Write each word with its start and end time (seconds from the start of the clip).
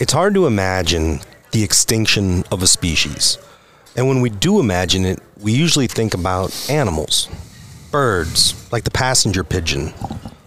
It's 0.00 0.12
hard 0.12 0.34
to 0.34 0.48
imagine 0.48 1.20
the 1.52 1.62
extinction 1.62 2.42
of 2.50 2.64
a 2.64 2.66
species. 2.66 3.38
And 3.94 4.08
when 4.08 4.20
we 4.22 4.28
do 4.28 4.58
imagine 4.58 5.04
it, 5.04 5.20
we 5.40 5.52
usually 5.52 5.86
think 5.86 6.14
about 6.14 6.68
animals, 6.68 7.28
birds, 7.92 8.68
like 8.72 8.82
the 8.82 8.90
passenger 8.90 9.44
pigeon, 9.44 9.94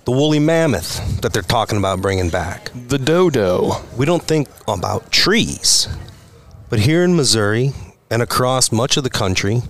the 0.04 0.12
woolly 0.12 0.40
mammoth 0.40 1.22
that 1.22 1.32
they're 1.32 1.42
talking 1.42 1.78
about 1.78 2.02
bringing 2.02 2.30
back. 2.30 2.72
The 2.90 2.98
dodo. 2.98 3.86
We 3.96 4.06
don't 4.06 4.22
think 4.22 4.50
about 4.68 5.14
trees. 5.14 5.88
But 6.70 6.80
here 6.80 7.06
in 7.06 7.16
Missouri 7.16 7.72
and 8.10 8.22
across 8.22 8.70
much 8.70 8.98
of 8.98 9.06
the 9.06 9.10
country, 9.10 9.62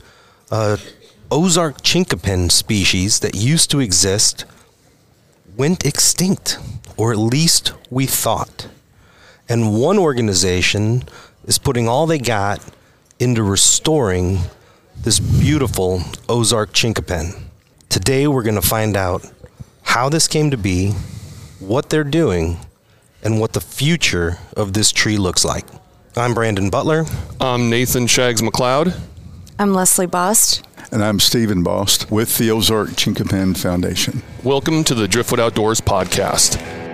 uh, 0.49 0.77
Ozark 1.29 1.83
chinkapin 1.83 2.51
species 2.51 3.19
that 3.19 3.35
used 3.35 3.69
to 3.69 3.79
exist 3.79 4.43
went 5.55 5.85
extinct, 5.85 6.57
or 6.97 7.11
at 7.11 7.19
least 7.19 7.73
we 7.91 8.07
thought. 8.07 8.69
And 9.49 9.79
one 9.79 9.97
organization 9.97 11.03
is 11.45 11.57
putting 11.57 11.87
all 11.87 12.05
they 12.05 12.19
got 12.19 12.61
into 13.17 13.43
restoring 13.43 14.39
this 15.03 15.21
beautiful 15.21 16.01
Ozark 16.27 16.73
chinkapin. 16.73 17.39
Today, 17.87 18.27
we're 18.27 18.43
going 18.43 18.55
to 18.55 18.61
find 18.61 18.97
out 18.97 19.25
how 19.83 20.09
this 20.09 20.27
came 20.27 20.51
to 20.51 20.57
be, 20.57 20.91
what 21.59 21.89
they're 21.89 22.03
doing, 22.03 22.57
and 23.23 23.39
what 23.39 23.53
the 23.53 23.61
future 23.61 24.37
of 24.57 24.73
this 24.73 24.91
tree 24.91 25.17
looks 25.17 25.45
like. 25.45 25.65
I'm 26.17 26.33
Brandon 26.33 26.69
Butler. 26.69 27.05
I'm 27.39 27.69
Nathan 27.69 28.07
Shags 28.07 28.41
McLeod. 28.41 28.99
I'm 29.57 29.73
Leslie 29.73 30.07
Bost. 30.07 30.67
And 30.91 31.01
I'm 31.01 31.21
Stephen 31.21 31.63
Bost 31.63 32.11
with 32.11 32.37
the 32.37 32.51
Ozark 32.51 32.89
Chinkapin 32.89 33.57
Foundation. 33.57 34.23
Welcome 34.43 34.83
to 34.83 34.93
the 34.93 35.07
Driftwood 35.07 35.39
Outdoors 35.39 35.79
podcast. 35.79 36.86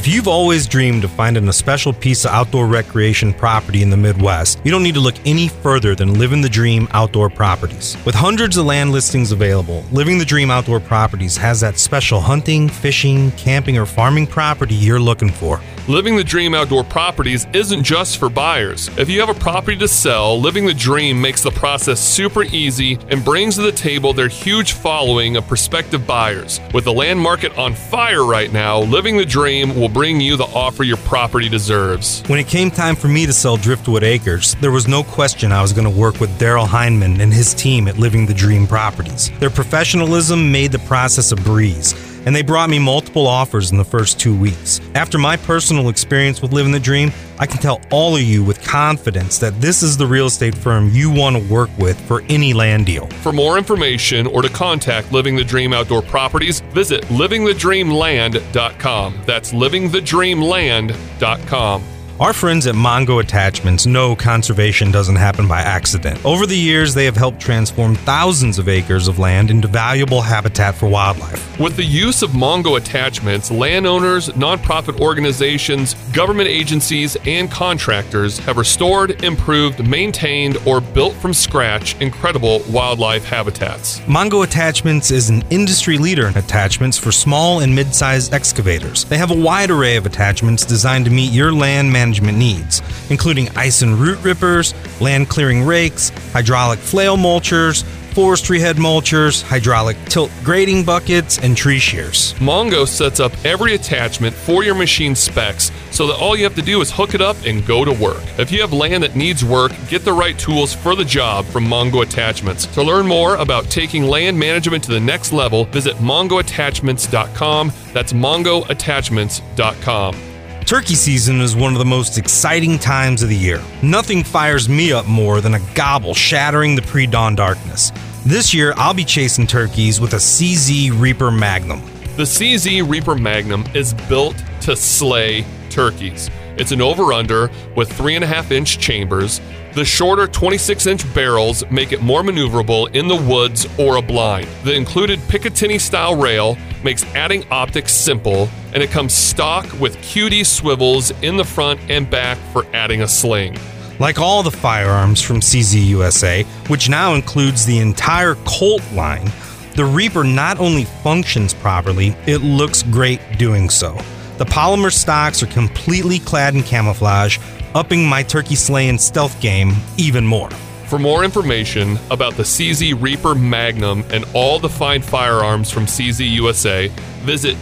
If 0.00 0.08
you've 0.08 0.28
always 0.28 0.66
dreamed 0.66 1.04
of 1.04 1.10
finding 1.10 1.46
a 1.46 1.52
special 1.52 1.92
piece 1.92 2.24
of 2.24 2.30
outdoor 2.30 2.66
recreation 2.66 3.34
property 3.34 3.82
in 3.82 3.90
the 3.90 3.98
Midwest, 3.98 4.58
you 4.64 4.70
don't 4.70 4.82
need 4.82 4.94
to 4.94 5.00
look 5.00 5.16
any 5.26 5.48
further 5.48 5.94
than 5.94 6.18
Living 6.18 6.40
the 6.40 6.48
Dream 6.48 6.88
Outdoor 6.92 7.28
Properties. 7.28 7.98
With 8.06 8.14
hundreds 8.14 8.56
of 8.56 8.64
land 8.64 8.92
listings 8.92 9.30
available, 9.30 9.84
Living 9.92 10.16
the 10.16 10.24
Dream 10.24 10.50
Outdoor 10.50 10.80
Properties 10.80 11.36
has 11.36 11.60
that 11.60 11.78
special 11.78 12.18
hunting, 12.18 12.66
fishing, 12.66 13.30
camping, 13.32 13.76
or 13.76 13.84
farming 13.84 14.26
property 14.26 14.74
you're 14.74 14.98
looking 14.98 15.28
for. 15.28 15.60
Living 15.86 16.16
the 16.16 16.24
Dream 16.24 16.54
Outdoor 16.54 16.84
Properties 16.84 17.46
isn't 17.52 17.82
just 17.82 18.16
for 18.16 18.30
buyers. 18.30 18.88
If 18.96 19.10
you 19.10 19.20
have 19.20 19.28
a 19.28 19.38
property 19.38 19.76
to 19.78 19.88
sell, 19.88 20.40
Living 20.40 20.64
the 20.64 20.72
Dream 20.72 21.20
makes 21.20 21.42
the 21.42 21.50
process 21.50 22.00
super 22.00 22.44
easy 22.44 22.98
and 23.08 23.22
brings 23.22 23.56
to 23.56 23.62
the 23.62 23.72
table 23.72 24.14
their 24.14 24.28
huge 24.28 24.72
following 24.72 25.36
of 25.36 25.46
prospective 25.46 26.06
buyers. 26.06 26.58
With 26.72 26.84
the 26.84 26.92
land 26.92 27.20
market 27.20 27.58
on 27.58 27.74
fire 27.74 28.24
right 28.24 28.50
now, 28.50 28.78
Living 28.78 29.18
the 29.18 29.26
Dream 29.26 29.74
will 29.74 29.89
bring 29.92 30.20
you 30.20 30.36
the 30.36 30.44
offer 30.44 30.82
your 30.82 30.96
property 30.98 31.48
deserves. 31.48 32.22
When 32.28 32.38
it 32.38 32.46
came 32.46 32.70
time 32.70 32.96
for 32.96 33.08
me 33.08 33.26
to 33.26 33.32
sell 33.32 33.56
Driftwood 33.56 34.02
Acres, 34.02 34.54
there 34.56 34.70
was 34.70 34.88
no 34.88 35.02
question 35.02 35.52
I 35.52 35.62
was 35.62 35.72
going 35.72 35.90
to 35.90 36.00
work 36.00 36.20
with 36.20 36.30
Daryl 36.38 36.66
Heineman 36.66 37.20
and 37.20 37.32
his 37.32 37.54
team 37.54 37.88
at 37.88 37.98
Living 37.98 38.26
the 38.26 38.34
Dream 38.34 38.66
Properties. 38.66 39.30
Their 39.38 39.50
professionalism 39.50 40.50
made 40.50 40.72
the 40.72 40.78
process 40.80 41.32
a 41.32 41.36
breeze 41.36 41.94
and 42.26 42.34
they 42.34 42.42
brought 42.42 42.68
me 42.70 42.78
multiple 42.78 43.26
offers 43.26 43.72
in 43.72 43.78
the 43.78 43.84
first 43.84 44.20
two 44.20 44.38
weeks. 44.38 44.80
After 44.94 45.18
my 45.18 45.36
personal 45.36 45.88
experience 45.88 46.40
with 46.42 46.52
Living 46.52 46.72
the 46.72 46.80
Dream, 46.80 47.10
I 47.38 47.46
can 47.46 47.58
tell 47.58 47.80
all 47.90 48.16
of 48.16 48.22
you 48.22 48.44
with 48.44 48.62
confidence 48.62 49.38
that 49.38 49.58
this 49.60 49.82
is 49.82 49.96
the 49.96 50.06
real 50.06 50.26
estate 50.26 50.54
firm 50.54 50.90
you 50.90 51.10
want 51.10 51.36
to 51.36 51.52
work 51.52 51.70
with 51.78 51.98
for 52.00 52.22
any 52.28 52.52
land 52.52 52.86
deal. 52.86 53.06
For 53.22 53.32
more 53.32 53.56
information 53.58 54.26
or 54.26 54.42
to 54.42 54.48
contact 54.48 55.12
Living 55.12 55.36
the 55.36 55.44
Dream 55.44 55.72
Outdoor 55.72 56.02
Properties, 56.02 56.58
visit 56.72 57.02
livingthedreamland.com. 57.04 59.22
That's 59.26 59.52
livingthedreamland.com. 59.52 61.99
Our 62.20 62.34
friends 62.34 62.66
at 62.66 62.74
Mongo 62.74 63.18
Attachments 63.18 63.86
know 63.86 64.14
conservation 64.14 64.90
doesn't 64.90 65.16
happen 65.16 65.48
by 65.48 65.62
accident. 65.62 66.22
Over 66.22 66.44
the 66.44 66.54
years, 66.54 66.92
they 66.92 67.06
have 67.06 67.16
helped 67.16 67.40
transform 67.40 67.94
thousands 67.94 68.58
of 68.58 68.68
acres 68.68 69.08
of 69.08 69.18
land 69.18 69.50
into 69.50 69.66
valuable 69.66 70.20
habitat 70.20 70.74
for 70.74 70.86
wildlife. 70.86 71.58
With 71.58 71.76
the 71.76 71.82
use 71.82 72.20
of 72.20 72.32
Mongo 72.32 72.76
attachments, 72.76 73.50
landowners, 73.50 74.28
nonprofit 74.30 75.00
organizations, 75.00 75.94
government 76.12 76.48
agencies, 76.48 77.16
and 77.26 77.50
contractors 77.50 78.38
have 78.38 78.56
restored, 78.56 79.24
improved, 79.24 79.86
maintained, 79.86 80.56
or 80.66 80.80
built 80.80 81.14
from 81.14 81.34
scratch 81.34 82.00
incredible 82.00 82.62
wildlife 82.70 83.24
habitats. 83.24 84.00
Mongo 84.00 84.44
Attachments 84.44 85.10
is 85.10 85.30
an 85.30 85.42
industry 85.50 85.98
leader 85.98 86.28
in 86.28 86.36
attachments 86.36 86.96
for 86.96 87.10
small 87.12 87.60
and 87.60 87.74
mid 87.74 87.94
sized 87.94 88.32
excavators. 88.32 89.04
They 89.04 89.18
have 89.18 89.30
a 89.30 89.34
wide 89.34 89.70
array 89.70 89.96
of 89.96 90.06
attachments 90.06 90.64
designed 90.64 91.06
to 91.06 91.10
meet 91.10 91.32
your 91.32 91.52
land 91.52 91.90
management 91.90 92.10
management 92.10 92.38
needs, 92.38 92.82
including 93.10 93.48
ice 93.56 93.82
and 93.82 93.94
root 93.94 94.18
rippers, 94.22 94.74
land 95.00 95.28
clearing 95.28 95.62
rakes, 95.64 96.10
hydraulic 96.32 96.78
flail 96.78 97.16
mulchers, 97.16 97.84
forestry 98.10 98.60
head 98.60 98.76
mulchers, 98.76 99.42
hydraulic 99.42 99.96
tilt 100.06 100.30
grading 100.42 100.84
buckets, 100.84 101.38
and 101.38 101.56
tree 101.56 101.78
shears. 101.78 102.34
Mongo 102.34 102.86
sets 102.86 103.20
up 103.20 103.32
every 103.44 103.74
attachment 103.74 104.34
for 104.34 104.64
your 104.64 104.74
machine 104.74 105.14
specs 105.14 105.70
so 105.90 106.06
that 106.06 106.16
all 106.16 106.36
you 106.36 106.44
have 106.44 106.54
to 106.54 106.62
do 106.62 106.80
is 106.80 106.90
hook 106.90 107.14
it 107.14 107.20
up 107.20 107.36
and 107.44 107.66
go 107.66 107.84
to 107.84 107.92
work. 107.92 108.22
If 108.38 108.52
you 108.52 108.60
have 108.60 108.72
land 108.72 109.02
that 109.02 109.16
needs 109.16 109.44
work, 109.44 109.72
get 109.88 110.04
the 110.04 110.12
right 110.12 110.38
tools 110.38 110.74
for 110.74 110.94
the 110.94 111.04
job 111.04 111.44
from 111.46 111.66
Mongo 111.66 112.02
Attachments. 112.02 112.66
To 112.66 112.82
learn 112.82 113.06
more 113.06 113.36
about 113.36 113.70
taking 113.70 114.04
land 114.04 114.38
management 114.38 114.84
to 114.84 114.92
the 114.92 115.00
next 115.00 115.32
level, 115.32 115.64
visit 115.66 115.96
mongoattachments.com. 115.96 117.72
That's 117.92 118.12
mongoattachments.com. 118.12 120.29
Turkey 120.70 120.94
season 120.94 121.40
is 121.40 121.56
one 121.56 121.72
of 121.72 121.80
the 121.80 121.84
most 121.84 122.16
exciting 122.16 122.78
times 122.78 123.24
of 123.24 123.28
the 123.28 123.36
year. 123.36 123.60
Nothing 123.82 124.22
fires 124.22 124.68
me 124.68 124.92
up 124.92 125.04
more 125.04 125.40
than 125.40 125.54
a 125.54 125.60
gobble 125.74 126.14
shattering 126.14 126.76
the 126.76 126.82
pre 126.82 127.08
dawn 127.08 127.34
darkness. 127.34 127.90
This 128.24 128.54
year, 128.54 128.72
I'll 128.76 128.94
be 128.94 129.04
chasing 129.04 129.48
turkeys 129.48 130.00
with 130.00 130.12
a 130.12 130.18
CZ 130.18 130.92
Reaper 131.00 131.32
Magnum. 131.32 131.80
The 132.16 132.22
CZ 132.22 132.88
Reaper 132.88 133.16
Magnum 133.16 133.64
is 133.74 133.94
built 134.08 134.36
to 134.60 134.76
slay 134.76 135.44
turkeys. 135.70 136.30
It's 136.56 136.70
an 136.70 136.80
over 136.80 137.12
under 137.12 137.50
with 137.74 137.90
3.5 137.94 138.52
inch 138.52 138.78
chambers. 138.78 139.40
The 139.74 139.84
shorter 139.84 140.28
26 140.28 140.86
inch 140.86 141.14
barrels 141.14 141.68
make 141.72 141.90
it 141.90 142.00
more 142.00 142.22
maneuverable 142.22 142.94
in 142.94 143.08
the 143.08 143.16
woods 143.16 143.66
or 143.76 143.96
a 143.96 144.02
blind. 144.02 144.46
The 144.62 144.74
included 144.74 145.18
Picatinny 145.26 145.80
style 145.80 146.14
rail 146.14 146.56
makes 146.84 147.04
adding 147.14 147.44
optics 147.50 147.92
simple, 147.92 148.48
and 148.72 148.82
it 148.82 148.90
comes 148.90 149.12
stock 149.12 149.66
with 149.80 149.96
QD 149.98 150.46
swivels 150.46 151.10
in 151.22 151.36
the 151.36 151.44
front 151.44 151.80
and 151.88 152.08
back 152.08 152.38
for 152.52 152.64
adding 152.72 153.02
a 153.02 153.08
sling. 153.08 153.58
Like 153.98 154.18
all 154.18 154.42
the 154.42 154.50
firearms 154.50 155.20
from 155.20 155.40
CZ 155.40 155.86
USA, 155.88 156.44
which 156.68 156.88
now 156.88 157.14
includes 157.14 157.66
the 157.66 157.78
entire 157.78 158.34
Colt 158.46 158.82
line, 158.92 159.30
the 159.76 159.84
Reaper 159.84 160.24
not 160.24 160.58
only 160.58 160.84
functions 160.84 161.54
properly, 161.54 162.16
it 162.26 162.38
looks 162.38 162.82
great 162.82 163.20
doing 163.38 163.68
so. 163.68 163.92
The 164.38 164.46
polymer 164.46 164.92
stocks 164.92 165.42
are 165.42 165.46
completely 165.46 166.18
clad 166.18 166.54
in 166.54 166.62
camouflage, 166.62 167.38
upping 167.74 168.06
my 168.06 168.22
turkey 168.22 168.54
slaying 168.54 168.98
stealth 168.98 169.38
game 169.40 169.72
even 169.98 170.26
more. 170.26 170.48
For 170.90 170.98
more 170.98 171.22
information 171.22 172.00
about 172.10 172.34
the 172.34 172.42
CZ 172.42 173.00
Reaper 173.00 173.36
Magnum 173.36 174.02
and 174.10 174.24
all 174.34 174.58
the 174.58 174.68
fine 174.68 175.02
firearms 175.02 175.70
from 175.70 175.86
CZ 175.86 176.28
USA, 176.32 176.88
visit 177.22 177.54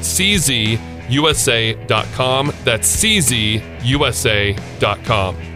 czusa.com. 1.08 2.52
That's 2.64 2.96
czusa.com. 3.04 3.58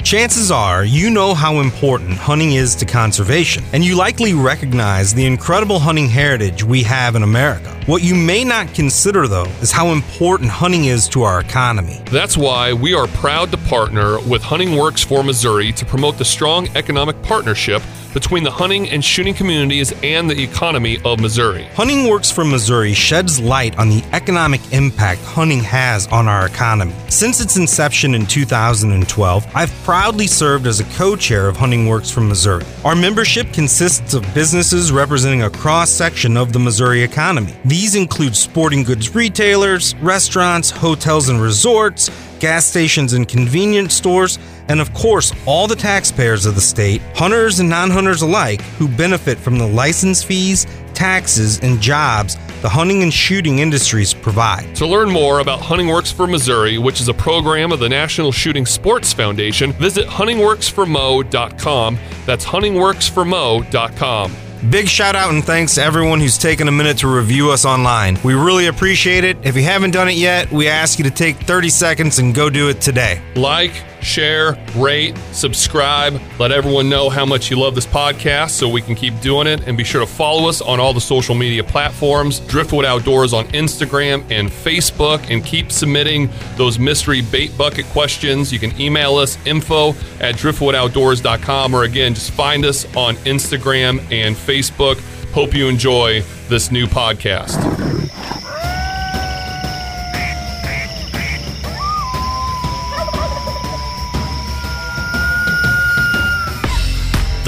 Chances 0.02 0.50
are 0.50 0.84
you 0.84 1.10
know 1.10 1.32
how 1.32 1.60
important 1.60 2.14
hunting 2.14 2.52
is 2.52 2.74
to 2.76 2.84
conservation, 2.84 3.62
and 3.72 3.84
you 3.84 3.94
likely 3.96 4.34
recognize 4.34 5.14
the 5.14 5.24
incredible 5.24 5.78
hunting 5.78 6.08
heritage 6.08 6.64
we 6.64 6.82
have 6.82 7.14
in 7.14 7.22
America. 7.22 7.70
What 7.86 8.02
you 8.02 8.14
may 8.14 8.42
not 8.44 8.74
consider, 8.74 9.28
though, 9.28 9.50
is 9.60 9.70
how 9.70 9.88
important 9.88 10.50
hunting 10.50 10.86
is 10.86 11.08
to 11.10 11.22
our 11.22 11.40
economy. 11.40 12.02
That's 12.06 12.36
why 12.36 12.72
we 12.72 12.94
are 12.94 13.06
proud 13.08 13.50
to 13.52 13.58
partner 13.58 14.20
with 14.20 14.42
Hunting 14.42 14.76
Works 14.76 15.04
for 15.04 15.22
Missouri 15.22 15.72
to 15.72 15.84
promote 15.84 16.18
the 16.18 16.24
strong 16.24 16.68
economic 16.76 17.20
partnership 17.22 17.82
between 18.12 18.44
the 18.44 18.50
hunting 18.50 18.88
and 18.90 19.04
shooting 19.04 19.34
communities 19.34 19.92
and 20.02 20.28
the 20.28 20.42
economy 20.42 20.98
of 21.04 21.20
Missouri. 21.20 21.64
Hunting 21.74 22.08
Works 22.08 22.30
for 22.30 22.44
Missouri 22.44 22.94
sheds 22.94 23.40
light 23.40 23.78
on 23.78 23.88
the 23.88 24.02
economic 24.12 24.60
impact 24.72 25.20
hunting 25.22 25.60
has 25.60 26.06
on 26.08 26.28
our 26.28 26.46
economy. 26.46 26.94
Since 27.08 27.40
its 27.40 27.56
inception 27.56 28.14
in 28.14 28.26
2012, 28.26 29.46
I've 29.54 29.72
proudly 29.84 30.26
served 30.26 30.66
as 30.66 30.80
a 30.80 30.84
co 30.96 31.16
chair 31.16 31.48
of 31.48 31.56
Hunting 31.56 31.86
Works 31.86 32.10
for 32.10 32.20
Missouri. 32.20 32.64
Our 32.84 32.94
membership 32.94 33.52
consists 33.52 34.14
of 34.14 34.22
businesses 34.34 34.92
representing 34.92 35.42
a 35.42 35.50
cross 35.50 35.90
section 35.90 36.36
of 36.36 36.52
the 36.52 36.58
Missouri 36.58 37.02
economy. 37.02 37.54
These 37.64 37.94
include 37.94 38.36
sporting 38.36 38.82
goods 38.82 39.14
retailers, 39.14 39.94
restaurants, 39.96 40.70
hotels 40.70 41.28
and 41.28 41.40
resorts, 41.40 42.10
gas 42.42 42.66
stations 42.66 43.12
and 43.12 43.28
convenience 43.28 43.94
stores, 43.94 44.40
and 44.68 44.80
of 44.80 44.92
course, 44.92 45.32
all 45.46 45.68
the 45.68 45.76
taxpayers 45.76 46.44
of 46.44 46.56
the 46.56 46.60
state, 46.60 47.00
hunters 47.14 47.60
and 47.60 47.70
non 47.70 47.88
hunters 47.88 48.22
alike, 48.22 48.60
who 48.78 48.88
benefit 48.88 49.38
from 49.38 49.58
the 49.58 49.66
license 49.66 50.24
fees, 50.24 50.66
taxes, 50.92 51.60
and 51.60 51.80
jobs 51.80 52.36
the 52.60 52.68
hunting 52.68 53.02
and 53.02 53.12
shooting 53.12 53.60
industries 53.60 54.14
provide. 54.14 54.72
To 54.76 54.86
learn 54.86 55.10
more 55.10 55.40
about 55.40 55.60
Hunting 55.60 55.88
Works 55.88 56.12
for 56.12 56.28
Missouri, 56.28 56.78
which 56.78 57.00
is 57.00 57.08
a 57.08 57.14
program 57.14 57.72
of 57.72 57.80
the 57.80 57.88
National 57.88 58.30
Shooting 58.30 58.66
Sports 58.66 59.12
Foundation, 59.12 59.72
visit 59.72 60.06
huntingworksformo.com. 60.06 61.98
That's 62.24 62.44
huntingworksformo.com. 62.44 64.36
Big 64.70 64.88
shout 64.88 65.16
out 65.16 65.34
and 65.34 65.44
thanks 65.44 65.74
to 65.74 65.82
everyone 65.82 66.20
who's 66.20 66.38
taken 66.38 66.68
a 66.68 66.72
minute 66.72 66.98
to 66.98 67.08
review 67.08 67.50
us 67.50 67.64
online. 67.64 68.16
We 68.22 68.34
really 68.34 68.68
appreciate 68.68 69.24
it. 69.24 69.36
If 69.42 69.56
you 69.56 69.62
haven't 69.64 69.90
done 69.90 70.08
it 70.08 70.14
yet, 70.14 70.52
we 70.52 70.68
ask 70.68 70.98
you 71.00 71.04
to 71.04 71.10
take 71.10 71.36
30 71.36 71.68
seconds 71.68 72.20
and 72.20 72.32
go 72.32 72.48
do 72.48 72.68
it 72.68 72.80
today. 72.80 73.20
Like, 73.34 73.72
share, 74.02 74.58
rate, 74.76 75.16
subscribe. 75.32 76.20
Let 76.38 76.52
everyone 76.52 76.88
know 76.88 77.08
how 77.08 77.24
much 77.24 77.50
you 77.50 77.58
love 77.58 77.74
this 77.74 77.86
podcast 77.86 78.50
so 78.50 78.68
we 78.68 78.82
can 78.82 78.94
keep 78.94 79.18
doing 79.20 79.46
it. 79.46 79.66
And 79.66 79.76
be 79.76 79.84
sure 79.84 80.00
to 80.00 80.06
follow 80.06 80.48
us 80.48 80.60
on 80.60 80.80
all 80.80 80.92
the 80.92 81.00
social 81.00 81.34
media 81.34 81.64
platforms 81.64 82.40
Driftwood 82.40 82.84
Outdoors 82.84 83.32
on 83.32 83.46
Instagram 83.48 84.24
and 84.30 84.50
Facebook. 84.50 85.30
And 85.30 85.44
keep 85.44 85.72
submitting 85.72 86.28
those 86.56 86.78
mystery 86.78 87.22
bait 87.22 87.56
bucket 87.56 87.86
questions. 87.86 88.52
You 88.52 88.58
can 88.58 88.78
email 88.80 89.16
us 89.16 89.38
info 89.46 89.90
at 90.20 90.34
driftwoodoutdoors.com 90.34 91.74
or 91.74 91.84
again, 91.84 92.14
just 92.14 92.32
find 92.32 92.64
us 92.64 92.84
on 92.96 93.16
Instagram 93.16 93.98
and 94.12 94.34
Facebook. 94.36 95.00
Hope 95.32 95.54
you 95.54 95.68
enjoy 95.68 96.22
this 96.48 96.70
new 96.70 96.86
podcast. 96.86 98.01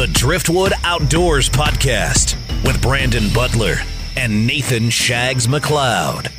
The 0.05 0.13
Driftwood 0.13 0.75
Outdoors 0.85 1.49
Podcast 1.49 2.37
with 2.63 2.83
Brandon 2.83 3.33
Butler 3.33 3.77
and 4.19 4.47
Nathan 4.47 4.91
Shags 4.91 5.47
McLeod. 5.47 6.34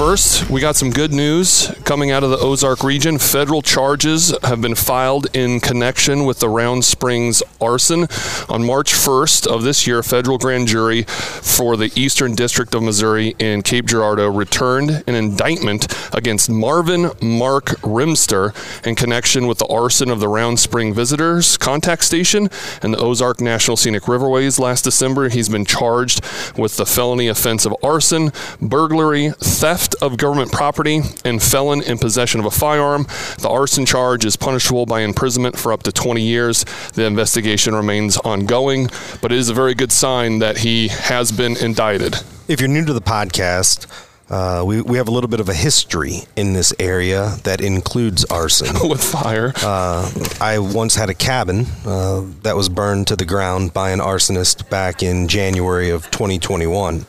First, 0.00 0.48
we 0.48 0.62
got 0.62 0.76
some 0.76 0.88
good 0.88 1.12
news 1.12 1.70
coming 1.84 2.10
out 2.10 2.24
of 2.24 2.30
the 2.30 2.38
Ozark 2.38 2.82
region. 2.82 3.18
Federal 3.18 3.60
charges 3.60 4.34
have 4.42 4.62
been 4.62 4.74
filed 4.74 5.26
in 5.36 5.60
connection 5.60 6.24
with 6.24 6.38
the 6.38 6.48
Round 6.48 6.86
Springs 6.86 7.42
arson. 7.60 8.06
On 8.48 8.64
March 8.64 8.94
1st 8.94 9.46
of 9.46 9.62
this 9.62 9.86
year, 9.86 9.98
a 9.98 10.02
federal 10.02 10.38
grand 10.38 10.68
jury 10.68 11.02
for 11.02 11.76
the 11.76 11.92
Eastern 11.94 12.34
District 12.34 12.74
of 12.74 12.82
Missouri 12.82 13.34
in 13.38 13.60
Cape 13.60 13.84
Girardeau 13.84 14.28
returned 14.28 15.04
an 15.06 15.14
indictment 15.14 15.94
against 16.14 16.48
Marvin 16.48 17.10
Mark 17.20 17.66
Rimster 17.82 18.54
in 18.86 18.94
connection 18.94 19.46
with 19.46 19.58
the 19.58 19.66
arson 19.66 20.08
of 20.08 20.18
the 20.18 20.28
Round 20.28 20.58
Spring 20.58 20.94
Visitors 20.94 21.58
Contact 21.58 22.04
Station 22.04 22.48
and 22.80 22.94
the 22.94 22.98
Ozark 22.98 23.42
National 23.42 23.76
Scenic 23.76 24.04
Riverways 24.04 24.58
last 24.58 24.80
December. 24.80 25.28
He's 25.28 25.50
been 25.50 25.66
charged 25.66 26.24
with 26.56 26.78
the 26.78 26.86
felony 26.86 27.28
offense 27.28 27.66
of 27.66 27.76
arson, 27.82 28.32
burglary, 28.62 29.32
theft 29.38 29.89
of 29.96 30.16
government 30.16 30.52
property, 30.52 31.00
and 31.24 31.42
felon 31.42 31.82
in 31.82 31.98
possession 31.98 32.40
of 32.40 32.46
a 32.46 32.50
firearm. 32.50 33.06
The 33.38 33.48
arson 33.48 33.86
charge 33.86 34.24
is 34.24 34.36
punishable 34.36 34.86
by 34.86 35.00
imprisonment 35.00 35.58
for 35.58 35.72
up 35.72 35.82
to 35.84 35.92
20 35.92 36.22
years. 36.22 36.64
The 36.94 37.04
investigation 37.04 37.74
remains 37.74 38.16
ongoing, 38.18 38.88
but 39.20 39.32
it 39.32 39.38
is 39.38 39.48
a 39.48 39.54
very 39.54 39.74
good 39.74 39.92
sign 39.92 40.38
that 40.40 40.58
he 40.58 40.88
has 40.88 41.32
been 41.32 41.56
indicted. 41.56 42.16
If 42.48 42.60
you're 42.60 42.68
new 42.68 42.84
to 42.84 42.92
the 42.92 43.00
podcast, 43.00 43.86
uh, 44.30 44.62
we, 44.64 44.80
we 44.80 44.96
have 44.96 45.08
a 45.08 45.10
little 45.10 45.28
bit 45.28 45.40
of 45.40 45.48
a 45.48 45.54
history 45.54 46.20
in 46.36 46.52
this 46.52 46.72
area 46.78 47.36
that 47.42 47.60
includes 47.60 48.24
arson. 48.26 48.68
with 48.88 49.02
fire. 49.02 49.52
Uh, 49.56 50.10
I 50.40 50.58
once 50.60 50.94
had 50.94 51.10
a 51.10 51.14
cabin 51.14 51.66
uh, 51.84 52.24
that 52.42 52.56
was 52.56 52.68
burned 52.68 53.08
to 53.08 53.16
the 53.16 53.24
ground 53.24 53.74
by 53.74 53.90
an 53.90 53.98
arsonist 53.98 54.70
back 54.70 55.02
in 55.02 55.26
January 55.26 55.90
of 55.90 56.10
2021. 56.12 57.06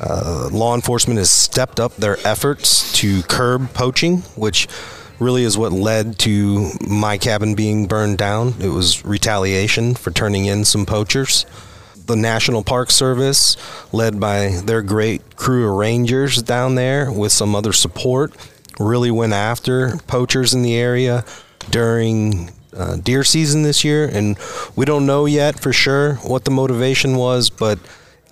Uh, 0.00 0.48
law 0.52 0.74
enforcement 0.74 1.18
has 1.18 1.30
stepped 1.30 1.80
up 1.80 1.96
their 1.96 2.18
efforts 2.26 2.92
to 2.92 3.22
curb 3.22 3.72
poaching, 3.72 4.18
which 4.36 4.68
really 5.18 5.44
is 5.44 5.56
what 5.56 5.72
led 5.72 6.18
to 6.18 6.70
my 6.86 7.16
cabin 7.16 7.54
being 7.54 7.86
burned 7.86 8.18
down. 8.18 8.54
It 8.60 8.68
was 8.68 9.04
retaliation 9.04 9.94
for 9.94 10.10
turning 10.10 10.44
in 10.44 10.64
some 10.64 10.84
poachers. 10.84 11.46
The 12.04 12.16
National 12.16 12.62
Park 12.62 12.90
Service, 12.90 13.56
led 13.92 14.20
by 14.20 14.60
their 14.64 14.82
great 14.82 15.36
crew 15.36 15.68
of 15.70 15.76
rangers 15.76 16.42
down 16.42 16.74
there 16.74 17.10
with 17.10 17.32
some 17.32 17.54
other 17.54 17.72
support, 17.72 18.34
really 18.78 19.10
went 19.10 19.32
after 19.32 19.96
poachers 20.06 20.54
in 20.54 20.62
the 20.62 20.76
area 20.76 21.24
during 21.70 22.50
uh, 22.76 22.96
deer 22.96 23.24
season 23.24 23.62
this 23.62 23.82
year. 23.82 24.06
And 24.06 24.36
we 24.76 24.84
don't 24.84 25.06
know 25.06 25.24
yet 25.24 25.58
for 25.58 25.72
sure 25.72 26.16
what 26.16 26.44
the 26.44 26.50
motivation 26.50 27.16
was, 27.16 27.48
but 27.48 27.78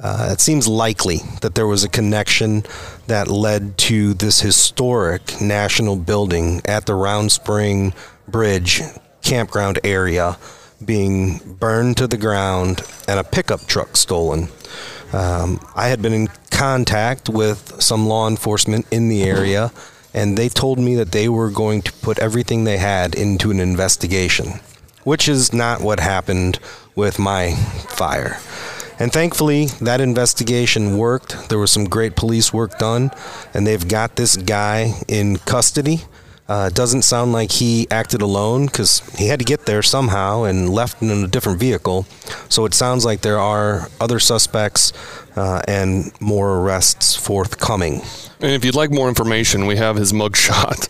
uh, 0.00 0.29
it 0.32 0.41
seems 0.41 0.67
likely 0.67 1.19
that 1.41 1.55
there 1.55 1.67
was 1.67 1.85
a 1.85 1.88
connection 1.88 2.64
that 3.06 3.29
led 3.29 3.79
to 3.79 4.14
this 4.14 4.41
historic 4.41 5.41
national 5.41 5.96
building 5.96 6.61
at 6.64 6.87
the 6.87 6.94
Round 6.94 7.31
Spring 7.31 7.94
Bridge 8.26 8.82
campground 9.23 9.79
area 9.85 10.37
being 10.85 11.38
burned 11.38 11.96
to 11.96 12.06
the 12.06 12.17
ground 12.17 12.82
and 13.08 13.19
a 13.19 13.25
pickup 13.25 13.67
truck 13.67 13.96
stolen. 13.96 14.49
Um, 15.12 15.61
I 15.76 15.88
had 15.88 16.02
been 16.02 16.12
in 16.12 16.29
contact 16.50 17.29
with 17.29 17.81
some 17.81 18.06
law 18.06 18.29
enforcement 18.29 18.87
in 18.91 19.08
the 19.08 19.23
area, 19.23 19.73
and 20.12 20.37
they 20.37 20.49
told 20.49 20.79
me 20.79 20.96
that 20.96 21.12
they 21.12 21.29
were 21.29 21.50
going 21.50 21.82
to 21.82 21.93
put 21.93 22.19
everything 22.19 22.64
they 22.64 22.79
had 22.79 23.14
into 23.14 23.50
an 23.50 23.61
investigation, 23.61 24.61
which 25.05 25.29
is 25.29 25.52
not 25.52 25.81
what 25.81 26.00
happened 26.00 26.58
with 26.96 27.19
my 27.19 27.55
fire. 27.91 28.41
And 28.99 29.12
thankfully, 29.12 29.67
that 29.81 30.00
investigation 30.00 30.96
worked. 30.96 31.49
There 31.49 31.58
was 31.58 31.73
some 31.73 31.85
great 31.85 32.17
police 32.17 32.52
work 32.52 32.79
done, 32.79 33.11
and 33.52 33.67
they've 33.67 33.87
got 33.87 34.17
this 34.17 34.37
guy 34.37 34.94
in 35.08 35.38
custody. 35.38 36.02
Uh, 36.46 36.69
doesn't 36.69 37.02
sound 37.02 37.32
like 37.32 37.50
he 37.52 37.87
acted 37.91 38.20
alone 38.20 38.67
because 38.67 39.00
he 39.17 39.29
had 39.29 39.38
to 39.38 39.44
get 39.46 39.64
there 39.64 39.82
somehow 39.82 40.43
and 40.43 40.69
left 40.69 41.00
in 41.00 41.11
a 41.11 41.26
different 41.26 41.58
vehicle. 41.58 42.06
So 42.50 42.67
it 42.67 42.75
sounds 42.75 43.05
like 43.05 43.23
there 43.23 43.38
are 43.38 43.88
other 43.99 44.19
suspects 44.19 44.93
uh, 45.37 45.62
and 45.67 46.12
more 46.20 46.61
arrests 46.61 47.17
forthcoming. 47.17 48.02
And 48.44 48.52
if 48.52 48.62
you'd 48.62 48.75
like 48.75 48.91
more 48.91 49.08
information, 49.08 49.64
we 49.64 49.76
have 49.76 49.96
his 49.96 50.12
mugshot 50.12 50.88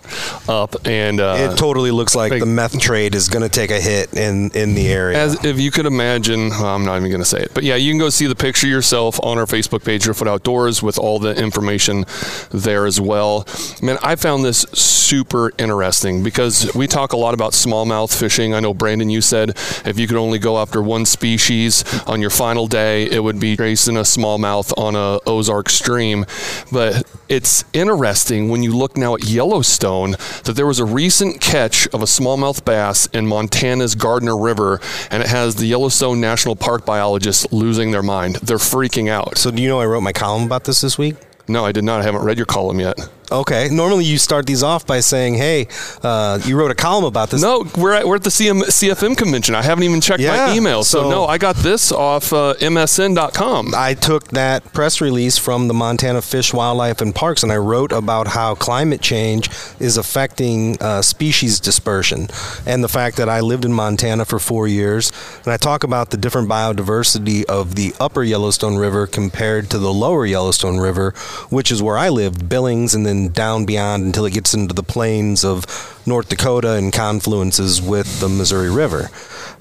up, 0.48 0.74
and 0.86 1.20
uh, 1.20 1.36
it 1.52 1.56
totally 1.56 1.92
looks 1.92 2.14
like 2.16 2.32
like- 2.32 2.40
the 2.40 2.46
meth 2.46 2.80
trade 2.80 3.14
is 3.14 3.28
going 3.28 3.44
to 3.44 3.48
take 3.48 3.70
a 3.70 3.80
hit 3.80 4.12
in, 4.14 4.50
in 4.50 4.74
the 4.74 4.88
area. 4.88 5.16
As 5.16 5.44
if 5.44 5.60
you 5.60 5.70
could 5.70 5.86
imagine, 5.86 6.50
I'm 6.50 6.84
not 6.84 6.96
even 6.96 7.10
going 7.10 7.22
to 7.22 7.24
say 7.24 7.38
it, 7.42 7.52
but 7.54 7.62
yeah, 7.62 7.76
you 7.76 7.92
can 7.92 7.98
go 8.00 8.10
see 8.10 8.26
the 8.26 8.34
picture 8.34 8.66
yourself 8.66 9.20
on 9.22 9.38
our 9.38 9.46
Facebook 9.46 9.84
page, 9.84 10.02
Driftwood 10.02 10.26
Outdoors, 10.28 10.82
with 10.82 10.98
all 10.98 11.20
the 11.20 11.34
information 11.40 12.04
there 12.50 12.86
as 12.86 13.00
well. 13.00 13.46
Man, 13.80 13.98
I 14.02 14.16
found 14.16 14.44
this 14.44 14.62
super 14.72 15.52
interesting 15.56 16.24
because 16.24 16.74
we 16.74 16.88
talk 16.88 17.12
a 17.12 17.16
lot 17.16 17.34
about 17.34 17.52
smallmouth 17.52 18.18
fishing. 18.18 18.52
I 18.52 18.58
know 18.58 18.74
Brandon, 18.74 19.10
you 19.10 19.20
said 19.20 19.50
if 19.84 19.96
you 19.96 20.08
could 20.08 20.16
only 20.16 20.40
go 20.40 20.58
after 20.58 20.82
one 20.82 21.06
species 21.06 21.84
on 22.08 22.20
your 22.20 22.30
final 22.30 22.66
day, 22.66 23.08
it 23.08 23.22
would 23.22 23.38
be 23.38 23.56
chasing 23.56 23.96
a 23.96 24.00
smallmouth 24.00 24.76
on 24.76 24.96
a 24.96 25.20
Ozark 25.30 25.68
stream. 25.70 26.24
But 26.72 27.04
it's 27.44 27.62
interesting 27.74 28.48
when 28.48 28.62
you 28.62 28.74
look 28.74 28.96
now 28.96 29.14
at 29.14 29.24
Yellowstone 29.24 30.12
that 30.44 30.54
there 30.56 30.66
was 30.66 30.78
a 30.78 30.84
recent 30.86 31.42
catch 31.42 31.86
of 31.88 32.00
a 32.00 32.06
smallmouth 32.06 32.64
bass 32.64 33.04
in 33.12 33.26
Montana's 33.26 33.94
Gardner 33.94 34.34
River, 34.34 34.80
and 35.10 35.22
it 35.22 35.28
has 35.28 35.56
the 35.56 35.66
Yellowstone 35.66 36.22
National 36.22 36.56
Park 36.56 36.86
biologists 36.86 37.46
losing 37.52 37.90
their 37.90 38.02
mind. 38.02 38.36
They're 38.36 38.56
freaking 38.56 39.10
out. 39.10 39.36
so, 39.36 39.50
do 39.50 39.60
you 39.62 39.68
know 39.68 39.78
I 39.78 39.84
wrote 39.84 40.00
my 40.00 40.14
column 40.14 40.44
about 40.44 40.64
this 40.64 40.80
this 40.80 40.96
week? 40.96 41.16
No, 41.46 41.66
I 41.66 41.72
did 41.72 41.84
not. 41.84 42.00
I 42.00 42.04
haven't 42.04 42.22
read 42.22 42.38
your 42.38 42.46
column 42.46 42.80
yet. 42.80 42.98
Okay. 43.34 43.68
Normally, 43.70 44.04
you 44.04 44.18
start 44.18 44.46
these 44.46 44.62
off 44.62 44.86
by 44.86 45.00
saying, 45.00 45.34
"Hey, 45.34 45.66
uh, 46.02 46.38
you 46.44 46.56
wrote 46.56 46.70
a 46.70 46.74
column 46.74 47.04
about 47.04 47.30
this." 47.30 47.42
No, 47.42 47.66
we're 47.76 47.92
at, 47.94 48.06
we're 48.06 48.16
at 48.16 48.22
the 48.24 48.30
CM, 48.30 48.62
CFM 48.62 49.16
convention. 49.16 49.54
I 49.54 49.62
haven't 49.62 49.84
even 49.84 50.00
checked 50.00 50.20
Yeah, 50.20 50.46
my 50.46 50.54
email. 50.54 50.84
So, 50.84 51.02
so- 51.02 51.10
no, 51.10 51.26
I 51.26 51.38
got 51.38 51.56
this 51.56 51.90
off 51.92 52.32
uh, 52.32 52.54
MSN.com. 52.60 53.74
I 53.76 53.94
took 53.94 54.28
that 54.28 54.72
press 54.72 55.00
release 55.00 55.36
from 55.38 55.68
the 55.68 55.74
Montana 55.74 56.22
Fish, 56.22 56.54
Wildlife, 56.54 57.00
and 57.00 57.14
Parks, 57.14 57.42
and 57.42 57.50
I 57.52 57.56
wrote 57.56 57.92
about 57.92 58.28
how 58.28 58.54
climate 58.54 59.00
change 59.00 59.50
is 59.80 59.96
affecting 59.96 60.76
uh, 60.80 61.02
species 61.02 61.60
dispersion 61.60 62.28
and 62.66 62.82
the 62.84 62.88
fact 62.88 63.16
that 63.16 63.28
I 63.28 63.40
lived 63.40 63.64
in 63.64 63.72
Montana 63.72 64.24
for 64.24 64.38
four 64.38 64.68
years. 64.68 65.12
And 65.44 65.52
I 65.52 65.56
talk 65.56 65.84
about 65.84 66.10
the 66.10 66.16
different 66.16 66.48
biodiversity 66.48 67.44
of 67.46 67.74
the 67.74 67.94
upper 67.98 68.22
Yellowstone 68.22 68.76
River 68.76 69.06
compared 69.06 69.70
to 69.70 69.78
the 69.78 69.92
lower 69.92 70.24
Yellowstone 70.26 70.78
River, 70.78 71.12
which 71.50 71.70
is 71.70 71.82
where 71.82 71.98
I 71.98 72.08
lived, 72.08 72.48
Billings, 72.48 72.94
and 72.94 73.04
then 73.04 73.23
down 73.28 73.64
beyond 73.64 74.04
until 74.04 74.24
it 74.24 74.32
gets 74.32 74.54
into 74.54 74.74
the 74.74 74.82
plains 74.82 75.44
of 75.44 75.64
North 76.06 76.28
Dakota 76.28 76.72
and 76.72 76.92
confluences 76.92 77.80
with 77.80 78.20
the 78.20 78.28
Missouri 78.28 78.70
River. 78.70 79.10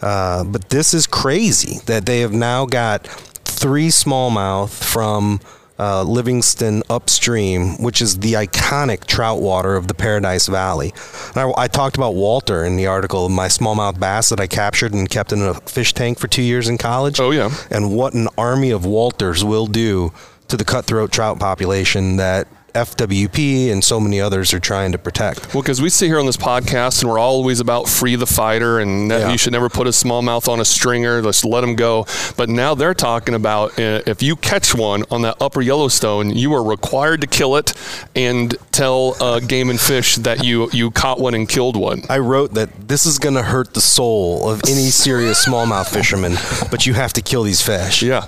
Uh, 0.02 0.44
but 0.44 0.70
this 0.70 0.94
is 0.94 1.08
crazy 1.08 1.80
that 1.86 2.06
they 2.06 2.20
have 2.20 2.34
now 2.34 2.66
got 2.66 3.08
three 3.46 3.88
smallmouth 3.88 4.70
from 4.70 5.40
uh, 5.80 6.04
Livingston 6.04 6.84
upstream, 6.90 7.82
which 7.82 8.02
is 8.02 8.20
the 8.20 8.34
iconic 8.34 9.06
trout 9.06 9.42
water 9.42 9.76
of 9.76 9.88
the 9.88 9.94
Paradise 9.94 10.48
Valley. 10.48 10.94
And 11.36 11.38
I, 11.38 11.64
I 11.64 11.68
talked 11.68 11.96
about 11.96 12.16
Walter 12.16 12.64
in 12.64 12.76
the 12.76 12.88
article, 12.88 13.28
my 13.30 13.48
smallmouth 13.48 14.00
bass 14.00 14.30
that 14.30 14.40
I 14.40 14.48
captured 14.48 14.94
and 14.94 15.10
kept 15.10 15.32
in 15.32 15.42
a 15.42 15.56
fish 15.62 15.94
tank 15.94 16.20
for 16.20 16.28
two 16.28 16.44
years 16.44 16.70
in 16.70 16.78
college. 16.78 17.20
Oh, 17.20 17.32
yeah. 17.32 17.50
And 17.72 17.96
what 17.96 18.14
an 18.14 18.28
army 18.38 18.72
of 18.72 18.86
Walters 18.86 19.44
will 19.44 19.68
do 19.68 20.14
to 20.48 20.58
the 20.58 20.66
cutthroat 20.66 21.12
trout 21.12 21.40
population 21.40 22.18
that 22.18 22.48
FWP 22.74 23.72
and 23.72 23.84
so 23.84 24.00
many 24.00 24.20
others 24.20 24.54
are 24.54 24.60
trying 24.60 24.92
to 24.92 24.98
protect. 24.98 25.54
Well, 25.54 25.62
because 25.62 25.82
we 25.82 25.90
sit 25.90 26.08
here 26.08 26.20
on 26.20 26.26
this 26.26 26.38
podcast 26.38 27.02
and 27.02 27.10
we're 27.12 27.20
always 27.20 27.60
about 27.60 27.88
free 27.88 28.16
the 28.16 28.26
fighter 28.26 28.80
and 28.80 29.10
Yeah. 29.12 29.32
you 29.32 29.38
should 29.38 29.54
never 29.54 29.70
put 29.70 29.88
a 29.88 29.92
smallmouth 29.92 30.48
on 30.48 30.60
a 30.60 30.66
stringer. 30.66 31.22
Let's 31.22 31.46
let 31.46 31.62
them 31.62 31.76
go. 31.76 32.06
But 32.36 32.50
now 32.50 32.76
they're 32.76 32.94
talking 32.94 33.36
about 33.36 33.78
uh, 33.80 34.02
if 34.06 34.24
you 34.24 34.36
catch 34.36 34.74
one 34.76 35.04
on 35.12 35.22
that 35.22 35.38
upper 35.42 35.62
Yellowstone, 35.62 36.32
you 36.32 36.54
are 36.54 36.64
required 36.64 37.22
to 37.22 37.28
kill 37.28 37.56
it 37.56 37.74
and 38.16 38.56
tell 38.72 39.16
uh, 39.22 39.40
Game 39.40 39.70
and 39.70 39.80
Fish 39.80 40.16
that 40.18 40.44
you, 40.44 40.70
you 40.74 40.92
caught 40.92 41.20
one 41.20 41.34
and 41.36 41.48
killed 41.48 41.76
one. 41.76 42.04
I 42.10 42.18
wrote 42.20 42.54
that 42.56 42.88
this 42.88 43.06
is 43.06 43.20
going 43.20 43.36
to 43.36 43.44
hurt 43.44 43.74
the 43.74 43.82
soul 43.82 44.50
of 44.50 44.62
any 44.68 44.90
serious 44.90 45.46
smallmouth 45.46 45.90
fisherman, 45.90 46.34
but 46.72 46.86
you 46.86 46.94
have 46.96 47.14
to 47.14 47.22
kill 47.22 47.44
these 47.44 47.62
fish. 47.62 48.02
Yeah. 48.02 48.28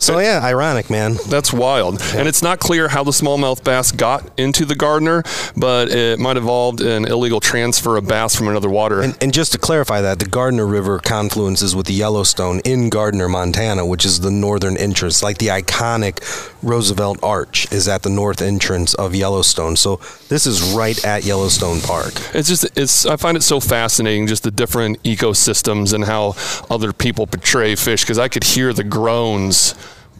So 0.00 0.20
yeah, 0.20 0.40
ironic, 0.42 0.90
man. 0.90 1.16
That's 1.28 1.52
wild. 1.52 2.00
And 2.14 2.28
it's 2.28 2.40
not 2.40 2.60
clear 2.60 2.86
how 2.88 3.02
the 3.02 3.10
smallmouth 3.10 3.64
bass 3.64 3.90
got 3.90 4.30
into 4.38 4.64
the 4.64 4.76
Gardner, 4.76 5.24
but 5.56 5.90
it 5.90 6.20
might 6.20 6.36
have 6.36 6.44
involved 6.44 6.80
an 6.80 7.04
illegal 7.04 7.40
transfer 7.40 7.96
of 7.96 8.06
bass 8.06 8.36
from 8.36 8.46
another 8.46 8.70
water. 8.70 9.00
And, 9.00 9.18
and 9.20 9.34
just 9.34 9.52
to 9.52 9.58
clarify 9.58 10.00
that, 10.02 10.20
the 10.20 10.26
Gardner 10.26 10.66
River 10.66 11.00
confluences 11.00 11.74
with 11.74 11.86
the 11.86 11.94
Yellowstone 11.94 12.60
in 12.60 12.90
Gardiner, 12.90 13.28
Montana, 13.28 13.84
which 13.84 14.04
is 14.04 14.20
the 14.20 14.30
northern 14.30 14.76
entrance. 14.76 15.22
Like 15.22 15.38
the 15.38 15.48
iconic 15.48 16.22
Roosevelt 16.62 17.18
Arch 17.22 17.70
is 17.72 17.88
at 17.88 18.02
the 18.02 18.10
north 18.10 18.42
entrance 18.42 18.94
of 18.94 19.14
Yellowstone. 19.14 19.76
So 19.76 19.96
this 20.28 20.46
is 20.46 20.62
right 20.74 21.02
at 21.04 21.24
Yellowstone 21.24 21.80
Park. 21.80 22.14
It's 22.34 22.48
just 22.48 22.66
it's 22.76 23.06
I 23.06 23.16
find 23.16 23.36
it 23.36 23.42
so 23.42 23.60
fascinating 23.60 24.26
just 24.26 24.42
the 24.42 24.50
different 24.50 25.02
ecosystems 25.02 25.92
and 25.92 26.04
how 26.04 26.34
other 26.70 26.92
people 26.92 27.26
portray 27.26 27.74
fish 27.74 28.02
because 28.02 28.18
I 28.18 28.28
could 28.28 28.44
hear 28.44 28.72
the 28.72 28.84
groans 28.84 29.74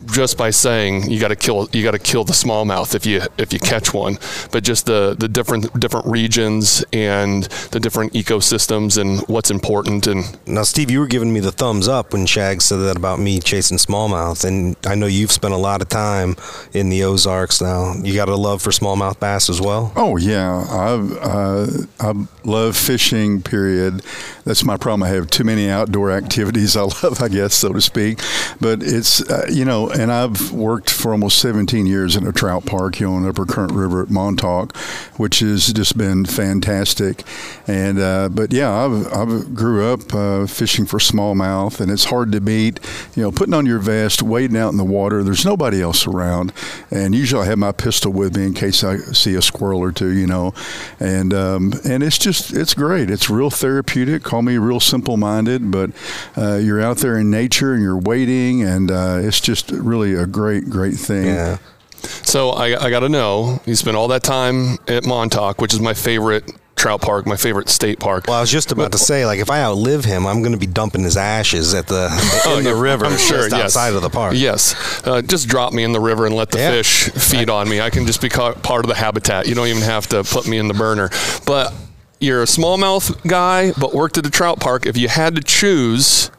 just 0.07 0.39
by 0.39 0.51
saying 0.51 1.11
you 1.11 1.21
got 1.21 1.29
to 1.29 1.37
kill 1.37 1.69
you 1.73 1.83
got 1.83 1.93
to 1.93 1.99
kill 1.99 2.25
the 2.25 2.33
smallmouth 2.33 2.95
if 2.95 3.05
you 3.07 3.21
if 3.37 3.53
you 3.53 3.59
catch 3.59 3.93
one 3.93 4.19
but 4.53 4.63
just 4.65 4.87
the 4.87 5.15
the 5.19 5.29
different 5.29 5.79
different 5.79 6.07
regions 6.07 6.85
and 6.93 7.45
the 7.73 7.81
different 7.81 8.13
ecosystems 8.13 8.99
and 8.99 9.21
what's 9.29 9.51
important 9.51 10.07
and 10.07 10.25
Now, 10.47 10.63
Steve, 10.63 10.91
you 10.91 11.01
were 11.01 11.07
giving 11.07 11.33
me 11.33 11.41
the 11.41 11.53
thumbs 11.53 11.89
up 11.89 12.13
when 12.13 12.27
Shag 12.27 12.63
said 12.63 12.79
that 12.79 12.97
about 12.97 13.19
me 13.19 13.41
chasing 13.41 13.79
smallmouth, 13.79 14.45
and 14.45 14.77
I 14.87 14.95
know 14.95 15.07
you've 15.07 15.33
spent 15.33 15.55
a 15.55 15.59
lot 15.59 15.83
of 15.83 15.89
time 15.89 16.37
in 16.73 16.89
the 16.89 17.05
Ozarks 17.05 17.61
now. 17.61 17.95
You 18.03 18.15
got 18.15 18.29
a 18.29 18.37
love 18.37 18.63
for 18.63 18.71
smallmouth 18.71 19.21
bass 19.21 19.51
as 19.51 19.61
well? 19.61 19.93
Oh 19.95 20.17
yeah, 20.17 20.65
I 20.69 20.89
uh, 21.21 21.67
I 22.01 22.27
love 22.45 22.77
fishing. 22.77 23.43
Period. 23.43 24.03
That's 24.45 24.65
my 24.65 24.77
problem. 24.77 25.03
I 25.03 25.09
have 25.09 25.29
too 25.29 25.45
many 25.45 25.69
outdoor 25.69 26.11
activities. 26.23 26.77
I 26.77 26.83
love, 26.83 27.21
I 27.23 27.29
guess, 27.29 27.55
so 27.55 27.73
to 27.73 27.81
speak. 27.81 28.21
But 28.61 28.83
it's 28.83 29.21
uh, 29.29 29.47
you 29.51 29.65
know, 29.65 29.88
and 29.91 30.13
I've 30.13 30.53
worked 30.53 30.91
for 30.91 31.13
almost 31.13 31.39
17 31.39 31.87
years 31.87 32.17
in 32.17 32.27
a 32.27 32.33
trout 32.33 32.67
park 32.67 32.97
here 32.97 33.09
on 33.09 33.27
Upper 33.27 33.47
Current 33.47 33.73
River 33.73 34.03
at 34.03 34.11
Montauk, 34.11 34.77
which 35.17 35.41
has 35.41 35.73
just 35.73 35.97
been 35.97 36.25
fantastic. 36.25 37.25
And 37.67 37.99
uh, 37.99 38.29
but 38.29 38.53
yeah, 38.53 38.71
I've 38.71 39.13
I've 39.13 39.55
grew 39.55 39.93
up 39.93 40.15
uh, 40.15 40.47
fishing 40.47 40.87
for 40.87 40.99
smallmouth, 40.99 41.81
and 41.81 41.91
it's 41.91 42.05
hard 42.05 42.33
to 42.33 42.41
beat. 42.41 42.81
You 43.15 43.23
know, 43.23 43.33
putting 43.33 43.55
on 43.55 43.67
your 43.67 43.79
vest, 43.79 44.23
wading 44.23 44.57
out 44.57 44.71
in 44.71 44.79
the 44.79 44.85
water. 44.85 45.23
There's 45.23 45.45
nobody 45.45 45.81
else 45.81 46.07
around, 46.07 46.53
and 46.91 47.15
usually 47.15 47.43
I 47.43 47.47
have 47.47 47.59
my 47.59 47.73
pistol 47.73 48.13
with 48.13 48.37
me 48.37 48.47
in 48.47 48.55
case 48.55 48.83
I 48.85 48.97
see 48.97 49.35
a 49.35 49.43
squirrel 49.43 49.81
or 49.81 49.93
two. 49.93 50.13
You 50.13 50.27
know, 50.27 50.55
and 51.01 51.33
um, 51.35 51.73
and 51.85 52.03
it's 52.03 52.19
just 52.19 52.53
it's 52.53 52.75
great. 52.75 53.11
It's 53.11 53.31
real 53.31 53.51
therapeutic. 53.51 54.23
Call 54.23 54.43
me 54.43 54.59
real 54.59 54.81
simple 54.81 55.17
minded, 55.17 55.71
but 55.71 55.91
uh, 56.37 56.57
you're 56.57 56.81
out 56.81 56.99
there 56.99 57.19
in 57.19 57.31
nature 57.31 57.75
and 57.75 57.83
you're 57.83 57.99
waiting, 57.99 58.63
and 58.63 58.91
uh, 58.91 59.19
it's 59.21 59.41
just 59.41 59.71
really 59.81 60.15
a 60.15 60.27
great 60.27 60.69
great 60.71 60.95
thing. 60.95 61.27
Yeah. 61.27 61.59
so 62.03 62.51
I, 62.51 62.85
I 62.87 62.91
got 62.91 63.01
to 63.01 63.09
know 63.09 63.61
you 63.67 63.75
spent 63.75 63.97
all 63.97 64.09
that 64.09 64.23
time 64.23 64.79
at 64.87 65.05
Montauk 65.05 65.61
which 65.61 65.75
is 65.75 65.81
my 65.81 65.95
favorite 65.95 66.51
trout 66.77 67.01
park 67.01 67.27
my 67.27 67.35
favorite 67.37 67.69
state 67.69 67.99
park 67.99 68.27
Well, 68.29 68.37
I 68.37 68.41
was 68.41 68.53
just 68.53 68.71
about 68.71 68.93
to 68.93 68.99
say, 68.99 69.27
like, 69.27 69.41
if 69.41 69.51
I 69.51 69.61
outlive 69.63 70.05
him, 70.05 70.27
I'm 70.29 70.41
going 70.43 70.53
to 70.53 70.59
be 70.59 70.69
dumping 70.69 71.03
his 71.03 71.17
ashes 71.17 71.75
at 71.75 71.89
the 71.89 72.07
in 72.57 72.63
the 72.63 72.75
river, 72.77 73.05
I'm 73.05 73.19
sure, 73.19 73.39
just 73.39 73.51
yes. 73.51 73.65
outside 73.77 73.95
of 73.95 74.03
the 74.03 74.09
park. 74.11 74.35
Yes, 74.37 75.03
uh, 75.05 75.21
just 75.23 75.49
drop 75.49 75.73
me 75.73 75.83
in 75.83 75.91
the 75.91 75.99
river 76.01 76.25
and 76.27 76.37
let 76.37 76.51
the 76.53 76.59
Yeah. 76.59 76.71
fish 76.71 77.11
feed 77.11 77.51
on 77.51 77.69
me. 77.69 77.81
I 77.81 77.91
can 77.91 78.07
just 78.07 78.21
be 78.23 78.29
ca- 78.29 78.55
part 78.55 78.85
of 78.85 78.89
the 78.89 78.95
habitat. 78.95 79.49
You 79.49 79.57
don't 79.57 79.67
even 79.67 79.83
have 79.83 80.07
to 80.11 80.23
put 80.23 80.47
me 80.47 80.57
in 80.59 80.69
the 80.69 80.75
burner. 80.75 81.11
But 81.47 81.75
you're 82.21 82.43
a 82.43 82.47
smallmouth 82.47 83.27
guy, 83.27 83.73
but 83.73 83.93
worked 83.93 84.17
at 84.19 84.25
a 84.27 84.31
trout 84.31 84.61
park. 84.61 84.87
If 84.87 84.97
you 84.97 85.09
had 85.09 85.35
to 85.35 85.41
choose, 85.43 86.31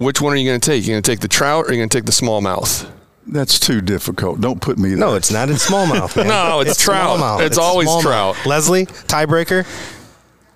which 0.00 0.20
one 0.20 0.32
are 0.32 0.36
you 0.36 0.48
going 0.48 0.60
to 0.60 0.66
take? 0.70 0.82
You 0.84 0.94
going 0.94 1.02
to 1.02 1.10
take 1.10 1.20
the 1.20 1.28
trout 1.28 1.66
or 1.66 1.68
are 1.68 1.72
you 1.72 1.78
going 1.78 1.88
to 1.90 1.96
take 1.96 2.06
the 2.06 2.12
smallmouth? 2.12 2.90
That's 3.26 3.60
too 3.60 3.80
difficult. 3.82 4.40
Don't 4.40 4.60
put 4.60 4.78
me 4.78 4.90
there. 4.90 4.98
No, 5.10 5.14
it's 5.14 5.30
not. 5.30 5.50
in 5.50 5.56
smallmouth. 5.56 6.16
No, 6.26 6.60
it's 6.60 6.82
trout. 6.82 7.18
smallmouth. 7.20 7.46
It's 7.46 7.58
always 7.58 7.88
smallmouth. 7.88 8.02
trout. 8.02 8.46
Leslie, 8.46 8.86
tiebreaker. 8.86 9.66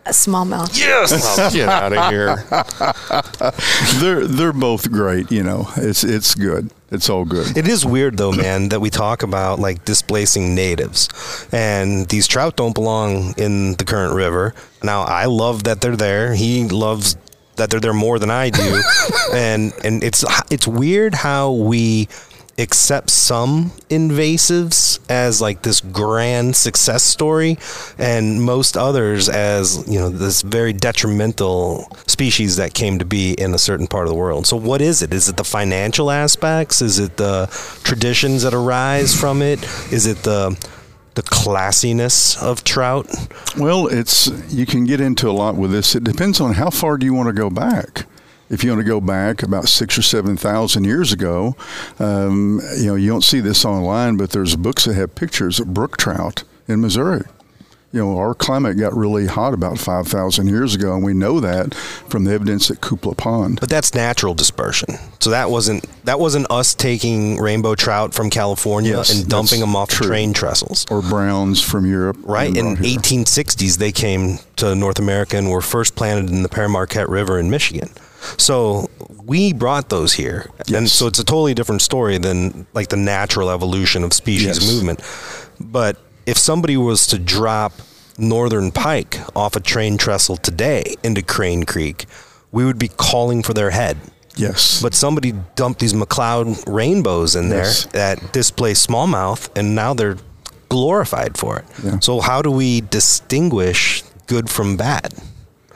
A 0.06 0.10
smallmouth. 0.10 0.78
Yes. 0.78 1.12
Oh, 1.38 1.50
get 1.50 1.68
out 1.68 1.92
of 1.92 2.10
here. 2.10 2.36
they're 4.00 4.26
they're 4.26 4.52
both 4.52 4.90
great. 4.90 5.30
You 5.32 5.42
know, 5.42 5.68
it's 5.76 6.04
it's 6.04 6.34
good. 6.34 6.70
It's 6.90 7.08
all 7.08 7.24
good. 7.24 7.56
It 7.56 7.66
is 7.66 7.84
weird 7.86 8.18
though, 8.18 8.30
man, 8.32 8.68
that 8.68 8.80
we 8.80 8.90
talk 8.90 9.22
about 9.22 9.58
like 9.58 9.84
displacing 9.84 10.54
natives, 10.54 11.08
and 11.52 12.06
these 12.08 12.26
trout 12.28 12.56
don't 12.56 12.74
belong 12.74 13.34
in 13.38 13.74
the 13.74 13.84
current 13.84 14.14
river. 14.14 14.54
Now, 14.82 15.02
I 15.02 15.24
love 15.24 15.64
that 15.64 15.80
they're 15.80 15.96
there. 15.96 16.34
He 16.34 16.68
loves 16.68 17.16
that 17.56 17.70
they're 17.70 17.80
there 17.80 17.94
more 17.94 18.18
than 18.18 18.30
I 18.30 18.50
do, 18.50 18.82
and 19.32 19.72
and 19.84 20.02
it's 20.02 20.24
it's 20.50 20.66
weird 20.66 21.14
how 21.14 21.52
we 21.52 22.08
accept 22.58 23.10
some 23.10 23.70
invasives 23.90 25.00
as 25.10 25.40
like 25.40 25.62
this 25.62 25.80
grand 25.80 26.54
success 26.54 27.02
story 27.02 27.58
and 27.98 28.40
most 28.40 28.76
others 28.76 29.28
as 29.28 29.84
you 29.88 29.98
know 29.98 30.08
this 30.08 30.42
very 30.42 30.72
detrimental 30.72 31.88
species 32.06 32.56
that 32.56 32.72
came 32.72 32.98
to 32.98 33.04
be 33.04 33.32
in 33.32 33.54
a 33.54 33.58
certain 33.58 33.86
part 33.86 34.04
of 34.06 34.08
the 34.08 34.18
world. 34.18 34.46
So 34.46 34.56
what 34.56 34.80
is 34.80 35.02
it? 35.02 35.12
Is 35.12 35.28
it 35.28 35.36
the 35.36 35.44
financial 35.44 36.10
aspects? 36.10 36.80
Is 36.80 36.98
it 36.98 37.16
the 37.16 37.46
traditions 37.82 38.42
that 38.42 38.54
arise 38.54 39.18
from 39.18 39.42
it? 39.42 39.62
Is 39.92 40.06
it 40.06 40.18
the 40.18 40.56
the 41.14 41.22
classiness 41.22 42.36
of 42.40 42.64
trout 42.64 43.06
Well, 43.56 43.86
it's 43.86 44.28
you 44.52 44.66
can 44.66 44.84
get 44.84 45.00
into 45.00 45.28
a 45.28 45.32
lot 45.32 45.56
with 45.56 45.70
this. 45.70 45.94
It 45.94 46.04
depends 46.04 46.40
on 46.40 46.54
how 46.54 46.70
far 46.70 46.96
do 46.98 47.06
you 47.06 47.14
want 47.14 47.28
to 47.28 47.32
go 47.32 47.50
back. 47.50 48.06
If 48.50 48.62
you 48.62 48.70
want 48.70 48.80
to 48.80 48.86
go 48.86 49.00
back 49.00 49.42
about 49.42 49.68
six 49.68 49.96
or 49.96 50.02
seven 50.02 50.36
thousand 50.36 50.84
years 50.84 51.12
ago, 51.12 51.56
um, 51.98 52.60
you 52.76 52.86
know 52.86 52.94
you 52.94 53.08
don't 53.08 53.24
see 53.24 53.40
this 53.40 53.64
online, 53.64 54.16
but 54.16 54.30
there's 54.30 54.54
books 54.56 54.84
that 54.84 54.94
have 54.94 55.14
pictures 55.14 55.60
of 55.60 55.72
brook 55.72 55.96
trout 55.96 56.44
in 56.68 56.80
Missouri. 56.80 57.24
You 57.94 58.00
know, 58.00 58.18
our 58.18 58.34
climate 58.34 58.76
got 58.76 58.92
really 58.96 59.26
hot 59.26 59.54
about 59.54 59.78
five 59.78 60.08
thousand 60.08 60.48
years 60.48 60.74
ago, 60.74 60.94
and 60.94 61.04
we 61.04 61.14
know 61.14 61.38
that 61.38 61.74
from 61.74 62.24
the 62.24 62.32
evidence 62.32 62.68
at 62.68 62.80
Cupola 62.80 63.14
Pond. 63.14 63.60
but 63.60 63.68
that's 63.68 63.94
natural 63.94 64.34
dispersion 64.34 64.88
so 65.20 65.30
that 65.30 65.48
wasn't 65.48 65.86
that 66.04 66.18
wasn't 66.18 66.50
us 66.50 66.74
taking 66.74 67.38
rainbow 67.38 67.76
trout 67.76 68.12
from 68.12 68.30
california 68.30 68.96
Yes, 68.96 69.14
and 69.14 69.28
dumping 69.28 69.60
them 69.60 69.76
off 69.76 69.90
true. 69.90 70.08
train 70.08 70.32
trestles 70.34 70.84
Or 70.90 71.02
browns 71.02 71.62
from 71.62 71.86
Europe, 71.86 72.16
Right. 72.24 72.48
In 72.56 72.64
brought 72.74 72.78
here. 72.84 72.98
1860s, 72.98 73.78
they 73.78 73.92
came 73.92 74.38
to 74.56 74.74
North 74.74 74.98
America 74.98 75.36
and 75.36 75.48
were 75.50 75.60
first 75.62 75.94
planted 75.94 76.30
in 76.30 76.42
the 76.42 76.48
Pere 76.48 76.68
Marquette 76.68 77.08
River 77.08 77.38
in 77.38 77.48
Michigan. 77.48 77.90
So 78.38 78.90
we 79.24 79.52
brought 79.52 79.88
those 79.90 80.14
here. 80.14 80.50
And 80.74 80.90
so 80.90 81.06
it's 81.06 81.18
a 81.20 81.24
totally 81.24 81.54
different 81.54 81.80
story 81.82 82.18
than 82.18 82.66
like 82.74 82.88
the 82.88 82.96
natural 82.96 83.50
evolution 83.50 84.02
of 84.02 84.12
species 84.12 84.58
Yes. 84.58 84.66
movement. 84.72 85.00
But 85.60 85.96
if 86.26 86.38
somebody 86.38 86.76
was 86.76 87.06
to 87.08 87.18
drop 87.18 87.72
northern 88.18 88.70
pike 88.70 89.18
off 89.36 89.56
a 89.56 89.60
train 89.60 89.96
trestle 89.98 90.36
today 90.36 90.94
into 91.02 91.22
Crane 91.22 91.64
Creek, 91.64 92.06
we 92.52 92.64
would 92.64 92.78
be 92.78 92.88
calling 92.88 93.42
for 93.42 93.52
their 93.54 93.70
head. 93.70 93.98
Yes, 94.36 94.82
But 94.82 94.94
somebody 94.94 95.32
dumped 95.54 95.78
these 95.80 95.92
McCloud 95.92 96.64
rainbows 96.66 97.36
in 97.36 97.50
there 97.50 97.64
Yes. 97.64 97.86
that 97.92 98.32
displace 98.32 98.84
smallmouth, 98.84 99.48
and 99.54 99.74
now 99.76 99.94
they're 99.94 100.16
glorified 100.68 101.38
for 101.38 101.58
it. 101.58 101.64
Yeah. 101.84 101.98
So 102.00 102.20
how 102.20 102.42
do 102.42 102.50
we 102.50 102.80
distinguish 102.80 104.02
good 104.26 104.50
from 104.50 104.76
bad? 104.76 105.14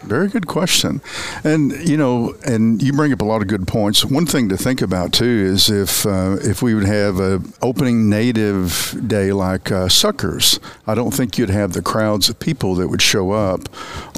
Very 0.09 0.29
good 0.29 0.47
question. 0.47 1.03
And 1.45 1.73
you 1.87 1.99
know, 1.99 2.35
and 2.47 2.83
you 2.83 2.95
bring 2.95 3.13
up 3.13 3.21
a 3.21 3.27
lot 3.27 3.43
of 3.43 3.49
good 3.49 3.69
points. 3.69 4.07
One 4.07 4.25
thing 4.25 4.49
to 4.49 4.57
think 4.57 4.81
about 4.81 5.13
too 5.13 5.25
is 5.25 5.69
if 5.69 6.07
uh, 6.07 6.39
if 6.41 6.63
we 6.63 6.75
would 6.75 6.87
have 6.87 7.21
a 7.21 7.43
opening 7.61 8.09
native 8.09 8.97
day 9.07 9.33
like 9.33 9.71
uh, 9.71 9.91
Suckers, 9.91 10.61
I 10.87 10.95
don't 10.95 11.13
think 11.13 11.37
you'd 11.37 11.51
have 11.51 11.75
the 11.75 11.83
crowds 11.83 12.31
of 12.31 12.41
people 12.41 12.75
that 12.77 12.89
would 12.89 13.03
show 13.03 13.33
up. 13.33 13.69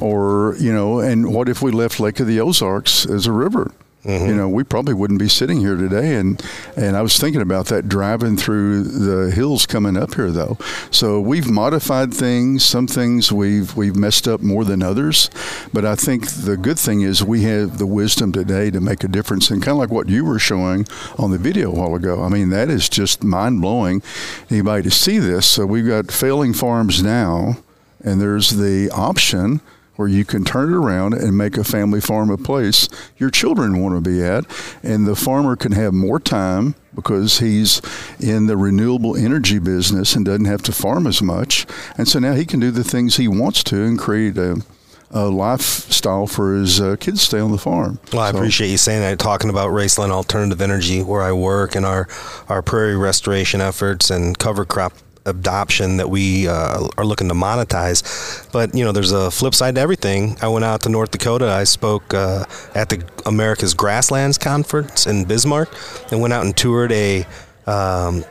Or 0.00 0.54
you 0.60 0.72
know, 0.72 1.00
and 1.00 1.34
what 1.34 1.48
if 1.48 1.60
we 1.60 1.72
left 1.72 1.98
Lake 1.98 2.20
of 2.20 2.28
the 2.28 2.40
Ozarks 2.40 3.04
as 3.04 3.26
a 3.26 3.32
river? 3.32 3.72
Mm-hmm. 4.04 4.26
You 4.26 4.34
know, 4.34 4.48
we 4.48 4.64
probably 4.64 4.94
wouldn't 4.94 5.20
be 5.20 5.28
sitting 5.28 5.60
here 5.60 5.76
today. 5.76 6.14
And 6.14 6.42
and 6.74 6.96
I 6.96 7.02
was 7.02 7.18
thinking 7.18 7.42
about 7.42 7.66
that 7.66 7.88
driving 7.88 8.36
through 8.36 8.84
the 8.84 9.30
hills 9.30 9.66
coming 9.66 9.96
up 9.96 10.14
here, 10.14 10.30
though. 10.30 10.56
So 10.90 11.20
we've 11.20 11.50
modified 11.50 12.14
things. 12.14 12.64
Some 12.64 12.86
things 12.86 13.30
we've 13.30 13.76
we've 13.76 13.96
messed 13.96 14.26
up 14.26 14.40
more 14.40 14.64
than 14.64 14.82
others. 14.82 15.28
But 15.72 15.84
I 15.84 15.96
think 15.96 16.30
the 16.30 16.56
good 16.56 16.78
thing 16.78 17.02
is 17.02 17.22
we 17.22 17.42
have 17.42 17.76
the 17.76 17.86
wisdom 17.86 18.32
today 18.32 18.70
to 18.70 18.80
make 18.80 19.04
a 19.04 19.08
difference. 19.08 19.50
And 19.50 19.62
kind 19.62 19.72
of 19.72 19.78
like 19.78 19.90
what 19.90 20.08
you 20.08 20.24
were 20.24 20.38
showing 20.38 20.86
on 21.18 21.30
the 21.30 21.38
video 21.38 21.70
a 21.70 21.74
while 21.74 21.94
ago. 21.94 22.22
I 22.22 22.28
mean, 22.30 22.48
that 22.50 22.70
is 22.70 22.88
just 22.88 23.22
mind 23.22 23.60
blowing. 23.60 24.02
Anybody 24.48 24.82
to 24.84 24.90
see 24.90 25.18
this. 25.18 25.50
So 25.50 25.66
we've 25.66 25.86
got 25.86 26.10
failing 26.10 26.54
farms 26.54 27.02
now, 27.02 27.58
and 28.02 28.18
there's 28.18 28.50
the 28.50 28.90
option 28.90 29.60
where 30.00 30.08
you 30.08 30.24
can 30.24 30.42
turn 30.44 30.72
it 30.72 30.76
around 30.76 31.12
and 31.12 31.36
make 31.36 31.58
a 31.58 31.62
family 31.62 32.00
farm 32.00 32.30
a 32.30 32.38
place 32.38 32.88
your 33.18 33.28
children 33.28 33.82
want 33.82 33.94
to 34.02 34.10
be 34.10 34.22
at. 34.24 34.46
And 34.82 35.06
the 35.06 35.14
farmer 35.14 35.56
can 35.56 35.72
have 35.72 35.92
more 35.92 36.18
time 36.18 36.74
because 36.94 37.38
he's 37.40 37.82
in 38.18 38.46
the 38.46 38.56
renewable 38.56 39.14
energy 39.14 39.58
business 39.58 40.16
and 40.16 40.24
doesn't 40.24 40.46
have 40.46 40.62
to 40.62 40.72
farm 40.72 41.06
as 41.06 41.20
much. 41.20 41.66
And 41.98 42.08
so 42.08 42.18
now 42.18 42.32
he 42.32 42.46
can 42.46 42.60
do 42.60 42.70
the 42.70 42.82
things 42.82 43.16
he 43.18 43.28
wants 43.28 43.62
to 43.64 43.84
and 43.84 43.98
create 43.98 44.38
a, 44.38 44.62
a 45.10 45.26
lifestyle 45.28 46.26
for 46.26 46.54
his 46.54 46.80
uh, 46.80 46.96
kids 46.98 47.20
to 47.20 47.26
stay 47.26 47.38
on 47.40 47.52
the 47.52 47.58
farm. 47.58 47.98
Well, 48.10 48.22
I 48.22 48.30
So- 48.30 48.38
appreciate 48.38 48.68
you 48.70 48.78
saying 48.78 49.02
that. 49.02 49.18
Talking 49.18 49.50
about 49.50 49.68
Roeslein 49.68 50.08
Alternative 50.10 50.62
Energy, 50.62 51.02
where 51.02 51.20
I 51.22 51.32
work, 51.32 51.74
and 51.74 51.84
our 51.84 52.08
our 52.48 52.62
prairie 52.62 52.96
restoration 52.96 53.60
efforts 53.60 54.08
and 54.10 54.38
cover 54.38 54.64
crop 54.64 54.94
adoption 55.26 55.96
that 55.98 56.08
we 56.08 56.48
uh, 56.48 56.88
are 56.96 57.04
looking 57.04 57.28
to 57.28 57.34
monetize. 57.34 58.50
But 58.52 58.74
you 58.74 58.84
know, 58.84 58.92
there's 58.92 59.12
a 59.12 59.30
flip 59.30 59.54
side 59.54 59.74
to 59.76 59.80
everything. 59.80 60.36
I 60.42 60.48
went 60.48 60.64
out 60.64 60.82
to 60.82 60.88
North 60.88 61.10
Dakota. 61.10 61.48
I 61.48 61.64
spoke 61.64 62.14
uh, 62.14 62.44
at 62.74 62.88
the 62.88 63.04
America's 63.26 63.74
Grasslands 63.74 64.38
Conference 64.38 65.06
in 65.06 65.24
Bismarck, 65.24 65.68
and 66.10 66.20
went 66.20 66.32
out 66.32 66.44
and 66.44 66.56
toured 66.56 66.92
a. 66.92 67.26
Um, 67.66 68.24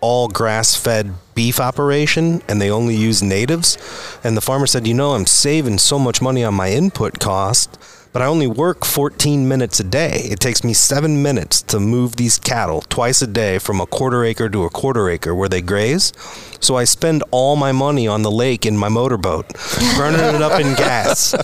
all 0.00 0.28
grass 0.28 0.76
fed 0.76 1.12
beef 1.34 1.58
operation 1.58 2.42
and 2.48 2.60
they 2.60 2.70
only 2.70 2.94
use 2.94 3.22
natives. 3.22 3.76
And 4.22 4.36
the 4.36 4.40
farmer 4.40 4.66
said, 4.66 4.86
You 4.86 4.94
know, 4.94 5.12
I'm 5.12 5.26
saving 5.26 5.78
so 5.78 5.98
much 5.98 6.22
money 6.22 6.44
on 6.44 6.54
my 6.54 6.70
input 6.70 7.18
cost, 7.18 7.78
but 8.16 8.22
I 8.22 8.28
only 8.28 8.46
work 8.46 8.86
14 8.86 9.46
minutes 9.46 9.78
a 9.78 9.84
day. 9.84 10.22
It 10.30 10.40
takes 10.40 10.64
me 10.64 10.72
seven 10.72 11.22
minutes 11.22 11.60
to 11.64 11.78
move 11.78 12.16
these 12.16 12.38
cattle 12.38 12.80
twice 12.80 13.20
a 13.20 13.26
day 13.26 13.58
from 13.58 13.78
a 13.78 13.84
quarter 13.84 14.24
acre 14.24 14.48
to 14.48 14.64
a 14.64 14.70
quarter 14.70 15.10
acre 15.10 15.34
where 15.34 15.50
they 15.50 15.60
graze. 15.60 16.14
So 16.58 16.76
I 16.76 16.84
spend 16.84 17.24
all 17.30 17.56
my 17.56 17.72
money 17.72 18.08
on 18.08 18.22
the 18.22 18.30
lake 18.30 18.64
in 18.64 18.74
my 18.74 18.88
motorboat, 18.88 19.48
burning 19.98 20.34
it 20.34 20.40
up 20.40 20.58
in 20.58 20.74
gas. 20.76 21.34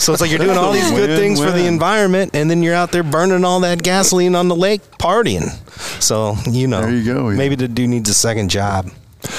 So 0.00 0.12
it's 0.12 0.20
like 0.20 0.30
you're 0.30 0.38
doing 0.38 0.56
all 0.56 0.70
these 0.70 0.92
good 0.92 1.18
things 1.18 1.40
for 1.40 1.50
the 1.50 1.66
environment, 1.66 2.36
and 2.36 2.48
then 2.48 2.62
you're 2.62 2.76
out 2.76 2.92
there 2.92 3.02
burning 3.02 3.44
all 3.44 3.58
that 3.58 3.82
gasoline 3.82 4.36
on 4.36 4.46
the 4.46 4.54
lake 4.54 4.82
partying. 4.98 5.50
So, 6.00 6.36
you 6.48 6.68
know, 6.68 6.86
you 6.86 7.04
go, 7.04 7.30
yeah. 7.30 7.36
maybe 7.36 7.56
the 7.56 7.66
dude 7.66 7.90
needs 7.90 8.08
a 8.08 8.14
second 8.14 8.48
job. 8.48 8.92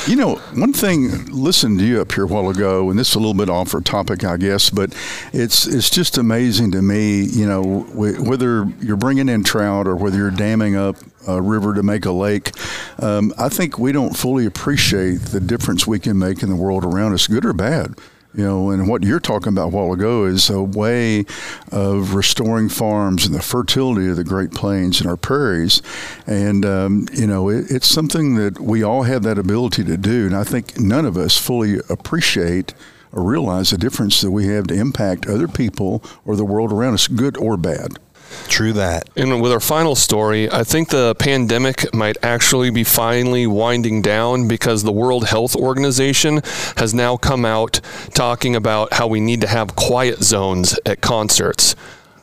You 0.07 0.15
know, 0.15 0.35
one 0.53 0.73
thing, 0.73 1.25
listening 1.27 1.77
to 1.79 1.85
you 1.85 2.01
up 2.01 2.11
here 2.13 2.23
a 2.23 2.27
while 2.27 2.49
ago, 2.49 2.89
and 2.89 2.97
this 2.97 3.09
is 3.09 3.15
a 3.15 3.19
little 3.19 3.33
bit 3.33 3.49
off 3.49 3.73
our 3.73 3.81
topic, 3.81 4.23
I 4.23 4.37
guess, 4.37 4.69
but 4.69 4.93
it's 5.33 5.67
it's 5.67 5.89
just 5.89 6.17
amazing 6.17 6.71
to 6.71 6.81
me, 6.81 7.23
you 7.23 7.45
know, 7.45 7.81
wh- 7.81 8.21
whether 8.25 8.65
you're 8.81 8.97
bringing 8.97 9.27
in 9.29 9.43
trout 9.43 9.87
or 9.87 9.95
whether 9.95 10.17
you're 10.17 10.31
damming 10.31 10.75
up 10.75 10.97
a 11.27 11.41
river 11.41 11.73
to 11.73 11.83
make 11.83 12.05
a 12.05 12.11
lake, 12.11 12.51
um, 12.99 13.33
I 13.37 13.49
think 13.49 13.77
we 13.79 13.91
don't 13.91 14.15
fully 14.15 14.45
appreciate 14.45 15.21
the 15.21 15.39
difference 15.39 15.87
we 15.87 15.99
can 15.99 16.17
make 16.19 16.43
in 16.43 16.49
the 16.49 16.55
world 16.55 16.83
around 16.85 17.13
us, 17.13 17.27
good 17.27 17.45
or 17.45 17.53
bad. 17.53 17.95
You 18.35 18.43
know, 18.43 18.71
and 18.71 18.87
what 18.87 19.03
you're 19.03 19.19
talking 19.19 19.49
about 19.49 19.65
a 19.65 19.69
while 19.69 19.93
ago 19.93 20.25
is 20.25 20.49
a 20.49 20.61
way 20.61 21.25
of 21.71 22.15
restoring 22.15 22.67
farms 22.67 23.27
and 23.27 23.35
the 23.35 23.41
fertility 23.43 24.09
of 24.09 24.15
the 24.15 24.23
Great 24.23 24.51
Plains 24.51 24.99
and 24.99 25.07
our 25.07 25.17
prairies. 25.17 25.83
And, 26.25 26.65
um, 26.65 27.05
you 27.13 27.27
know, 27.27 27.49
it, 27.49 27.69
it's 27.69 27.87
something 27.87 28.35
that 28.35 28.59
we 28.59 28.81
all 28.81 29.03
have 29.03 29.21
that 29.23 29.37
ability 29.37 29.83
to 29.83 29.97
do. 29.97 30.25
And 30.25 30.35
I 30.35 30.43
think 30.43 30.79
none 30.79 31.05
of 31.05 31.15
us 31.15 31.37
fully 31.37 31.79
appreciate 31.89 32.73
or 33.11 33.21
realize 33.21 33.69
the 33.69 33.77
difference 33.77 34.21
that 34.21 34.31
we 34.31 34.47
have 34.47 34.65
to 34.67 34.73
impact 34.73 35.27
other 35.27 35.47
people 35.47 36.03
or 36.25 36.35
the 36.35 36.45
world 36.45 36.73
around 36.73 36.95
us, 36.95 37.07
good 37.07 37.37
or 37.37 37.55
bad. 37.55 37.99
True 38.47 38.73
that. 38.73 39.09
And 39.15 39.41
with 39.41 39.51
our 39.51 39.59
final 39.59 39.95
story, 39.95 40.51
I 40.51 40.63
think 40.63 40.89
the 40.89 41.15
pandemic 41.15 41.93
might 41.93 42.17
actually 42.23 42.69
be 42.69 42.83
finally 42.83 43.47
winding 43.47 44.01
down 44.01 44.47
because 44.47 44.83
the 44.83 44.91
World 44.91 45.25
Health 45.25 45.55
Organization 45.55 46.41
has 46.77 46.93
now 46.93 47.17
come 47.17 47.45
out 47.45 47.79
talking 48.13 48.55
about 48.55 48.93
how 48.93 49.07
we 49.07 49.19
need 49.19 49.41
to 49.41 49.47
have 49.47 49.75
quiet 49.75 50.23
zones 50.23 50.77
at 50.85 51.01
concerts. 51.01 51.75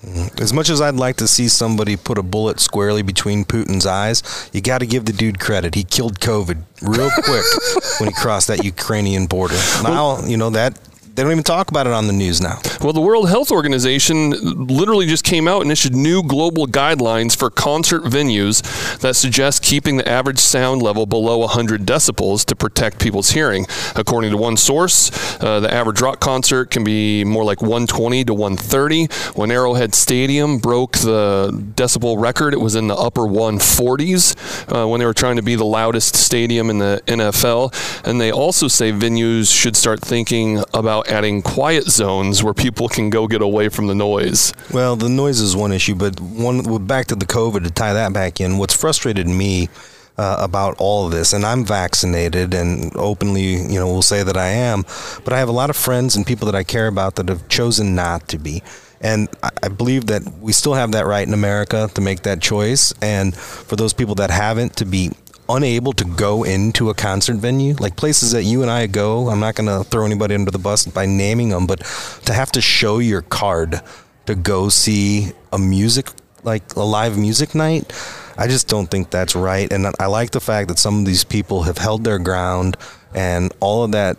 Mm-hmm. 0.05 0.43
As 0.43 0.53
much 0.53 0.71
as 0.71 0.81
I'd 0.81 0.95
like 0.95 1.17
to 1.17 1.29
see 1.29 1.49
somebody 1.49 1.95
put 1.95 2.17
a 2.17 2.23
bullet 2.23 2.59
squarely 2.59 3.03
between 3.03 3.45
Putin's 3.45 3.85
eyes, 3.85 4.49
you 4.53 4.63
got 4.63 4.79
to 4.79 4.87
give 4.87 5.05
the 5.05 5.13
dude 5.13 5.39
credit. 5.39 5.75
He 5.75 5.85
killed 5.85 6.21
COVID 6.21 6.63
real 6.81 7.11
quick 7.11 7.45
when 8.01 8.09
he 8.09 8.15
crossed 8.15 8.49
that 8.49 8.65
Ukrainian 8.65 9.27
border. 9.27 9.59
Now, 9.83 10.25
you 10.25 10.39
know 10.39 10.51
that 10.51 10.79
they 11.21 11.25
don't 11.25 11.33
even 11.33 11.45
talk 11.45 11.71
about 11.71 11.87
it 11.87 11.93
on 11.93 12.07
the 12.07 12.15
news 12.15 12.41
now. 12.41 12.59
Well, 12.81 12.95
the 12.95 13.01
World 13.03 13.29
Health 13.29 13.51
Organization 13.51 14.31
literally 14.31 15.05
just 15.05 15.23
came 15.23 15.47
out 15.47 15.61
and 15.61 15.71
issued 15.71 15.95
new 15.95 16.23
global 16.23 16.67
guidelines 16.67 17.37
for 17.37 17.51
concert 17.51 18.05
venues 18.05 18.63
that 19.01 19.17
suggest 19.17 19.63
keeping 19.63 19.99
the 19.99 20.09
average 20.09 20.39
sound 20.39 20.81
level 20.81 21.05
below 21.05 21.37
100 21.37 21.83
decibels 21.83 22.43
to 22.47 22.57
protect 22.57 22.99
people's 22.99 23.33
hearing. 23.33 23.67
According 23.97 24.31
to 24.31 24.39
one 24.39 24.57
source, 24.57 25.11
uh, 25.43 25.61
the 25.61 25.71
average 25.71 26.01
rock 26.01 26.21
concert 26.21 26.71
can 26.71 26.85
be 26.85 27.23
more 27.23 27.45
like 27.45 27.61
120 27.61 28.25
to 28.25 28.33
130. 28.33 29.09
When 29.35 29.51
Arrowhead 29.51 29.95
Stadium 29.95 30.57
broke 30.57 30.93
the 30.93 31.51
decibel 31.75 32.19
record, 32.19 32.55
it 32.55 32.61
was 32.61 32.77
in 32.77 32.89
the 32.89 32.97
upper 32.97 33.27
140s 33.29 34.75
uh, 34.75 34.89
when 34.89 35.01
they 35.01 35.07
were 35.07 35.13
trying 35.13 35.37
to 35.37 35.43
be 35.43 35.55
the 35.55 35.67
loudest 35.67 36.17
stadium 36.17 36.71
in 36.71 36.79
the 36.79 37.03
NFL. 37.05 37.75
And 38.07 38.19
they 38.19 38.33
also 38.33 38.69
say 38.69 38.91
venues 38.91 39.55
should 39.55 39.77
start 39.77 40.01
thinking 40.01 40.65
about 40.73 41.10
adding 41.11 41.43
quiet 41.43 41.85
zones 41.85 42.43
where 42.43 42.55
people 42.55 42.89
can 42.89 43.11
go 43.11 43.27
get 43.27 43.43
away 43.43 43.69
from 43.69 43.87
the 43.87 43.95
noise. 43.95 44.55
Well, 44.73 44.97
the 44.97 45.09
noise 45.09 45.41
is 45.41 45.57
one 45.57 45.73
issue, 45.73 45.95
but 45.95 46.21
one 46.21 46.87
back 46.87 47.07
to 47.07 47.17
the 47.17 47.27
COVID 47.27 47.65
to 47.65 47.71
tie 47.71 47.93
that 47.93 48.13
back 48.13 48.41
in. 48.41 48.59
What's 48.59 48.75
frustrated 48.75 49.27
me 49.27 49.69
uh, 50.17 50.37
about 50.39 50.77
all 50.79 51.07
of 51.07 51.13
this, 51.13 51.33
and 51.33 51.45
I'm 51.45 51.65
vaccinated 51.65 52.55
and 52.55 52.95
openly, 52.97 53.55
you 53.55 53.79
know, 53.79 53.87
will 53.87 54.03
say 54.03 54.23
that 54.23 54.37
I 54.37 54.49
am, 54.49 54.85
but 55.25 55.33
I 55.33 55.39
have 55.39 55.49
a 55.49 55.53
lot 55.53 55.71
of 55.71 55.77
friends 55.77 56.15
and 56.17 56.27
people 56.27 56.47
that 56.47 56.55
I 56.55 56.63
care 56.63 56.87
about 56.87 57.17
that 57.17 57.29
have 57.29 57.49
chosen 57.49 57.95
not 57.95 58.29
to 58.29 58.39
be. 58.39 58.63
And 59.01 59.29
I 59.43 59.51
I 59.63 59.69
believe 59.69 60.07
that 60.07 60.23
we 60.41 60.53
still 60.53 60.75
have 60.75 60.93
that 60.93 61.07
right 61.07 61.27
in 61.27 61.35
America 61.35 61.89
to 61.95 62.01
make 62.01 62.23
that 62.23 62.41
choice. 62.41 62.93
And 63.03 63.35
for 63.35 63.77
those 63.77 63.93
people 63.93 64.15
that 64.17 64.31
haven't, 64.31 64.77
to 64.77 64.85
be 64.85 65.11
unable 65.57 65.93
to 65.93 66.05
go 66.05 66.45
into 66.45 66.91
a 66.91 66.95
concert 66.95 67.37
venue, 67.37 67.75
like 67.75 67.97
places 67.97 68.33
that 68.33 68.45
you 68.45 68.63
and 68.63 68.71
I 68.71 68.87
go. 68.87 69.29
I'm 69.29 69.41
not 69.41 69.55
going 69.55 69.67
to 69.67 69.89
throw 69.89 70.05
anybody 70.05 70.35
under 70.35 70.51
the 70.51 70.59
bus 70.59 70.87
by 70.87 71.07
naming 71.07 71.51
them, 71.51 71.67
but 71.67 71.81
to 72.25 72.33
have 72.33 72.53
to 72.53 72.61
show 72.61 72.99
your 72.99 73.23
card 73.23 73.81
to 74.27 74.35
go 74.35 74.69
see 74.69 75.33
a 75.53 75.59
music, 75.59 76.09
like 76.43 76.75
a 76.77 76.83
live 76.83 77.19
music 77.19 77.55
night, 77.55 77.93
I 78.39 78.47
just 78.47 78.69
don't 78.69 78.87
think 78.87 79.11
that's 79.11 79.35
right. 79.35 79.71
And 79.71 79.87
I 79.99 80.07
like 80.07 80.31
the 80.31 80.41
fact 80.41 80.69
that 80.69 80.79
some 80.79 81.01
of 81.01 81.07
these 81.07 81.25
people 81.25 81.65
have 81.65 81.79
held 81.79 82.05
their 82.05 82.19
ground 82.19 82.77
and 83.15 83.53
all 83.61 83.85
of 83.85 83.93
that 83.93 84.17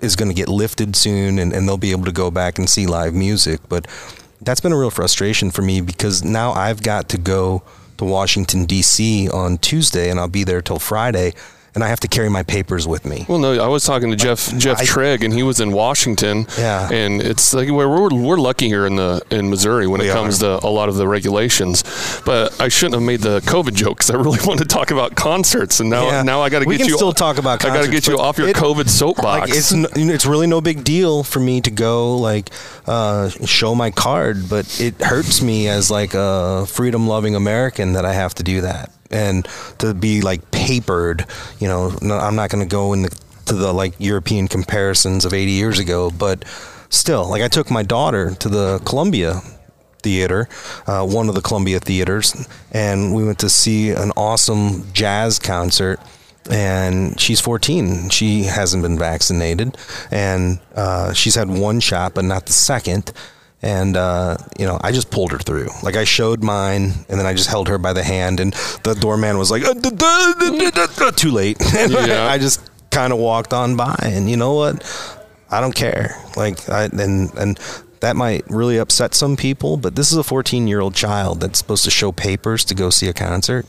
is 0.00 0.14
going 0.14 0.28
to 0.28 0.34
get 0.34 0.48
lifted 0.48 0.94
soon 0.94 1.38
and, 1.38 1.52
and 1.52 1.66
they'll 1.66 1.76
be 1.76 1.90
able 1.90 2.04
to 2.04 2.12
go 2.12 2.30
back 2.30 2.58
and 2.58 2.68
see 2.68 2.86
live 2.86 3.14
music. 3.14 3.60
But 3.68 3.86
that's 4.40 4.60
been 4.60 4.72
a 4.72 4.78
real 4.78 4.90
frustration 4.90 5.50
for 5.50 5.62
me 5.62 5.80
because 5.80 6.22
now 6.22 6.52
I've 6.52 6.82
got 6.82 7.08
to 7.10 7.18
go 7.18 7.62
to 7.98 8.04
Washington, 8.04 8.64
D.C. 8.64 9.28
on 9.28 9.58
Tuesday 9.58 10.10
and 10.10 10.18
I'll 10.18 10.28
be 10.28 10.44
there 10.44 10.62
till 10.62 10.78
Friday 10.78 11.34
and 11.74 11.84
I 11.84 11.88
have 11.88 12.00
to 12.00 12.08
carry 12.08 12.28
my 12.28 12.42
papers 12.42 12.86
with 12.88 13.04
me. 13.04 13.26
Well, 13.28 13.38
no, 13.38 13.62
I 13.62 13.68
was 13.68 13.84
talking 13.84 14.10
to 14.10 14.16
Jeff 14.16 14.56
Jeff 14.58 14.80
I- 14.80 14.84
Trigg, 14.84 15.22
and 15.24 15.32
he 15.32 15.42
was 15.42 15.60
in 15.60 15.72
Washington. 15.72 16.46
Yeah. 16.58 16.88
and 16.90 17.20
it's 17.22 17.54
like 17.54 17.68
we're, 17.70 17.88
we're, 17.88 18.08
we're 18.14 18.36
lucky 18.38 18.66
here 18.68 18.86
in 18.86 18.96
the 18.96 19.22
in 19.30 19.50
Missouri 19.50 19.86
when 19.86 20.00
We 20.00 20.08
it 20.10 20.12
comes 20.12 20.38
to 20.40 20.64
a 20.64 20.68
lot 20.70 20.88
of 20.88 20.96
the 20.96 21.06
regulations. 21.06 21.82
But 22.24 22.60
I 22.60 22.68
shouldn't 22.68 22.94
have 22.94 23.02
made 23.02 23.20
the 23.20 23.40
COVID 23.40 23.74
joke 23.74 23.98
because 23.98 24.10
I 24.10 24.16
really 24.16 24.38
want 24.46 24.58
to 24.60 24.66
talk 24.66 24.90
about 24.90 25.14
concerts, 25.14 25.80
and 25.80 25.90
now 25.90 26.06
Yeah. 26.08 26.22
now 26.22 26.40
I 26.42 26.48
got 26.48 26.60
to 26.60 26.64
We 26.66 26.76
get 26.76 26.84
can 26.84 26.88
you. 26.90 26.96
still 26.96 27.12
talk 27.12 27.38
about 27.38 27.64
I 27.64 27.68
got 27.68 27.84
to 27.84 27.90
get 27.90 28.06
you 28.06 28.18
off 28.18 28.38
your 28.38 28.48
it- 28.48 28.56
COVID 28.56 28.88
soapbox. 28.88 29.48
Like 29.50 29.56
it's 29.58 29.72
n- 29.72 29.86
it's 30.10 30.26
really 30.26 30.46
no 30.46 30.60
big 30.60 30.84
deal 30.84 31.22
for 31.22 31.40
me 31.40 31.60
to 31.60 31.70
go 31.70 32.16
like 32.16 32.50
uh, 32.86 33.28
show 33.44 33.74
my 33.74 33.90
card, 33.90 34.48
but 34.48 34.80
it 34.80 35.00
hurts 35.00 35.42
me 35.42 35.68
as 35.68 35.90
like 35.90 36.14
a 36.14 36.66
freedom 36.66 37.06
loving 37.06 37.34
American 37.34 37.92
that 37.92 38.04
I 38.04 38.14
have 38.14 38.34
to 38.36 38.42
do 38.42 38.62
that 38.62 38.90
and 39.10 39.46
to 39.78 39.94
be 39.94 40.20
like 40.20 40.50
papered. 40.50 41.26
You 41.58 41.68
know, 41.68 41.96
I'm 42.02 42.36
not 42.36 42.50
going 42.50 42.66
to 42.66 42.70
go 42.70 42.92
in 42.92 43.02
the, 43.02 43.16
the 43.46 43.72
like 43.72 43.94
European 43.98 44.48
comparisons 44.48 45.24
of 45.24 45.32
80 45.32 45.52
years 45.52 45.78
ago, 45.78 46.10
but 46.10 46.44
still, 46.90 47.28
like 47.28 47.42
I 47.42 47.48
took 47.48 47.70
my 47.70 47.82
daughter 47.82 48.34
to 48.34 48.48
the 48.48 48.80
Columbia 48.84 49.40
theater, 50.02 50.48
uh, 50.86 51.06
one 51.06 51.28
of 51.28 51.34
the 51.34 51.40
Columbia 51.40 51.80
theaters, 51.80 52.46
and 52.72 53.14
we 53.14 53.24
went 53.24 53.38
to 53.40 53.48
see 53.48 53.90
an 53.90 54.12
awesome 54.16 54.84
jazz 54.92 55.38
concert. 55.38 56.00
And 56.50 57.20
she's 57.20 57.42
14. 57.42 58.08
She 58.08 58.44
hasn't 58.44 58.82
been 58.82 58.98
vaccinated, 58.98 59.76
and 60.10 60.60
uh, 60.74 61.12
she's 61.12 61.34
had 61.34 61.50
one 61.50 61.78
shot, 61.80 62.14
but 62.14 62.24
not 62.24 62.46
the 62.46 62.54
second. 62.54 63.12
And 63.60 63.96
uh, 63.96 64.36
you 64.58 64.66
know, 64.66 64.78
I 64.82 64.92
just 64.92 65.10
pulled 65.10 65.32
her 65.32 65.38
through. 65.38 65.68
Like 65.82 65.96
I 65.96 66.04
showed 66.04 66.44
mine, 66.44 66.92
and 67.08 67.18
then 67.18 67.26
I 67.26 67.34
just 67.34 67.48
held 67.48 67.68
her 67.68 67.78
by 67.78 67.92
the 67.92 68.04
hand, 68.04 68.38
and 68.38 68.52
the 68.84 68.94
doorman 68.94 69.36
was 69.36 69.50
like, 69.50 69.64
uh, 69.64 71.10
"Too 71.12 71.30
late." 71.30 71.58
Yeah. 71.88 72.26
I 72.26 72.38
just 72.38 72.70
kind 72.90 73.12
of 73.12 73.18
walked 73.18 73.52
on 73.52 73.76
by, 73.76 73.96
and 74.02 74.30
you 74.30 74.36
know 74.36 74.54
what? 74.54 74.84
I 75.50 75.60
don't 75.60 75.74
care. 75.74 76.16
Like, 76.36 76.68
I, 76.68 76.84
and 76.84 77.34
and 77.34 77.58
that 78.00 78.14
might 78.16 78.48
really 78.48 78.78
upset 78.78 79.14
some 79.14 79.36
people, 79.36 79.76
but 79.76 79.96
this 79.96 80.12
is 80.12 80.18
a 80.18 80.22
14 80.22 80.68
year 80.68 80.80
old 80.80 80.94
child 80.94 81.40
that's 81.40 81.58
supposed 81.58 81.84
to 81.84 81.90
show 81.90 82.12
papers 82.12 82.64
to 82.66 82.74
go 82.74 82.90
see 82.90 83.08
a 83.08 83.12
concert. 83.12 83.66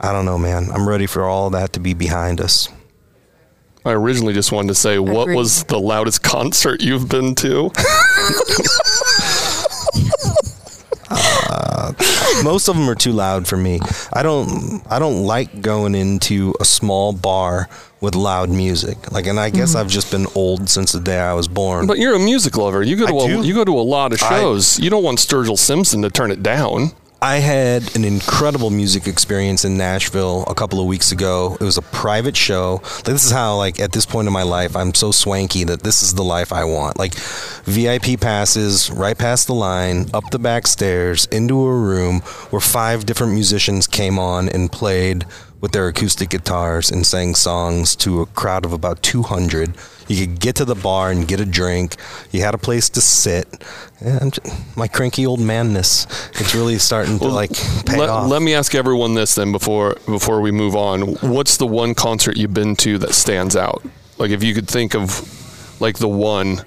I 0.00 0.12
don't 0.12 0.24
know, 0.24 0.38
man. 0.38 0.68
I'm 0.72 0.88
ready 0.88 1.06
for 1.06 1.24
all 1.24 1.50
that 1.50 1.72
to 1.72 1.80
be 1.80 1.94
behind 1.94 2.40
us. 2.40 2.68
I 3.84 3.92
originally 3.92 4.32
just 4.32 4.50
wanted 4.50 4.68
to 4.68 4.74
say, 4.74 4.98
what 4.98 5.22
Agreed. 5.22 5.36
was 5.36 5.64
the 5.64 5.78
loudest 5.78 6.22
concert 6.22 6.82
you've 6.82 7.08
been 7.08 7.34
to? 7.36 7.70
Uh, 11.10 11.92
most 12.42 12.66
of 12.68 12.76
them 12.76 12.88
are 12.88 12.94
too 12.94 13.12
loud 13.12 13.46
for 13.46 13.56
me. 13.56 13.78
I 14.12 14.22
don't. 14.22 14.82
I 14.90 14.98
don't 14.98 15.24
like 15.24 15.60
going 15.60 15.94
into 15.94 16.54
a 16.60 16.64
small 16.64 17.12
bar 17.12 17.68
with 18.00 18.14
loud 18.14 18.50
music. 18.50 19.12
Like, 19.12 19.26
and 19.26 19.38
I 19.38 19.50
guess 19.50 19.70
mm-hmm. 19.70 19.78
I've 19.78 19.88
just 19.88 20.10
been 20.10 20.26
old 20.34 20.68
since 20.68 20.92
the 20.92 21.00
day 21.00 21.18
I 21.20 21.34
was 21.34 21.46
born. 21.46 21.86
But 21.86 21.98
you're 21.98 22.14
a 22.14 22.18
music 22.18 22.56
lover. 22.56 22.82
You 22.82 22.96
go 22.96 23.06
to 23.06 23.16
I 23.18 23.24
a, 23.24 23.42
do. 23.42 23.46
you 23.46 23.54
go 23.54 23.64
to 23.64 23.78
a 23.78 23.82
lot 23.82 24.12
of 24.12 24.22
I- 24.22 24.28
shows. 24.30 24.78
you 24.80 24.90
don't 24.90 25.04
want 25.04 25.18
Sturgill 25.18 25.58
Simpson 25.58 26.02
to 26.02 26.10
turn 26.10 26.30
it 26.30 26.42
down. 26.42 26.90
I 27.24 27.38
had 27.38 27.96
an 27.96 28.04
incredible 28.04 28.68
music 28.68 29.06
experience 29.06 29.64
in 29.64 29.78
Nashville 29.78 30.44
a 30.46 30.54
couple 30.54 30.78
of 30.78 30.86
weeks 30.86 31.10
ago. 31.10 31.56
It 31.58 31.64
was 31.64 31.78
a 31.78 31.82
private 31.82 32.36
show. 32.36 32.82
This 33.06 33.24
is 33.24 33.30
how, 33.30 33.56
like, 33.56 33.80
at 33.80 33.92
this 33.92 34.04
point 34.04 34.26
in 34.26 34.34
my 34.34 34.42
life, 34.42 34.76
I'm 34.76 34.92
so 34.92 35.10
swanky 35.10 35.64
that 35.64 35.82
this 35.82 36.02
is 36.02 36.12
the 36.12 36.22
life 36.22 36.52
I 36.52 36.64
want. 36.64 36.98
Like, 36.98 37.14
VIP 37.64 38.20
passes 38.20 38.90
right 38.90 39.16
past 39.16 39.46
the 39.46 39.54
line, 39.54 40.10
up 40.12 40.28
the 40.32 40.38
back 40.38 40.66
stairs, 40.66 41.24
into 41.32 41.64
a 41.64 41.74
room 41.74 42.20
where 42.50 42.60
five 42.60 43.06
different 43.06 43.32
musicians 43.32 43.86
came 43.86 44.18
on 44.18 44.50
and 44.50 44.70
played 44.70 45.24
with 45.62 45.72
their 45.72 45.88
acoustic 45.88 46.28
guitars 46.28 46.90
and 46.90 47.06
sang 47.06 47.34
songs 47.34 47.96
to 47.96 48.20
a 48.20 48.26
crowd 48.26 48.66
of 48.66 48.74
about 48.74 49.02
200. 49.02 49.74
You 50.08 50.26
could 50.26 50.40
get 50.40 50.56
to 50.56 50.64
the 50.64 50.74
bar 50.74 51.10
and 51.10 51.26
get 51.26 51.40
a 51.40 51.46
drink. 51.46 51.96
You 52.30 52.42
had 52.42 52.54
a 52.54 52.58
place 52.58 52.88
to 52.90 53.00
sit. 53.00 53.46
Yeah, 54.04 54.28
my 54.76 54.86
cranky 54.88 55.24
old 55.24 55.40
manness, 55.40 56.06
it's 56.32 56.54
really 56.54 56.78
starting 56.78 57.18
to 57.20 57.28
like 57.28 57.52
pay 57.86 57.98
let, 57.98 58.08
off. 58.10 58.28
let 58.28 58.42
me 58.42 58.54
ask 58.54 58.74
everyone 58.74 59.14
this 59.14 59.34
then 59.34 59.52
before 59.52 59.96
before 60.06 60.40
we 60.40 60.50
move 60.50 60.76
on. 60.76 61.14
What's 61.16 61.56
the 61.56 61.66
one 61.66 61.94
concert 61.94 62.36
you've 62.36 62.54
been 62.54 62.76
to 62.76 62.98
that 62.98 63.14
stands 63.14 63.56
out? 63.56 63.82
Like 64.18 64.30
if 64.30 64.42
you 64.42 64.54
could 64.54 64.68
think 64.68 64.94
of 64.94 65.80
like 65.80 65.98
the 65.98 66.08
one. 66.08 66.62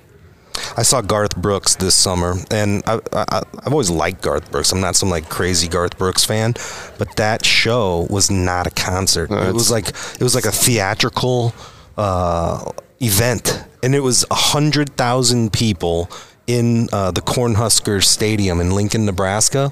I 0.76 0.82
saw 0.82 1.02
Garth 1.02 1.36
Brooks 1.36 1.76
this 1.76 1.96
summer, 1.96 2.36
and 2.50 2.82
I, 2.88 3.00
I, 3.14 3.42
I've 3.64 3.72
always 3.72 3.92
liked 3.92 4.22
Garth 4.22 4.52
Brooks. 4.52 4.72
I'm 4.72 4.82
not 4.82 4.96
some 4.96 5.10
like 5.10 5.30
crazy 5.30 5.68
Garth 5.68 5.98
Brooks 6.00 6.26
fan, 6.26 6.56
but 6.98 7.16
that 7.18 7.46
show 7.46 8.08
was 8.10 8.32
not 8.32 8.66
a 8.66 8.72
concert. 8.72 9.30
No, 9.30 9.42
it 9.44 9.54
was 9.54 9.70
like 9.70 9.90
it 9.90 10.22
was 10.22 10.34
like 10.34 10.46
a 10.46 10.52
theatrical 10.52 11.54
uh, 11.96 12.72
event, 13.02 13.64
and 13.84 13.96
it 13.96 14.02
was 14.02 14.26
a 14.32 14.36
hundred 14.36 14.96
thousand 14.96 15.54
people 15.54 16.10
in 16.48 16.88
uh, 16.94 17.12
the 17.12 17.22
Cornhusker 17.22 18.02
Stadium 18.04 18.62
in 18.62 18.72
Lincoln, 18.72 19.06
Nebraska. 19.06 19.72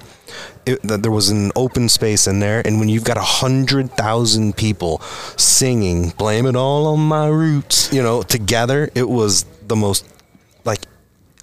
It, 0.65 0.81
there 0.83 1.11
was 1.11 1.29
an 1.29 1.51
open 1.55 1.87
space 1.89 2.27
in 2.27 2.39
there, 2.39 2.61
and 2.65 2.79
when 2.79 2.89
you've 2.89 3.03
got 3.03 3.17
a 3.17 3.21
hundred 3.21 3.91
thousand 3.91 4.57
people 4.57 4.99
singing 5.37 6.09
"Blame 6.09 6.45
It 6.45 6.55
All 6.55 6.87
on 6.87 6.99
My 6.99 7.27
Roots," 7.27 7.91
you 7.93 8.03
know, 8.03 8.21
together, 8.21 8.89
it 8.95 9.07
was 9.07 9.45
the 9.67 9.75
most 9.75 10.05
like 10.65 10.81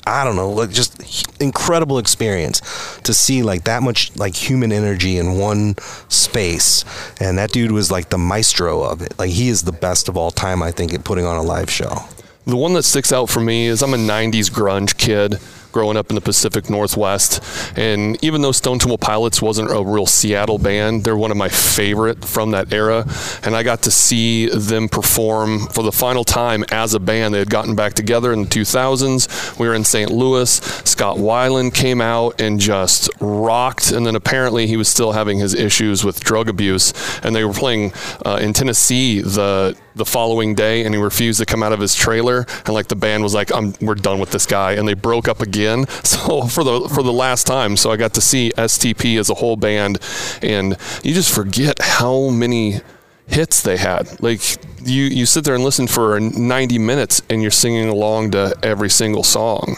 I 0.06 0.24
don't 0.24 0.34
know, 0.34 0.50
like 0.50 0.70
just 0.70 1.40
incredible 1.40 1.98
experience 1.98 2.60
to 3.04 3.14
see 3.14 3.42
like 3.42 3.64
that 3.64 3.82
much 3.82 4.14
like 4.16 4.34
human 4.34 4.72
energy 4.72 5.16
in 5.16 5.38
one 5.38 5.76
space. 6.08 6.84
And 7.20 7.38
that 7.38 7.52
dude 7.52 7.70
was 7.70 7.90
like 7.90 8.08
the 8.08 8.18
maestro 8.18 8.82
of 8.82 9.02
it. 9.02 9.16
Like 9.18 9.30
he 9.30 9.48
is 9.48 9.62
the 9.62 9.72
best 9.72 10.08
of 10.08 10.16
all 10.16 10.30
time, 10.30 10.62
I 10.62 10.72
think, 10.72 10.92
at 10.92 11.04
putting 11.04 11.24
on 11.24 11.36
a 11.36 11.42
live 11.42 11.70
show. 11.70 12.04
The 12.46 12.56
one 12.56 12.72
that 12.72 12.82
sticks 12.82 13.12
out 13.12 13.30
for 13.30 13.40
me 13.40 13.66
is 13.66 13.82
I'm 13.82 13.94
a 13.94 13.98
90s 13.98 14.50
grunge 14.50 14.96
kid 14.96 15.38
growing 15.72 15.96
up 15.96 16.10
in 16.10 16.14
the 16.14 16.20
Pacific 16.20 16.70
Northwest. 16.70 17.42
And 17.76 18.22
even 18.22 18.42
though 18.42 18.52
Stone 18.52 18.78
Temple 18.78 18.98
Pilots 18.98 19.42
wasn't 19.42 19.70
a 19.70 19.82
real 19.82 20.06
Seattle 20.06 20.58
band, 20.58 21.04
they're 21.04 21.16
one 21.16 21.30
of 21.30 21.36
my 21.36 21.48
favorite 21.48 22.24
from 22.24 22.52
that 22.52 22.72
era. 22.72 23.06
And 23.42 23.56
I 23.56 23.62
got 23.62 23.82
to 23.82 23.90
see 23.90 24.46
them 24.46 24.88
perform 24.88 25.66
for 25.68 25.82
the 25.82 25.92
final 25.92 26.24
time 26.24 26.64
as 26.70 26.94
a 26.94 27.00
band. 27.00 27.34
They 27.34 27.38
had 27.38 27.50
gotten 27.50 27.74
back 27.74 27.94
together 27.94 28.32
in 28.32 28.42
the 28.42 28.48
2000s. 28.48 29.58
We 29.58 29.66
were 29.66 29.74
in 29.74 29.84
St. 29.84 30.10
Louis. 30.10 30.60
Scott 30.84 31.16
Weiland 31.16 31.74
came 31.74 32.00
out 32.00 32.40
and 32.40 32.60
just 32.60 33.10
rocked. 33.20 33.92
And 33.92 34.06
then 34.06 34.16
apparently 34.16 34.66
he 34.66 34.76
was 34.76 34.88
still 34.88 35.12
having 35.12 35.38
his 35.38 35.54
issues 35.54 36.04
with 36.04 36.20
drug 36.20 36.48
abuse. 36.48 36.92
And 37.24 37.34
they 37.34 37.44
were 37.44 37.52
playing 37.52 37.92
uh, 38.24 38.38
in 38.40 38.52
Tennessee 38.52 39.20
the 39.20 39.76
the 39.94 40.06
following 40.06 40.54
day 40.54 40.84
and 40.84 40.94
he 40.94 41.00
refused 41.00 41.38
to 41.38 41.44
come 41.44 41.62
out 41.62 41.70
of 41.70 41.78
his 41.78 41.94
trailer 41.94 42.46
and 42.64 42.70
like 42.70 42.88
the 42.88 42.96
band 42.96 43.22
was 43.22 43.34
like 43.34 43.50
we're 43.82 43.94
done 43.94 44.18
with 44.18 44.30
this 44.30 44.46
guy 44.46 44.72
and 44.72 44.88
they 44.88 44.94
broke 44.94 45.28
up 45.28 45.42
again 45.42 45.61
so 46.04 46.42
for 46.42 46.64
the 46.64 46.88
for 46.94 47.02
the 47.02 47.12
last 47.12 47.46
time 47.46 47.76
so 47.76 47.90
I 47.90 47.96
got 47.96 48.14
to 48.14 48.20
see 48.20 48.52
STP 48.56 49.18
as 49.18 49.30
a 49.30 49.34
whole 49.34 49.56
band 49.56 49.98
and 50.42 50.76
you 51.02 51.14
just 51.14 51.34
forget 51.34 51.80
how 51.80 52.28
many 52.30 52.80
hits 53.26 53.62
they 53.62 53.76
had 53.76 54.20
like 54.22 54.40
you 54.84 55.04
you 55.04 55.26
sit 55.26 55.44
there 55.44 55.54
and 55.54 55.64
listen 55.64 55.86
for 55.86 56.18
90 56.20 56.78
minutes 56.78 57.22
and 57.30 57.40
you're 57.42 57.50
singing 57.50 57.88
along 57.88 58.32
to 58.32 58.54
every 58.62 58.90
single 58.90 59.22
song 59.22 59.76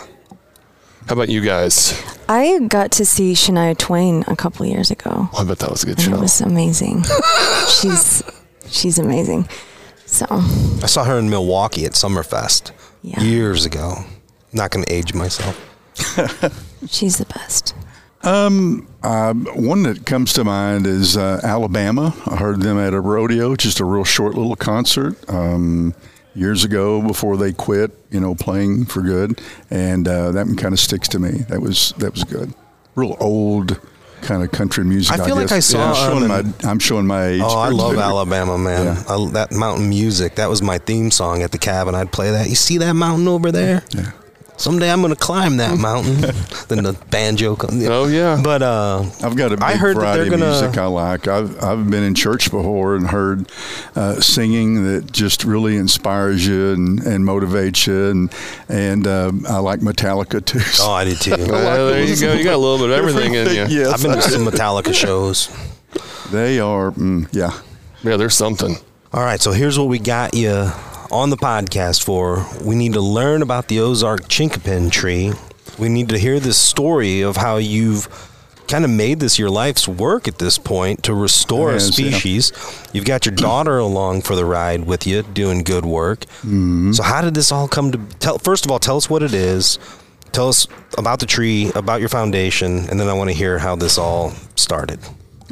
how 1.06 1.12
about 1.14 1.28
you 1.28 1.40
guys 1.42 1.92
I 2.26 2.58
got 2.68 2.90
to 2.92 3.04
see 3.04 3.34
Shania 3.34 3.76
Twain 3.76 4.24
a 4.26 4.34
couple 4.34 4.64
years 4.64 4.90
ago. 4.90 5.28
Oh, 5.34 5.40
I 5.40 5.44
bet 5.44 5.58
that 5.58 5.70
was 5.70 5.82
a 5.82 5.86
good 5.86 5.98
And 5.98 6.04
show 6.06 6.14
it 6.14 6.20
was 6.20 6.40
amazing. 6.40 7.04
she's 7.68 8.22
she's 8.70 8.98
amazing. 8.98 9.46
So 10.06 10.24
I 10.30 10.86
saw 10.86 11.04
her 11.04 11.18
in 11.18 11.28
Milwaukee 11.28 11.84
at 11.84 11.92
Summerfest 11.92 12.70
Yeah. 13.02 13.20
years 13.20 13.66
ago. 13.66 14.04
Not 14.54 14.70
going 14.70 14.86
to 14.86 14.90
age 14.90 15.12
myself. 15.12 15.54
she's 16.88 17.18
the 17.18 17.26
best. 17.26 17.74
Um, 18.22 18.86
One 19.02 19.82
that 19.82 20.06
comes 20.06 20.32
to 20.34 20.44
mind 20.44 20.86
is 20.86 21.16
uh, 21.16 21.40
Alabama. 21.42 22.14
I 22.26 22.36
heard 22.36 22.60
them 22.62 22.78
at 22.78 22.94
a 22.94 23.00
rodeo, 23.00 23.54
just 23.54 23.80
a 23.80 23.84
real 23.84 24.04
short 24.04 24.34
little 24.34 24.56
concert 24.56 25.16
um, 25.28 25.94
years 26.34 26.64
ago 26.64 27.02
before 27.02 27.36
they 27.36 27.52
quit, 27.52 27.90
you 28.10 28.20
know, 28.20 28.34
playing 28.34 28.86
for 28.86 29.02
good, 29.02 29.40
and 29.70 30.08
uh, 30.08 30.32
that 30.32 30.46
one 30.46 30.56
kind 30.56 30.72
of 30.72 30.80
sticks 30.80 31.08
to 31.08 31.18
me. 31.18 31.30
That 31.48 31.60
was 31.60 31.92
that 31.98 32.12
was 32.12 32.24
good. 32.24 32.54
Real 32.94 33.16
old 33.20 33.78
kind 34.22 34.42
of 34.42 34.50
country 34.52 34.84
music. 34.84 35.12
I 35.20 35.24
feel 35.24 35.36
like 35.36 35.48
guess. 35.48 35.52
I 35.52 35.60
saw 35.60 35.90
I'm 35.90 35.94
showing 35.94 36.28
them 36.28 36.54
my 36.62 36.70
I'm 36.70 36.78
showing 36.78 37.06
my 37.06 37.26
age. 37.26 37.42
Oh, 37.44 37.58
I 37.58 37.68
love 37.68 37.90
today. 37.92 38.02
Alabama, 38.02 38.56
man. 38.56 38.86
Yeah. 38.86 39.04
I, 39.14 39.30
that 39.32 39.52
mountain 39.52 39.88
music. 39.88 40.36
That 40.36 40.48
was 40.48 40.62
my 40.62 40.78
theme 40.78 41.10
song 41.10 41.42
at 41.42 41.52
the 41.52 41.58
cabin. 41.58 41.94
I'd 41.94 42.10
play 42.10 42.30
that. 42.30 42.48
You 42.48 42.54
see 42.54 42.78
that 42.78 42.94
mountain 42.94 43.28
over 43.28 43.52
there? 43.52 43.82
Yeah. 43.90 44.12
Someday 44.56 44.90
I'm 44.90 45.00
going 45.02 45.12
to 45.12 45.18
climb 45.18 45.56
that 45.56 45.76
mountain. 45.80 46.20
then 46.68 46.84
the 46.84 46.96
banjo 47.10 47.56
comes. 47.56 47.84
Oh, 47.86 48.06
yeah. 48.06 48.40
But 48.42 48.62
uh, 48.62 49.02
I've 49.22 49.36
got 49.36 49.52
a 49.52 49.56
big 49.56 49.62
I 49.64 49.74
heard 49.76 49.96
that 49.96 50.00
variety 50.00 50.24
they're 50.30 50.34
of 50.34 50.40
gonna- 50.40 50.50
music 50.60 50.78
I 50.78 50.86
like. 50.86 51.26
I've 51.28 51.62
I've 51.62 51.90
been 51.90 52.04
in 52.04 52.14
church 52.14 52.50
before 52.52 52.94
and 52.94 53.08
heard 53.08 53.50
uh, 53.96 54.20
singing 54.20 54.84
that 54.84 55.10
just 55.10 55.42
really 55.44 55.76
inspires 55.76 56.46
you 56.46 56.70
and, 56.72 57.00
and 57.04 57.24
motivates 57.24 57.86
you, 57.88 58.10
and 58.10 58.32
and 58.68 59.06
uh, 59.06 59.32
I 59.48 59.58
like 59.58 59.80
Metallica 59.80 60.44
too. 60.44 60.60
oh, 60.80 60.92
I 60.92 61.04
did 61.04 61.20
too. 61.20 61.34
There 61.36 62.02
you 62.04 62.16
go 62.20 62.32
you 62.34 62.44
got 62.44 62.54
a 62.54 62.58
little 62.58 62.78
bit 62.78 62.90
of 62.90 62.96
everything 62.96 63.34
in 63.34 63.48
you 63.48 63.66
Yes, 63.80 63.92
I've 63.92 64.02
been 64.02 64.14
to 64.16 64.22
some 64.22 64.44
Metallica 64.46 64.94
shows. 64.94 65.48
they 66.30 66.60
are. 66.60 66.92
Mm, 66.92 67.28
yeah. 67.32 67.58
yeah 68.04 68.16
there's 68.16 68.34
something 68.36 68.76
All 69.12 69.22
right, 69.22 69.40
so 69.40 69.50
here's 69.52 69.78
what 69.78 69.88
we 69.88 69.98
got 69.98 70.34
you 70.34 70.70
on 71.14 71.30
the 71.30 71.36
podcast 71.36 72.02
for. 72.02 72.44
We 72.60 72.74
need 72.74 72.94
to 72.94 73.00
learn 73.00 73.40
about 73.40 73.68
the 73.68 73.78
Ozark 73.78 74.22
chinkapin 74.22 74.90
tree. 74.90 75.32
We 75.78 75.88
need 75.88 76.08
to 76.08 76.18
hear 76.18 76.40
this 76.40 76.58
story 76.58 77.20
of 77.22 77.36
how 77.36 77.56
you've 77.58 78.08
kind 78.66 78.84
of 78.84 78.90
made 78.90 79.20
this 79.20 79.38
your 79.38 79.48
life's 79.50 79.86
work 79.86 80.26
at 80.26 80.38
this 80.38 80.58
point 80.58 81.04
to 81.04 81.14
restore 81.14 81.70
a 81.70 81.74
Yes, 81.74 81.98
yeah. 81.98 82.10
species. 82.10 82.52
You've 82.92 83.04
got 83.04 83.26
your 83.26 83.34
daughter 83.34 83.78
along 83.78 84.22
for 84.22 84.34
the 84.34 84.44
ride 84.44 84.86
with 84.86 85.06
you, 85.06 85.22
doing 85.22 85.62
good 85.62 85.84
work. 85.86 86.20
Mm-hmm. 86.42 86.92
So 86.92 87.04
how 87.04 87.20
did 87.22 87.34
this 87.34 87.52
all 87.52 87.68
come 87.68 87.92
to? 87.92 87.98
Tell 88.18 88.38
first 88.38 88.64
of 88.64 88.72
all, 88.72 88.80
tell 88.80 88.96
us 88.96 89.08
what 89.08 89.22
it 89.22 89.34
is. 89.34 89.78
Tell 90.32 90.48
us 90.48 90.66
about 90.98 91.20
the 91.20 91.26
tree, 91.26 91.70
about 91.76 92.00
your 92.00 92.08
foundation, 92.08 92.88
and 92.90 92.98
then 92.98 93.06
I 93.08 93.12
want 93.12 93.30
to 93.30 93.36
hear 93.36 93.58
how 93.60 93.76
this 93.76 93.98
all 93.98 94.32
started. 94.56 94.98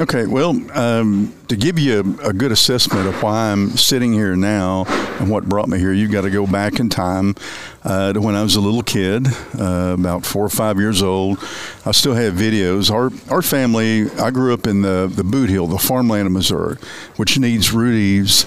Okay, 0.00 0.24
well, 0.24 0.59
um, 0.72 1.35
to 1.48 1.57
give 1.57 1.78
you 1.78 2.16
a, 2.22 2.28
a 2.28 2.33
good 2.33 2.50
assessment 2.50 3.07
of 3.07 3.22
why 3.22 3.52
I'm 3.52 3.76
sitting 3.76 4.14
here 4.14 4.35
now 4.35 4.87
and 5.20 5.31
what 5.31 5.44
brought 5.46 5.68
me 5.68 5.78
here, 5.78 5.92
you've 5.92 6.11
got 6.11 6.22
to 6.22 6.31
go 6.31 6.46
back 6.46 6.81
in 6.81 6.88
time 6.88 7.35
uh, 7.85 8.14
to 8.14 8.20
when 8.22 8.35
I 8.35 8.42
was 8.42 8.57
a 8.57 8.61
little 8.62 8.83
kid, 8.83 9.26
uh, 9.59 9.94
about 9.98 10.24
four 10.24 10.46
or 10.46 10.48
five 10.48 10.78
years 10.78 11.02
old. 11.02 11.38
I 11.85 11.92
still 11.92 12.14
have 12.14 12.33
videos. 12.33 12.90
Our 12.90 13.11
our 13.31 13.42
family, 13.42 14.11
I 14.12 14.31
grew 14.31 14.55
up 14.55 14.66
in 14.66 14.81
the 14.81 15.12
the 15.14 15.24
Bootheel, 15.24 15.68
the 15.68 15.76
farmland 15.76 16.24
of 16.24 16.33
Missouri, 16.33 16.78
which 17.16 17.38
needs 17.38 17.70
Rudy's 17.74 18.46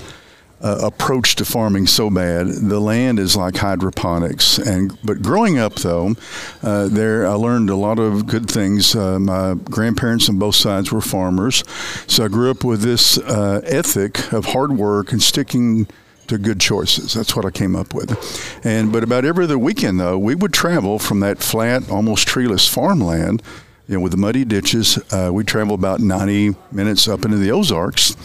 uh, 0.62 0.80
approach 0.82 1.36
to 1.36 1.46
farming 1.46 1.88
so 1.88 2.10
bad. 2.10 2.48
The 2.48 2.80
land 2.80 3.20
is 3.20 3.36
like 3.36 3.58
hydroponics, 3.58 4.58
and 4.58 4.98
but 5.04 5.22
growing 5.22 5.58
up 5.58 5.76
though, 5.76 6.15
uh, 6.63 6.88
there 6.88 7.28
I 7.28 7.34
learned 7.34 7.70
a 7.70 7.76
lot 7.76 8.00
of 8.00 8.28
good 8.28 8.50
things. 8.50 8.96
Uh, 8.96 9.20
my 9.20 9.56
grandparents 9.56 10.30
on 10.30 10.39
both 10.39 10.56
sides 10.56 10.91
were 10.91 11.02
farmers, 11.02 11.63
so 12.08 12.26
I 12.26 12.28
grew 12.28 12.50
up 12.50 12.63
with 12.63 12.82
this 12.82 13.18
uh, 13.18 13.62
ethic 13.65 14.32
of 14.32 14.46
hard 14.46 14.72
work 14.74 15.12
and 15.12 15.22
sticking 15.22 15.88
to 16.28 16.38
good 16.38 16.60
choices. 16.60 17.13
That's 17.13 17.36
what 17.36 17.46
I 17.46 17.52
came 17.52 17.76
up 17.76 17.94
with. 17.94 18.65
And 18.65 18.91
but 18.91 19.04
about 19.04 19.26
every 19.26 19.44
other 19.44 19.60
weekend 19.60 20.00
though, 20.00 20.18
we 20.18 20.36
would 20.36 20.54
travel 20.54 21.00
from 21.00 21.20
that 21.20 21.39
flat, 21.39 21.89
almost 21.89 22.28
treeless 22.28 22.68
farmland 22.68 23.44
you 23.88 23.95
know, 23.95 24.02
with 24.02 24.12
the 24.12 24.17
muddy 24.17 24.43
ditches, 24.43 24.98
uh, 25.12 25.30
we 25.32 25.43
travel 25.43 25.76
about 25.76 26.00
90 26.00 26.56
minutes 26.71 27.08
up 27.08 27.24
into 27.24 27.38
the 27.38 27.52
Ozarks 27.52 28.15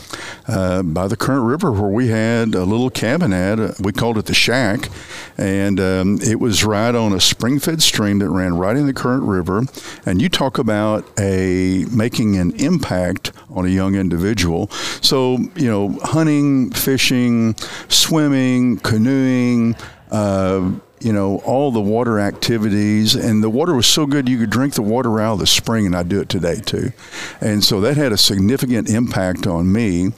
uh, 0.49 0.83
by 0.83 1.07
the 1.07 1.17
Current 1.17 1.45
River, 1.45 1.71
where 1.71 1.91
we 1.91 2.09
had 2.09 2.55
a 2.55 2.65
little 2.65 2.89
cabin 2.89 3.33
at. 3.35 3.61
Uh, 3.61 3.73
we 3.79 3.93
called 3.93 4.17
it 4.17 4.25
the 4.25 4.35
Shack, 4.35 4.89
and 5.37 5.79
um, 5.79 6.19
it 6.23 6.41
was 6.41 6.65
right 6.65 6.95
on 6.95 7.13
a 7.13 7.21
spring-fed 7.21 7.83
stream 7.83 8.21
that 8.21 8.31
ran 8.31 8.57
right 8.57 8.77
in 8.77 8.87
the 8.87 8.95
Current 8.95 9.25
River. 9.25 9.63
And 10.07 10.23
you 10.23 10.31
talk 10.31 10.57
about 10.57 11.07
a 11.19 11.85
making 11.91 12.37
an 12.37 12.53
impact 12.53 13.33
on 13.51 13.67
a 13.67 13.69
young 13.69 13.97
individual. 13.97 14.69
So 15.03 15.39
you 15.57 15.71
know, 15.71 15.99
hunting, 16.03 16.71
fishing, 16.71 17.55
swimming, 17.89 18.79
canoeing. 18.79 19.77
Uh, 20.11 20.73
you 21.01 21.13
know, 21.13 21.39
all 21.39 21.71
the 21.71 21.81
water 21.81 22.21
activities, 22.21 23.15
and 23.15 23.43
the 23.43 23.49
water 23.49 23.75
was 23.75 23.87
so 23.87 24.07
good 24.07 24.29
you 24.29 24.39
could 24.39 24.51
drink 24.51 24.75
the 24.75 24.83
water 24.83 25.21
out 25.21 25.35
of 25.35 25.39
the 25.39 25.47
spring, 25.47 25.87
and 25.87 25.97
I 25.97 26.03
do 26.03 26.21
it 26.21 26.29
today 26.29 26.57
too. 26.57 26.93
And 27.41 27.65
so 27.65 27.81
that 27.81 27.97
had 27.97 28.13
a 28.13 28.19
significant 28.19 28.91
impact 28.91 29.47
on 29.47 29.73
me. 29.73 30.13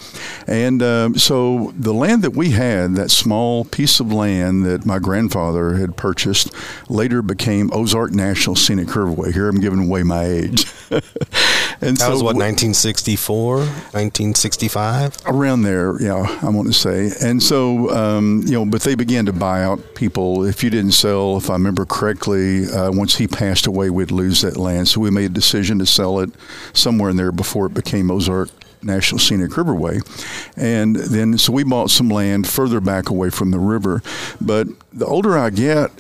And 0.47 0.83
um, 0.83 1.17
so 1.19 1.73
the 1.77 1.95
land 1.95 2.23
that 2.23 2.33
we 2.33 2.51
had, 2.51 2.97
that 2.97 3.11
small 3.11 3.65
piece 3.65 4.01
of 4.01 4.13
land 4.13 4.67
that 4.67 4.85
my 4.85 4.99
grandfather 4.99 5.75
had 5.75 5.97
purchased, 5.97 6.53
later 6.91 7.23
became 7.23 7.71
Ozark 7.73 8.11
National 8.13 8.57
Scenic 8.57 8.89
Riverway. 8.89 9.33
Here 9.33 9.49
I'm 9.49 9.61
giving 9.61 9.87
away 9.87 10.03
my 10.03 10.25
age. 10.25 10.67
and 10.91 11.97
that 11.97 11.99
so 11.99 12.11
was 12.11 12.23
what 12.23 12.35
1964, 12.35 13.57
1965, 13.59 15.19
around 15.27 15.63
there. 15.63 16.01
Yeah, 16.03 16.39
I 16.43 16.49
want 16.49 16.67
to 16.67 16.75
say. 16.75 17.11
And 17.23 17.41
so 17.41 17.91
um, 17.91 18.43
you 18.47 18.53
know, 18.53 18.65
but 18.65 18.83
they 18.83 18.97
began 18.97 19.27
to 19.27 19.33
buy 19.33 19.63
out 19.63 19.95
people. 19.95 20.45
If 20.45 20.65
you 20.65 20.72
didn't 20.73 20.93
sell, 20.93 21.37
if 21.37 21.49
I 21.49 21.53
remember 21.53 21.85
correctly, 21.87 22.67
uh, 22.67 22.91
once 22.91 23.17
he 23.17 23.29
passed 23.29 23.67
away, 23.67 23.91
we'd 23.91 24.11
lose 24.11 24.41
that 24.41 24.57
land. 24.57 24.89
So 24.89 25.01
we 25.01 25.11
made 25.11 25.27
a 25.27 25.35
decision 25.35 25.79
to 25.79 25.87
sell 25.87 26.19
it 26.19 26.31
somewhere 26.73 27.11
in 27.11 27.17
there 27.17 27.31
before 27.31 27.67
it 27.67 27.75
became 27.75 28.11
Ozark 28.11 28.51
National 28.83 29.21
Scenic 29.21 29.53
Riverway. 29.53 30.03
And 30.57 30.97
then, 30.97 31.39
so 31.39 31.53
we 31.53 31.63
bought 31.63 31.91
some 31.91 32.09
land 32.09 32.49
further 32.49 32.81
back 32.81 33.11
away 33.11 33.31
from 33.31 33.53
the 33.53 33.61
river. 33.61 34.03
But 34.41 34.67
the 34.93 35.07
older 35.07 35.39
I 35.39 35.51
get, 35.51 35.91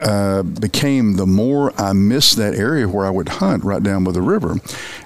uh, 0.00 0.42
became 0.42 1.14
the 1.16 1.26
more 1.26 1.72
I 1.80 1.92
missed 1.92 2.36
that 2.36 2.54
area 2.54 2.88
where 2.88 3.06
I 3.06 3.10
would 3.10 3.28
hunt 3.28 3.64
right 3.64 3.82
down 3.82 4.04
by 4.04 4.12
the 4.12 4.22
river. 4.22 4.56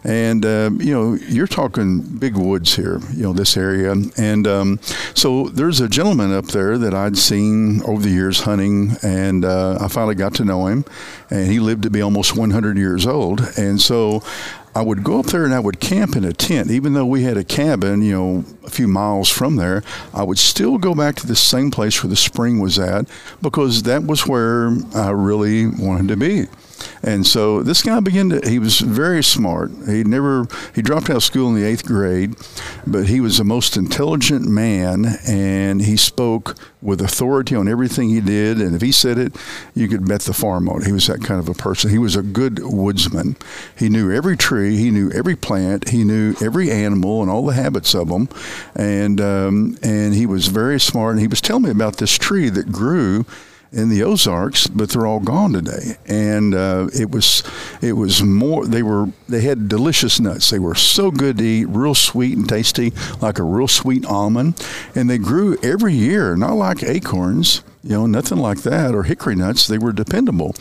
And, 0.04 0.44
uh, 0.44 0.70
you 0.78 0.92
know, 0.92 1.14
you're 1.14 1.46
talking 1.46 2.00
big 2.00 2.36
woods 2.36 2.76
here, 2.76 3.00
you 3.12 3.22
know, 3.22 3.32
this 3.32 3.56
area. 3.56 3.94
And 4.16 4.46
um, 4.46 4.80
so 5.14 5.48
there's 5.48 5.80
a 5.80 5.88
gentleman 5.88 6.32
up 6.32 6.46
there 6.46 6.78
that 6.78 6.94
I'd 6.94 7.18
seen 7.18 7.82
over 7.82 8.02
the 8.02 8.10
years 8.10 8.40
hunting, 8.40 8.96
and 9.02 9.44
uh, 9.44 9.78
I 9.80 9.88
finally 9.88 10.14
got 10.14 10.34
to 10.36 10.44
know 10.44 10.66
him. 10.66 10.84
And 11.30 11.50
he 11.50 11.58
lived 11.58 11.82
to 11.84 11.90
be 11.90 12.00
almost 12.00 12.36
100 12.36 12.76
years 12.76 13.06
old. 13.06 13.40
And 13.56 13.80
so 13.80 14.22
I 14.76 14.82
would 14.82 15.04
go 15.04 15.20
up 15.20 15.26
there 15.26 15.44
and 15.44 15.54
I 15.54 15.60
would 15.60 15.78
camp 15.78 16.16
in 16.16 16.24
a 16.24 16.32
tent, 16.32 16.70
even 16.70 16.94
though 16.94 17.06
we 17.06 17.22
had 17.22 17.36
a 17.36 17.44
cabin, 17.44 18.02
you 18.02 18.12
know, 18.12 18.44
a 18.66 18.70
few 18.70 18.88
miles 18.88 19.28
from 19.28 19.54
there. 19.54 19.84
I 20.12 20.24
would 20.24 20.38
still 20.38 20.78
go 20.78 20.94
back 20.94 21.14
to 21.16 21.26
the 21.26 21.36
same 21.36 21.70
place 21.70 22.02
where 22.02 22.10
the 22.10 22.16
spring 22.16 22.58
was 22.58 22.78
at 22.78 23.06
because 23.40 23.84
that 23.84 24.02
was 24.02 24.26
where 24.26 24.76
I 24.94 25.10
really 25.10 25.68
wanted 25.68 26.08
to 26.08 26.16
be. 26.16 26.46
And 27.02 27.26
so 27.26 27.62
this 27.62 27.82
guy 27.82 28.00
began 28.00 28.30
to, 28.30 28.48
he 28.48 28.58
was 28.58 28.80
very 28.80 29.22
smart. 29.22 29.70
He 29.86 30.04
never, 30.04 30.46
he 30.74 30.82
dropped 30.82 31.10
out 31.10 31.16
of 31.16 31.22
school 31.22 31.48
in 31.48 31.54
the 31.54 31.64
eighth 31.64 31.84
grade, 31.84 32.34
but 32.86 33.06
he 33.06 33.20
was 33.20 33.38
the 33.38 33.44
most 33.44 33.76
intelligent 33.76 34.46
man 34.46 35.06
and 35.26 35.82
he 35.82 35.96
spoke 35.96 36.56
with 36.80 37.00
authority 37.00 37.54
on 37.54 37.68
everything 37.68 38.08
he 38.08 38.20
did. 38.20 38.60
And 38.60 38.74
if 38.74 38.82
he 38.82 38.92
said 38.92 39.18
it, 39.18 39.36
you 39.74 39.88
could 39.88 40.06
bet 40.06 40.22
the 40.22 40.32
farm 40.32 40.68
on 40.68 40.82
it. 40.82 40.86
He 40.86 40.92
was 40.92 41.06
that 41.06 41.22
kind 41.22 41.40
of 41.40 41.48
a 41.48 41.54
person. 41.54 41.90
He 41.90 41.98
was 41.98 42.16
a 42.16 42.22
good 42.22 42.60
woodsman. 42.62 43.36
He 43.76 43.88
knew 43.88 44.10
every 44.10 44.36
tree, 44.36 44.76
he 44.76 44.90
knew 44.90 45.10
every 45.10 45.36
plant, 45.36 45.90
he 45.90 46.04
knew 46.04 46.34
every 46.42 46.70
animal 46.70 47.22
and 47.22 47.30
all 47.30 47.44
the 47.44 47.54
habits 47.54 47.94
of 47.94 48.08
them. 48.08 48.28
And, 48.74 49.20
um, 49.20 49.78
and 49.82 50.14
he 50.14 50.26
was 50.26 50.46
very 50.46 50.80
smart. 50.80 51.12
And 51.12 51.20
he 51.20 51.28
was 51.28 51.40
telling 51.40 51.64
me 51.64 51.70
about 51.70 51.96
this 51.98 52.16
tree 52.16 52.48
that 52.50 52.72
grew 52.72 53.24
in 53.74 53.88
the 53.88 54.02
Ozarks, 54.02 54.66
but 54.66 54.90
they're 54.90 55.06
all 55.06 55.20
gone 55.20 55.52
today. 55.52 55.96
And 56.06 56.54
uh, 56.54 56.88
it 56.94 57.10
was 57.10 57.42
it 57.82 57.94
was 57.94 58.22
more. 58.22 58.66
They 58.66 58.82
were 58.82 59.08
they 59.28 59.42
had 59.42 59.68
delicious 59.68 60.20
nuts. 60.20 60.50
They 60.50 60.58
were 60.58 60.74
so 60.74 61.10
good 61.10 61.38
to 61.38 61.44
eat, 61.44 61.66
real 61.66 61.94
sweet 61.94 62.36
and 62.36 62.48
tasty, 62.48 62.92
like 63.20 63.38
a 63.38 63.42
real 63.42 63.68
sweet 63.68 64.06
almond. 64.06 64.64
And 64.94 65.10
they 65.10 65.18
grew 65.18 65.58
every 65.62 65.94
year, 65.94 66.36
not 66.36 66.54
like 66.54 66.82
acorns 66.82 67.62
you 67.84 67.90
know, 67.90 68.06
nothing 68.06 68.38
like 68.38 68.62
that, 68.62 68.94
or 68.94 69.02
hickory 69.02 69.36
nuts. 69.36 69.66
They 69.66 69.76
were 69.76 69.92
dependable. 69.92 70.54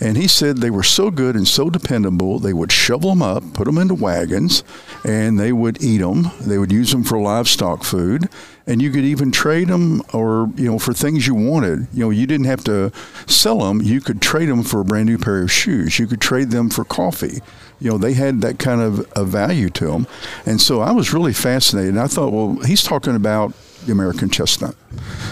And 0.00 0.16
he 0.16 0.28
said 0.28 0.58
they 0.58 0.70
were 0.70 0.84
so 0.84 1.10
good 1.10 1.34
and 1.34 1.46
so 1.46 1.70
dependable, 1.70 2.38
they 2.38 2.52
would 2.52 2.70
shovel 2.70 3.10
them 3.10 3.22
up, 3.22 3.42
put 3.52 3.64
them 3.64 3.78
into 3.78 3.94
wagons, 3.94 4.62
and 5.04 5.40
they 5.40 5.52
would 5.52 5.82
eat 5.82 5.98
them. 5.98 6.30
They 6.40 6.56
would 6.56 6.70
use 6.70 6.92
them 6.92 7.02
for 7.02 7.18
livestock 7.18 7.82
food. 7.82 8.28
And 8.68 8.80
you 8.80 8.90
could 8.90 9.04
even 9.04 9.32
trade 9.32 9.68
them 9.68 10.02
or, 10.12 10.50
you 10.54 10.70
know, 10.70 10.78
for 10.78 10.92
things 10.92 11.26
you 11.26 11.34
wanted. 11.34 11.88
You 11.92 12.04
know, 12.04 12.10
you 12.10 12.26
didn't 12.26 12.46
have 12.46 12.62
to 12.64 12.92
sell 13.26 13.60
them. 13.60 13.80
You 13.82 14.00
could 14.00 14.22
trade 14.22 14.48
them 14.50 14.62
for 14.62 14.80
a 14.80 14.84
brand 14.84 15.06
new 15.06 15.18
pair 15.18 15.42
of 15.42 15.50
shoes. 15.50 15.98
You 15.98 16.06
could 16.06 16.20
trade 16.20 16.50
them 16.50 16.68
for 16.68 16.84
coffee 16.84 17.40
you 17.80 17.90
know, 17.90 17.98
they 17.98 18.14
had 18.14 18.40
that 18.40 18.58
kind 18.58 18.80
of 18.80 19.06
a 19.14 19.24
value 19.24 19.68
to 19.70 19.86
them. 19.86 20.06
And 20.44 20.60
so 20.60 20.80
I 20.80 20.92
was 20.92 21.12
really 21.12 21.32
fascinated. 21.32 21.96
I 21.96 22.06
thought, 22.06 22.32
well, 22.32 22.56
he's 22.64 22.82
talking 22.82 23.14
about 23.14 23.52
the 23.86 23.92
American 23.92 24.28
chestnut. 24.28 24.74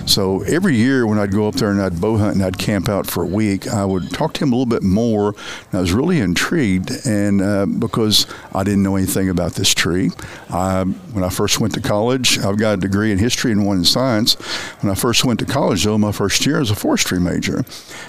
So 0.07 0.43
every 0.43 0.77
year 0.77 1.07
when 1.07 1.19
I'd 1.19 1.33
go 1.33 1.49
up 1.49 1.57
there 1.57 1.71
and 1.71 1.81
I'd 1.81 2.01
bow 2.01 2.17
hunt 2.17 2.37
and 2.37 2.45
I'd 2.45 2.59
camp 2.59 2.89
out 2.89 3.07
for 3.07 3.23
a 3.23 3.27
week, 3.27 3.67
I 3.67 3.85
would 3.85 4.11
talk 4.11 4.35
to 4.35 4.45
him 4.45 4.53
a 4.53 4.57
little 4.57 4.67
bit 4.67 4.83
more. 4.83 5.35
I 5.73 5.81
was 5.81 5.93
really 5.93 6.21
intrigued, 6.21 6.91
and 7.07 7.43
uh, 7.43 7.67
because 7.67 8.27
I 8.55 8.63
didn't 8.65 8.83
know 8.83 8.97
anything 8.97 9.29
about 9.29 9.53
this 9.53 9.75
tree. 9.75 10.11
I, 10.51 10.85
when 10.85 11.25
I 11.25 11.29
first 11.29 11.61
went 11.61 11.75
to 11.75 11.81
college, 11.81 12.39
I've 12.39 12.59
got 12.59 12.75
a 12.75 12.77
degree 12.77 13.13
in 13.13 13.19
history 13.19 13.53
and 13.53 13.67
one 13.67 13.79
in 13.79 13.85
science. 13.85 14.35
When 14.81 14.91
I 14.91 14.95
first 14.95 15.25
went 15.25 15.41
to 15.41 15.47
college, 15.47 15.85
though, 15.85 15.99
my 15.99 16.13
first 16.13 16.47
year 16.47 16.61
as 16.61 16.71
a 16.71 16.77
forestry 16.77 17.19
major, 17.19 17.65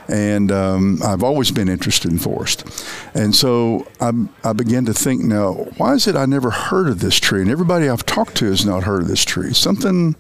and 0.08 0.52
um, 0.52 1.02
I've 1.04 1.23
always 1.23 1.52
been 1.52 1.69
interested 1.69 2.12
in 2.12 2.19
forest. 2.19 2.63
And 3.15 3.36
so 3.36 3.88
I, 4.00 4.12
I 4.43 4.54
began 4.54 4.86
to 4.86 4.93
think, 4.93 5.23
now, 5.23 5.54
why 5.78 5.93
is 5.93 6.08
it 6.08 6.15
I 6.15 6.26
never 6.26 6.52
heard 6.52 6.88
of 6.88 7.00
this 7.00 7.15
tree? 7.15 7.41
And 7.41 7.50
everybody 7.50 7.89
I've 7.89 8.06
talked 8.06 8.36
to 8.38 8.45
has 8.45 8.65
not 8.65 8.84
heard 8.84 9.02
of 9.02 9.08
this 9.08 9.26
tree. 9.26 9.54
Something 9.54 10.15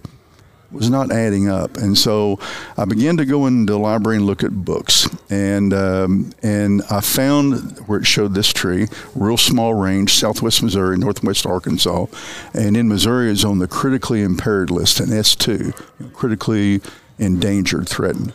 was 0.71 0.89
not 0.89 1.11
adding 1.11 1.49
up, 1.49 1.77
and 1.77 1.97
so 1.97 2.39
I 2.77 2.85
began 2.85 3.17
to 3.17 3.25
go 3.25 3.45
into 3.45 3.73
the 3.73 3.79
library 3.79 4.17
and 4.17 4.25
look 4.25 4.43
at 4.43 4.51
books, 4.51 5.07
and 5.29 5.73
um, 5.73 6.31
and 6.43 6.81
I 6.89 7.01
found 7.01 7.79
where 7.87 7.99
it 7.99 8.05
showed 8.05 8.33
this 8.33 8.51
tree, 8.51 8.87
real 9.15 9.37
small 9.37 9.73
range, 9.73 10.13
Southwest 10.13 10.61
Missouri, 10.61 10.97
Northwest 10.97 11.45
Arkansas, 11.45 12.07
and 12.53 12.75
in 12.75 12.87
Missouri 12.87 13.29
is 13.29 13.45
on 13.45 13.59
the 13.59 13.67
critically 13.67 14.21
impaired 14.21 14.69
list, 14.69 14.99
an 14.99 15.13
S 15.13 15.35
two, 15.35 15.73
critically 16.13 16.81
endangered, 17.19 17.89
threatened. 17.89 18.33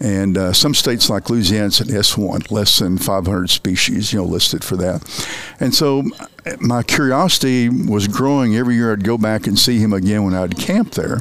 And 0.00 0.38
uh, 0.38 0.52
some 0.52 0.74
states 0.74 1.10
like 1.10 1.28
Louisiana, 1.28 1.66
it's 1.66 1.80
an 1.80 1.88
S1, 1.88 2.50
less 2.50 2.78
than 2.78 2.98
500 2.98 3.50
species, 3.50 4.12
you 4.12 4.20
know, 4.20 4.24
listed 4.24 4.64
for 4.64 4.76
that. 4.76 5.02
And 5.60 5.74
so 5.74 6.04
my 6.60 6.82
curiosity 6.82 7.68
was 7.68 8.08
growing 8.08 8.56
every 8.56 8.74
year. 8.74 8.92
I'd 8.92 9.04
go 9.04 9.18
back 9.18 9.46
and 9.46 9.58
see 9.58 9.78
him 9.78 9.92
again 9.92 10.24
when 10.24 10.34
I'd 10.34 10.56
camp 10.56 10.92
there 10.92 11.20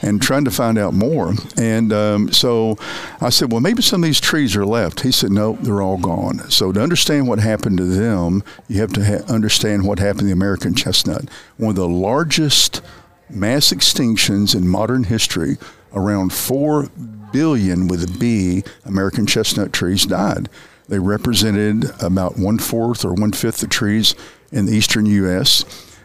and 0.00 0.22
trying 0.22 0.44
to 0.44 0.50
find 0.50 0.78
out 0.78 0.94
more. 0.94 1.34
And 1.56 1.92
um, 1.92 2.32
so 2.32 2.78
I 3.20 3.30
said, 3.30 3.52
well, 3.52 3.60
maybe 3.60 3.82
some 3.82 4.02
of 4.02 4.06
these 4.06 4.20
trees 4.20 4.56
are 4.56 4.64
left. 4.64 5.00
He 5.00 5.12
said, 5.12 5.30
no, 5.30 5.54
they're 5.60 5.82
all 5.82 5.98
gone. 5.98 6.50
So 6.50 6.72
to 6.72 6.80
understand 6.80 7.28
what 7.28 7.40
happened 7.40 7.78
to 7.78 7.84
them, 7.84 8.42
you 8.68 8.80
have 8.80 8.92
to 8.94 9.04
ha- 9.04 9.32
understand 9.32 9.86
what 9.86 9.98
happened 9.98 10.20
to 10.20 10.26
the 10.26 10.32
American 10.32 10.74
chestnut, 10.74 11.28
one 11.56 11.70
of 11.70 11.76
the 11.76 11.88
largest 11.88 12.80
mass 13.28 13.72
extinctions 13.72 14.54
in 14.54 14.68
modern 14.68 15.04
history 15.04 15.56
around 15.94 16.32
4 16.32 16.88
billion 17.32 17.88
with 17.88 18.02
a 18.04 18.18
B 18.18 18.62
American 18.84 19.26
chestnut 19.26 19.72
trees 19.72 20.04
died. 20.06 20.48
They 20.88 20.98
represented 20.98 21.90
about 22.02 22.38
one 22.38 22.58
fourth 22.58 23.04
or 23.04 23.14
one 23.14 23.32
fifth 23.32 23.62
of 23.62 23.70
trees 23.70 24.14
in 24.50 24.66
the 24.66 24.72
eastern 24.72 25.06
U.S. 25.06 25.64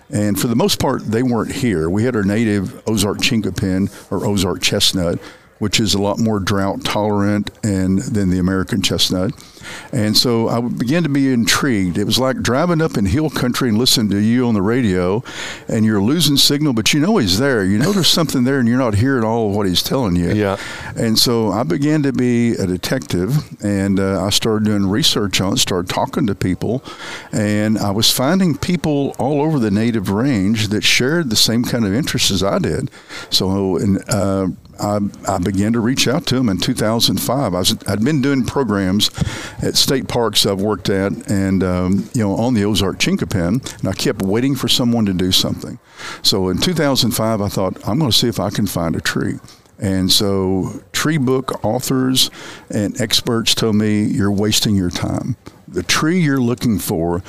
And 0.09 0.39
for 0.39 0.47
the 0.47 0.55
most 0.55 0.79
part, 0.79 1.03
they 1.05 1.23
weren't 1.23 1.51
here. 1.51 1.89
We 1.89 2.03
had 2.03 2.15
our 2.15 2.23
native 2.23 2.87
Ozark 2.87 3.17
chinkapin 3.17 3.91
or 4.11 4.25
Ozark 4.25 4.61
chestnut, 4.61 5.19
which 5.59 5.79
is 5.79 5.93
a 5.93 6.01
lot 6.01 6.19
more 6.19 6.39
drought 6.39 6.85
tolerant 6.85 7.51
and 7.63 7.99
than 7.99 8.29
the 8.29 8.39
American 8.39 8.81
chestnut. 8.81 9.31
And 9.91 10.17
so 10.17 10.47
I 10.47 10.61
began 10.61 11.03
to 11.03 11.09
be 11.09 11.31
intrigued. 11.31 11.97
It 11.97 12.03
was 12.03 12.19
like 12.19 12.41
driving 12.41 12.81
up 12.81 12.97
in 12.97 13.05
hill 13.05 13.29
country 13.29 13.69
and 13.69 13.77
listening 13.77 14.09
to 14.11 14.17
you 14.17 14.47
on 14.47 14.53
the 14.53 14.61
radio, 14.61 15.23
and 15.67 15.85
you're 15.85 16.01
losing 16.01 16.37
signal, 16.37 16.73
but 16.73 16.93
you 16.93 16.99
know 16.99 17.17
he's 17.17 17.39
there. 17.39 17.63
You 17.63 17.77
know 17.77 17.91
there's 17.91 18.07
something 18.07 18.43
there, 18.43 18.59
and 18.59 18.67
you're 18.67 18.77
not 18.77 18.95
hearing 18.95 19.23
all 19.23 19.49
of 19.49 19.55
what 19.55 19.67
he's 19.67 19.83
telling 19.83 20.15
you. 20.15 20.33
Yeah. 20.33 20.57
And 20.95 21.17
so 21.17 21.51
I 21.51 21.63
began 21.63 22.03
to 22.03 22.13
be 22.13 22.53
a 22.53 22.67
detective, 22.67 23.35
and 23.63 23.99
uh, 23.99 24.23
I 24.23 24.29
started 24.29 24.65
doing 24.65 24.87
research 24.87 25.41
on 25.41 25.53
it, 25.53 25.57
started 25.57 25.89
talking 25.89 26.27
to 26.27 26.35
people, 26.35 26.83
and 27.31 27.77
I 27.77 27.91
was 27.91 28.11
finding 28.11 28.57
people 28.57 29.15
all 29.19 29.41
over 29.41 29.59
the 29.59 29.71
native 29.71 30.09
range 30.09 30.69
that 30.69 30.83
shared 30.83 31.29
the 31.29 31.35
same 31.35 31.63
kind 31.63 31.85
of 31.85 31.93
interests 31.93 32.31
as 32.31 32.43
I 32.43 32.59
did. 32.59 32.89
So, 33.29 33.77
and 33.77 34.03
uh, 34.09 34.47
I, 34.79 34.99
I, 35.27 35.37
began 35.39 35.73
to 35.73 35.79
reach 35.79 36.07
out 36.07 36.25
to 36.27 36.35
them 36.35 36.49
in 36.49 36.57
2005. 36.57 37.53
I 37.53 37.57
was, 37.57 37.75
I'd 37.87 38.03
been 38.03 38.21
doing 38.21 38.45
programs 38.45 39.09
at 39.61 39.75
state 39.75 40.07
parks 40.07 40.45
I've 40.45 40.61
worked 40.61 40.89
at, 40.89 41.29
and 41.29 41.63
um, 41.63 42.09
you 42.13 42.23
know, 42.23 42.35
on 42.35 42.53
the 42.53 42.65
Ozark 42.65 42.99
Chinquapin, 42.99 43.79
and 43.79 43.87
I 43.87 43.93
kept 43.93 44.21
waiting 44.21 44.55
for 44.55 44.67
someone 44.67 45.05
to 45.05 45.13
do 45.13 45.31
something. 45.31 45.79
So 46.21 46.49
in 46.49 46.59
2005, 46.59 47.41
I 47.41 47.47
thought 47.47 47.75
I'm 47.87 47.99
going 47.99 48.11
to 48.11 48.17
see 48.17 48.27
if 48.27 48.39
I 48.39 48.49
can 48.49 48.67
find 48.67 48.95
a 48.95 49.01
tree. 49.01 49.35
And 49.79 50.11
so, 50.11 50.81
tree 50.91 51.17
book 51.17 51.63
authors 51.63 52.31
and 52.73 52.99
experts 52.99 53.53
told 53.53 53.75
me 53.75 54.03
you're 54.03 54.31
wasting 54.31 54.75
your 54.75 54.89
time. 54.89 55.37
The 55.67 55.83
tree 55.83 56.19
you're 56.19 56.41
looking 56.41 56.79
for 56.79 57.21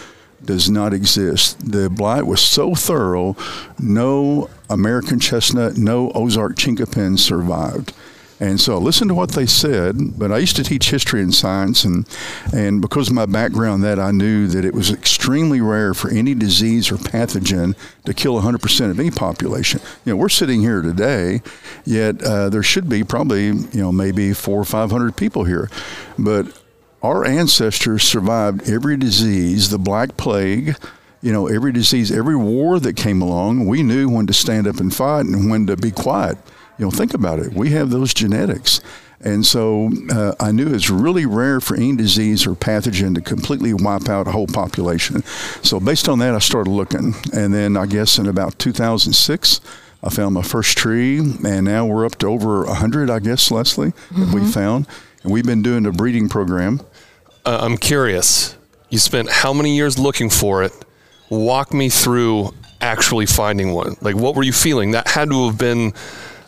does 0.42 0.70
not 0.70 0.94
exist. 0.94 1.58
The 1.70 1.90
blight 1.90 2.26
was 2.26 2.40
so 2.40 2.74
thorough, 2.74 3.36
no 3.78 4.48
American 4.70 5.20
chestnut, 5.20 5.76
no 5.76 6.10
Ozark 6.12 6.56
chinkapin 6.56 7.18
survived. 7.18 7.92
And 8.40 8.60
so 8.60 8.74
I 8.74 8.78
listened 8.78 9.10
to 9.10 9.14
what 9.14 9.32
they 9.32 9.46
said, 9.46 10.18
but 10.18 10.30
I 10.30 10.38
used 10.38 10.56
to 10.56 10.62
teach 10.62 10.90
history 10.90 11.22
and 11.22 11.34
science, 11.34 11.84
and, 11.84 12.08
and 12.52 12.80
because 12.80 13.08
of 13.08 13.14
my 13.14 13.26
background 13.26 13.82
that, 13.82 13.98
I 13.98 14.12
knew 14.12 14.46
that 14.48 14.64
it 14.64 14.74
was 14.74 14.92
extremely 14.92 15.60
rare 15.60 15.92
for 15.92 16.08
any 16.10 16.34
disease 16.34 16.92
or 16.92 16.96
pathogen 16.96 17.74
to 18.04 18.14
kill 18.14 18.40
100% 18.40 18.90
of 18.90 19.00
any 19.00 19.10
population. 19.10 19.80
You 20.04 20.12
know, 20.12 20.16
we're 20.16 20.28
sitting 20.28 20.60
here 20.60 20.82
today, 20.82 21.42
yet 21.84 22.22
uh, 22.22 22.48
there 22.48 22.62
should 22.62 22.88
be 22.88 23.02
probably, 23.02 23.46
you 23.46 23.68
know, 23.74 23.90
maybe 23.90 24.32
four 24.32 24.60
or 24.60 24.64
500 24.64 25.16
people 25.16 25.42
here. 25.42 25.68
But 26.16 26.46
our 27.02 27.24
ancestors 27.24 28.04
survived 28.04 28.68
every 28.68 28.96
disease, 28.96 29.70
the 29.70 29.78
Black 29.78 30.16
Plague, 30.16 30.76
you 31.20 31.32
know, 31.32 31.48
every 31.48 31.72
disease, 31.72 32.12
every 32.12 32.36
war 32.36 32.78
that 32.78 32.96
came 32.96 33.20
along. 33.20 33.66
We 33.66 33.82
knew 33.82 34.08
when 34.08 34.28
to 34.28 34.32
stand 34.32 34.68
up 34.68 34.78
and 34.78 34.94
fight 34.94 35.26
and 35.26 35.50
when 35.50 35.66
to 35.66 35.76
be 35.76 35.90
quiet. 35.90 36.38
You 36.78 36.86
know, 36.86 36.90
think 36.90 37.14
about 37.14 37.40
it. 37.40 37.52
We 37.52 37.70
have 37.70 37.90
those 37.90 38.14
genetics. 38.14 38.80
And 39.20 39.44
so 39.44 39.90
uh, 40.12 40.34
I 40.38 40.52
knew 40.52 40.72
it's 40.72 40.90
really 40.90 41.26
rare 41.26 41.60
for 41.60 41.76
any 41.76 41.96
disease 41.96 42.46
or 42.46 42.52
pathogen 42.52 43.16
to 43.16 43.20
completely 43.20 43.74
wipe 43.74 44.08
out 44.08 44.28
a 44.28 44.30
whole 44.30 44.46
population. 44.46 45.24
So 45.62 45.80
based 45.80 46.08
on 46.08 46.20
that, 46.20 46.34
I 46.34 46.38
started 46.38 46.70
looking. 46.70 47.14
And 47.32 47.52
then 47.52 47.76
I 47.76 47.86
guess 47.86 48.18
in 48.18 48.28
about 48.28 48.58
2006, 48.60 49.60
I 50.02 50.10
found 50.10 50.34
my 50.34 50.42
first 50.42 50.78
tree, 50.78 51.18
and 51.18 51.64
now 51.64 51.84
we're 51.84 52.06
up 52.06 52.16
to 52.18 52.28
over 52.28 52.64
100, 52.66 53.10
I 53.10 53.18
guess, 53.18 53.50
Leslie, 53.50 53.90
mm-hmm. 53.90 54.20
that 54.20 54.34
we 54.34 54.40
mm-hmm. 54.42 54.50
found. 54.50 54.86
And 55.24 55.32
we've 55.32 55.46
been 55.46 55.62
doing 55.62 55.84
a 55.86 55.92
breeding 55.92 56.28
program. 56.28 56.80
Uh, 57.44 57.58
I'm 57.60 57.76
curious. 57.76 58.56
You 58.90 59.00
spent 59.00 59.28
how 59.28 59.52
many 59.52 59.74
years 59.74 59.98
looking 59.98 60.30
for 60.30 60.62
it? 60.62 60.72
Walk 61.30 61.74
me 61.74 61.88
through 61.88 62.54
actually 62.80 63.26
finding 63.26 63.72
one. 63.72 63.96
Like, 64.00 64.14
what 64.14 64.36
were 64.36 64.44
you 64.44 64.52
feeling? 64.52 64.92
That 64.92 65.08
had 65.08 65.30
to 65.30 65.48
have 65.48 65.58
been. 65.58 65.92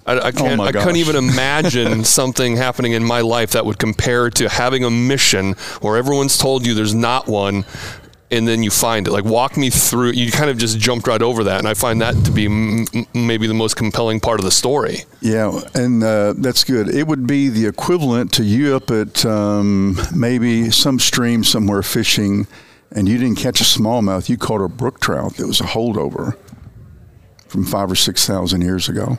I, 0.07 0.19
I 0.19 0.33
can't. 0.33 0.61
Oh 0.61 0.65
I 0.65 0.73
couldn't 0.73 0.97
even 0.97 1.17
imagine 1.29 2.05
something 2.05 2.57
happening 2.57 2.93
in 2.93 3.05
my 3.05 3.21
life 3.21 3.53
that 3.53 3.65
would 3.67 3.79
compare 3.79 4.31
to 4.31 4.49
having 4.49 4.85
a 4.85 4.91
mission 4.91 5.53
where 5.81 5.97
everyone's 5.97 6.39
told 6.39 6.67
you 6.67 6.75
there's 6.75 6.95
not 6.95 7.27
one, 7.27 7.65
and 8.31 8.47
then 8.47 8.63
you 8.63 8.71
find 8.71 9.07
it. 9.07 9.11
Like, 9.11 9.25
walk 9.25 9.57
me 9.57 9.71
through. 9.71 10.13
You 10.13 10.31
kind 10.31 10.51
of 10.51 10.57
just 10.59 10.79
jumped 10.79 11.07
right 11.07 11.21
over 11.21 11.45
that, 11.45 11.59
and 11.59 11.69
I 11.69 11.75
find 11.75 12.01
that 12.01 12.15
to 12.25 12.31
be 12.31 12.47
m- 12.47 12.87
maybe 13.15 13.47
the 13.47 13.55
most 13.55 13.77
compelling 13.77 14.21
part 14.21 14.41
of 14.41 14.45
the 14.45 14.51
story. 14.51 15.05
Yeah, 15.21 15.61
and 15.75 16.03
uh, 16.03 16.35
that's 16.37 16.65
good. 16.65 16.89
It 16.89 17.07
would 17.07 17.27
be 17.27 17.49
the 17.49 17.67
equivalent 17.67 18.33
to 18.35 18.45
you 18.45 18.77
up 18.77 18.91
at 18.91 19.25
um, 19.27 19.99
maybe 20.15 20.71
some 20.71 20.99
stream 20.99 21.45
somewhere 21.45 21.83
fishing, 21.83 22.47
and 22.91 23.09
you 23.09 23.19
didn't 23.19 23.39
catch 23.39 23.61
a 23.61 23.65
smallmouth. 23.65 24.29
You 24.29 24.39
caught 24.39 24.63
a 24.63 24.69
brook 24.69 25.01
trout 25.01 25.37
that 25.37 25.47
was 25.47 25.61
a 25.61 25.65
holdover 25.65 26.37
from 27.49 27.65
five 27.65 27.91
or 27.91 27.97
six 27.97 28.27
thousand 28.27 28.63
years 28.63 28.89
ago. 28.89 29.19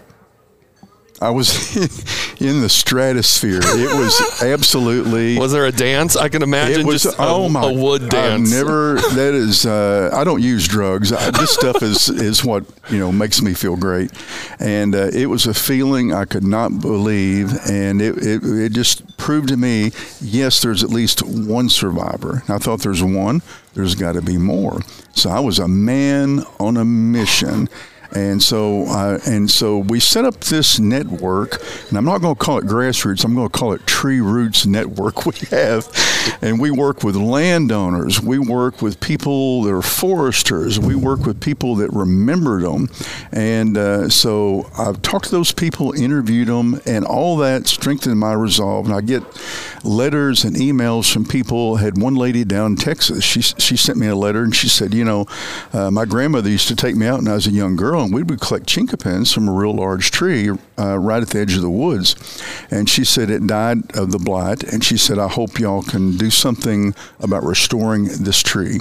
I 1.22 1.30
was 1.30 1.76
in 2.42 2.62
the 2.62 2.68
stratosphere. 2.68 3.60
It 3.64 3.96
was 3.96 4.20
absolutely. 4.42 5.38
Was 5.38 5.52
there 5.52 5.68
a 5.68 5.72
dance? 5.72 6.16
I 6.16 6.30
can 6.30 6.42
imagine. 6.42 6.82
It 6.82 6.86
was 6.86 7.04
just 7.04 7.16
oh 7.20 7.46
a, 7.46 7.50
my, 7.50 7.70
a 7.70 7.74
wood 7.74 8.10
dance. 8.10 8.52
I've 8.52 8.58
never. 8.58 8.96
That 8.96 9.36
is. 9.36 9.66
Uh, 9.66 10.10
I 10.12 10.24
don't 10.24 10.42
use 10.42 10.68
drugs. 10.68 11.14
I, 11.14 11.30
this 11.30 11.52
stuff 11.54 11.84
is 11.84 12.10
is 12.10 12.44
what 12.44 12.66
you 12.90 12.98
know 12.98 13.12
makes 13.12 13.42
me 13.42 13.54
feel 13.54 13.78
great, 13.78 14.12
and 14.60 14.96
uh, 14.96 15.10
it 15.14 15.28
was 15.28 15.46
a 15.46 15.54
feeling 15.54 16.12
I 16.12 16.26
could 16.26 16.44
not 16.44 16.82
believe, 16.82 17.54
and 17.70 18.02
it, 18.02 18.18
it 18.18 18.44
it 18.44 18.72
just 18.72 19.16
proved 19.18 19.50
to 19.50 19.58
me, 19.58 19.92
yes, 20.20 20.60
there's 20.64 20.84
at 20.84 20.90
least 20.90 21.22
one 21.22 21.70
survivor. 21.70 22.42
I 22.50 22.58
thought 22.58 22.82
there's 22.82 23.04
one. 23.04 23.44
There's 23.76 23.94
got 23.94 24.14
to 24.14 24.22
be 24.22 24.38
more. 24.38 24.82
So 25.14 25.30
I 25.30 25.40
was 25.40 25.60
a 25.60 25.68
man 25.68 26.44
on 26.60 26.78
a 26.78 26.84
mission 26.84 27.70
and 28.14 28.44
so, 28.44 28.86
uh, 28.88 29.20
and 29.26 29.50
so 29.50 29.78
we 29.78 30.00
set 30.00 30.26
up 30.26 30.36
this 30.42 30.80
network, 30.80 31.62
and 31.90 31.98
I'm 31.98 32.06
not 32.06 32.20
going 32.20 32.36
to 32.36 32.40
call 32.40 32.58
it 32.58 32.66
grassroots. 32.66 33.24
I'm 33.24 33.36
going 33.36 33.50
to 33.50 33.58
call 33.58 33.74
it 33.74 33.86
Tree 33.88 34.20
Roots 34.20 34.66
Network. 34.66 35.26
We 35.32 35.48
have, 35.52 35.88
and 36.42 36.60
we 36.60 36.72
work 36.72 37.04
with 37.04 37.16
landowners. 37.16 38.20
We 38.20 38.38
work 38.38 38.82
with 38.82 39.00
people 39.00 39.64
that 39.64 39.74
are 39.74 39.82
foresters. 39.82 40.78
We 40.78 40.94
work 40.94 41.26
with 41.26 41.40
people 41.40 41.76
that 41.76 41.90
remembered 41.94 42.64
them, 42.64 42.90
and 43.32 43.78
uh, 43.78 44.10
so 44.10 44.70
I've 44.78 45.02
talked 45.02 45.26
to 45.26 45.32
those 45.32 45.54
people, 45.54 45.94
interviewed 45.94 46.50
them, 46.50 46.82
and 46.86 47.06
all 47.06 47.38
that 47.38 47.68
strengthened 47.68 48.20
my 48.20 48.34
resolve. 48.34 48.88
And 48.88 48.96
I 48.96 49.02
get 49.02 49.24
letters 49.86 50.44
and 50.44 50.56
emails 50.56 51.12
from 51.12 51.26
people. 51.26 51.78
I 51.78 51.82
had 51.82 52.02
one 52.02 52.16
lady 52.16 52.44
down 52.44 52.72
in 52.72 52.78
Texas. 52.78 53.24
She 53.24 53.42
she 53.42 53.78
sent 53.78 53.98
me 53.98 54.08
a 54.08 54.16
letter, 54.16 54.44
and 54.44 54.54
she 54.54 54.68
said, 54.68 54.94
you 54.94 55.06
know, 55.06 55.28
uh, 55.72 55.92
my 55.92 56.04
grandmother 56.06 56.50
used 56.50 56.68
to 56.68 56.76
take 56.76 56.96
me 56.96 57.08
out 57.08 57.20
when 57.20 57.28
I 57.30 57.36
was 57.36 57.48
a 57.48 57.52
young 57.52 57.78
girl 57.78 58.01
we 58.10 58.24
would 58.24 58.42
collect 58.42 58.68
chinkapins 58.68 59.32
from 59.32 59.48
a 59.48 59.52
real 59.52 59.76
large 59.76 60.12
tree 60.12 60.50
uh, 60.80 60.98
right 60.98 61.22
at 61.22 61.30
the 61.30 61.40
edge 61.40 61.56
of 61.56 61.62
the 61.62 61.70
woods. 61.70 62.16
And 62.72 62.90
she 62.90 63.04
said 63.04 63.30
it 63.30 63.46
died 63.46 63.96
of 63.96 64.12
the 64.12 64.18
blight, 64.18 64.64
and 64.64 64.84
she 64.84 64.98
said, 64.98 65.20
I 65.20 65.28
hope 65.28 65.60
y'all 65.60 65.84
can 65.84 66.18
do 66.18 66.30
something 66.30 66.96
about 67.20 67.44
restoring 67.44 68.06
this 68.06 68.42
tree. 68.42 68.80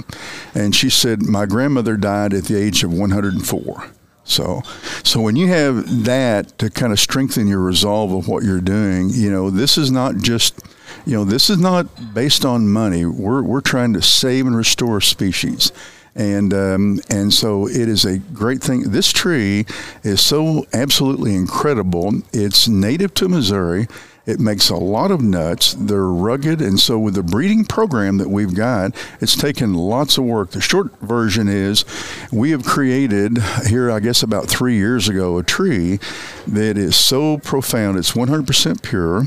And 0.55 0.75
she 0.75 0.89
said, 0.89 1.21
My 1.23 1.45
grandmother 1.45 1.97
died 1.97 2.33
at 2.33 2.45
the 2.45 2.57
age 2.57 2.83
of 2.83 2.93
104. 2.93 3.91
So, 4.23 4.61
so 5.03 5.19
when 5.19 5.35
you 5.35 5.47
have 5.47 6.05
that 6.05 6.57
to 6.59 6.69
kind 6.69 6.93
of 6.93 6.99
strengthen 6.99 7.47
your 7.47 7.59
resolve 7.59 8.13
of 8.13 8.27
what 8.27 8.43
you're 8.43 8.61
doing, 8.61 9.09
you 9.09 9.29
know, 9.29 9.49
this 9.49 9.77
is 9.77 9.91
not 9.91 10.17
just, 10.17 10.59
you 11.05 11.13
know, 11.13 11.25
this 11.25 11.49
is 11.49 11.57
not 11.57 12.13
based 12.13 12.45
on 12.45 12.69
money. 12.69 13.05
We're 13.05 13.41
we're 13.41 13.61
trying 13.61 13.93
to 13.93 14.01
save 14.01 14.45
and 14.45 14.55
restore 14.55 15.01
species 15.01 15.71
and 16.15 16.53
um, 16.53 16.99
and 17.09 17.33
so 17.33 17.67
it 17.67 17.87
is 17.87 18.05
a 18.05 18.19
great 18.19 18.61
thing. 18.61 18.91
This 18.91 19.11
tree 19.11 19.65
is 20.03 20.21
so 20.21 20.65
absolutely 20.73 21.35
incredible. 21.35 22.13
It's 22.33 22.67
native 22.67 23.13
to 23.15 23.29
Missouri. 23.29 23.87
It 24.23 24.39
makes 24.39 24.69
a 24.69 24.75
lot 24.75 25.09
of 25.09 25.21
nuts. 25.21 25.73
They're 25.73 26.05
rugged, 26.05 26.61
and 26.61 26.79
so 26.79 26.99
with 26.99 27.15
the 27.15 27.23
breeding 27.23 27.65
program 27.65 28.17
that 28.17 28.29
we've 28.29 28.53
got, 28.53 28.95
it's 29.19 29.35
taken 29.35 29.73
lots 29.73 30.17
of 30.17 30.25
work. 30.25 30.51
The 30.51 30.61
short 30.61 30.99
version 30.99 31.47
is, 31.47 31.85
we 32.31 32.51
have 32.51 32.63
created 32.63 33.39
here, 33.67 33.89
I 33.89 33.99
guess, 33.99 34.21
about 34.21 34.47
three 34.47 34.75
years 34.75 35.09
ago, 35.09 35.39
a 35.39 35.43
tree 35.43 35.99
that 36.47 36.77
is 36.77 36.95
so 36.95 37.39
profound. 37.39 37.97
It's 37.97 38.11
100% 38.11 38.83
pure 38.83 39.25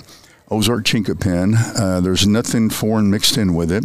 Ozark 0.50 0.84
Chinkapin. 0.84 1.54
Uh, 1.78 2.00
there's 2.00 2.26
nothing 2.26 2.68
foreign 2.68 3.10
mixed 3.10 3.38
in 3.38 3.54
with 3.54 3.72
it. 3.72 3.84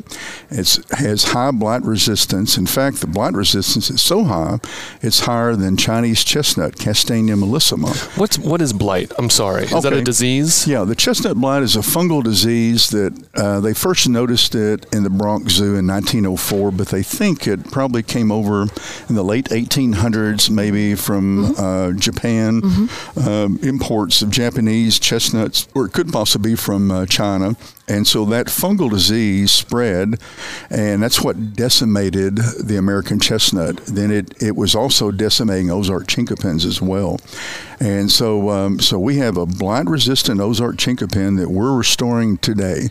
It 0.49 0.77
has 0.91 1.23
high 1.25 1.51
blight 1.51 1.83
resistance. 1.83 2.57
In 2.57 2.65
fact, 2.65 2.99
the 2.99 3.07
blight 3.07 3.33
resistance 3.33 3.89
is 3.89 4.03
so 4.03 4.25
high, 4.25 4.59
it's 5.01 5.21
higher 5.21 5.55
than 5.55 5.77
Chinese 5.77 6.23
chestnut, 6.23 6.75
Castanea 6.75 7.39
mollissima. 7.39 7.95
What's 8.17 8.37
what 8.37 8.61
is 8.61 8.73
blight? 8.73 9.11
I'm 9.17 9.29
sorry. 9.29 9.63
Is 9.63 9.73
okay. 9.73 9.89
that 9.89 9.93
a 9.93 10.01
disease? 10.01 10.67
Yeah, 10.67 10.83
the 10.83 10.95
chestnut 10.95 11.37
blight 11.37 11.63
is 11.63 11.77
a 11.77 11.79
fungal 11.79 12.21
disease 12.21 12.89
that 12.89 13.17
uh, 13.35 13.61
they 13.61 13.73
first 13.73 14.09
noticed 14.09 14.53
it 14.53 14.85
in 14.93 15.03
the 15.03 15.09
Bronx 15.09 15.53
Zoo 15.53 15.75
in 15.77 15.87
1904, 15.87 16.71
but 16.71 16.89
they 16.89 17.03
think 17.03 17.47
it 17.47 17.71
probably 17.71 18.03
came 18.03 18.31
over 18.31 18.63
in 19.07 19.15
the 19.15 19.23
late 19.23 19.45
1800s, 19.45 20.49
maybe 20.49 20.95
from 20.95 21.53
mm-hmm. 21.53 21.95
uh, 21.95 21.99
Japan. 21.99 22.61
Mm-hmm. 22.61 23.29
Um, 23.29 23.59
imports 23.61 24.21
of 24.21 24.31
Japanese 24.31 24.99
chestnuts, 24.99 25.67
or 25.75 25.85
it 25.85 25.93
could 25.93 26.11
possibly 26.11 26.48
from 26.55 26.91
uh, 26.91 27.05
China. 27.05 27.55
And 27.87 28.05
so 28.05 28.23
that 28.25 28.47
fungal 28.47 28.89
disease 28.89 29.51
spread, 29.51 30.19
and 30.69 31.01
that's 31.01 31.21
what 31.21 31.55
decimated 31.55 32.37
the 32.37 32.77
American 32.77 33.19
chestnut. 33.19 33.77
Then 33.87 34.11
it, 34.11 34.41
it 34.41 34.55
was 34.55 34.75
also 34.75 35.09
decimating 35.09 35.71
Ozark 35.71 36.07
chinkapins 36.07 36.65
as 36.65 36.81
well. 36.81 37.19
And 37.79 38.11
so, 38.11 38.49
um, 38.49 38.79
so 38.79 38.99
we 38.99 39.17
have 39.17 39.37
a 39.37 39.45
blight 39.45 39.87
resistant 39.87 40.39
Ozark 40.39 40.77
chinkapin 40.77 41.37
that 41.39 41.49
we're 41.49 41.75
restoring 41.75 42.37
today. 42.37 42.89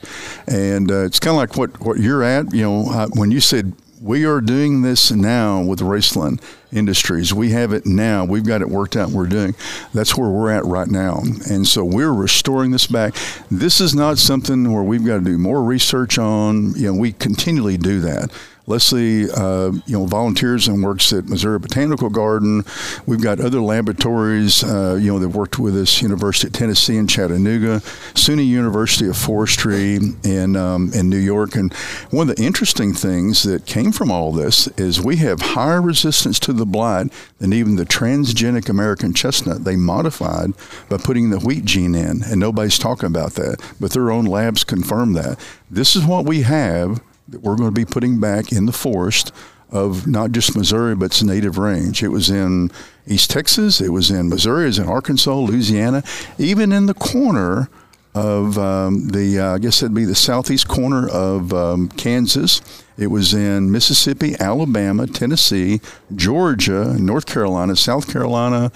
And 0.48 0.90
uh, 0.90 1.04
it's 1.04 1.20
kind 1.20 1.34
of 1.34 1.38
like 1.38 1.56
what, 1.56 1.78
what 1.80 1.98
you're 2.00 2.24
at. 2.24 2.52
You 2.52 2.62
know, 2.62 2.90
uh, 2.90 3.08
when 3.14 3.30
you 3.30 3.40
said 3.40 3.74
we 4.00 4.24
are 4.24 4.40
doing 4.40 4.82
this 4.82 5.10
now 5.10 5.62
with 5.62 5.80
Roeslein 5.80 6.40
Industries. 6.72 7.32
We 7.32 7.50
have 7.50 7.72
it 7.72 7.86
now. 7.86 8.24
We've 8.24 8.44
got 8.44 8.60
it 8.60 8.68
worked 8.68 8.96
out. 8.96 9.10
We're 9.10 9.26
doing. 9.26 9.54
That's 9.94 10.16
where 10.16 10.28
we're 10.28 10.50
at 10.50 10.64
right 10.64 10.88
now. 10.88 11.20
And 11.50 11.66
so 11.66 11.84
we're 11.84 12.12
restoring 12.12 12.70
this 12.70 12.86
back. 12.86 13.14
This 13.50 13.80
is 13.80 13.94
not 13.94 14.18
something 14.18 14.72
where 14.72 14.82
we've 14.82 15.04
got 15.04 15.18
to 15.18 15.24
do 15.24 15.38
more 15.38 15.62
research 15.62 16.18
on. 16.18 16.74
You 16.74 16.92
know, 16.92 16.98
we 16.98 17.12
continually 17.12 17.78
do 17.78 18.00
that. 18.02 18.30
Leslie, 18.68 19.30
uh, 19.30 19.72
you 19.86 19.98
know, 19.98 20.04
volunteers 20.04 20.68
and 20.68 20.82
works 20.82 21.12
at 21.12 21.24
Missouri 21.24 21.58
Botanical 21.58 22.10
Garden. 22.10 22.64
We've 23.06 23.20
got 23.20 23.40
other 23.40 23.60
laboratories, 23.60 24.62
uh, 24.62 24.98
you 25.00 25.10
know, 25.10 25.18
that 25.18 25.30
worked 25.30 25.58
with 25.58 25.74
us, 25.74 26.02
University 26.02 26.48
of 26.48 26.52
Tennessee 26.52 26.98
in 26.98 27.06
Chattanooga, 27.06 27.80
SUNY 28.14 28.46
University 28.46 29.08
of 29.08 29.16
Forestry 29.16 29.98
in 30.22 30.56
um, 30.56 30.92
in 30.92 31.08
New 31.08 31.16
York. 31.18 31.54
And 31.54 31.72
one 32.10 32.28
of 32.28 32.36
the 32.36 32.42
interesting 32.42 32.92
things 32.92 33.42
that 33.44 33.64
came 33.64 33.90
from 33.90 34.10
all 34.10 34.32
this 34.32 34.66
is 34.76 35.00
we 35.00 35.16
have 35.16 35.40
higher 35.40 35.80
resistance 35.80 36.38
to 36.40 36.52
the 36.52 36.66
blight 36.66 37.10
than 37.38 37.54
even 37.54 37.76
the 37.76 37.86
transgenic 37.86 38.68
American 38.68 39.14
chestnut 39.14 39.64
they 39.64 39.76
modified 39.76 40.52
by 40.90 40.98
putting 40.98 41.30
the 41.30 41.38
wheat 41.38 41.64
gene 41.64 41.94
in, 41.94 42.22
and 42.22 42.38
nobody's 42.38 42.78
talking 42.78 43.06
about 43.06 43.32
that, 43.32 43.62
but 43.80 43.92
their 43.92 44.10
own 44.10 44.26
labs 44.26 44.62
confirm 44.62 45.14
that. 45.14 45.38
This 45.70 45.96
is 45.96 46.04
what 46.04 46.26
we 46.26 46.42
have 46.42 47.00
that 47.28 47.42
we're 47.42 47.56
going 47.56 47.68
to 47.68 47.74
be 47.74 47.84
putting 47.84 48.20
back 48.20 48.52
in 48.52 48.66
the 48.66 48.72
forest 48.72 49.32
of 49.70 50.06
not 50.06 50.32
just 50.32 50.56
Missouri, 50.56 50.94
but 50.94 51.06
its 51.06 51.22
native 51.22 51.58
range. 51.58 52.02
It 52.02 52.08
was 52.08 52.30
in 52.30 52.70
East 53.06 53.30
Texas, 53.30 53.80
it 53.80 53.90
was 53.90 54.10
in 54.10 54.28
Missouri, 54.28 54.64
it 54.64 54.68
was 54.68 54.78
in 54.78 54.88
Arkansas, 54.88 55.34
Louisiana, 55.34 56.02
even 56.38 56.72
in 56.72 56.86
the 56.86 56.94
corner 56.94 57.68
of 58.14 58.58
um, 58.58 59.08
the, 59.08 59.38
uh, 59.38 59.54
I 59.54 59.58
guess 59.58 59.82
it'd 59.82 59.94
be 59.94 60.04
the 60.04 60.14
southeast 60.14 60.68
corner 60.68 61.08
of 61.08 61.52
um, 61.52 61.88
Kansas. 61.90 62.62
It 62.96 63.08
was 63.08 63.34
in 63.34 63.70
Mississippi, 63.70 64.34
Alabama, 64.40 65.06
Tennessee, 65.06 65.80
Georgia, 66.16 66.96
North 66.98 67.26
Carolina, 67.26 67.76
South 67.76 68.10
Carolina, 68.10 68.72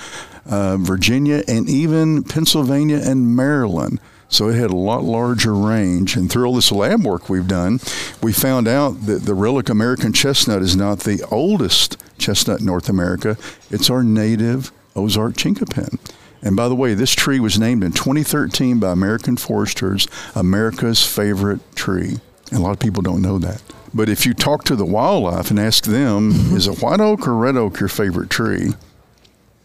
uh, 0.47 0.77
Virginia, 0.77 1.43
and 1.49 1.69
even 1.69 2.23
Pennsylvania 2.23 3.01
and 3.03 3.35
Maryland. 3.35 3.99
So 4.33 4.49
it 4.49 4.55
had 4.55 4.71
a 4.71 4.77
lot 4.77 5.05
larger 5.05 5.55
range. 5.55 6.17
And 6.17 6.31
through 6.33 6.47
all 6.47 6.55
this 6.55 6.73
lab 6.73 7.05
work 7.05 7.29
we've 7.29 7.47
done, 7.47 7.81
we 8.23 8.33
found 8.33 8.67
out 8.67 9.05
that 9.05 9.25
the 9.25 9.35
relic 9.35 9.69
American 9.69 10.15
chestnut 10.15 10.63
is 10.63 10.75
not 10.75 11.01
the 11.01 11.23
oldest 11.31 12.03
chestnut 12.17 12.61
in 12.61 12.67
North 12.67 12.89
America. 12.89 13.37
It's 13.71 13.91
our 13.91 14.03
native 14.03 14.73
Ozark 14.97 15.35
chinkapin. 15.35 15.99
And 16.41 16.57
by 16.57 16.69
the 16.69 16.75
way, 16.75 16.95
this 16.95 17.13
tree 17.13 17.41
was 17.41 17.59
named 17.59 17.85
in 17.85 17.93
2013 17.93 18.81
by 18.81 18.91
American 18.91 19.37
Foresters 19.37 20.09
America's 20.35 21.07
favorite 21.07 21.61
tree. 21.77 22.17
And 22.51 22.59
a 22.59 22.63
lot 22.63 22.73
of 22.73 22.81
people 22.81 23.03
don't 23.03 23.23
know 23.23 23.39
that. 23.39 23.63
But 23.93 24.09
if 24.09 24.25
you 24.25 24.33
talk 24.33 24.65
to 24.65 24.77
the 24.77 24.87
wildlife 24.87 25.51
and 25.51 25.61
ask 25.61 25.85
them, 25.85 26.31
is 26.57 26.67
a 26.67 26.73
white 26.73 27.01
oak 27.01 27.29
or 27.29 27.35
red 27.35 27.57
oak 27.59 27.81
your 27.81 27.91
favorite 27.91 28.31
tree? 28.31 28.71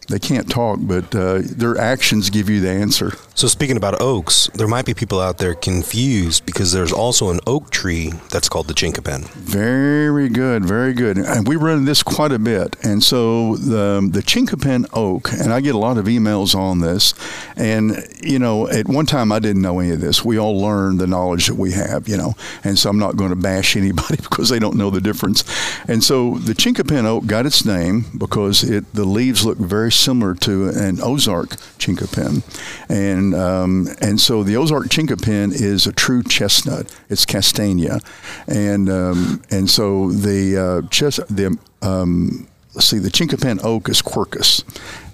They 0.08 0.18
can't 0.18 0.48
talk, 0.50 0.78
but 0.82 1.14
uh, 1.14 1.40
their 1.42 1.78
actions 1.78 2.28
give 2.28 2.50
you 2.50 2.60
the 2.60 2.70
answer. 2.70 3.12
So, 3.38 3.46
speaking 3.46 3.76
about 3.76 4.02
oaks, 4.02 4.50
there 4.54 4.66
might 4.66 4.84
be 4.84 4.94
people 4.94 5.20
out 5.20 5.38
there 5.38 5.54
confused 5.54 6.44
because 6.44 6.72
there's 6.72 6.90
also 6.90 7.30
an 7.30 7.38
oak 7.46 7.70
tree 7.70 8.10
that's 8.32 8.48
called 8.48 8.66
the 8.66 8.74
chinkapin. 8.74 9.28
Very 9.28 10.28
good, 10.28 10.64
very 10.64 10.92
good. 10.92 11.18
And 11.18 11.46
we 11.46 11.54
run 11.54 11.84
this 11.84 12.02
quite 12.02 12.32
a 12.32 12.40
bit. 12.40 12.74
And 12.82 13.00
so 13.00 13.54
the 13.54 14.08
the 14.10 14.22
chinkapin 14.22 14.88
oak, 14.92 15.30
and 15.30 15.52
I 15.52 15.60
get 15.60 15.76
a 15.76 15.78
lot 15.78 15.98
of 15.98 16.06
emails 16.06 16.56
on 16.56 16.80
this. 16.80 17.14
And 17.56 18.04
you 18.20 18.40
know, 18.40 18.66
at 18.66 18.88
one 18.88 19.06
time 19.06 19.30
I 19.30 19.38
didn't 19.38 19.62
know 19.62 19.78
any 19.78 19.92
of 19.92 20.00
this. 20.00 20.24
We 20.24 20.36
all 20.36 20.60
learn 20.60 20.96
the 20.96 21.06
knowledge 21.06 21.46
that 21.46 21.54
we 21.54 21.70
have, 21.70 22.08
you 22.08 22.16
know. 22.16 22.34
And 22.64 22.76
so 22.76 22.90
I'm 22.90 22.98
not 22.98 23.16
going 23.16 23.30
to 23.30 23.36
bash 23.36 23.76
anybody 23.84 24.16
because 24.16 24.48
they 24.48 24.58
don't 24.58 24.76
know 24.76 24.90
the 24.90 25.00
difference. 25.00 25.44
And 25.86 26.02
so 26.02 26.38
the 26.38 26.54
chinkapin 26.54 27.04
oak 27.04 27.26
got 27.26 27.46
its 27.46 27.64
name 27.64 28.06
because 28.18 28.64
it 28.64 28.92
the 28.94 29.04
leaves 29.04 29.46
look 29.46 29.58
very 29.58 29.92
similar 29.92 30.34
to 30.34 30.70
an 30.70 31.00
Ozark 31.00 31.50
chinkapin, 31.78 32.42
and 32.88 33.27
um, 33.34 33.88
and 34.00 34.20
so 34.20 34.42
the 34.42 34.56
Ozark 34.56 34.88
chinkapin 34.88 35.52
is 35.52 35.86
a 35.86 35.92
true 35.92 36.22
chestnut. 36.22 36.94
It's 37.08 37.24
castanea, 37.24 38.02
and 38.46 38.88
um, 38.88 39.42
and 39.50 39.68
so 39.68 40.10
the 40.10 40.56
uh, 40.56 40.88
chest 40.88 41.20
the 41.28 41.56
um, 41.82 42.48
let's 42.74 42.86
see 42.86 42.98
the 42.98 43.10
chinkapin 43.10 43.64
oak 43.64 43.88
is 43.88 44.02
quercus, 44.02 44.62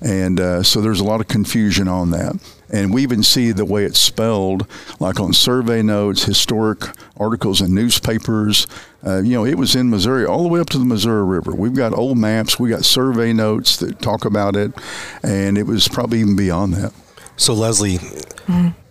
and 0.01 0.41
uh, 0.41 0.63
so 0.63 0.81
there's 0.81 1.01
a 1.01 1.05
lot 1.05 1.21
of 1.21 1.29
confusion 1.29 1.89
on 1.89 2.11
that. 2.11 2.37
And 2.71 2.93
we 2.93 3.03
even 3.03 3.23
see 3.23 3.53
the 3.53 3.65
way 3.65 3.85
it's 3.85 4.01
spelled, 4.01 4.67
like 4.99 5.21
on 5.21 5.33
survey 5.33 5.81
notes, 5.81 6.25
historic 6.25 6.83
articles 7.17 7.61
in 7.61 7.73
newspapers. 7.73 8.67
Uh, 9.07 9.19
you 9.23 9.35
know, 9.35 9.45
it 9.45 9.57
was 9.57 9.77
in 9.77 9.91
Missouri 9.91 10.27
all 10.27 10.43
the 10.43 10.49
way 10.49 10.59
up 10.61 10.71
to 10.71 10.79
the 10.79 10.85
Missouri 10.85 11.25
River. 11.25 11.55
We've 11.55 11.75
got 11.75 11.93
old 11.93 12.19
maps, 12.19 12.59
we 12.59 12.71
got 12.71 12.85
survey 12.85 13.33
notes 13.33 13.77
that 13.77 14.01
talk 14.01 14.25
about 14.25 14.57
it, 14.57 14.73
and 15.23 15.57
it 15.57 15.67
was 15.67 15.87
probably 15.87 16.21
even 16.21 16.37
beyond 16.37 16.75
that. 16.75 16.93
So, 17.37 17.53
Leslie, 17.53 17.99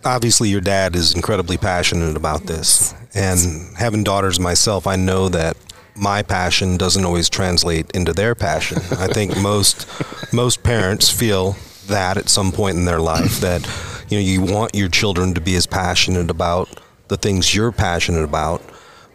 obviously 0.04 0.48
your 0.48 0.60
dad 0.60 0.94
is 0.96 1.14
incredibly 1.14 1.56
passionate 1.56 2.16
about 2.16 2.44
this. 2.44 2.94
And 3.14 3.76
having 3.76 4.04
daughters 4.04 4.38
myself, 4.38 4.86
I 4.86 4.96
know 4.96 5.28
that 5.30 5.56
my 5.96 6.22
passion 6.22 6.76
doesn't 6.76 7.04
always 7.04 7.28
translate 7.30 7.90
into 7.92 8.12
their 8.12 8.34
passion. 8.34 8.78
I 8.98 9.06
think 9.06 9.36
most 9.40 9.86
most 10.32 10.62
parents 10.62 11.08
feel 11.08 11.56
that 11.86 12.16
at 12.16 12.28
some 12.28 12.50
point 12.50 12.76
in 12.76 12.84
their 12.84 13.00
life 13.00 13.40
that 13.40 13.62
you 14.08 14.18
know 14.18 14.22
you 14.22 14.40
want 14.42 14.74
your 14.74 14.88
children 14.88 15.34
to 15.34 15.40
be 15.40 15.54
as 15.54 15.66
passionate 15.66 16.30
about 16.30 16.68
the 17.08 17.16
things 17.16 17.54
you're 17.54 17.72
passionate 17.72 18.24
about, 18.24 18.62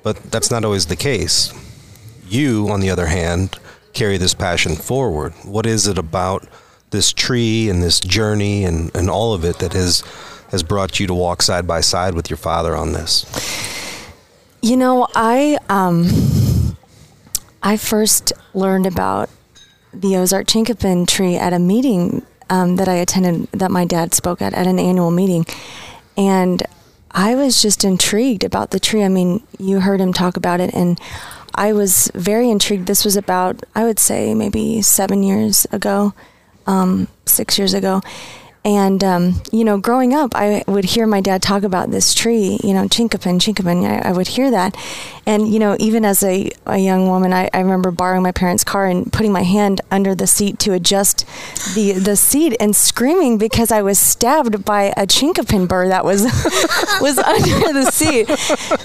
but 0.04 0.16
that's 0.32 0.52
not 0.52 0.64
always 0.64 0.86
the 0.86 0.96
case. 0.96 1.54
You, 2.28 2.70
on 2.70 2.80
the 2.80 2.92
other 2.92 3.08
hand, 3.08 3.58
carry 3.94 4.18
this 4.18 4.36
passion 4.36 4.76
forward. 4.76 5.34
What 5.44 5.66
is 5.66 5.88
it 5.88 5.98
about 5.98 6.48
this 6.92 7.14
tree 7.14 7.70
and 7.70 7.82
this 7.82 8.00
journey 8.00 8.64
and, 8.66 8.94
and 8.96 9.10
all 9.10 9.34
of 9.34 9.44
it 9.44 9.60
that 9.60 9.74
has 9.74 10.04
has 10.52 10.64
brought 10.64 11.00
you 11.00 11.08
to 11.08 11.14
walk 11.14 11.42
side 11.42 11.68
by 11.68 11.80
side 11.80 12.16
with 12.16 12.30
your 12.30 12.38
father 12.38 12.76
on 12.76 12.94
this? 12.94 13.26
You 14.62 14.78
know, 14.78 15.08
I 15.16 15.58
um, 15.70 16.08
I 17.64 17.78
first 17.78 18.34
learned 18.54 18.86
about 18.86 19.30
the 19.94 20.18
Ozark 20.18 20.48
chinkapin 20.48 21.08
tree 21.08 21.36
at 21.36 21.54
a 21.54 21.60
meeting 21.60 22.26
um, 22.50 22.76
that 22.78 22.88
I 22.88 22.96
attended 22.96 23.52
that 23.52 23.72
my 23.72 23.86
dad 23.86 24.14
spoke 24.14 24.42
at 24.42 24.54
at 24.54 24.68
an 24.68 24.80
annual 24.80 25.12
meeting, 25.12 25.46
and 26.18 26.64
I 27.12 27.36
was 27.36 27.62
just 27.62 27.84
intrigued 27.84 28.44
about 28.44 28.72
the 28.72 28.80
tree. 28.80 29.04
I 29.04 29.10
mean, 29.10 29.44
you 29.58 29.80
heard 29.80 30.02
him 30.02 30.14
talk 30.14 30.36
about 30.36 30.60
it, 30.60 30.74
and 30.74 31.00
I 31.56 31.74
was 31.74 32.12
very 32.14 32.50
intrigued. 32.50 32.88
This 32.88 33.06
was 33.06 33.16
about 33.16 33.64
I 33.76 33.84
would 33.84 34.00
say 34.00 34.34
maybe 34.34 34.82
seven 34.82 35.24
years 35.24 35.66
ago, 35.72 36.14
um, 36.70 37.08
six 37.26 37.58
years 37.58 37.74
ago. 37.74 38.02
And, 38.66 39.02
um, 39.06 39.42
you 39.54 39.64
know, 39.64 39.78
growing 39.78 40.14
up, 40.14 40.36
I 40.36 40.64
would 40.68 40.84
hear 40.84 41.08
my 41.08 41.22
dad 41.22 41.42
talk 41.42 41.64
about 41.64 41.92
this 41.92 42.14
tree, 42.14 42.60
you 42.62 42.74
know, 42.74 42.84
chinkapin, 42.84 43.40
chinkapin. 43.40 43.86
I, 43.86 44.10
I 44.10 44.12
would 44.12 44.28
hear 44.28 44.52
that. 44.52 44.76
And, 45.26 45.48
you 45.48 45.60
know, 45.60 45.78
even 45.80 46.04
as 46.04 46.22
a, 46.24 46.52
a 46.66 46.78
young 46.78 47.08
woman, 47.08 47.32
I, 47.32 47.50
I 47.54 47.62
remember 47.62 47.90
borrowing 47.90 48.22
my 48.22 48.34
parents' 48.34 48.66
car 48.66 48.86
and 48.86 49.12
putting 49.14 49.32
my 49.32 49.44
hand 49.44 49.80
under 49.90 50.14
the 50.14 50.28
seat 50.28 50.60
to 50.60 50.74
adjust 50.74 51.26
the, 51.74 51.94
the 51.94 52.18
seat 52.18 52.56
and 52.60 52.76
screaming 52.76 53.38
because 53.38 53.72
I 53.72 53.82
was 53.82 53.98
stabbed 53.98 54.66
by 54.66 54.94
a 54.98 55.08
chinkapin 55.08 55.68
burr 55.68 55.88
that 55.88 56.04
was, 56.04 56.24
was 57.02 57.18
under 57.18 57.74
the 57.74 57.90
seat. 57.92 58.28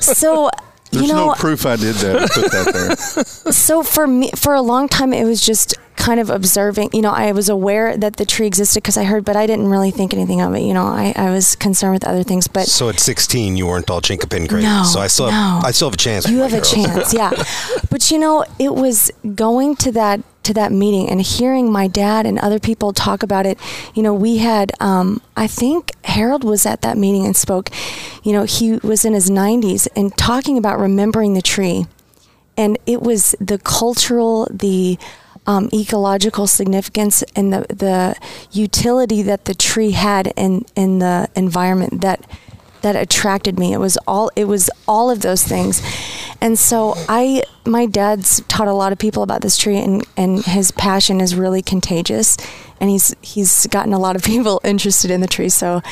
So, 0.00 0.50
There's 0.92 1.08
you 1.08 1.12
know, 1.12 1.26
no 1.26 1.34
proof 1.34 1.66
I 1.66 1.74
did 1.74 1.96
that. 1.96 2.30
Put 2.30 2.52
that 2.52 3.34
there. 3.44 3.52
so 3.52 3.82
for 3.82 4.06
me 4.06 4.30
for 4.36 4.54
a 4.54 4.62
long 4.62 4.88
time 4.88 5.12
it 5.12 5.24
was 5.24 5.44
just 5.44 5.74
kind 5.96 6.20
of 6.20 6.28
observing 6.30 6.90
you 6.92 7.00
know 7.00 7.10
i 7.10 7.32
was 7.32 7.48
aware 7.48 7.96
that 7.96 8.16
the 8.16 8.24
tree 8.24 8.46
existed 8.46 8.82
because 8.82 8.96
i 8.96 9.04
heard 9.04 9.24
but 9.24 9.36
i 9.36 9.46
didn't 9.46 9.68
really 9.68 9.90
think 9.90 10.12
anything 10.12 10.40
of 10.40 10.54
it 10.54 10.60
you 10.60 10.74
know 10.74 10.86
i, 10.86 11.12
I 11.16 11.30
was 11.30 11.54
concerned 11.56 11.94
with 11.94 12.04
other 12.04 12.22
things 12.22 12.48
but 12.48 12.66
So 12.66 12.88
at 12.88 12.98
16, 13.00 13.56
you 13.56 13.66
weren't 13.66 13.88
all 13.90 14.00
chinkapin 14.00 14.48
crazy. 14.48 14.66
No, 14.66 14.84
so 14.84 15.00
I 15.00 15.06
still 15.06 15.26
no. 15.26 15.32
have, 15.32 15.64
I 15.64 15.70
still 15.70 15.88
have 15.88 15.94
a 15.94 15.98
chance. 15.98 16.28
you 16.28 16.38
have 16.38 16.52
a 16.52 16.60
chance 16.60 17.14
yeah 17.14 17.30
but 17.90 18.10
you 18.10 18.18
know 18.18 18.44
it 18.58 18.74
was 18.74 19.10
going 19.34 19.76
to 19.76 19.92
that 19.92 20.20
to 20.44 20.52
that 20.52 20.72
meeting 20.72 21.08
and 21.08 21.22
hearing 21.22 21.72
my 21.72 21.86
dad 21.88 22.26
and 22.26 22.38
other 22.38 22.58
people 22.58 22.92
talk 22.92 23.22
about 23.22 23.46
it 23.46 23.58
you 23.94 24.02
know 24.02 24.12
we 24.12 24.38
had 24.38 24.72
um, 24.80 25.20
i 25.36 25.46
think 25.46 25.92
harold 26.04 26.44
was 26.44 26.66
at 26.66 26.82
that 26.82 26.98
meeting 26.98 27.24
and 27.24 27.34
spoke 27.36 27.70
you 28.22 28.32
know 28.32 28.44
he 28.44 28.72
was 28.82 29.04
in 29.04 29.14
his 29.14 29.30
90s 29.30 29.88
and 29.96 30.16
talking 30.18 30.58
about 30.58 30.78
remembering 30.78 31.32
the 31.34 31.42
tree 31.42 31.86
and 32.56 32.78
it 32.86 33.00
was 33.02 33.34
the 33.40 33.58
cultural 33.58 34.46
the 34.52 34.98
um, 35.46 35.68
ecological 35.72 36.46
significance 36.46 37.22
and 37.36 37.52
the, 37.52 37.66
the 37.68 38.16
utility 38.52 39.22
that 39.22 39.44
the 39.44 39.54
tree 39.54 39.92
had 39.92 40.32
in, 40.36 40.64
in 40.74 40.98
the 40.98 41.28
environment 41.34 42.00
that 42.00 42.26
that 42.84 42.96
attracted 42.96 43.58
me. 43.58 43.72
It 43.72 43.78
was 43.78 43.96
all 44.06 44.30
it 44.36 44.44
was 44.44 44.68
all 44.86 45.10
of 45.10 45.22
those 45.22 45.42
things. 45.42 45.82
And 46.42 46.58
so 46.58 46.92
I 47.08 47.42
my 47.64 47.86
dad's 47.86 48.42
taught 48.42 48.68
a 48.68 48.74
lot 48.74 48.92
of 48.92 48.98
people 48.98 49.22
about 49.22 49.40
this 49.40 49.56
tree 49.56 49.78
and, 49.78 50.04
and 50.18 50.44
his 50.44 50.70
passion 50.70 51.22
is 51.22 51.34
really 51.34 51.62
contagious 51.62 52.36
and 52.80 52.90
he's 52.90 53.14
he's 53.22 53.66
gotten 53.68 53.92
a 53.92 53.98
lot 53.98 54.16
of 54.16 54.22
people 54.32 54.60
interested 54.64 55.10
in 55.10 55.20
the 55.20 55.26
tree. 55.26 55.48
So 55.48 55.82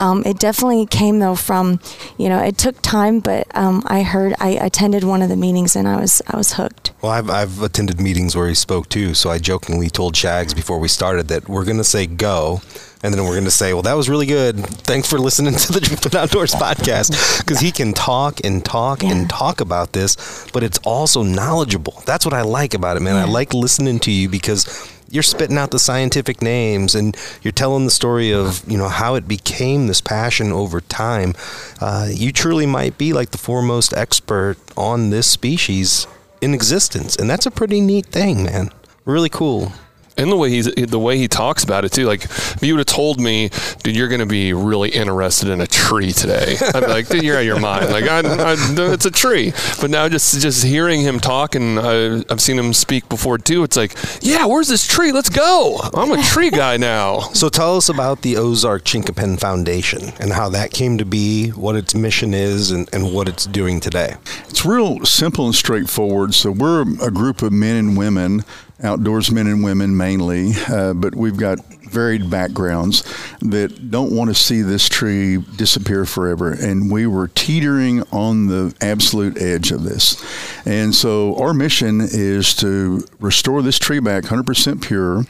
um, 0.00 0.22
it 0.24 0.38
definitely 0.38 0.86
came 0.86 1.18
though 1.18 1.34
from 1.36 1.80
you 2.18 2.28
know 2.28 2.38
it 2.42 2.56
took 2.58 2.80
time, 2.82 3.20
but 3.20 3.46
um, 3.56 3.82
I 3.86 4.02
heard 4.02 4.34
I 4.40 4.50
attended 4.50 5.04
one 5.04 5.22
of 5.22 5.28
the 5.28 5.36
meetings 5.36 5.76
and 5.76 5.86
I 5.88 6.00
was 6.00 6.22
I 6.26 6.36
was 6.36 6.54
hooked. 6.54 6.92
Well, 7.02 7.12
I've, 7.12 7.30
I've 7.30 7.62
attended 7.62 7.98
meetings 8.00 8.36
where 8.36 8.46
he 8.48 8.54
spoke 8.54 8.88
too, 8.90 9.14
so 9.14 9.30
I 9.30 9.38
jokingly 9.38 9.88
told 9.88 10.14
Shags 10.16 10.52
before 10.52 10.78
we 10.78 10.88
started 10.88 11.28
that 11.28 11.48
we're 11.48 11.64
going 11.64 11.78
to 11.78 11.84
say 11.84 12.06
go, 12.06 12.60
and 13.02 13.14
then 13.14 13.24
we're 13.24 13.32
going 13.32 13.44
to 13.44 13.50
say, 13.50 13.72
well, 13.72 13.80
that 13.84 13.94
was 13.94 14.10
really 14.10 14.26
good. 14.26 14.58
Thanks 14.58 15.08
for 15.08 15.18
listening 15.18 15.54
to 15.54 15.72
the 15.72 15.80
Drifted 15.80 16.14
Outdoors 16.14 16.52
podcast, 16.52 17.38
because 17.40 17.58
he 17.60 17.72
can 17.72 17.94
talk 17.94 18.44
and 18.44 18.62
talk 18.62 19.02
Yeah. 19.02 19.12
and 19.12 19.30
talk 19.30 19.62
about 19.62 19.94
this, 19.94 20.46
but 20.52 20.62
it's 20.62 20.76
also 20.84 21.22
knowledgeable. 21.22 22.02
That's 22.04 22.26
what 22.26 22.34
I 22.34 22.42
like 22.42 22.74
about 22.74 22.98
it, 22.98 23.00
man. 23.00 23.16
I 23.16 23.24
like 23.24 23.54
listening 23.54 23.98
to 24.00 24.10
you 24.10 24.28
because 24.28 24.66
you're 25.10 25.22
spitting 25.22 25.58
out 25.58 25.70
the 25.70 25.78
scientific 25.78 26.40
names 26.40 26.94
and 26.94 27.16
you're 27.42 27.52
telling 27.52 27.84
the 27.84 27.90
story 27.90 28.32
of 28.32 28.62
you 28.70 28.78
know 28.78 28.88
how 28.88 29.14
it 29.14 29.26
became 29.28 29.86
this 29.86 30.00
passion 30.00 30.52
over 30.52 30.80
time. 30.80 31.34
Uh, 31.80 32.08
you 32.10 32.32
truly 32.32 32.66
might 32.66 32.96
be 32.96 33.12
like 33.12 33.30
the 33.30 33.38
foremost 33.38 33.92
expert 33.94 34.56
on 34.76 35.10
this 35.10 35.30
species 35.30 36.06
in 36.40 36.54
existence, 36.54 37.16
and 37.16 37.28
that's 37.28 37.46
a 37.46 37.50
pretty 37.50 37.80
neat 37.80 38.06
thing, 38.06 38.44
man. 38.44 38.70
Really 39.04 39.28
cool. 39.28 39.72
And 40.16 40.30
the 40.30 40.36
way 40.36 40.50
he's 40.50 40.66
the 40.66 40.98
way 40.98 41.16
he 41.18 41.28
talks 41.28 41.64
about 41.64 41.84
it 41.84 41.92
too. 41.92 42.06
Like 42.06 42.24
if 42.24 42.62
you 42.62 42.74
would 42.74 42.80
have 42.80 42.94
told 42.94 43.20
me, 43.20 43.50
dude, 43.82 43.96
you're 43.96 44.08
going 44.08 44.20
to 44.20 44.26
be 44.26 44.52
really 44.52 44.90
interested 44.90 45.48
in 45.48 45.60
a 45.60 45.66
tree 45.66 46.12
today, 46.12 46.56
I'd 46.74 46.80
be 46.80 46.86
like, 46.86 47.08
dude, 47.08 47.22
you're 47.22 47.36
out 47.36 47.40
of 47.40 47.46
your 47.46 47.60
mind. 47.60 47.90
Like 47.90 48.04
I, 48.04 48.20
I, 48.20 48.56
it's 48.92 49.06
a 49.06 49.10
tree. 49.10 49.52
But 49.80 49.90
now 49.90 50.08
just 50.08 50.40
just 50.40 50.64
hearing 50.64 51.00
him 51.00 51.20
talk, 51.20 51.54
and 51.54 51.78
I, 51.78 52.22
I've 52.30 52.40
seen 52.40 52.58
him 52.58 52.72
speak 52.72 53.08
before 53.08 53.38
too. 53.38 53.62
It's 53.62 53.76
like, 53.76 53.96
yeah, 54.20 54.46
where's 54.46 54.68
this 54.68 54.86
tree? 54.86 55.12
Let's 55.12 55.30
go. 55.30 55.78
I'm 55.94 56.10
a 56.10 56.22
tree 56.22 56.50
guy 56.50 56.76
now. 56.76 57.30
So 57.40 57.48
tell 57.48 57.76
us 57.76 57.88
about 57.88 58.20
the 58.20 58.36
Ozark 58.36 58.84
Chinquapin 58.84 59.40
Foundation 59.40 60.12
and 60.20 60.32
how 60.32 60.50
that 60.50 60.72
came 60.72 60.98
to 60.98 61.06
be, 61.06 61.48
what 61.50 61.74
its 61.74 61.94
mission 61.94 62.34
is, 62.34 62.70
and, 62.70 62.86
and 62.92 63.14
what 63.14 63.28
it's 63.28 63.46
doing 63.46 63.80
today. 63.80 64.16
It's 64.48 64.64
real 64.66 65.02
simple 65.06 65.46
and 65.46 65.54
straightforward. 65.54 66.34
So 66.34 66.50
we're 66.50 66.82
a 67.02 67.10
group 67.10 67.40
of 67.40 67.52
men 67.52 67.76
and 67.76 67.96
women, 67.96 68.42
outdoors 68.82 69.30
men 69.30 69.46
and 69.46 69.62
women 69.62 69.96
mainly, 69.96 70.52
uh, 70.68 70.94
but 70.94 71.14
we've 71.14 71.36
got 71.36 71.58
varied 71.90 72.30
backgrounds 72.30 73.02
that 73.40 73.90
don't 73.90 74.14
want 74.14 74.30
to 74.30 74.34
see 74.34 74.62
this 74.62 74.88
tree 74.88 75.38
disappear 75.56 76.04
forever. 76.04 76.52
And 76.52 76.90
we 76.90 77.06
were 77.06 77.28
teetering 77.28 78.02
on 78.12 78.46
the 78.46 78.74
absolute 78.80 79.38
edge 79.38 79.72
of 79.72 79.82
this. 79.82 80.22
And 80.64 80.94
so 80.94 81.36
our 81.36 81.52
mission 81.52 82.00
is 82.00 82.54
to 82.56 83.04
restore 83.18 83.62
this 83.62 83.78
tree 83.78 84.00
back 84.00 84.24
100% 84.24 84.82
pure 84.82 85.24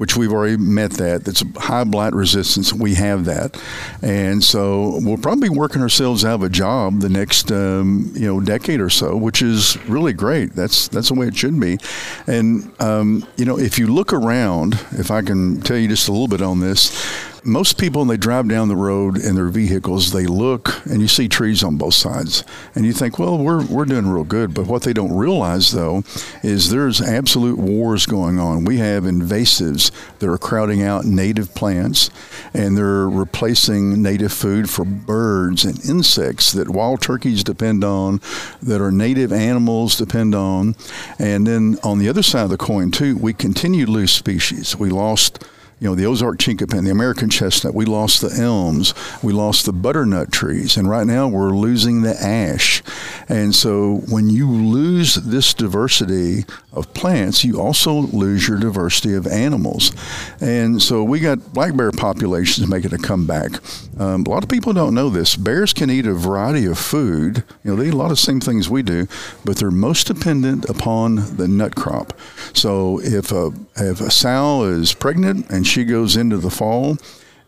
which 0.00 0.16
we've 0.16 0.32
already 0.32 0.56
met 0.56 0.92
that. 0.92 1.24
That's 1.26 1.44
high 1.56 1.84
blight 1.84 2.14
resistance. 2.14 2.72
We 2.72 2.94
have 2.94 3.26
that, 3.26 3.62
and 4.00 4.42
so 4.42 4.98
we'll 5.02 5.18
probably 5.18 5.50
be 5.50 5.54
working 5.54 5.82
ourselves 5.82 6.24
out 6.24 6.36
of 6.36 6.42
a 6.42 6.48
job 6.48 7.00
the 7.00 7.10
next 7.10 7.52
um, 7.52 8.10
you 8.14 8.26
know 8.26 8.40
decade 8.40 8.80
or 8.80 8.88
so, 8.88 9.14
which 9.14 9.42
is 9.42 9.76
really 9.86 10.14
great. 10.14 10.54
That's 10.54 10.88
that's 10.88 11.08
the 11.08 11.14
way 11.14 11.26
it 11.26 11.36
should 11.36 11.60
be. 11.60 11.78
And 12.26 12.72
um, 12.80 13.26
you 13.36 13.44
know, 13.44 13.58
if 13.58 13.78
you 13.78 13.88
look 13.88 14.14
around, 14.14 14.80
if 14.92 15.10
I 15.10 15.20
can 15.20 15.60
tell 15.60 15.76
you 15.76 15.86
just 15.86 16.08
a 16.08 16.12
little 16.12 16.28
bit 16.28 16.40
on 16.40 16.60
this. 16.60 17.28
Most 17.42 17.78
people, 17.78 18.02
when 18.02 18.08
they 18.08 18.18
drive 18.18 18.48
down 18.48 18.68
the 18.68 18.76
road 18.76 19.16
in 19.16 19.34
their 19.34 19.48
vehicles, 19.48 20.12
they 20.12 20.26
look 20.26 20.84
and 20.84 21.00
you 21.00 21.08
see 21.08 21.26
trees 21.26 21.62
on 21.62 21.76
both 21.76 21.94
sides, 21.94 22.44
and 22.74 22.84
you 22.84 22.92
think, 22.92 23.18
"Well, 23.18 23.38
we're 23.38 23.64
we're 23.64 23.86
doing 23.86 24.08
real 24.08 24.24
good." 24.24 24.52
But 24.52 24.66
what 24.66 24.82
they 24.82 24.92
don't 24.92 25.16
realize, 25.16 25.72
though, 25.72 26.04
is 26.42 26.68
there's 26.68 27.00
absolute 27.00 27.58
wars 27.58 28.04
going 28.04 28.38
on. 28.38 28.64
We 28.64 28.76
have 28.78 29.04
invasives 29.04 29.90
that 30.18 30.28
are 30.28 30.36
crowding 30.36 30.82
out 30.82 31.06
native 31.06 31.54
plants, 31.54 32.10
and 32.52 32.76
they're 32.76 33.08
replacing 33.08 34.02
native 34.02 34.32
food 34.32 34.68
for 34.68 34.84
birds 34.84 35.64
and 35.64 35.82
insects 35.84 36.52
that 36.52 36.68
wild 36.68 37.00
turkeys 37.00 37.42
depend 37.42 37.84
on, 37.84 38.20
that 38.62 38.82
our 38.82 38.92
native 38.92 39.32
animals 39.32 39.96
depend 39.96 40.34
on, 40.34 40.76
and 41.18 41.46
then 41.46 41.78
on 41.82 41.98
the 41.98 42.08
other 42.08 42.22
side 42.22 42.44
of 42.44 42.50
the 42.50 42.58
coin 42.58 42.90
too, 42.90 43.16
we 43.16 43.32
continue 43.32 43.86
to 43.86 43.92
lose 43.92 44.12
species. 44.12 44.76
We 44.76 44.90
lost 44.90 45.42
you 45.80 45.88
know, 45.88 45.94
the 45.94 46.04
Ozark 46.04 46.38
chinkapin, 46.38 46.84
the 46.84 46.90
American 46.90 47.30
chestnut, 47.30 47.74
we 47.74 47.86
lost 47.86 48.20
the 48.20 48.30
elms, 48.40 48.92
we 49.22 49.32
lost 49.32 49.64
the 49.64 49.72
butternut 49.72 50.30
trees, 50.30 50.76
and 50.76 50.88
right 50.88 51.06
now 51.06 51.26
we're 51.26 51.56
losing 51.56 52.02
the 52.02 52.14
ash. 52.22 52.82
And 53.28 53.54
so 53.54 54.02
when 54.08 54.28
you 54.28 54.48
lose 54.50 55.14
this 55.14 55.54
diversity 55.54 56.44
of 56.72 56.92
plants, 56.94 57.44
you 57.44 57.60
also 57.60 57.92
lose 57.92 58.46
your 58.46 58.58
diversity 58.58 59.14
of 59.14 59.26
animals. 59.26 59.92
And 60.40 60.80
so 60.80 61.02
we 61.02 61.20
got 61.20 61.52
black 61.52 61.76
bear 61.76 61.90
populations 61.90 62.68
making 62.68 62.94
a 62.94 62.98
comeback. 62.98 63.52
Um, 63.98 64.24
a 64.24 64.30
lot 64.30 64.42
of 64.42 64.48
people 64.48 64.72
don't 64.72 64.94
know 64.94 65.08
this. 65.08 65.34
Bears 65.34 65.72
can 65.72 65.90
eat 65.90 66.06
a 66.06 66.14
variety 66.14 66.66
of 66.66 66.78
food. 66.78 67.44
You 67.64 67.72
know, 67.72 67.76
they 67.76 67.88
eat 67.88 67.94
a 67.94 67.96
lot 67.96 68.06
of 68.06 68.10
the 68.10 68.16
same 68.16 68.40
things 68.40 68.70
we 68.70 68.82
do, 68.82 69.08
but 69.44 69.56
they're 69.56 69.70
most 69.70 70.06
dependent 70.06 70.68
upon 70.68 71.36
the 71.36 71.48
nut 71.48 71.74
crop. 71.74 72.12
So 72.54 73.00
if 73.00 73.32
a 73.32 73.50
if 73.76 74.00
a 74.00 74.10
sow 74.10 74.64
is 74.64 74.94
pregnant 74.94 75.50
and 75.50 75.66
she 75.66 75.84
goes 75.84 76.16
into 76.16 76.36
the 76.36 76.50
fall 76.50 76.96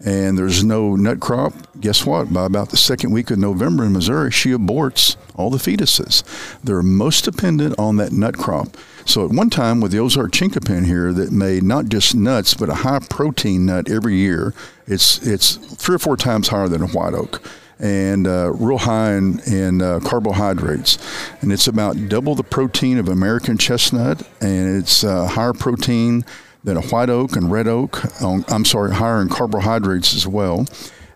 and 0.05 0.37
there's 0.37 0.65
no 0.65 0.97
nut 0.97 1.21
crop, 1.21 1.55
guess 1.81 2.05
what? 2.05 2.33
By 2.33 2.47
about 2.47 2.71
the 2.71 2.77
second 2.77 3.13
week 3.13 3.31
of 3.31 3.39
November 3.39 3.85
in 3.85 3.93
Missouri, 3.93 4.31
she 4.31 4.51
aborts 4.51 5.17
all 5.37 5.51
the 5.51 5.59
fetuses. 5.59 6.25
They're 6.63 6.83
most 6.83 7.25
dependent 7.25 7.79
on 7.79 7.97
that 7.97 8.13
nut 8.13 8.37
crop. 8.37 8.77
So 9.05 9.25
at 9.25 9.33
one 9.33 9.51
time 9.51 9.81
with 9.81 9.93
the 9.93 9.99
Ozark 9.99 10.33
chinkapin 10.33 10.87
here 10.87 11.13
that 11.13 11.33
made 11.33 11.63
not 11.63 11.87
just 11.87 12.15
nuts 12.15 12.55
but 12.55 12.69
a 12.69 12.75
high 12.75 13.01
protein 13.01 13.67
nut 13.67 13.91
every 13.91 14.17
year, 14.17 14.55
it's 14.87 15.25
it's 15.27 15.57
three 15.57 15.97
or 15.97 15.99
four 15.99 16.17
times 16.17 16.49
higher 16.49 16.69
than 16.69 16.83
a 16.83 16.89
white 16.89 17.15
oak 17.15 17.43
and 17.83 18.29
uh, 18.29 18.53
real 18.53 18.79
high 18.79 19.15
in, 19.15 19.41
in 19.41 19.83
uh, 19.83 19.99
carbohydrates. 20.01 20.99
And 21.41 21.53
it's 21.53 21.67
about 21.67 22.09
double 22.09 22.37
the 22.37 22.45
protein 22.45 22.97
of 22.97 23.09
American 23.09 23.59
chestnut, 23.59 24.23
and 24.41 24.81
it's 24.81 25.03
uh, 25.03 25.27
higher 25.27 25.53
protein 25.53 26.25
than 26.65 26.77
a 26.77 26.83
white 26.83 27.11
oak 27.11 27.37
and 27.37 27.51
red 27.51 27.67
oak. 27.67 28.23
Um, 28.23 28.45
I'm 28.49 28.65
sorry, 28.65 28.95
higher 28.95 29.21
in 29.21 29.29
carbohydrates 29.29 30.15
as 30.15 30.27
well. 30.27 30.67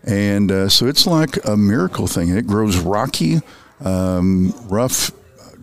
And 0.04 0.52
uh, 0.52 0.68
so 0.68 0.86
it's 0.86 1.06
like 1.06 1.44
a 1.44 1.56
miracle 1.56 2.06
thing. 2.06 2.30
It 2.30 2.46
grows 2.46 2.78
rocky, 2.78 3.40
um, 3.80 4.54
rough 4.68 5.10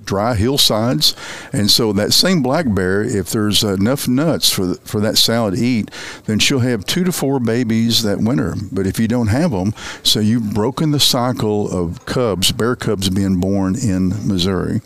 dry 0.05 0.35
hillsides. 0.35 1.15
And 1.51 1.69
so 1.71 1.93
that 1.93 2.13
same 2.13 2.41
black 2.41 2.65
bear, 2.73 3.03
if 3.03 3.29
there's 3.29 3.63
enough 3.63 4.07
nuts 4.07 4.49
for 4.49 4.65
the, 4.65 4.75
for 4.75 4.99
that 5.01 5.17
sow 5.17 5.49
to 5.49 5.57
eat, 5.57 5.89
then 6.25 6.39
she'll 6.39 6.59
have 6.59 6.85
two 6.85 7.03
to 7.03 7.11
four 7.11 7.39
babies 7.39 8.03
that 8.03 8.19
winter. 8.19 8.55
But 8.71 8.87
if 8.87 8.99
you 8.99 9.07
don't 9.07 9.27
have 9.27 9.51
them, 9.51 9.73
so 10.03 10.19
you've 10.19 10.53
broken 10.53 10.91
the 10.91 10.99
cycle 10.99 11.71
of 11.71 12.05
cubs, 12.05 12.51
bear 12.51 12.75
cubs 12.75 13.09
being 13.09 13.39
born 13.39 13.75
in 13.75 14.09
Missouri. 14.27 14.81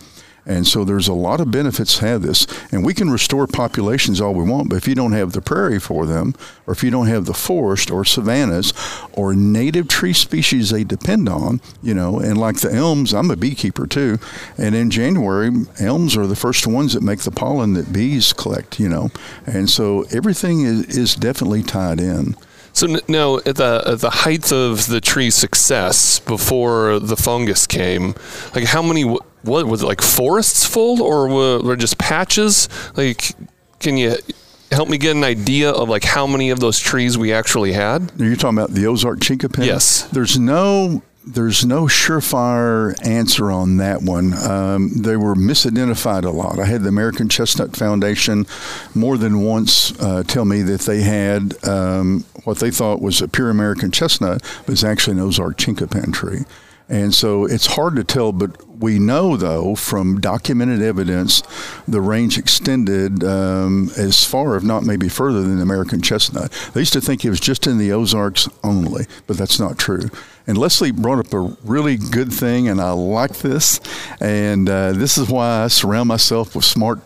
And 0.47 0.65
so 0.65 0.85
there's 0.85 1.09
a 1.09 1.13
lot 1.13 1.41
of 1.41 1.51
benefits 1.51 1.99
to 1.99 2.07
have 2.07 2.21
this. 2.21 2.47
And 2.71 2.85
we 2.85 2.93
can 2.93 3.09
restore 3.09 3.45
populations 3.47 4.21
all 4.21 4.33
we 4.33 4.49
want, 4.49 4.69
but 4.69 4.77
if 4.77 4.87
you 4.87 4.95
don't 4.95 5.11
have 5.11 5.33
the 5.33 5.41
prairie 5.41 5.79
for 5.79 6.05
them, 6.05 6.33
or 6.65 6.73
if 6.73 6.83
you 6.83 6.89
don't 6.89 7.07
have 7.07 7.25
the 7.25 7.33
forest 7.33 7.91
or 7.91 8.05
savannas 8.05 8.73
or 9.11 9.35
native 9.35 9.89
tree 9.89 10.13
species 10.13 10.69
they 10.69 10.85
depend 10.85 11.27
on, 11.27 11.59
you 11.83 11.93
know, 11.93 12.19
and 12.19 12.37
like 12.37 12.61
the 12.61 12.73
elms, 12.73 13.13
I'm 13.13 13.29
a 13.29 13.35
beekeeper 13.35 13.85
too. 13.85 14.19
And 14.57 14.73
in 14.73 14.89
January, 14.89 15.51
elms 15.79 16.15
are 16.15 16.25
the 16.25 16.35
first 16.35 16.65
ones 16.65 16.93
that 16.93 17.03
make 17.03 17.19
the 17.19 17.31
pollen 17.31 17.73
that 17.73 17.91
bees 17.91 18.31
collect, 18.31 18.79
you 18.79 18.87
know. 18.87 19.11
And 19.45 19.69
so 19.69 20.05
everything 20.11 20.61
is, 20.61 20.97
is 20.97 21.15
definitely 21.15 21.63
tied 21.63 21.99
in. 21.99 22.37
So 22.71 22.99
now, 23.07 23.37
at 23.37 23.55
the 23.55 23.81
at 23.87 24.01
the 24.01 24.11
height 24.11 24.51
of 24.51 24.85
the 24.85 25.01
tree's 25.01 25.33
success 25.33 26.19
before 26.19 26.99
the 26.99 27.17
fungus 27.17 27.65
came, 27.65 28.13
like 28.53 28.65
how 28.65 28.83
many? 28.83 29.17
What 29.43 29.65
was 29.65 29.83
it 29.83 29.85
like? 29.85 30.01
Forests 30.01 30.65
full, 30.65 31.01
or 31.01 31.27
were, 31.27 31.61
were 31.61 31.75
just 31.75 31.97
patches? 31.97 32.67
Like, 32.95 33.33
can 33.79 33.97
you 33.97 34.15
help 34.71 34.89
me 34.89 34.97
get 34.97 35.15
an 35.15 35.23
idea 35.23 35.71
of 35.71 35.89
like 35.89 36.03
how 36.03 36.27
many 36.27 36.49
of 36.49 36.59
those 36.59 36.79
trees 36.79 37.17
we 37.17 37.33
actually 37.33 37.73
had? 37.73 38.11
Are 38.19 38.25
You're 38.25 38.35
talking 38.35 38.57
about 38.57 38.71
the 38.71 38.87
Ozark 38.87 39.19
chinkapin? 39.19 39.65
Yes. 39.65 40.03
There's 40.03 40.37
no 40.37 41.01
there's 41.27 41.65
no 41.65 41.83
surefire 41.83 42.95
answer 43.05 43.51
on 43.51 43.77
that 43.77 44.01
one. 44.01 44.33
Um, 44.33 44.91
they 44.95 45.17
were 45.17 45.35
misidentified 45.35 46.23
a 46.23 46.29
lot. 46.29 46.57
I 46.57 46.65
had 46.65 46.83
the 46.83 46.89
American 46.89 47.27
Chestnut 47.27 47.75
Foundation 47.75 48.47
more 48.95 49.17
than 49.17 49.41
once 49.41 49.97
uh, 49.99 50.23
tell 50.23 50.45
me 50.45 50.61
that 50.61 50.81
they 50.81 51.01
had 51.01 51.61
um, 51.67 52.23
what 52.45 52.59
they 52.59 52.71
thought 52.71 53.01
was 53.01 53.21
a 53.21 53.27
pure 53.27 53.49
American 53.49 53.91
chestnut, 53.91 54.41
but 54.65 54.71
it's 54.71 54.85
actually 54.85 55.17
an 55.17 55.23
Ozark 55.23 55.57
chinkapin 55.57 56.13
tree. 56.13 56.45
And 56.89 57.13
so 57.13 57.45
it's 57.45 57.65
hard 57.65 57.95
to 57.97 58.03
tell, 58.03 58.31
but 58.31 58.65
we 58.79 58.99
know, 58.99 59.35
though, 59.35 59.75
from 59.75 60.21
documented 60.21 60.81
evidence, 60.81 61.43
the 61.87 61.99
range 61.99 62.37
extended 62.37 63.23
um, 63.23 63.89
as 63.97 64.23
far, 64.23 64.55
if 64.55 64.63
not 64.63 64.83
maybe 64.83 65.09
further, 65.09 65.41
than 65.41 65.57
the 65.57 65.63
American 65.63 66.01
chestnut. 66.01 66.51
They 66.73 66.81
used 66.81 66.93
to 66.93 67.01
think 67.01 67.25
it 67.25 67.29
was 67.29 67.39
just 67.39 67.67
in 67.67 67.77
the 67.77 67.91
Ozarks 67.91 68.47
only, 68.63 69.05
but 69.25 69.37
that's 69.37 69.59
not 69.59 69.77
true. 69.77 70.09
And 70.45 70.57
Leslie 70.57 70.91
brought 70.91 71.19
up 71.19 71.33
a 71.33 71.57
really 71.65 71.97
good 71.97 72.31
thing, 72.31 72.69
and 72.69 72.79
I 72.79 72.91
like 72.91 73.39
this. 73.39 73.81
And 74.21 74.69
uh, 74.69 74.93
this 74.93 75.17
is 75.17 75.29
why 75.29 75.63
I 75.63 75.67
surround 75.67 76.07
myself 76.07 76.55
with 76.55 76.63
smart, 76.63 76.99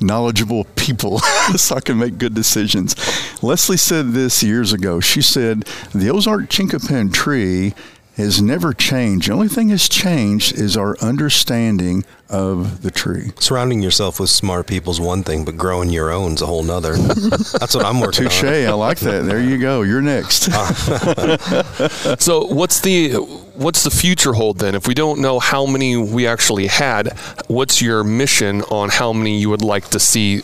knowledgeable 0.00 0.64
people 0.74 1.18
so 1.56 1.76
I 1.76 1.80
can 1.80 1.98
make 1.98 2.18
good 2.18 2.34
decisions. 2.34 2.96
Leslie 3.40 3.76
said 3.76 4.12
this 4.12 4.42
years 4.42 4.72
ago. 4.72 4.98
She 4.98 5.22
said, 5.22 5.64
The 5.94 6.10
Ozark 6.10 6.48
chinkapin 6.48 7.12
tree 7.12 7.74
has 8.18 8.42
never 8.42 8.74
changed. 8.74 9.28
The 9.28 9.32
only 9.32 9.48
thing 9.48 9.68
that's 9.68 9.88
changed 9.88 10.58
is 10.58 10.76
our 10.76 10.98
understanding 11.00 12.04
of 12.28 12.82
the 12.82 12.90
tree. 12.90 13.30
Surrounding 13.38 13.80
yourself 13.80 14.20
with 14.20 14.28
smart 14.28 14.66
people 14.66 14.92
is 14.92 15.00
one 15.00 15.22
thing, 15.22 15.44
but 15.44 15.56
growing 15.56 15.88
your 15.88 16.10
own 16.10 16.32
is 16.32 16.42
a 16.42 16.46
whole 16.46 16.62
nother. 16.62 16.96
That's 16.96 17.74
what 17.74 17.84
I'm 17.86 18.00
working 18.00 18.24
Touche. 18.24 18.42
on. 18.44 18.52
I 18.52 18.72
like 18.72 18.98
that. 18.98 19.24
There 19.24 19.40
you 19.40 19.56
go. 19.56 19.82
You're 19.82 20.02
next. 20.02 20.48
So 22.20 22.44
what's 22.46 22.80
the 22.80 23.12
what's 23.54 23.84
the 23.84 23.90
future 23.90 24.32
hold 24.32 24.58
then? 24.58 24.74
If 24.74 24.86
we 24.86 24.94
don't 24.94 25.20
know 25.20 25.38
how 25.38 25.66
many 25.66 25.96
we 25.96 26.26
actually 26.26 26.66
had, 26.66 27.16
what's 27.46 27.80
your 27.80 28.04
mission 28.04 28.62
on 28.62 28.88
how 28.90 29.12
many 29.12 29.38
you 29.40 29.50
would 29.50 29.62
like 29.62 29.88
to 29.90 30.00
see 30.00 30.42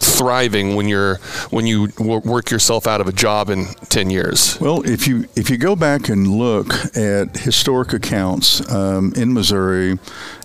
thriving 0.00 0.74
when 0.76 0.88
you're 0.88 1.16
when 1.50 1.66
you 1.66 1.88
wo- 1.98 2.20
work 2.20 2.50
yourself 2.50 2.86
out 2.86 3.00
of 3.00 3.06
a 3.08 3.12
job 3.12 3.50
in 3.50 3.66
10 3.88 4.10
years? 4.10 4.58
Well, 4.60 4.82
if 4.86 5.06
you 5.06 5.26
if 5.36 5.50
you 5.50 5.58
go 5.58 5.76
back 5.76 6.08
and 6.08 6.26
look 6.26 6.72
at 6.96 7.36
historic 7.36 7.92
accounts 7.92 8.60
um, 8.72 9.12
in 9.16 9.32
Missouri, 9.32 9.98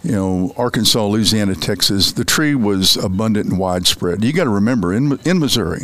you 0.03 0.11
know 0.11 0.53
Arkansas, 0.57 1.05
Louisiana, 1.05 1.55
Texas, 1.55 2.11
the 2.11 2.25
tree 2.25 2.55
was 2.55 2.97
abundant 2.97 3.49
and 3.49 3.59
widespread. 3.59 4.23
You 4.23 4.33
got 4.33 4.45
to 4.45 4.49
remember 4.49 4.93
in 4.93 5.19
in 5.25 5.39
Missouri. 5.39 5.83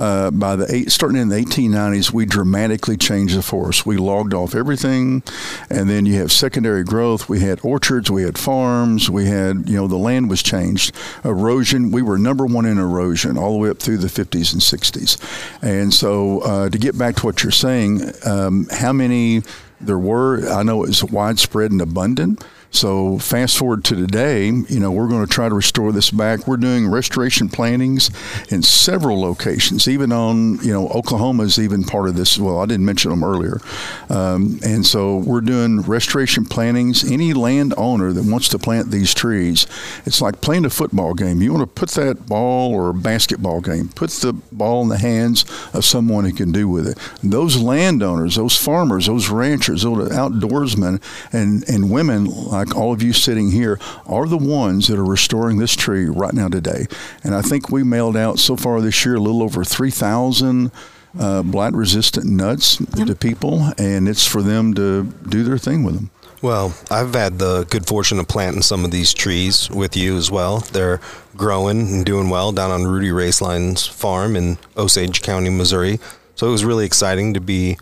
Uh, 0.00 0.30
by 0.30 0.56
the 0.56 0.66
eight, 0.74 0.90
starting 0.90 1.20
in 1.20 1.28
the 1.28 1.36
1890s, 1.36 2.10
we 2.10 2.24
dramatically 2.24 2.96
changed 2.96 3.36
the 3.36 3.42
forest. 3.42 3.84
We 3.84 3.98
logged 3.98 4.32
off 4.32 4.54
everything, 4.54 5.22
and 5.68 5.90
then 5.90 6.06
you 6.06 6.14
have 6.14 6.32
secondary 6.32 6.84
growth. 6.84 7.28
We 7.28 7.40
had 7.40 7.60
orchards, 7.62 8.10
we 8.10 8.22
had 8.22 8.38
farms, 8.38 9.10
we 9.10 9.26
had 9.26 9.68
you 9.68 9.76
know 9.76 9.86
the 9.86 9.98
land 9.98 10.30
was 10.30 10.42
changed. 10.42 10.94
Erosion, 11.22 11.90
we 11.90 12.00
were 12.00 12.16
number 12.16 12.46
one 12.46 12.64
in 12.64 12.78
erosion 12.78 13.36
all 13.36 13.52
the 13.52 13.58
way 13.58 13.68
up 13.68 13.78
through 13.78 13.98
the 13.98 14.08
50s 14.08 14.54
and 14.54 14.62
60s. 14.62 15.18
And 15.62 15.92
so, 15.92 16.40
uh, 16.40 16.70
to 16.70 16.78
get 16.78 16.96
back 16.96 17.16
to 17.16 17.26
what 17.26 17.42
you're 17.42 17.52
saying, 17.52 18.10
um, 18.24 18.68
how 18.70 18.94
many 18.94 19.42
there 19.82 19.98
were, 19.98 20.48
I 20.50 20.62
know 20.62 20.84
it 20.84 20.88
was 20.88 21.04
widespread 21.04 21.72
and 21.72 21.80
abundant. 21.80 22.42
So 22.70 23.18
fast 23.18 23.58
forward 23.58 23.84
to 23.86 23.96
today, 23.96 24.46
you 24.46 24.78
know, 24.78 24.92
we're 24.92 25.08
going 25.08 25.26
to 25.26 25.32
try 25.32 25.48
to 25.48 25.54
restore 25.54 25.90
this 25.90 26.10
back. 26.10 26.46
We're 26.46 26.56
doing 26.56 26.88
restoration 26.88 27.48
plantings 27.48 28.10
in 28.48 28.62
several 28.62 29.20
locations, 29.20 29.88
even 29.88 30.12
on, 30.12 30.60
you 30.60 30.72
know, 30.72 30.88
Oklahoma 30.88 31.42
is 31.42 31.58
even 31.58 31.82
part 31.82 32.08
of 32.08 32.14
this. 32.14 32.38
Well, 32.38 32.60
I 32.60 32.66
didn't 32.66 32.86
mention 32.86 33.10
them 33.10 33.24
earlier. 33.24 33.60
Um, 34.08 34.60
and 34.64 34.86
so 34.86 35.16
we're 35.16 35.40
doing 35.40 35.80
restoration 35.82 36.44
plantings. 36.44 37.02
Any 37.10 37.32
landowner 37.32 38.12
that 38.12 38.24
wants 38.24 38.48
to 38.50 38.58
plant 38.58 38.90
these 38.90 39.14
trees, 39.14 39.66
it's 40.06 40.20
like 40.20 40.40
playing 40.40 40.64
a 40.64 40.70
football 40.70 41.14
game. 41.14 41.42
You 41.42 41.52
want 41.52 41.62
to 41.62 41.80
put 41.80 41.90
that 41.90 42.26
ball 42.26 42.72
or 42.72 42.90
a 42.90 42.94
basketball 42.94 43.60
game, 43.60 43.88
put 43.88 44.10
the 44.10 44.32
ball 44.52 44.82
in 44.82 44.88
the 44.88 44.98
hands 44.98 45.44
of 45.74 45.84
someone 45.84 46.24
who 46.24 46.32
can 46.32 46.52
do 46.52 46.68
with 46.68 46.86
it. 46.86 46.98
Those 47.22 47.60
landowners, 47.60 48.36
those 48.36 48.56
farmers, 48.56 49.06
those 49.06 49.28
ranchers, 49.28 49.82
those 49.82 50.08
outdoorsmen, 50.10 51.02
and, 51.32 51.68
and 51.68 51.90
women 51.90 52.28
like 52.60 52.76
all 52.76 52.92
of 52.92 53.02
you 53.02 53.12
sitting 53.12 53.50
here 53.50 53.78
are 54.06 54.26
the 54.26 54.36
ones 54.36 54.88
that 54.88 54.98
are 54.98 55.04
restoring 55.04 55.56
this 55.56 55.74
tree 55.74 56.04
right 56.04 56.34
now 56.34 56.48
today. 56.48 56.86
And 57.24 57.34
I 57.34 57.40
think 57.40 57.70
we 57.70 57.82
mailed 57.82 58.16
out 58.16 58.38
so 58.38 58.54
far 58.54 58.80
this 58.80 59.04
year 59.04 59.14
a 59.14 59.20
little 59.20 59.42
over 59.42 59.64
3,000 59.64 60.70
uh, 61.18 61.42
blight 61.42 61.72
resistant 61.72 62.26
nuts 62.26 62.76
to 62.76 63.14
people, 63.14 63.72
and 63.78 64.08
it's 64.08 64.26
for 64.26 64.42
them 64.42 64.74
to 64.74 65.04
do 65.28 65.42
their 65.42 65.58
thing 65.58 65.84
with 65.84 65.94
them. 65.94 66.10
Well, 66.42 66.74
I've 66.90 67.14
had 67.14 67.38
the 67.38 67.64
good 67.64 67.86
fortune 67.86 68.18
of 68.18 68.28
planting 68.28 68.62
some 68.62 68.84
of 68.84 68.90
these 68.90 69.12
trees 69.12 69.70
with 69.70 69.96
you 69.96 70.16
as 70.16 70.30
well. 70.30 70.60
They're 70.60 71.00
growing 71.36 71.80
and 71.80 72.04
doing 72.04 72.30
well 72.30 72.52
down 72.52 72.70
on 72.70 72.86
Rudi 72.86 73.08
Roeslein's 73.08 73.86
farm 73.86 74.36
in 74.36 74.58
Osage 74.76 75.22
County, 75.22 75.50
Missouri. 75.50 75.98
So 76.34 76.46
it 76.46 76.50
was 76.50 76.64
really 76.64 76.86
exciting 76.86 77.34
to 77.34 77.40
be, 77.40 77.76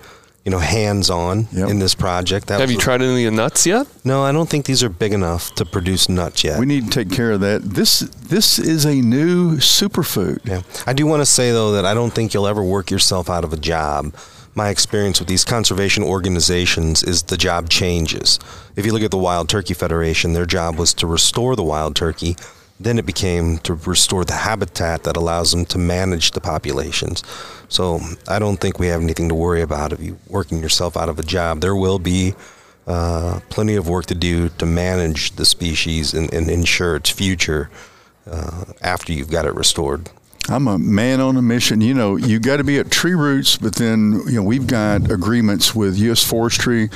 you 0.45 0.51
know, 0.51 0.59
hands 0.59 1.11
on 1.11 1.47
Yep. 1.53 1.68
in 1.68 1.78
this 1.78 1.95
project. 1.95 2.47
That 2.47 2.61
Have 2.61 2.70
you 2.70 2.78
tried 2.78 3.03
any 3.03 3.24
of 3.26 3.32
the 3.32 3.36
nuts 3.36 3.66
yet? 3.66 3.86
No, 4.05 4.22
I 4.22 4.32
don't 4.32 4.49
think 4.49 4.64
these 4.64 4.82
are 4.82 4.89
big 4.89 5.12
enough 5.12 5.55
to 5.57 5.64
produce 5.66 6.09
nuts 6.09 6.43
yet. 6.45 6.59
We 6.59 6.64
need 6.66 6.84
to 6.84 6.91
take 6.91 7.11
care 7.14 7.32
of 7.32 7.41
that. 7.41 7.62
This 7.62 8.01
this 8.28 8.59
is 8.59 8.84
a 8.86 8.95
new 8.95 9.57
superfood. 9.57 10.39
Yeah. 10.45 10.62
I 10.86 10.93
do 10.95 11.07
want 11.07 11.20
to 11.20 11.26
say 11.26 11.51
though 11.53 11.72
that 11.72 11.84
I 11.84 11.93
don't 11.95 12.12
think 12.14 12.32
you'll 12.32 12.47
ever 12.49 12.62
work 12.62 12.91
yourself 12.91 13.28
out 13.28 13.45
of 13.45 13.53
a 13.53 13.57
job. 13.59 14.14
My 14.55 14.70
experience 14.70 15.20
with 15.20 15.28
these 15.28 15.45
conservation 15.45 16.03
organizations 16.03 17.03
is 17.05 17.24
the 17.24 17.36
job 17.36 17.68
changes. 17.68 18.39
If 18.74 18.84
you 18.86 18.93
look 18.93 19.03
at 19.03 19.11
the 19.12 19.18
Wild 19.18 19.49
Turkey 19.49 19.74
Federation, 19.74 20.32
their 20.32 20.47
job 20.47 20.76
was 20.78 20.93
to 20.95 21.07
restore 21.07 21.55
the 21.57 21.62
wild 21.62 21.95
turkey. 21.95 22.36
Then 22.80 22.98
it 22.98 23.06
became 23.06 23.58
to 23.58 23.74
restore 23.74 24.24
the 24.24 24.34
habitat 24.34 25.02
that 25.02 25.16
allows 25.16 25.50
them 25.50 25.64
to 25.66 25.78
manage 25.78 26.30
the 26.30 26.40
populations. 26.40 27.24
So 27.68 28.00
I 28.28 28.38
don't 28.38 28.58
think 28.58 28.78
we 28.78 28.86
have 28.86 29.02
anything 29.02 29.28
to 29.28 29.34
worry 29.34 29.62
about 29.62 29.92
if 29.92 30.00
you 30.00 30.18
working 30.28 30.60
yourself 30.60 30.96
out 30.96 31.08
of 31.08 31.18
a 31.18 31.24
job. 31.24 31.60
There 31.60 31.74
will 31.74 31.98
be 31.98 32.34
uh, 32.86 33.40
plenty 33.50 33.74
of 33.74 33.88
work 33.88 34.06
to 34.06 34.14
do 34.14 34.48
to 34.48 34.66
manage 34.66 35.32
the 35.32 35.44
species 35.44 36.14
and, 36.14 36.32
and 36.32 36.48
ensure 36.48 36.96
its 36.96 37.10
future 37.10 37.68
uh, 38.30 38.64
after 38.80 39.12
you've 39.12 39.30
got 39.30 39.44
it 39.44 39.54
restored. 39.54 40.08
I'm 40.51 40.66
a 40.66 40.78
man 40.78 41.20
on 41.20 41.36
a 41.36 41.42
mission. 41.42 41.82
You 41.82 41.92
know, 41.92 42.16
you 42.16 42.38
got 42.38 42.57
to 42.57 42.64
be 42.64 42.78
at 42.78 42.90
tree 42.90 43.14
roots, 43.14 43.59
but 43.59 43.74
then 43.74 44.22
you 44.26 44.36
know 44.36 44.42
we've 44.42 44.66
got 44.66 45.11
agreements 45.11 45.74
with 45.74 45.99
U.S. 45.99 46.24
Forestry 46.24 46.88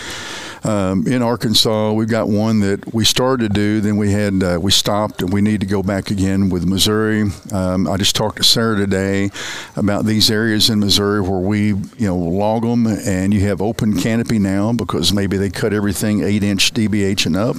um, 0.64 1.06
in 1.06 1.22
Arkansas. 1.22 1.92
We've 1.92 2.08
got 2.08 2.28
one 2.28 2.60
that 2.60 2.94
we 2.94 3.04
started 3.04 3.48
to 3.48 3.54
do, 3.54 3.80
then 3.80 3.96
we 3.98 4.12
had 4.12 4.42
uh, 4.42 4.58
we 4.60 4.70
stopped, 4.70 5.20
and 5.20 5.32
we 5.32 5.42
need 5.42 5.60
to 5.60 5.66
go 5.66 5.82
back 5.82 6.10
again 6.10 6.48
with 6.48 6.64
Missouri. 6.64 7.24
Um, 7.52 7.86
I 7.88 7.98
just 7.98 8.16
talked 8.16 8.38
to 8.38 8.44
Sarah 8.44 8.76
today 8.76 9.30
about 9.76 10.06
these 10.06 10.30
areas 10.30 10.70
in 10.70 10.78
Missouri 10.78 11.20
where 11.20 11.40
we 11.40 11.68
you 11.68 12.06
know 12.06 12.16
log 12.16 12.62
them, 12.62 12.86
and 12.86 13.34
you 13.34 13.40
have 13.40 13.60
open 13.60 13.98
canopy 13.98 14.38
now 14.38 14.72
because 14.72 15.12
maybe 15.12 15.36
they 15.36 15.50
cut 15.50 15.74
everything 15.74 16.22
eight 16.22 16.42
inch 16.42 16.72
DBH 16.72 17.26
and 17.26 17.36
up, 17.36 17.56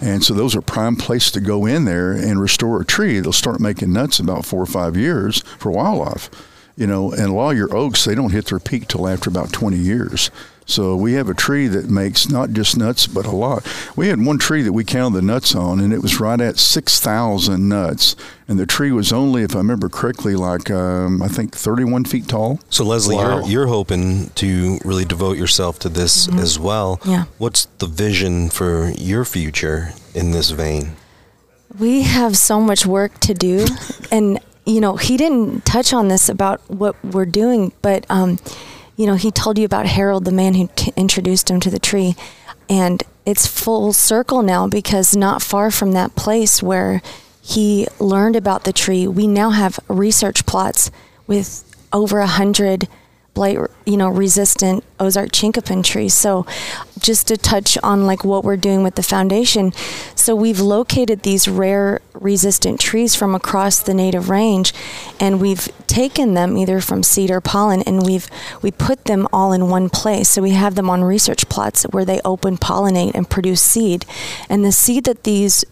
and 0.00 0.24
so 0.24 0.32
those 0.32 0.56
are 0.56 0.62
prime 0.62 0.96
places 0.96 1.32
to 1.32 1.40
go 1.40 1.66
in 1.66 1.84
there 1.84 2.12
and 2.12 2.40
restore 2.40 2.80
a 2.80 2.84
tree. 2.84 3.20
They'll 3.20 3.32
start 3.32 3.60
making 3.60 3.92
nuts 3.92 4.18
about 4.18 4.46
four 4.46 4.62
or 4.62 4.66
five 4.66 4.96
years 4.96 5.33
for 5.40 5.70
wildlife 5.70 6.30
you 6.76 6.88
know, 6.88 7.12
and 7.12 7.26
a 7.26 7.32
lot 7.32 7.50
of 7.50 7.56
your 7.56 7.72
oaks, 7.72 8.04
they 8.04 8.14
don't 8.16 8.32
hit 8.32 8.46
their 8.46 8.58
peak 8.58 8.88
till 8.88 9.06
after 9.06 9.30
about 9.30 9.52
20 9.52 9.76
years. 9.76 10.30
So 10.66 10.96
we 10.96 11.12
have 11.12 11.28
a 11.28 11.34
tree 11.34 11.68
that 11.68 11.88
makes 11.88 12.28
not 12.28 12.50
just 12.50 12.76
nuts, 12.76 13.06
but 13.06 13.26
a 13.26 13.30
lot. 13.30 13.64
We 13.96 14.08
had 14.08 14.24
one 14.24 14.38
tree 14.38 14.62
that 14.62 14.72
we 14.72 14.82
counted 14.82 15.14
the 15.14 15.22
nuts 15.22 15.54
on, 15.54 15.78
and 15.78 15.92
it 15.92 16.00
was 16.02 16.18
right 16.18 16.40
at 16.40 16.58
6,000 16.58 17.68
nuts. 17.68 18.16
And 18.48 18.58
the 18.58 18.66
tree 18.66 18.90
was 18.90 19.12
only, 19.12 19.42
if 19.42 19.54
I 19.54 19.58
remember 19.58 19.88
correctly, 19.88 20.34
like 20.34 20.68
um, 20.70 21.22
I 21.22 21.28
think 21.28 21.54
31 21.54 22.06
feet 22.06 22.26
tall. 22.26 22.58
So 22.70 22.82
Leslie, 22.84 23.14
Wow. 23.16 23.40
you're 23.40 23.48
you're 23.48 23.66
hoping 23.68 24.30
to 24.30 24.78
really 24.84 25.04
devote 25.04 25.36
yourself 25.36 25.78
to 25.80 25.88
this 25.88 26.26
as 26.40 26.58
well. 26.58 26.98
Yeah. 27.04 27.26
What's 27.38 27.66
the 27.78 27.86
vision 27.86 28.48
for 28.48 28.90
your 28.98 29.24
future 29.24 29.90
in 30.12 30.32
this 30.32 30.50
vein? 30.50 30.96
We 31.78 32.02
have 32.02 32.36
so 32.36 32.60
much 32.60 32.84
work 32.84 33.20
to 33.20 33.34
do. 33.34 33.66
and, 34.10 34.40
you 34.64 34.80
know, 34.80 34.96
he 34.96 35.16
didn't 35.16 35.64
touch 35.64 35.92
on 35.92 36.08
this 36.08 36.28
about 36.28 36.60
what 36.70 36.96
we're 37.04 37.26
doing, 37.26 37.72
but, 37.82 38.06
um, 38.08 38.38
you 38.96 39.06
know, 39.06 39.14
he 39.14 39.30
told 39.30 39.58
you 39.58 39.64
about 39.64 39.86
Harold, 39.86 40.24
the 40.24 40.32
man 40.32 40.54
who 40.54 40.68
t- 40.74 40.92
introduced 40.96 41.50
him 41.50 41.60
to 41.60 41.70
the 41.70 41.78
tree. 41.78 42.14
And 42.68 43.02
it's 43.26 43.46
full 43.46 43.92
circle 43.92 44.42
now 44.42 44.66
because 44.68 45.16
not 45.16 45.42
far 45.42 45.70
from 45.70 45.92
that 45.92 46.14
place 46.14 46.62
where 46.62 47.02
he 47.42 47.86
learned 47.98 48.36
about 48.36 48.64
the 48.64 48.72
tree, 48.72 49.06
we 49.06 49.26
now 49.26 49.50
have 49.50 49.78
research 49.88 50.46
plots 50.46 50.90
with 51.26 51.62
over 51.92 52.20
a 52.20 52.26
hundred 52.26 52.88
blight, 53.34 53.58
you 53.84 53.96
know, 53.96 54.08
resistant 54.08 54.84
Ozark 54.98 55.32
chinkapin 55.32 55.84
trees. 55.84 56.14
So, 56.14 56.46
just 56.98 57.26
to 57.28 57.36
touch 57.36 57.76
on 57.82 58.06
like 58.06 58.24
what 58.24 58.44
we're 58.44 58.56
doing 58.56 58.82
with 58.82 58.94
the 58.94 59.02
foundation, 59.02 59.72
so 60.14 60.34
we've 60.34 60.60
located 60.60 61.22
these 61.22 61.46
rare 61.46 62.00
resistant 62.14 62.80
trees 62.80 63.14
from 63.14 63.34
across 63.34 63.80
the 63.80 63.92
native 63.92 64.30
range, 64.30 64.72
and 65.20 65.40
we've 65.40 65.68
taken 65.86 66.34
them 66.34 66.56
either 66.56 66.80
from 66.80 67.02
seed 67.02 67.30
or 67.30 67.40
pollen, 67.40 67.82
and 67.82 68.06
we've 68.06 68.28
we 68.62 68.70
put 68.70 69.04
them 69.04 69.28
all 69.32 69.52
in 69.52 69.68
one 69.68 69.90
place. 69.90 70.28
So 70.28 70.40
we 70.40 70.50
have 70.50 70.76
them 70.76 70.88
on 70.88 71.04
research 71.04 71.48
plots 71.48 71.82
where 71.84 72.04
they 72.04 72.20
open 72.24 72.56
pollinate 72.56 73.14
and 73.14 73.28
produce 73.28 73.60
seed, 73.60 74.06
and 74.48 74.64
the 74.64 74.72
seed 74.72 75.04
that 75.04 75.24
these 75.24 75.64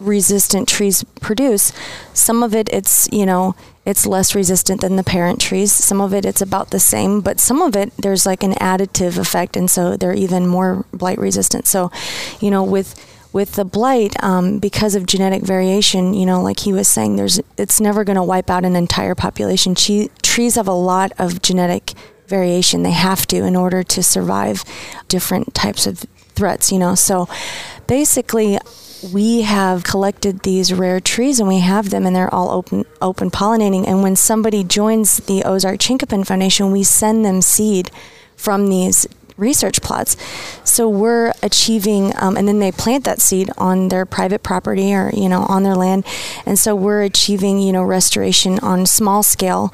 resistant 0.00 0.68
trees 0.68 1.04
produce 1.20 1.72
some 2.12 2.42
of 2.42 2.56
it 2.56 2.68
it's 2.72 3.08
you 3.12 3.24
know 3.24 3.54
it's 3.84 4.06
less 4.06 4.34
resistant 4.34 4.80
than 4.80 4.96
the 4.96 5.02
parent 5.02 5.40
trees. 5.40 5.72
Some 5.72 6.00
of 6.00 6.14
it, 6.14 6.24
it's 6.24 6.40
about 6.40 6.70
the 6.70 6.78
same, 6.78 7.20
but 7.20 7.40
some 7.40 7.60
of 7.60 7.74
it, 7.74 7.92
there's 7.96 8.24
like 8.24 8.42
an 8.42 8.52
additive 8.54 9.18
effect, 9.18 9.56
and 9.56 9.70
so 9.70 9.96
they're 9.96 10.14
even 10.14 10.46
more 10.46 10.84
blight 10.92 11.18
resistant. 11.18 11.66
So, 11.66 11.90
you 12.40 12.50
know, 12.50 12.62
with 12.62 12.94
with 13.32 13.52
the 13.52 13.64
blight, 13.64 14.14
um, 14.22 14.58
because 14.58 14.94
of 14.94 15.06
genetic 15.06 15.42
variation, 15.42 16.12
you 16.12 16.26
know, 16.26 16.42
like 16.42 16.60
he 16.60 16.72
was 16.72 16.86
saying, 16.86 17.16
there's 17.16 17.40
it's 17.56 17.80
never 17.80 18.04
going 18.04 18.16
to 18.16 18.22
wipe 18.22 18.50
out 18.50 18.64
an 18.64 18.76
entire 18.76 19.14
population. 19.14 19.74
Che- 19.74 20.10
trees 20.22 20.54
have 20.54 20.68
a 20.68 20.72
lot 20.72 21.12
of 21.18 21.42
genetic 21.42 21.92
variation. 22.28 22.82
They 22.82 22.92
have 22.92 23.26
to 23.28 23.38
in 23.38 23.56
order 23.56 23.82
to 23.82 24.02
survive 24.02 24.64
different 25.08 25.54
types 25.54 25.86
of 25.86 26.04
threats. 26.34 26.70
You 26.70 26.78
know, 26.78 26.94
so 26.94 27.28
basically 27.86 28.58
we 29.12 29.42
have 29.42 29.84
collected 29.84 30.40
these 30.40 30.72
rare 30.72 31.00
trees 31.00 31.40
and 31.40 31.48
we 31.48 31.60
have 31.60 31.90
them 31.90 32.06
and 32.06 32.14
they're 32.14 32.32
all 32.32 32.50
open 32.50 32.84
open 33.00 33.30
pollinating. 33.30 33.86
And 33.86 34.02
when 34.02 34.16
somebody 34.16 34.62
joins 34.62 35.16
the 35.18 35.42
Ozark 35.44 35.78
Chinkapin 35.78 36.26
Foundation 36.26 36.70
we 36.70 36.82
send 36.82 37.24
them 37.24 37.42
seed 37.42 37.90
from 38.36 38.68
these 38.68 39.06
research 39.36 39.82
plots. 39.82 40.16
So 40.64 40.88
we're 40.88 41.32
achieving 41.42 42.12
um, 42.20 42.36
and 42.36 42.46
then 42.46 42.60
they 42.60 42.70
plant 42.70 43.04
that 43.04 43.20
seed 43.20 43.50
on 43.58 43.88
their 43.88 44.06
private 44.06 44.42
property 44.42 44.94
or 44.94 45.10
you 45.12 45.28
know 45.28 45.42
on 45.42 45.62
their 45.62 45.74
land. 45.74 46.06
And 46.46 46.58
so 46.58 46.74
we're 46.74 47.02
achieving 47.02 47.58
you 47.58 47.72
know 47.72 47.82
restoration 47.82 48.58
on 48.60 48.86
small 48.86 49.22
scale 49.22 49.72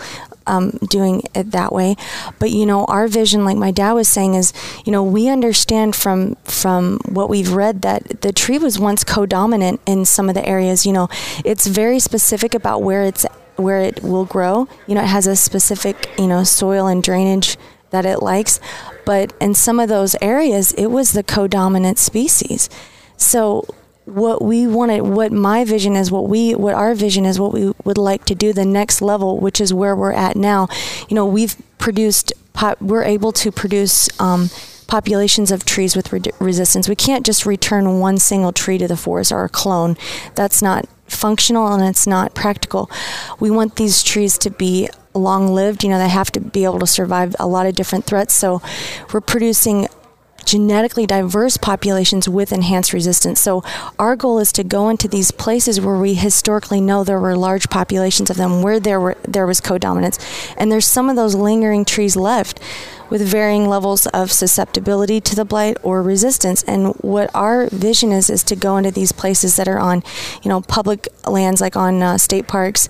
um, 0.49 0.70
doing 0.88 1.22
it 1.34 1.53
that 1.53 1.72
way. 1.72 1.96
But 2.38 2.51
you 2.51 2.66
know, 2.66 2.84
our 2.86 3.07
vision, 3.07 3.44
like 3.44 3.57
my 3.57 3.70
dad 3.70 3.92
was 3.92 4.09
saying, 4.09 4.34
is 4.34 4.53
you 4.84 4.92
know 4.92 5.03
we 5.03 5.28
understand 5.28 5.94
from 5.94 6.34
from 6.44 6.99
what 7.09 7.28
we've 7.28 7.53
read 7.53 7.82
that 7.82 8.22
the 8.22 8.32
tree 8.32 8.59
was 8.59 8.78
once 8.78 9.05
co-dominant 9.05 9.80
in 9.86 10.05
some 10.05 10.28
of 10.28 10.34
the 10.34 10.46
areas. 10.46 10.86
You 10.86 10.92
know, 10.92 11.09
it's 11.44 11.66
very 11.66 11.99
specific 11.99 12.55
about 12.55 12.82
where 12.82 13.03
it's 13.05 13.26
where 13.57 13.80
it 13.80 14.03
will 14.03 14.24
grow. 14.24 14.68
You 14.86 14.94
know, 14.94 15.03
it 15.03 15.09
has 15.09 15.26
a 15.26 15.36
specific 15.36 16.11
you 16.18 16.26
know 16.26 16.44
soil 16.44 16.86
and 16.86 17.03
drainage 17.03 17.57
that 17.90 18.05
it 18.05 18.22
likes, 18.22 18.61
but 19.07 19.32
in 19.40 19.55
some 19.55 19.80
of 19.80 19.88
those 19.88 20.14
areas, 20.20 20.72
it 20.72 20.88
was 20.88 21.12
the 21.12 21.22
co-dominant 21.22 21.99
species. 21.99 22.68
So 23.16 23.64
what 24.09 24.42
we 24.42 24.66
wanted 24.66 25.02
what 25.02 25.32
my 25.32 25.64
vision 25.64 25.96
is 25.96 26.11
what 26.11 26.28
we 26.28 26.54
what 26.54 26.74
our 26.74 26.94
vision 26.94 27.24
is 27.24 27.38
what 27.38 27.52
we 27.52 27.72
would 27.84 27.98
like 27.98 28.24
to 28.26 28.34
do 28.34 28.52
the 28.52 28.64
next 28.64 29.00
level 29.00 29.38
which 29.38 29.61
is 29.61 29.72
where 29.72 29.94
we're 29.94 30.12
at 30.12 30.36
now. 30.36 30.68
You 31.09 31.14
know 31.14 31.26
we've 31.26 31.56
produced 31.78 32.32
we're 32.80 33.04
able 33.04 33.32
to 33.32 33.52
produce 33.52 34.09
um, 34.20 34.50
populations 34.88 35.52
of 35.52 35.64
trees 35.64 35.94
with 35.94 36.12
re- 36.12 36.20
resistance. 36.40 36.88
We 36.88 36.96
can't 36.96 37.24
just 37.24 37.46
return 37.46 38.00
one 38.00 38.18
single 38.18 38.52
tree 38.52 38.78
to 38.78 38.88
the 38.88 38.96
forest 38.96 39.30
or 39.30 39.44
a 39.44 39.48
clone. 39.48 39.96
That's 40.34 40.61
not 40.61 40.88
functional 41.06 41.72
and 41.72 41.84
it's 41.84 42.06
not 42.06 42.34
practical. 42.34 42.90
We 43.38 43.50
want 43.50 43.76
these 43.76 44.02
trees 44.02 44.36
to 44.38 44.50
be 44.50 44.88
long 45.14 45.48
lived 45.52 45.82
you 45.82 45.90
know 45.90 45.98
they 45.98 46.09
have 46.09 46.30
to 46.30 46.38
be 46.38 46.62
able 46.64 46.78
to 46.78 46.86
survive 46.86 47.34
a 47.38 47.46
lot 47.46 47.66
of 47.66 47.74
different 47.74 48.04
threats. 48.04 48.34
So 48.34 48.61
we're 49.12 49.20
producing 49.20 49.88
genetically 50.45 51.07
diverse 51.07 51.57
populations 51.57 52.28
with 52.28 52.53
enhanced 52.53 52.93
resistance. 52.93 53.41
So 53.41 53.62
our 53.99 54.16
goal 54.16 54.39
is 54.39 54.53
to 54.53 54.64
go 54.64 54.89
into 54.89 55.09
these 55.09 55.30
places 55.30 55.80
where 55.80 55.99
we 55.99 56.14
historically 56.14 56.80
know 56.80 57.05
there 57.05 57.20
were 57.20 57.36
large 57.36 57.68
populations 57.68 58.30
of 58.30 58.36
them, 58.36 58.62
where 58.62 58.80
there 58.80 59.01
were 59.01 59.16
there 59.26 59.47
was 59.47 59.61
co-dominance, 59.61 60.18
and 60.57 60.72
there's 60.72 60.86
some 60.86 61.11
of 61.11 61.16
those 61.16 61.34
lingering 61.34 61.84
trees 61.84 62.16
left 62.16 62.61
with 63.11 63.22
varying 63.22 63.68
levels 63.68 64.07
of 64.09 64.30
susceptibility 64.30 65.20
to 65.20 65.34
the 65.34 65.45
blight 65.45 65.76
or 65.82 66.03
resistance. 66.03 66.62
And 66.64 66.95
what 66.97 67.30
our 67.34 67.68
vision 67.68 68.12
is 68.12 68.28
is 68.30 68.45
to 68.45 68.57
go 68.57 68.76
into 68.76 68.91
these 68.91 69.12
places 69.12 69.57
that 69.57 69.68
are 69.68 69.78
on, 69.78 70.03
you 70.43 70.49
know, 70.49 70.61
public 70.61 71.09
lands 71.26 71.61
like 71.61 71.76
on 71.76 72.03
uh, 72.03 72.18
state 72.18 72.47
parks, 72.47 72.89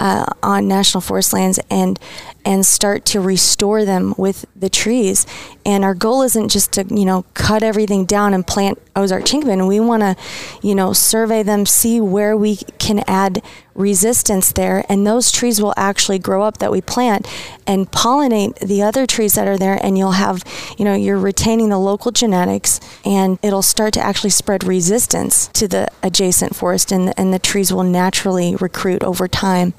uh, 0.00 0.24
on 0.42 0.68
national 0.68 1.00
forest 1.02 1.32
lands, 1.32 1.60
and 1.70 1.98
and 2.44 2.64
start 2.64 3.04
to 3.04 3.20
restore 3.20 3.84
them 3.84 4.14
with 4.16 4.46
the 4.56 4.70
trees. 4.70 5.26
And 5.66 5.84
our 5.84 5.94
goal 5.94 6.22
isn't 6.22 6.48
just 6.48 6.72
to, 6.72 6.84
you 6.88 7.04
know, 7.04 7.24
cut 7.34 7.62
everything 7.62 8.04
down 8.04 8.32
and 8.32 8.46
plant 8.46 8.80
Ozark 8.96 9.24
chinkapin. 9.24 9.68
We 9.68 9.80
want 9.80 10.02
to, 10.02 10.16
you 10.62 10.74
know, 10.74 10.92
survey 10.92 11.42
them, 11.42 11.66
see 11.66 12.00
where 12.00 12.36
we 12.36 12.56
can 12.78 13.04
add 13.06 13.42
resistance 13.74 14.52
there, 14.52 14.84
and 14.88 15.06
those 15.06 15.30
trees 15.30 15.62
will 15.62 15.74
actually 15.76 16.18
grow 16.18 16.42
up 16.42 16.58
that 16.58 16.72
we 16.72 16.80
plant 16.80 17.28
and 17.64 17.88
pollinate 17.92 18.58
the 18.58 18.82
other 18.82 19.06
trees 19.06 19.34
that 19.34 19.46
are 19.46 19.56
there. 19.56 19.78
And 19.84 19.96
you'll 19.96 20.12
have, 20.12 20.42
you 20.76 20.84
know, 20.84 20.94
you're 20.94 21.18
retaining 21.18 21.68
the 21.68 21.78
local 21.78 22.10
genetics, 22.10 22.80
and 23.04 23.38
it'll 23.42 23.62
start 23.62 23.94
to 23.94 24.00
actually 24.00 24.30
spread 24.30 24.64
resistance 24.64 25.48
to 25.48 25.68
the 25.68 25.88
adjacent 26.02 26.56
forest, 26.56 26.90
and 26.90 27.14
and 27.16 27.32
the 27.32 27.38
trees 27.38 27.72
will 27.72 27.84
naturally 27.84 28.56
recruit 28.56 29.02
over 29.04 29.28
time 29.28 29.74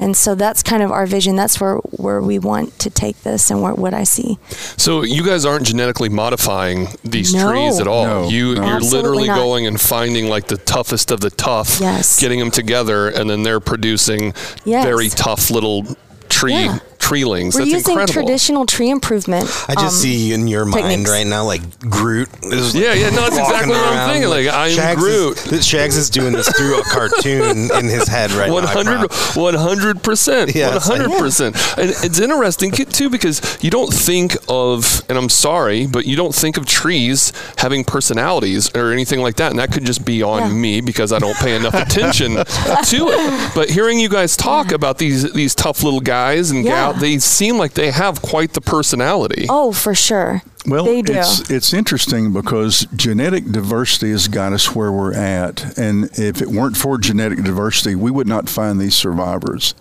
and 0.00 0.16
so 0.16 0.34
that's 0.34 0.62
kind 0.64 0.82
of 0.82 0.90
our 0.90 1.06
vision. 1.06 1.36
That's 1.36 1.60
where 1.60 1.76
where 1.76 2.20
we 2.20 2.38
want 2.40 2.76
to 2.80 2.90
take 2.90 3.22
this, 3.22 3.50
and 3.50 3.62
where, 3.62 3.74
what 3.74 3.94
I 3.94 4.02
see. 4.04 4.38
So 4.76 5.02
you 5.02 5.24
guys 5.24 5.44
aren't 5.44 5.66
genetically 5.66 6.08
modifying 6.08 6.88
these 7.04 7.32
no. 7.32 7.50
trees 7.52 7.78
at 7.78 7.86
all. 7.86 8.04
No, 8.04 8.28
you 8.28 8.54
no. 8.56 8.64
you're 8.64 8.76
Absolutely 8.76 8.96
literally 9.02 9.28
not. 9.28 9.36
going 9.36 9.66
and 9.66 9.80
finding 9.80 10.28
like 10.28 10.48
the 10.48 10.56
toughest 10.56 11.10
of 11.12 11.20
the 11.20 11.30
tough, 11.30 11.78
Yes. 11.80 12.18
getting 12.18 12.38
them 12.40 12.50
together, 12.50 13.08
and 13.08 13.30
then 13.30 13.42
they're 13.44 13.60
producing 13.60 14.34
Yes. 14.64 14.84
very 14.84 15.08
tough 15.10 15.50
little 15.50 15.84
tree 16.28 16.52
Yeah. 16.54 16.78
Treelings. 17.10 17.54
We're 17.56 17.62
That's 17.62 17.72
using 17.72 17.92
incredible. 17.94 18.12
traditional 18.22 18.66
tree 18.66 18.88
improvement. 18.88 19.44
I 19.68 19.74
just 19.74 19.84
um, 19.84 19.90
see 19.90 20.32
in 20.32 20.46
your 20.46 20.64
mind 20.64 20.86
techniques. 20.88 21.10
right 21.10 21.26
now, 21.26 21.44
like 21.44 21.62
Groot. 21.80 22.28
Is 22.44 22.72
Yeah, 22.74 22.94
yeah, 22.94 23.10
no, 23.10 23.22
that's 23.22 23.36
exactly 23.38 23.72
what 23.72 23.84
I'm 23.84 24.10
thinking. 24.12 24.30
Like, 24.30 24.46
I 24.46 24.68
am 24.68 24.76
Shags 24.76 25.00
Groot. 25.00 25.52
Is, 25.52 25.66
Shags 25.66 25.96
is 25.96 26.08
doing 26.08 26.32
this 26.32 26.48
through 26.56 26.78
a 26.80 26.84
cartoon 26.84 27.68
in 27.72 27.84
his 27.86 28.06
head 28.06 28.30
right 28.32 28.48
now. 28.48 28.58
I 28.58 28.74
100 28.74 29.08
promise. 29.34 30.02
percent, 30.02 30.54
Yeah, 30.54 30.68
one 30.68 30.76
it's 30.76 30.88
like- 30.88 31.00
hundred 31.00 31.18
percent. 31.18 31.56
And 31.78 31.90
it's 31.90 32.20
interesting 32.20 32.70
too 32.70 33.10
because 33.10 33.40
you 33.60 33.70
don't 33.70 33.92
think 33.92 34.36
of, 34.48 35.02
and 35.08 35.18
I'm 35.18 35.28
sorry, 35.28 35.86
but 35.86 36.06
you 36.06 36.14
don't 36.16 36.34
think 36.34 36.56
of 36.56 36.66
trees 36.66 37.32
having 37.58 37.84
personalities 37.84 38.70
or 38.76 38.92
anything 38.92 39.20
like 39.20 39.36
that, 39.36 39.50
and 39.50 39.58
that 39.58 39.72
could 39.72 39.84
just 39.84 40.04
be 40.04 40.22
on 40.22 40.40
Yeah. 40.42 40.48
me 40.52 40.80
because 40.80 41.12
I 41.12 41.18
don't 41.18 41.36
pay 41.36 41.56
enough 41.56 41.74
attention 41.74 42.34
to 42.34 42.42
it. 42.44 43.54
But 43.54 43.70
hearing 43.70 43.98
you 43.98 44.08
guys 44.08 44.36
talk 44.36 44.70
about 44.72 44.98
these 44.98 45.32
these 45.32 45.54
tough 45.54 45.82
little 45.82 46.00
guys 46.00 46.50
and 46.50 46.64
Yeah. 46.64 46.92
gal, 46.92 46.99
they 47.00 47.18
seem 47.18 47.58
like 47.58 47.74
they 47.74 47.90
have 47.90 48.22
quite 48.22 48.52
the 48.52 48.60
personality. 48.60 49.46
Oh, 49.48 49.72
for 49.72 49.94
sure. 49.94 50.42
Well, 50.66 50.84
they 50.84 51.00
do. 51.00 51.14
it's 51.14 51.50
it's 51.50 51.72
interesting 51.72 52.34
because 52.34 52.86
genetic 52.94 53.46
diversity 53.46 54.10
has 54.10 54.28
got 54.28 54.52
us 54.52 54.74
where 54.74 54.92
we're 54.92 55.14
at, 55.14 55.78
and 55.78 56.04
if 56.18 56.42
it 56.42 56.48
weren't 56.48 56.76
for 56.76 56.98
genetic 56.98 57.42
diversity, 57.42 57.94
we 57.94 58.10
would 58.10 58.26
not 58.26 58.50
find 58.50 58.78
these 58.78 58.94
survivors. 58.94 59.74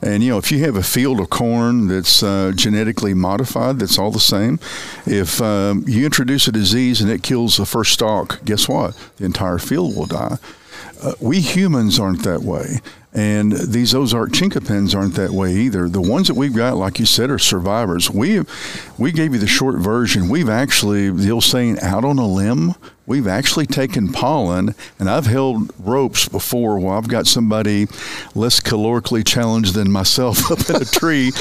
And 0.00 0.22
you 0.22 0.30
know, 0.30 0.38
if 0.38 0.50
you 0.50 0.60
have 0.60 0.74
a 0.74 0.82
field 0.82 1.20
of 1.20 1.28
corn 1.28 1.88
that's 1.88 2.22
uh, 2.22 2.52
genetically 2.54 3.12
modified, 3.12 3.78
that's 3.78 3.98
all 3.98 4.10
the 4.10 4.20
same. 4.20 4.58
If 5.04 5.42
um, 5.42 5.84
you 5.86 6.06
introduce 6.06 6.48
a 6.48 6.52
disease 6.52 7.02
and 7.02 7.10
it 7.10 7.22
kills 7.22 7.58
the 7.58 7.66
first 7.66 7.92
stalk, 7.92 8.42
guess 8.46 8.66
what? 8.68 8.96
The 9.18 9.26
entire 9.26 9.58
field 9.58 9.94
will 9.94 10.06
die. 10.06 10.38
Uh, 11.02 11.14
we 11.20 11.40
humans 11.40 11.98
aren't 11.98 12.22
that 12.22 12.42
way. 12.42 12.80
And 13.14 13.52
these 13.52 13.94
Ozark 13.94 14.32
chinkapins 14.32 14.94
aren't 14.94 15.14
that 15.16 15.32
way 15.32 15.52
either. 15.52 15.86
The 15.86 16.00
ones 16.00 16.28
that 16.28 16.34
we've 16.34 16.54
got, 16.54 16.76
like 16.76 16.98
you 16.98 17.04
said, 17.04 17.28
are 17.28 17.38
survivors. 17.38 18.10
We 18.10 18.42
we 18.96 19.12
gave 19.12 19.34
you 19.34 19.38
the 19.38 19.46
short 19.46 19.78
version. 19.80 20.30
We've 20.30 20.48
actually, 20.48 21.10
the 21.10 21.30
old 21.30 21.44
saying, 21.44 21.80
out 21.80 22.04
on 22.04 22.18
a 22.18 22.26
limb. 22.26 22.74
We've 23.04 23.26
actually 23.26 23.66
taken 23.66 24.12
pollen, 24.12 24.74
and 24.98 25.10
I've 25.10 25.26
held 25.26 25.72
ropes 25.78 26.26
before 26.26 26.78
while 26.78 26.96
I've 26.96 27.08
got 27.08 27.26
somebody 27.26 27.86
less 28.34 28.60
calorically 28.60 29.26
challenged 29.26 29.74
than 29.74 29.90
myself 29.90 30.50
up 30.50 30.70
in 30.70 30.76
a 30.76 30.84
tree, 30.86 31.32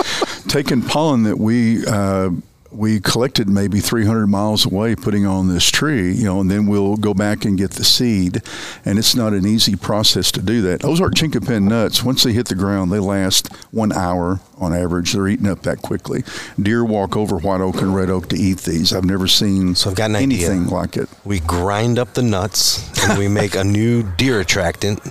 taking 0.49 0.81
pollen 0.81 1.23
that 1.23 1.37
we 1.37 1.85
uh, 1.85 2.31
we 2.71 2.99
collected 3.01 3.49
maybe 3.49 3.79
300 3.79 4.27
miles 4.27 4.65
away 4.65 4.95
putting 4.95 5.25
on 5.25 5.49
this 5.49 5.69
tree, 5.69 6.13
you 6.13 6.23
know, 6.23 6.39
and 6.39 6.49
then 6.49 6.67
we'll 6.67 6.95
go 6.95 7.13
back 7.13 7.43
and 7.43 7.57
get 7.57 7.71
the 7.71 7.83
seed. 7.83 8.41
And 8.85 8.97
it's 8.97 9.13
not 9.13 9.33
an 9.33 9.45
easy 9.45 9.75
process 9.75 10.31
to 10.31 10.41
do 10.41 10.61
that. 10.61 10.85
Ozark 10.85 11.13
chinkapin 11.15 11.63
nuts, 11.63 12.03
once 12.03 12.23
they 12.23 12.31
hit 12.31 12.47
the 12.47 12.55
ground, 12.55 12.91
they 12.91 12.99
last 12.99 13.53
one 13.71 13.91
hour 13.91 14.39
on 14.57 14.73
average. 14.73 15.11
They're 15.13 15.27
eaten 15.27 15.47
up 15.47 15.63
that 15.63 15.81
quickly. 15.81 16.23
Deer 16.61 16.85
walk 16.85 17.17
over 17.17 17.37
white 17.37 17.59
oak 17.61 17.81
and 17.81 17.93
red 17.93 18.09
oak 18.09 18.29
to 18.29 18.37
eat 18.37 18.59
these. 18.59 18.93
I've 18.93 19.03
never 19.05 19.27
seen 19.27 19.75
So 19.75 19.89
I've 19.89 19.95
got 19.97 20.09
an 20.11 20.15
idea. 20.15 20.49
anything 20.49 20.67
like 20.67 20.95
it. 20.95 21.09
We 21.25 21.41
grind 21.41 21.99
up 21.99 22.13
the 22.13 22.23
nuts 22.23 22.87
and 23.07 23.19
we 23.19 23.27
make 23.27 23.55
a 23.55 23.63
new 23.65 24.03
deer 24.15 24.39
attractant. 24.39 25.01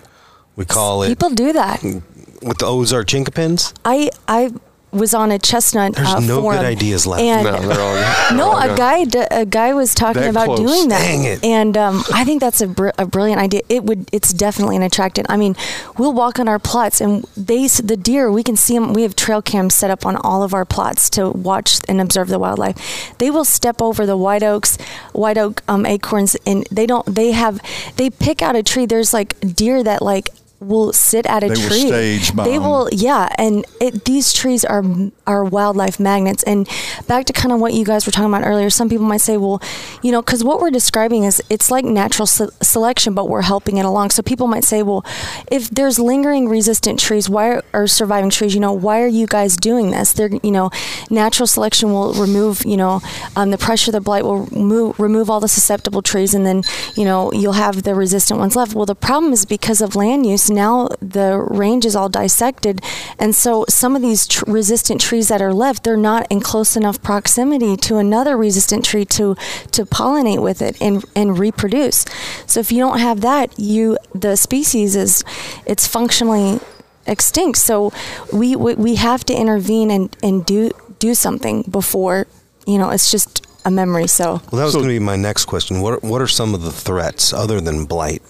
We 0.56 0.64
call 0.64 1.02
it 1.02 1.08
People 1.08 1.30
do 1.30 1.52
that. 1.52 1.82
with 1.82 2.58
the 2.58 2.66
Ozark 2.66 3.06
chinkapins. 3.08 3.74
I 3.84 4.10
I 4.26 4.50
was 4.92 5.14
on 5.14 5.30
a 5.30 5.38
chestnut. 5.38 5.94
There's 5.94 6.08
uh, 6.08 6.20
no 6.20 6.40
forum, 6.40 6.58
good 6.58 6.66
ideas 6.66 7.06
left. 7.06 7.22
And 7.22 7.44
No, 7.44 7.52
they're 7.60 7.80
all, 7.80 7.94
they're 8.28 8.36
no, 8.36 8.50
all 8.50 8.58
a 8.60 8.66
gone. 8.68 8.76
guy 8.76 9.04
d- 9.04 9.26
a 9.30 9.46
guy 9.46 9.72
was 9.74 9.94
talking 9.94 10.22
That 10.22 10.30
about 10.30 10.46
close. 10.46 10.58
doing 10.60 10.88
that, 10.88 11.00
Dang 11.02 11.24
it. 11.24 11.44
and 11.44 11.76
um, 11.76 12.02
I 12.12 12.24
think 12.24 12.40
that's 12.40 12.60
a, 12.60 12.66
br- 12.66 12.90
a 12.98 13.06
brilliant 13.06 13.40
idea. 13.40 13.62
It 13.68 13.84
would 13.84 14.08
it's 14.12 14.32
definitely 14.32 14.76
an 14.76 14.82
attractant. 14.82 15.28
I 15.30 15.36
mean, 15.36 15.54
we'll 15.98 16.12
walk 16.12 16.38
on 16.38 16.48
our 16.48 16.58
plots, 16.58 17.00
and 17.00 17.24
they 17.36 17.66
the 17.68 17.96
deer 17.96 18.30
we 18.32 18.42
can 18.42 18.56
see 18.56 18.74
them. 18.74 18.92
We 18.92 19.02
have 19.02 19.14
trail 19.14 19.42
cams 19.42 19.74
set 19.74 19.90
up 19.90 20.04
on 20.06 20.16
all 20.16 20.42
of 20.42 20.54
our 20.54 20.64
plots 20.64 21.08
to 21.10 21.30
watch 21.30 21.78
and 21.88 22.00
observe 22.00 22.28
the 22.28 22.38
wildlife. 22.38 23.16
They 23.18 23.30
will 23.30 23.44
step 23.44 23.80
over 23.80 24.06
the 24.06 24.16
white 24.16 24.42
oaks, 24.42 24.76
white 25.12 25.38
oak 25.38 25.62
um, 25.68 25.86
acorns, 25.86 26.36
and 26.46 26.66
they 26.70 26.86
don't. 26.86 27.06
They 27.06 27.30
have 27.32 27.60
they 27.96 28.10
pick 28.10 28.42
out 28.42 28.56
a 28.56 28.62
tree. 28.62 28.86
There's 28.86 29.12
like 29.12 29.38
deer 29.40 29.82
that 29.84 30.02
like 30.02 30.30
will 30.60 30.92
sit 30.92 31.24
at 31.26 31.42
a 31.42 31.48
They 31.48 31.54
will 31.54 31.68
tree. 31.68 31.86
stage 31.86 32.32
They 32.32 32.58
will, 32.58 32.88
yeah. 32.92 33.28
And 33.38 33.64
it, 33.80 34.04
these 34.04 34.32
trees 34.32 34.64
are 34.64 34.84
are 35.26 35.42
wildlife 35.44 35.98
magnets. 35.98 36.42
And 36.44 36.68
back 37.08 37.24
to 37.26 37.32
kind 37.32 37.52
of 37.52 37.60
what 37.60 37.72
you 37.72 37.84
guys 37.84 38.04
were 38.06 38.12
talking 38.12 38.28
about 38.32 38.46
earlier, 38.46 38.68
some 38.68 38.88
people 38.88 39.06
might 39.06 39.22
say, 39.22 39.36
well, 39.38 39.62
you 40.02 40.12
know, 40.12 40.20
because 40.20 40.44
what 40.44 40.60
we're 40.60 40.70
describing 40.70 41.24
is 41.24 41.42
it's 41.48 41.70
like 41.70 41.84
natural 41.84 42.26
se- 42.26 42.50
selection, 42.62 43.14
but 43.14 43.28
we're 43.28 43.42
helping 43.42 43.78
it 43.78 43.84
along. 43.86 44.10
So 44.10 44.22
people 44.22 44.46
might 44.48 44.64
say, 44.64 44.82
well, 44.82 45.04
if 45.50 45.70
there's 45.70 45.98
lingering 45.98 46.48
resistant 46.48 47.00
trees, 47.00 47.30
why 47.30 47.48
are, 47.48 47.64
or 47.72 47.86
surviving 47.86 48.28
trees, 48.30 48.54
you 48.54 48.60
know, 48.60 48.72
why 48.72 49.00
are 49.00 49.06
you 49.08 49.26
guys 49.26 49.56
doing 49.56 49.90
this? 49.92 50.12
They're, 50.12 50.30
you 50.42 50.50
know, 50.50 50.70
natural 51.08 51.46
selection 51.46 51.92
will 51.92 52.12
remove, 52.14 52.66
you 52.66 52.76
know, 52.76 53.00
um, 53.36 53.50
the 53.50 53.58
pressure, 53.58 53.92
the 53.92 54.00
blight 54.00 54.24
will 54.24 54.46
move, 54.54 54.98
remove 55.00 55.30
all 55.30 55.40
the 55.40 55.48
susceptible 55.48 56.02
trees, 56.02 56.34
and 56.34 56.44
then, 56.44 56.62
you 56.96 57.04
know, 57.04 57.32
you'll 57.32 57.54
have 57.54 57.84
the 57.84 57.94
resistant 57.94 58.38
ones 58.38 58.56
left. 58.56 58.74
Well, 58.74 58.86
the 58.86 58.94
problem 58.94 59.32
is 59.32 59.46
because 59.46 59.80
of 59.80 59.96
land 59.96 60.26
use, 60.26 60.49
now 60.50 60.88
the 61.00 61.38
range 61.38 61.86
is 61.86 61.94
all 61.96 62.08
dissected, 62.08 62.80
and 63.18 63.34
so 63.34 63.64
some 63.68 63.96
of 63.96 64.02
these 64.02 64.26
tr- 64.26 64.44
resistant 64.50 65.00
trees 65.00 65.28
that 65.28 65.40
are 65.40 65.54
left, 65.54 65.84
they're 65.84 65.96
not 65.96 66.26
in 66.30 66.40
close 66.40 66.76
enough 66.76 67.00
proximity 67.02 67.76
to 67.78 67.96
another 67.96 68.36
resistant 68.36 68.84
tree 68.84 69.04
to 69.06 69.34
to 69.72 69.84
pollinate 69.86 70.42
with 70.42 70.60
it 70.62 70.76
and 70.80 71.04
and 71.16 71.38
reproduce. 71.38 72.04
So 72.46 72.60
if 72.60 72.70
you 72.72 72.78
don't 72.78 72.98
have 72.98 73.20
that, 73.22 73.58
you 73.58 73.96
the 74.14 74.36
species 74.36 74.96
is 74.96 75.24
it's 75.66 75.86
functionally 75.86 76.60
extinct. 77.06 77.58
So 77.58 77.92
we 78.32 78.56
we, 78.56 78.74
we 78.74 78.94
have 78.96 79.24
to 79.24 79.34
intervene 79.34 79.90
and, 79.90 80.14
and 80.22 80.44
do 80.44 80.70
do 80.98 81.14
something 81.14 81.62
before 81.70 82.26
you 82.66 82.76
know 82.78 82.90
it's 82.90 83.10
just 83.10 83.46
a 83.64 83.70
memory. 83.70 84.06
So 84.06 84.24
Well, 84.50 84.58
that 84.58 84.64
was 84.64 84.72
So- 84.72 84.78
going 84.80 84.88
to 84.88 84.94
be 85.00 85.04
my 85.04 85.16
next 85.16 85.44
question. 85.46 85.80
What 85.80 86.02
What 86.02 86.20
are 86.22 86.28
some 86.28 86.54
of 86.54 86.62
the 86.62 86.72
threats 86.72 87.32
other 87.32 87.60
than 87.60 87.84
blight 87.86 88.22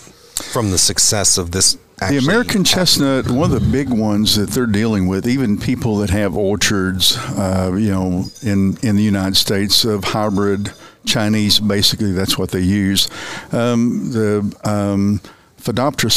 from 0.53 0.71
the 0.71 0.79
success 0.79 1.39
of 1.39 1.51
this? 1.51 1.77
The 2.09 2.17
American 2.17 2.65
chestnut, 2.65 3.31
one 3.31 3.53
of 3.53 3.61
the 3.61 3.71
big 3.71 3.91
ones 3.91 4.35
that 4.37 4.51
they're 4.51 4.67
dealing 4.67 5.07
with, 5.07 5.29
even 5.29 5.59
people 5.59 5.99
that 5.99 6.09
have 6.11 6.35
orchards, 6.35 7.19
uh, 7.19 7.73
you 7.79 7.91
know, 7.91 8.25
in, 8.43 8.79
in 8.83 8.97
the 8.97 9.03
United 9.03 9.37
States 9.37 9.85
of 9.85 10.05
hybrid 10.05 10.73
Chinese, 11.05 11.61
basically 11.61 12.13
that's 12.13 12.39
what 12.39 12.53
they 12.53 12.61
use. 12.61 13.09
Um, 13.53 14.13
the 14.13 14.39
um, 14.65 15.21
Phytophthora 15.61 16.11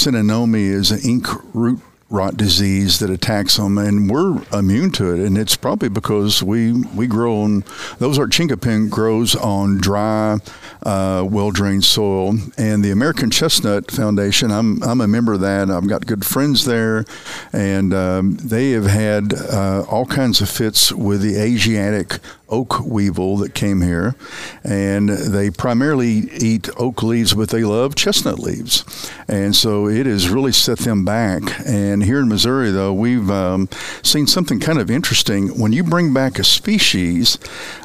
is 0.55 0.91
an 0.91 0.99
ink 1.03 1.27
root 1.53 1.81
rot 2.09 2.37
disease 2.37 2.99
that 2.99 3.09
attacks 3.09 3.57
them, 3.57 3.77
and 3.77 4.09
we're 4.09 4.41
immune 4.53 4.91
to 4.91 5.13
it. 5.13 5.19
And 5.19 5.37
it's 5.37 5.55
probably 5.55 5.89
because 5.89 6.43
we 6.43 6.71
we 6.71 7.07
grow 7.07 7.41
on 7.41 7.63
those 7.97 8.19
are 8.19 8.27
chinkapin 8.27 8.89
grows 8.89 9.35
on 9.35 9.77
dry, 9.77 10.37
uh, 10.83 11.25
well 11.29 11.51
drained 11.51 11.85
soil. 11.85 12.35
And 12.57 12.83
the 12.83 12.91
American 12.91 13.31
Chestnut 13.31 13.89
Foundation, 13.91 14.51
I'm 14.51 14.81
I'm 14.83 15.01
a 15.01 15.07
member 15.07 15.33
of 15.33 15.41
that. 15.41 15.69
I've 15.69 15.87
got 15.87 16.05
good 16.05 16.25
friends 16.25 16.65
there, 16.65 17.05
and 17.51 17.93
um, 17.93 18.35
they 18.37 18.71
have 18.71 18.85
had 18.85 19.33
uh, 19.33 19.83
all 19.89 20.05
kinds 20.05 20.41
of 20.41 20.49
fits 20.49 20.91
with 20.91 21.21
the 21.21 21.35
Asiatic 21.35 22.19
oak 22.53 22.79
weevil 22.85 23.37
that 23.37 23.53
came 23.53 23.81
here, 23.81 24.15
and 24.63 25.09
they 25.09 25.49
primarily 25.49 26.29
eat 26.39 26.69
oak 26.77 27.01
leaves, 27.01 27.33
but 27.33 27.49
they 27.49 27.63
love 27.63 27.95
chestnut 27.95 28.39
leaves, 28.39 28.85
and 29.27 29.55
so 29.55 29.87
it 29.87 30.05
has 30.05 30.29
really 30.29 30.51
set 30.51 30.79
them 30.79 31.03
back. 31.03 31.41
And 31.65 32.03
here 32.03 32.19
in 32.19 32.29
Missouri, 32.29 32.71
though, 32.71 32.93
we've 32.93 33.29
um, 33.29 33.67
seen 34.03 34.27
something 34.27 34.59
kind 34.59 34.79
of 34.79 34.91
interesting. 34.91 35.59
When 35.59 35.73
you 35.73 35.83
bring 35.83 36.13
back 36.13 36.37
a 36.37 36.43
species, 36.43 37.39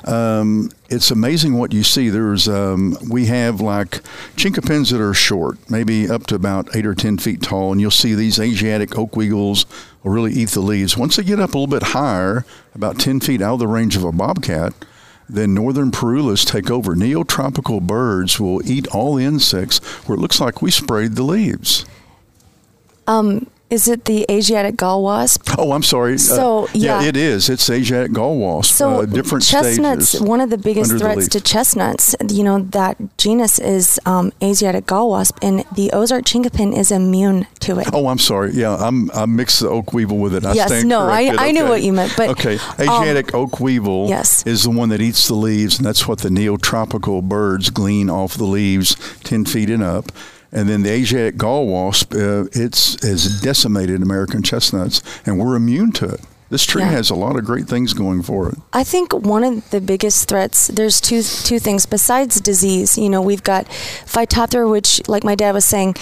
um, 0.05 0.71
it's 0.91 1.11
amazing 1.11 1.55
what 1.55 1.73
you 1.73 1.83
see. 1.83 2.11
There's 2.11 2.49
um, 2.49 2.97
we 3.09 3.27
have 3.27 3.61
like 3.61 4.01
chinkapins 4.37 4.91
that 4.91 5.01
are 5.01 5.15
short, 5.15 5.59
maybe 5.71 6.09
up 6.11 6.27
to 6.29 6.35
about 6.35 6.77
eight 6.77 6.87
or 6.87 6.95
ten 6.95 7.19
feet 7.19 7.43
tall, 7.43 7.73
and 7.73 7.81
you'll 7.81 7.91
see 7.91 8.15
these 8.15 8.39
Asiatic 8.39 8.99
oak 8.99 9.17
weevils 9.17 9.67
will 10.03 10.13
really 10.13 10.33
eat 10.33 10.51
the 10.51 10.61
leaves. 10.61 10.97
Once 10.97 11.17
they 11.17 11.25
get 11.25 11.41
up 11.41 11.55
a 11.55 11.59
little 11.59 11.67
bit 11.67 11.89
higher, 11.89 12.45
about 12.75 12.99
ten 12.99 13.21
feet 13.21 13.43
out 13.43 13.55
of 13.55 13.59
the 13.59 13.67
range 13.67 13.97
of 13.97 14.05
a 14.05 14.13
bobcat, 14.13 14.73
then 15.29 15.55
northern 15.55 15.91
parulas 15.91 16.47
take 16.47 16.71
over. 16.71 16.95
Neotropical 16.95 17.83
birds 17.87 18.41
will 18.41 18.67
eat 18.67 18.87
all 18.89 19.15
the 19.15 19.25
insects 19.25 19.79
where 20.07 20.17
it 20.17 20.21
looks 20.21 20.41
like 20.41 20.63
we 20.63 20.71
sprayed 20.71 21.17
the 21.17 21.23
leaves. 21.23 21.85
Um, 23.07 23.47
is 23.71 23.87
it 23.89 24.07
the 24.07 24.25
Asiatic 24.31 24.77
gall 24.77 25.03
wasp? 25.03 25.49
Oh, 25.59 25.73
I'm 25.73 25.83
sorry. 25.83 26.15
Uh, 26.15 26.19
So, 26.19 26.69
yeah. 26.73 27.03
it 27.03 27.17
is. 27.17 27.49
It's 27.51 27.69
Asiatic 27.69 28.13
gall 28.13 28.39
wasp. 28.39 28.75
So 28.75 29.03
uh, 29.03 29.07
different 29.07 29.45
chestnuts, 29.45 30.11
stages 30.11 30.27
one 30.27 30.41
of 30.41 30.51
the 30.51 30.57
biggest 30.59 30.91
under 30.93 31.05
the 31.05 31.13
threats 31.15 31.29
to 31.29 31.41
chestnuts, 31.41 32.15
you 32.31 32.43
know, 32.45 32.61
that 32.61 32.97
genus 33.19 33.59
is 33.59 34.01
um, 34.07 34.33
Asiatic 34.43 34.87
gall 34.87 35.11
wasp, 35.11 35.37
and 35.43 35.65
the 35.75 35.91
Ozark 35.93 36.25
chinkapin 36.25 36.77
is 36.77 36.91
immune 36.91 37.47
to 37.61 37.79
it. 37.79 37.89
Oh, 37.93 38.09
I'm 38.09 38.19
sorry. 38.19 38.53
Yeah, 38.53 38.75
I'm 38.77 39.11
I 39.13 39.27
mixed 39.27 39.61
the 39.61 39.69
oak 39.69 39.93
weevil 39.93 40.19
with 40.19 40.35
it. 40.35 40.47
I 40.47 40.55
Yes, 40.55 40.85
no, 40.85 41.07
I- 41.09 41.25
corrected. 41.27 41.41
I 41.41 41.51
knew 41.53 41.61
Okay. 41.63 41.69
what 41.71 41.83
you 41.83 41.93
meant, 41.93 42.15
but, 42.17 42.31
okay, 42.31 42.57
um, 42.59 43.03
Asiatic 43.03 43.35
oak 43.35 43.61
weevil 43.61 44.09
yes. 44.09 44.47
is 44.47 44.63
the 44.65 44.71
one 44.71 44.89
that 44.91 45.01
eats 45.01 45.29
the 45.29 45.35
leaves, 45.35 45.77
and 45.79 45.85
that's 45.87 46.09
what 46.09 46.21
the 46.21 46.31
neotropical 46.31 47.23
birds 47.23 47.71
glean 47.71 48.09
off 48.09 48.35
the 48.35 48.45
leaves, 48.45 48.97
ten 49.25 49.45
feet 49.45 49.69
and 49.69 49.83
up. 49.83 50.11
And 50.53 50.69
then 50.69 50.83
the 50.83 50.91
Asiatic 50.91 51.37
gall 51.37 51.67
wasp, 51.67 52.15
uh, 52.15 52.45
it's 52.53 53.03
has 53.05 53.41
decimated 53.41 54.03
American 54.03 54.43
chestnuts, 54.43 55.03
and 55.27 55.39
we're 55.39 55.57
immune 55.57 55.93
to 55.93 56.07
it. 56.07 56.21
This 56.51 56.65
tree 56.65 56.81
Yeah. 56.81 56.93
has 56.93 57.11
a 57.11 57.15
lot 57.15 57.37
of 57.37 57.45
great 57.45 57.69
things 57.69 57.93
going 57.93 58.23
for 58.23 58.49
it. 58.49 58.57
I 58.73 58.83
think 58.83 59.13
one 59.13 59.45
of 59.45 59.69
the 59.71 59.83
biggest 59.83 60.27
threats 60.31 60.69
there's 60.69 60.99
two 61.03 61.23
two 61.23 61.59
things 61.59 61.85
besides 61.85 62.41
disease. 62.41 62.97
You 62.97 63.11
know, 63.11 63.21
we've 63.21 63.43
got 63.43 63.67
Phytophthora, 64.07 64.71
which, 64.71 65.03
like 65.09 65.25
my 65.25 65.35
dad 65.35 65.53
was 65.53 65.67
saying, 65.67 65.97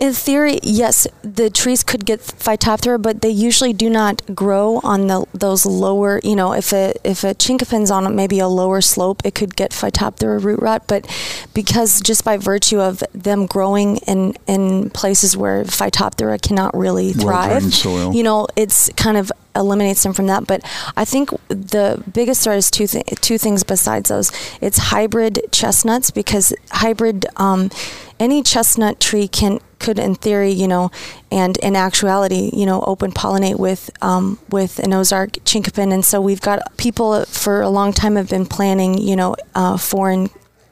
in 0.00 0.14
theory, 0.14 0.58
yes, 0.62 1.06
the 1.20 1.50
trees 1.50 1.84
could 1.84 2.06
get 2.06 2.20
Phytophthora, 2.20 3.00
but 3.00 3.20
they 3.20 3.28
usually 3.28 3.74
do 3.74 3.90
not 3.90 4.22
grow 4.34 4.80
on 4.82 5.08
the 5.08 5.26
those 5.34 5.66
lower. 5.66 6.20
You 6.24 6.34
know, 6.34 6.54
if 6.54 6.72
a 6.72 6.94
if 7.04 7.22
a 7.22 7.34
chinkapin's 7.34 7.90
on 7.90 8.16
maybe 8.16 8.38
a 8.38 8.48
lower 8.48 8.80
slope, 8.80 9.20
it 9.26 9.34
could 9.34 9.56
get 9.56 9.72
Phytophthora 9.72 10.42
root 10.42 10.60
rot. 10.60 10.86
But 10.86 11.06
because 11.52 12.00
just 12.00 12.24
by 12.24 12.38
virtue 12.38 12.80
of 12.80 13.04
them 13.12 13.44
growing 13.44 13.98
in 13.98 14.34
in 14.46 14.88
places 14.88 15.36
where 15.36 15.64
Phytophthora 15.64 16.40
cannot 16.40 16.74
really 16.74 17.12
thrive, 17.12 17.74
soil. 17.74 18.14
you 18.14 18.22
know, 18.22 18.46
it's 18.56 18.88
kind 18.96 19.18
of 19.18 19.30
eliminates 19.54 20.02
them 20.02 20.14
from 20.14 20.28
that. 20.28 20.46
But 20.46 20.62
I 20.96 21.04
think 21.04 21.28
the 21.48 22.02
biggest 22.10 22.42
threat 22.42 22.56
is 22.56 22.70
two 22.70 22.86
th- 22.86 23.04
two 23.20 23.36
things 23.36 23.64
besides 23.64 24.08
those. 24.08 24.32
It's 24.62 24.78
hybrid 24.78 25.40
chestnuts 25.52 26.10
because 26.10 26.54
hybrid 26.70 27.26
um, 27.36 27.70
any 28.18 28.42
chestnut 28.42 28.98
tree 28.98 29.28
can 29.28 29.60
could 29.80 29.98
in 29.98 30.14
theory, 30.14 30.52
you 30.52 30.68
know, 30.68 30.90
and 31.32 31.56
in 31.58 31.74
actuality, 31.74 32.50
you 32.52 32.66
know, 32.66 32.82
open 32.82 33.10
pollinate 33.10 33.58
with 33.58 33.90
um, 34.02 34.38
with 34.50 34.78
an 34.78 34.92
Ozark 34.92 35.32
chinkapin, 35.44 35.92
and 35.92 36.04
so 36.04 36.20
we've 36.20 36.40
got 36.40 36.76
people 36.76 37.24
for 37.24 37.62
a 37.62 37.68
long 37.68 37.92
time 37.92 38.16
have 38.16 38.28
been 38.28 38.46
planting, 38.46 38.98
you 38.98 39.16
know, 39.16 39.34
uh, 39.54 39.76
foreign 39.76 40.30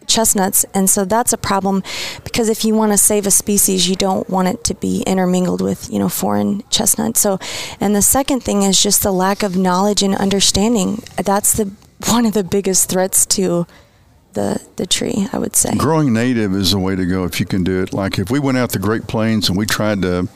chestnuts. 0.09 0.65
And 0.75 0.91
so 0.91 1.05
that's 1.05 1.33
a 1.33 1.39
problem 1.39 1.83
because 2.25 2.49
if 2.49 2.65
you 2.65 2.75
want 2.75 2.93
to 2.93 2.99
save 2.99 3.27
a 3.27 3.31
species 3.31 3.89
you 3.89 3.95
don't 3.95 4.29
want 4.29 4.49
it 4.49 4.65
to 4.65 4.75
be 4.75 5.03
intermingled 5.07 5.61
with 5.61 5.89
you 5.93 5.99
know 5.99 6.09
foreign 6.09 6.63
chestnuts. 6.71 7.21
So 7.21 7.39
and 7.79 7.95
the 7.95 8.03
second 8.03 8.43
thing 8.43 8.63
is 8.63 8.83
just 8.83 9.03
the 9.03 9.13
lack 9.13 9.43
of 9.43 9.57
knowledge 9.57 10.03
and 10.03 10.17
understanding. 10.17 11.03
That's 11.17 11.53
the 11.53 11.71
one 12.09 12.27
of 12.27 12.33
the 12.33 12.45
biggest 12.45 12.89
threats 12.89 13.27
to 13.27 13.67
the 14.39 14.63
the 14.77 14.87
tree 14.87 15.27
i 15.33 15.39
would 15.39 15.57
say 15.57 15.71
Growing 15.77 16.13
native 16.13 16.55
is 16.55 16.71
the 16.71 16.79
way 16.79 16.95
to 16.95 17.05
go 17.05 17.25
if 17.25 17.41
you 17.41 17.47
can 17.47 17.65
do 17.65 17.83
it. 17.83 17.93
Like 17.93 18.19
if 18.19 18.31
we 18.31 18.39
went 18.39 18.59
out 18.59 18.73
the 18.73 18.79
Great 18.79 19.07
Plains 19.07 19.49
and 19.49 19.59
we 19.59 19.67
tried 19.67 20.03
to 20.03 20.29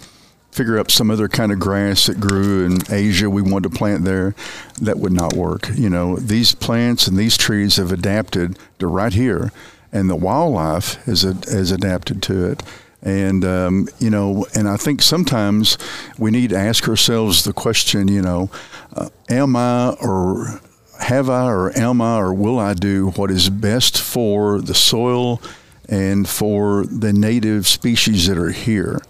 figure 0.50 0.78
up 0.78 0.90
some 0.90 1.11
other 1.11 1.28
kind 1.28 1.50
of 1.50 1.59
grass 1.59 2.07
that 2.07 2.20
grew 2.20 2.64
in 2.66 2.78
Asia 2.90 3.30
we 3.30 3.40
wanted 3.40 3.72
to 3.72 3.78
plant 3.78 4.05
there, 4.05 4.34
that 4.80 4.98
would 4.98 5.12
not 5.12 5.32
work. 5.34 5.70
You 5.74 5.88
know, 5.88 6.16
these 6.16 6.55
plants 6.55 7.07
and 7.07 7.16
these 7.16 7.36
trees 7.36 7.76
have 7.76 7.90
adapted 7.90 8.59
to 8.78 8.86
right 8.86 9.12
here, 9.12 9.53
and 9.92 10.11
the 10.11 10.16
wildlife 10.16 10.94
has 11.05 11.22
has 11.22 11.70
adapted 11.70 12.22
to 12.24 12.46
it. 12.50 12.62
And 13.03 13.44
um, 13.44 13.88
you 13.98 14.11
know, 14.11 14.46
and 14.55 14.68
I 14.68 14.76
think 14.76 15.03
sometimes 15.03 15.78
we 16.18 16.30
need 16.30 16.50
to 16.50 16.59
ask 16.59 16.88
ourselves 16.88 17.44
the 17.44 17.53
question, 17.53 18.09
you 18.09 18.22
know, 18.22 18.50
uh, 18.94 19.09
am 19.28 19.57
I 19.57 19.96
or 20.00 20.61
have 21.03 21.28
I 21.28 21.46
or 21.46 21.76
am 21.76 22.00
I 22.00 22.18
or 22.18 22.32
will 22.32 22.59
I 22.59 22.74
do 22.74 23.11
what 23.11 23.30
is 23.30 23.50
best 23.50 24.00
for 24.00 24.61
the 24.61 24.74
soil 24.74 25.40
and 25.88 26.28
for 26.28 26.84
the 26.86 27.12
native 27.12 27.66
species 27.66 28.28
that 28.28 28.38
are 28.38 28.50
here? 28.50 29.00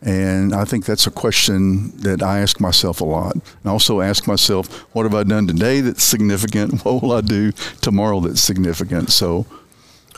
And 0.00 0.54
I 0.54 0.64
think 0.64 0.84
that's 0.84 1.06
a 1.06 1.10
question 1.10 1.96
that 1.98 2.22
I 2.22 2.40
ask 2.40 2.60
myself 2.60 3.00
a 3.00 3.04
lot. 3.04 3.34
And 3.34 3.66
also 3.66 4.02
ask 4.02 4.26
myself, 4.26 4.82
what 4.94 5.04
have 5.04 5.14
I 5.14 5.22
done 5.22 5.46
today 5.46 5.80
that's 5.80 6.04
significant? 6.04 6.80
What 6.84 7.02
will 7.02 7.12
I 7.12 7.22
do 7.22 7.52
tomorrow 7.80 8.20
that's 8.20 8.42
significant? 8.42 9.10
So, 9.10 9.46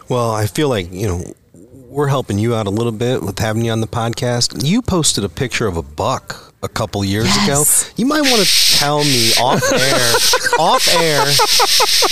Well, 0.09 0.33
I 0.33 0.47
feel 0.47 0.69
like 0.69 0.93
you 0.93 1.07
know 1.07 1.35
we're 1.97 2.09
helping 2.09 2.39
you 2.39 2.55
out 2.55 2.67
a 2.67 2.71
little 2.71 2.93
bit 2.93 3.23
with 3.23 3.39
having 3.39 3.65
you 3.65 3.73
on 3.73 3.81
the 3.81 3.87
podcast. 3.87 4.63
You 4.63 4.83
posted 4.83 5.25
a 5.25 5.31
picture 5.31 5.67
of 5.67 5.79
a 5.79 5.83
buck 5.83 6.53
a 6.63 6.69
couple 6.69 7.03
years 7.03 7.25
Yes. 7.25 7.85
ago. 7.89 7.93
You 7.97 8.05
might 8.05 8.21
want 8.21 8.47
to 8.47 8.77
tell 8.77 8.99
me 9.03 9.31
off 9.41 9.63
air, 9.73 10.13
off 10.59 10.87
air, 10.95 11.21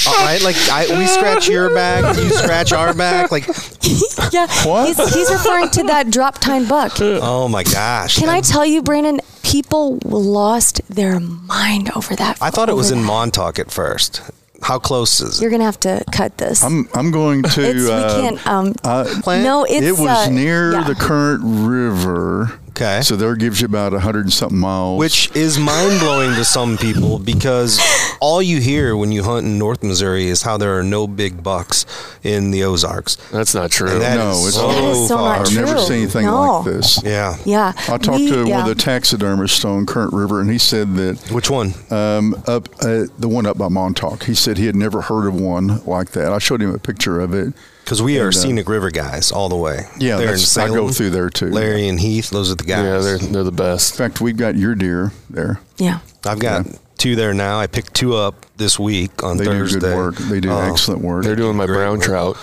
all 0.08 0.24
right? 0.24 0.40
Like 0.42 0.56
I, 0.70 0.86
we 0.98 1.06
scratch 1.06 1.48
your 1.50 1.74
back, 1.74 2.16
you 2.16 2.30
scratch 2.30 2.72
our 2.72 2.94
back. 2.94 3.30
Like, 3.30 3.46
yeah, 4.32 4.46
What? 4.66 4.86
He's, 4.86 5.14
he's 5.14 5.30
referring 5.30 5.68
to 5.72 5.82
that 5.84 6.10
drop 6.10 6.38
tine 6.38 6.66
buck. 6.66 6.94
oh 7.00 7.48
my 7.48 7.62
gosh! 7.62 8.18
Can 8.18 8.30
I 8.30 8.40
tell 8.40 8.64
you, 8.64 8.82
Brandon? 8.82 9.20
People 9.42 9.98
lost 10.04 10.80
their 10.88 11.20
mind 11.20 11.90
over 11.94 12.16
that. 12.16 12.38
I 12.40 12.48
thought 12.48 12.70
it 12.70 12.72
over 12.72 12.78
was 12.78 12.90
in 12.90 13.00
that. 13.02 13.06
Montauk 13.06 13.58
at 13.58 13.70
first. 13.70 14.22
How 14.64 14.78
close 14.78 15.20
is 15.20 15.38
it? 15.38 15.42
You're 15.42 15.50
gonna 15.50 15.64
have 15.64 15.78
to 15.80 16.02
cut 16.10 16.38
this. 16.38 16.64
I'm 16.64 16.88
I'm 16.94 17.10
going 17.10 17.42
to. 17.54 17.62
it's, 17.62 17.86
uh, 17.86 18.14
we 18.16 18.22
can't. 18.22 18.46
Um, 18.46 18.74
uh, 18.82 19.04
Plant? 19.22 19.44
no, 19.44 19.64
it's 19.64 19.86
it 19.86 19.92
was 19.92 20.26
uh, 20.26 20.30
near 20.30 20.72
yeah. 20.72 20.84
the 20.84 20.94
current 20.94 21.42
river. 21.44 22.58
Okay. 22.76 23.02
So 23.02 23.14
there 23.14 23.36
gives 23.36 23.60
you 23.60 23.66
about 23.66 23.94
a 23.94 24.00
hundred 24.00 24.22
and 24.24 24.32
something 24.32 24.58
miles. 24.58 24.98
Which 24.98 25.30
is 25.36 25.58
mind 25.58 26.00
blowing 26.00 26.34
to 26.34 26.44
some 26.44 26.76
people 26.76 27.20
because 27.20 27.80
all 28.20 28.42
you 28.42 28.60
hear 28.60 28.96
when 28.96 29.12
you 29.12 29.22
hunt 29.22 29.46
in 29.46 29.58
North 29.58 29.84
Missouri 29.84 30.26
is 30.26 30.42
how 30.42 30.56
there 30.56 30.76
are 30.76 30.82
no 30.82 31.06
big 31.06 31.40
bucks 31.42 31.86
in 32.24 32.50
the 32.50 32.64
Ozarks. 32.64 33.14
That's 33.30 33.54
not 33.54 33.70
true. 33.70 33.98
That 34.00 34.16
No, 34.16 34.30
is 34.32 34.48
it's- 34.48 34.54
so, 34.54 34.68
That 34.72 34.84
is 34.90 35.08
so 35.08 35.16
far. 35.18 35.38
not 35.38 35.46
I've 35.48 35.54
never 35.54 35.78
seen 35.78 35.98
anything 36.02 36.26
No. 36.26 36.62
like 36.62 36.64
this. 36.64 37.00
Yeah. 37.04 37.36
Yeah, 37.44 37.72
I 37.76 37.96
talked 37.98 38.18
we- 38.18 38.28
to 38.30 38.44
yeah. 38.48 38.56
one 38.58 38.68
of 38.68 38.76
the 38.76 38.82
taxidermists 38.82 39.64
on 39.64 39.86
Current 39.86 40.12
River, 40.12 40.40
and 40.40 40.50
he 40.50 40.58
said 40.58 40.96
that 40.96 41.30
Which 41.30 41.50
one? 41.50 41.74
um, 41.90 42.34
up 42.48 42.68
uh, 42.80 43.04
the 43.18 43.28
one 43.28 43.46
up 43.46 43.56
by 43.56 43.68
Montauk. 43.68 44.24
He 44.24 44.34
said 44.34 44.58
he 44.58 44.66
had 44.66 44.74
never 44.76 45.02
heard 45.02 45.26
of 45.28 45.34
one 45.40 45.80
like 45.86 46.10
that. 46.10 46.32
I 46.32 46.38
showed 46.38 46.60
him 46.60 46.74
a 46.74 46.78
picture 46.78 47.20
of 47.20 47.32
it. 47.34 47.52
Because 47.84 48.00
we 48.02 48.18
are 48.18 48.28
And, 48.28 48.36
uh, 48.36 48.38
scenic 48.40 48.68
river 48.68 48.90
guys 48.90 49.30
all 49.30 49.48
the 49.50 49.56
way. 49.56 49.86
Yeah, 49.98 50.16
They're 50.16 50.28
in 50.28 50.32
that's, 50.36 50.56
I 50.56 50.68
go 50.68 50.90
through 50.90 51.10
there 51.10 51.28
too. 51.28 51.50
Larry 51.50 51.86
and 51.88 52.00
Heath, 52.00 52.30
those 52.30 52.50
are 52.50 52.54
the 52.54 52.64
guys. 52.64 52.84
Yeah, 52.84 52.98
they're 53.00 53.18
they're 53.18 53.44
the 53.44 53.52
best. 53.52 53.92
In 53.92 53.98
fact, 53.98 54.20
we've 54.22 54.36
got 54.38 54.56
your 54.56 54.74
deer 54.74 55.12
there. 55.28 55.60
yeah. 55.76 55.98
I've 56.26 56.38
got 56.38 56.64
Yeah. 56.66 56.72
two 56.96 57.14
there 57.16 57.34
now. 57.34 57.60
I 57.60 57.66
picked 57.66 57.92
two 57.92 58.14
up 58.16 58.46
this 58.56 58.78
week 58.78 59.22
on 59.22 59.36
They 59.36 59.44
Thursday. 59.44 59.80
do 59.80 59.86
good 59.86 59.96
work. 59.96 60.16
They 60.16 60.40
do 60.40 60.50
Oh, 60.50 60.60
excellent 60.60 61.02
work. 61.02 61.24
They're 61.24 61.36
doing 61.36 61.56
my 61.56 61.66
Great 61.66 61.76
brown 61.76 61.98
work. 61.98 62.02
trout. 62.06 62.36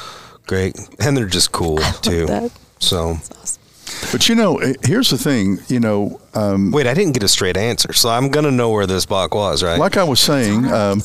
Great. 0.45 0.75
And 0.99 1.17
they're 1.17 1.25
just 1.25 1.51
cool, 1.51 1.77
too. 2.01 2.27
that. 2.27 2.51
So, 2.79 3.19
But 4.11 4.27
you 4.29 4.35
know, 4.35 4.57
eh, 4.57 4.73
here's 4.83 5.09
the 5.09 5.17
thing. 5.17 5.59
You 5.67 5.79
know, 5.79 6.21
um, 6.33 6.71
wait, 6.71 6.87
I 6.87 6.93
didn't 6.93 7.13
get 7.13 7.23
a 7.23 7.27
straight 7.27 7.57
answer. 7.57 7.93
So 7.93 8.09
I'm 8.09 8.29
going 8.29 8.45
to 8.45 8.51
know 8.51 8.71
where 8.71 8.87
this 8.87 9.05
buck 9.05 9.35
was, 9.35 9.63
right? 9.63 9.79
like 9.79 9.97
I 9.97 10.03
was 10.03 10.19
saying, 10.19 10.65
um, 10.65 11.01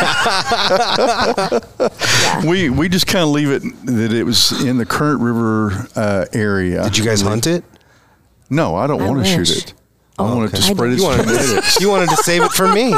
we 2.48 2.70
we 2.70 2.88
just 2.88 3.06
kind 3.06 3.22
of 3.22 3.30
leave 3.30 3.50
it 3.50 3.62
that 3.86 4.12
it 4.12 4.24
was 4.24 4.64
in 4.64 4.78
the 4.78 4.86
Current 4.86 5.20
River 5.20 5.86
uh, 5.96 6.26
area. 6.32 6.82
Did 6.84 6.98
you 6.98 7.04
guys 7.04 7.22
hunt 7.22 7.46
it? 7.46 7.64
No, 8.48 8.76
I 8.76 8.86
don't 8.86 9.00
I 9.00 9.08
want 9.08 9.24
to 9.24 9.44
shoot 9.44 9.56
it. 9.56 9.74
I 10.24 10.34
want 10.34 10.52
it 10.52 10.56
to 10.56 10.62
spread 10.62 10.90
I 10.90 10.92
its 10.94 11.02
You 11.02 11.08
wanted, 11.08 11.26
genetics. 11.26 11.74
to, 11.76 11.80
you 11.82 11.88
wanted 11.90 12.08
to 12.10 12.16
save 12.16 12.42
it 12.42 12.52
for 12.52 12.68
me. 12.72 12.92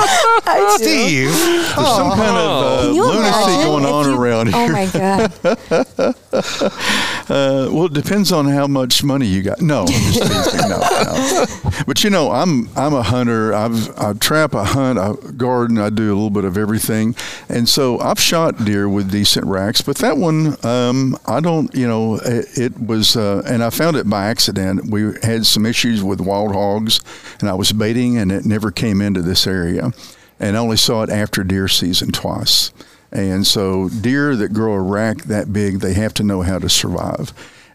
Steve. 0.77 1.29
There's 1.31 1.69
some 1.75 2.11
kind 2.17 2.37
of 2.37 2.85
uh, 2.85 2.89
lunacy 2.93 3.65
going 3.65 3.85
on 3.87 4.11
you- 4.11 4.21
around 4.21 4.47
here. 4.53 4.67
Oh 4.67 4.73
my 4.73 4.87
god! 4.87 6.15
Uh, 7.29 7.69
well, 7.71 7.87
it 7.87 7.93
depends 7.95 8.33
on 8.33 8.47
how 8.47 8.67
much 8.67 9.05
money 9.05 9.27
you 9.27 9.43
got. 9.43 9.61
No, 9.63 9.83
I'm 9.83 9.87
just 9.87 10.23
teasing. 10.23 10.69
no, 10.69 10.79
no. 10.79 11.47
But 11.87 12.03
you 12.05 12.11
know, 12.11 12.31
I'm 12.33 12.69
I'm 12.77 12.93
a 12.95 13.03
hunter. 13.03 13.55
I've 13.55 13.97
I 13.99 14.13
trap, 14.15 14.55
I 14.55 14.65
hunt, 14.65 14.99
I 14.99 15.13
garden. 15.37 15.79
I 15.79 15.89
do 15.89 16.09
a 16.13 16.15
little 16.15 16.31
bit 16.31 16.45
of 16.45 16.59
everything, 16.59 17.15
and 17.49 17.69
so 17.69 17.99
I've 18.01 18.19
shot 18.21 18.65
deer 18.65 18.89
with 18.89 19.11
decent 19.11 19.47
racks. 19.47 19.81
But 19.81 19.99
that 19.99 20.17
one, 20.19 20.57
um, 20.67 21.17
I 21.27 21.41
don't. 21.41 21.73
You 21.75 21.87
know, 21.87 22.17
it, 22.17 22.59
it 22.59 22.81
was, 22.81 23.17
uh, 23.17 23.43
and 23.47 23.63
I 23.63 23.71
found 23.71 23.97
it 23.97 24.09
by 24.11 24.27
accident. 24.27 24.91
We 24.91 25.13
had 25.23 25.47
some 25.47 25.65
issues 25.65 26.03
with 26.03 26.21
wild 26.21 26.53
hogs, 26.53 27.01
and 27.41 27.49
I 27.49 27.55
was 27.55 27.73
baiting, 27.73 28.17
and 28.17 28.31
it 28.33 28.45
never 28.45 28.71
came 28.71 29.01
into 29.01 29.23
this 29.23 29.47
area, 29.47 29.93
and 30.39 30.57
I 30.57 30.61
only 30.61 30.77
saw 30.77 31.03
it 31.03 31.11
after 31.11 31.45
deer 31.45 31.69
season 31.69 32.13
twice. 32.13 32.73
And 33.11 33.47
so, 33.47 33.89
deer 33.89 34.35
that 34.37 34.55
grow 34.55 34.73
a 34.73 34.81
rack 34.81 35.25
that 35.25 35.53
big, 35.53 35.81
they 35.81 35.93
have 35.95 36.15
to 36.15 36.23
know 36.23 36.43
how 36.43 36.59
to 36.59 36.69
survive. 36.69 37.33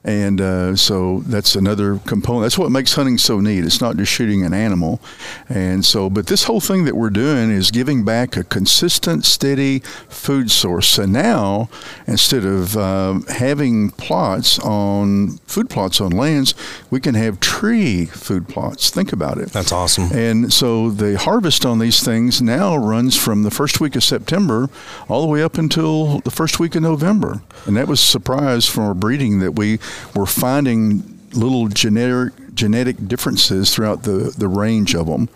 And 0.08 0.40
uh, 0.40 0.76
so 0.78 1.20
that's 1.26 1.56
another 1.56 2.00
component. 2.06 2.46
That's 2.46 2.58
what 2.58 2.72
makes 2.72 2.94
hunting 2.94 3.18
so 3.18 3.42
neat. 3.42 3.66
It's 3.66 3.82
not 3.82 3.98
just 3.98 4.10
shooting 4.10 4.46
an 4.46 4.54
animal. 4.54 5.02
And 5.50 5.84
so, 5.84 6.10
but 6.10 6.28
this 6.28 6.46
whole 6.46 6.62
thing 6.62 6.86
that 6.86 6.96
we're 6.96 7.10
doing 7.10 7.52
is 7.52 7.72
giving 7.72 8.06
back 8.06 8.38
a 8.38 8.46
consistent, 8.46 9.26
steady 9.26 9.80
food 10.08 10.50
source. 10.50 10.88
So 10.88 11.06
now, 11.06 11.70
instead 12.08 12.46
of 12.46 12.78
um, 12.78 13.26
having 13.26 13.92
plots 13.92 14.58
on 14.60 15.40
food 15.46 15.70
plots 15.70 16.00
on 16.00 16.12
lands, 16.12 16.56
we 16.90 17.02
can 17.02 17.16
have 17.16 17.42
tree 17.42 18.06
food 18.06 18.48
plots. 18.48 18.90
Think 18.90 19.12
about 19.12 19.38
it. 19.38 19.50
That's 19.50 19.74
awesome. 19.74 20.10
And 20.14 20.54
so 20.54 20.90
the 20.90 21.18
harvest 21.18 21.66
on 21.66 21.80
these 21.80 22.02
things 22.02 22.42
now 22.42 22.78
runs 22.78 23.18
from 23.18 23.44
the 23.44 23.52
first 23.52 23.82
week 23.82 23.98
of 23.98 24.06
September 24.06 24.70
all 25.10 25.20
the 25.20 25.28
way 25.28 25.44
up 25.44 25.58
until 25.58 26.20
the 26.20 26.32
first 26.32 26.62
week 26.62 26.76
of 26.76 26.84
November. 26.84 27.42
And 27.66 27.76
that 27.76 27.90
was 27.90 28.02
a 28.02 28.06
surprise 28.06 28.66
from 28.66 28.86
our 28.86 28.94
breeding 28.94 29.40
that 29.40 29.52
we 29.56 29.80
were 30.16 30.26
finding 30.26 31.20
little 31.34 31.68
genetic 31.68 32.34
genetic 32.54 33.08
differences 33.08 33.74
throughout 33.74 34.04
the, 34.04 34.34
the 34.38 34.48
range 34.48 34.96
of 34.96 35.06
them. 35.06 35.30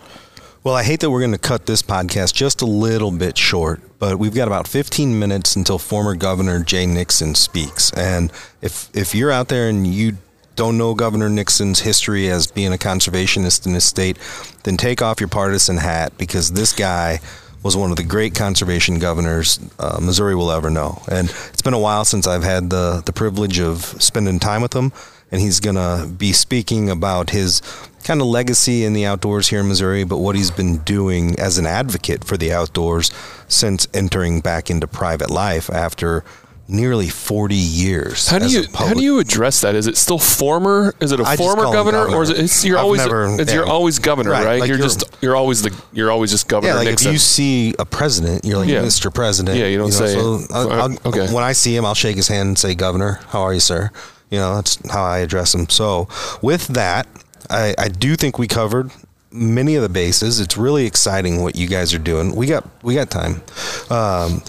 Well, 0.64 0.74
I 0.74 0.84
hate 0.84 1.00
that 1.00 1.10
we're 1.10 1.20
going 1.20 1.32
to 1.32 1.38
cut 1.38 1.66
this 1.66 1.82
podcast 1.82 2.34
just 2.34 2.62
a 2.62 2.66
little 2.66 3.10
bit 3.10 3.36
short, 3.36 3.80
but 3.98 4.18
we've 4.18 4.34
got 4.34 4.46
about 4.46 4.68
15 4.68 5.18
minutes 5.18 5.56
until 5.56 5.78
former 5.78 6.14
Governor 6.14 6.62
Jay 6.62 6.86
Nixon 6.86 7.34
speaks. 7.34 7.92
And 7.94 8.30
if 8.60 8.88
if 8.94 9.14
you're 9.14 9.32
out 9.32 9.48
there 9.48 9.68
and 9.68 9.86
you 9.86 10.18
don't 10.54 10.78
know 10.78 10.94
Governor 10.94 11.28
Nixon's 11.28 11.80
history 11.80 12.28
as 12.28 12.46
being 12.46 12.72
a 12.72 12.76
conservationist 12.76 13.66
in 13.66 13.74
his 13.74 13.84
state, 13.84 14.18
then 14.64 14.76
take 14.76 15.02
off 15.02 15.18
your 15.18 15.28
partisan 15.28 15.78
hat 15.78 16.16
because 16.18 16.52
this 16.52 16.72
guy 16.72 17.20
was 17.62 17.76
one 17.76 17.90
of 17.90 17.96
the 17.96 18.04
great 18.04 18.34
conservation 18.34 18.98
governors 18.98 19.60
uh, 19.78 19.98
Missouri 20.00 20.34
will 20.34 20.50
ever 20.50 20.70
know. 20.70 21.02
And 21.10 21.30
it's 21.52 21.62
been 21.62 21.74
a 21.74 21.78
while 21.78 22.04
since 22.04 22.26
I've 22.26 22.42
had 22.42 22.70
the, 22.70 23.02
the 23.04 23.12
privilege 23.12 23.60
of 23.60 23.80
spending 24.02 24.38
time 24.38 24.62
with 24.62 24.74
him. 24.74 24.92
And 25.30 25.40
he's 25.40 25.60
going 25.60 25.76
to 25.76 26.06
be 26.06 26.32
speaking 26.32 26.90
about 26.90 27.30
his 27.30 27.62
kind 28.04 28.20
of 28.20 28.26
legacy 28.26 28.84
in 28.84 28.92
the 28.92 29.06
outdoors 29.06 29.48
here 29.48 29.60
in 29.60 29.68
Missouri, 29.68 30.04
but 30.04 30.18
what 30.18 30.36
he's 30.36 30.50
been 30.50 30.78
doing 30.78 31.38
as 31.38 31.56
an 31.56 31.66
advocate 31.66 32.24
for 32.24 32.36
the 32.36 32.52
outdoors 32.52 33.10
since 33.48 33.86
entering 33.94 34.40
back 34.40 34.68
into 34.68 34.86
private 34.86 35.30
life 35.30 35.70
after 35.70 36.24
nearly 36.68 37.08
40 37.08 37.54
years. 37.54 38.28
How 38.28 38.38
do 38.38 38.48
you 38.48 38.64
how 38.74 38.94
do 38.94 39.02
you 39.02 39.18
address 39.18 39.60
that? 39.60 39.74
Is 39.74 39.86
it 39.86 39.96
still 39.96 40.18
former? 40.18 40.94
Is 41.00 41.12
it 41.12 41.20
a 41.20 41.24
I 41.24 41.36
former 41.36 41.64
governor, 41.64 41.98
governor. 42.04 42.16
or 42.16 42.22
is 42.22 42.30
it? 42.30 42.38
It's, 42.38 42.64
you're 42.64 42.78
I've 42.78 42.84
always 42.84 43.00
never- 43.02 43.36
it's, 43.40 43.52
you're 43.52 43.66
always 43.66 43.98
governor, 43.98 44.30
Right, 44.30 44.44
right? 44.44 44.60
like 44.60 44.68
you're 44.68 44.78
you're- 44.78 44.88
just 44.88 45.04
you're 45.20 45.36
always 45.36 45.62
the 45.62 45.74
you're 45.92 46.10
always 46.10 46.30
just 46.30 46.48
governor 46.48 46.72
Yeah, 46.72 46.78
like 46.78 46.88
Nixon. 46.88 47.08
if 47.08 47.12
you 47.14 47.18
see 47.18 47.74
a 47.78 47.84
president, 47.84 48.44
you're 48.44 48.58
like 48.58 48.68
Yeah. 48.68 48.82
Mr. 48.82 49.12
President. 49.12 49.58
Yeah, 49.58 49.66
you 49.66 49.76
don't 49.78 49.90
know, 49.90 49.96
say- 49.96 50.14
so 50.14 50.40
I'll, 50.54 50.72
I'll- 50.72 50.98
okay. 51.06 51.32
When 51.32 51.44
I 51.44 51.52
see 51.52 51.76
him, 51.76 51.84
I'll 51.84 51.94
shake 51.94 52.16
his 52.16 52.28
hand 52.28 52.46
and 52.48 52.58
say, 52.58 52.74
"Governor, 52.74 53.20
how 53.28 53.42
are 53.42 53.52
you, 53.52 53.60
sir?" 53.60 53.90
You 54.30 54.38
know, 54.38 54.54
that's 54.54 54.78
how 54.90 55.02
I 55.04 55.18
address 55.18 55.54
him. 55.54 55.68
So, 55.68 56.08
with 56.40 56.68
that, 56.68 57.06
I, 57.50 57.74
I 57.76 57.88
do 57.88 58.16
think 58.16 58.38
we 58.38 58.46
covered 58.48 58.90
many 59.30 59.74
of 59.76 59.82
the 59.82 59.88
bases. 59.90 60.40
It's 60.40 60.56
really 60.56 60.86
exciting 60.86 61.42
what 61.42 61.54
you 61.56 61.66
guys 61.68 61.92
are 61.92 61.98
doing. 61.98 62.34
We 62.34 62.46
got 62.46 62.66
we 62.82 62.94
got 62.94 63.10
time. 63.10 63.42
Um, 63.90 64.42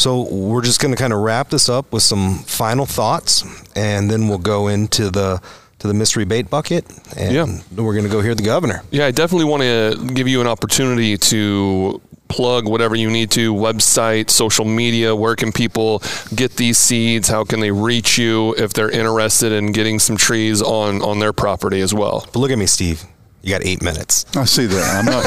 so 0.00 0.22
we're 0.32 0.62
just 0.62 0.80
going 0.80 0.94
to 0.94 1.00
kind 1.00 1.12
of 1.12 1.18
wrap 1.20 1.50
this 1.50 1.68
up 1.68 1.92
with 1.92 2.02
some 2.02 2.38
final 2.46 2.86
thoughts, 2.86 3.44
and 3.76 4.10
then 4.10 4.28
we'll 4.28 4.38
go 4.38 4.68
into 4.68 5.10
the 5.10 5.40
to 5.80 5.88
the 5.88 5.94
mystery 5.94 6.24
bait 6.26 6.48
bucket, 6.50 6.84
and 7.16 7.32
Yeah. 7.34 7.46
we're 7.82 7.94
going 7.94 8.04
to 8.04 8.10
go 8.10 8.20
hear 8.20 8.34
the 8.34 8.42
governor. 8.42 8.82
Yeah, 8.90 9.06
I 9.06 9.10
definitely 9.12 9.46
want 9.46 9.62
to 9.62 10.12
give 10.14 10.28
you 10.28 10.40
an 10.40 10.46
opportunity 10.46 11.16
to 11.32 12.00
plug 12.28 12.68
whatever 12.68 12.94
you 12.94 13.10
need 13.10 13.30
to 13.32 13.52
website, 13.54 14.28
social 14.30 14.64
media. 14.66 15.16
Where 15.16 15.34
can 15.36 15.52
people 15.52 16.02
get 16.34 16.56
these 16.56 16.78
seeds? 16.78 17.28
How 17.28 17.44
can 17.44 17.60
they 17.60 17.70
reach 17.72 18.18
you 18.18 18.54
if 18.56 18.72
they're 18.72 18.90
interested 18.90 19.52
in 19.52 19.72
getting 19.72 19.98
some 19.98 20.16
trees 20.16 20.60
on 20.62 21.02
on 21.02 21.18
their 21.18 21.32
property 21.32 21.80
as 21.80 21.92
well? 21.94 22.26
But 22.32 22.40
look 22.40 22.50
at 22.50 22.58
me, 22.58 22.66
Steve. 22.66 23.02
You 23.42 23.52
got 23.52 23.64
eight 23.64 23.80
minutes. 23.82 24.26
I 24.36 24.44
see 24.44 24.66
that. 24.66 24.98
I'm 24.98 25.06
not. 25.06 25.24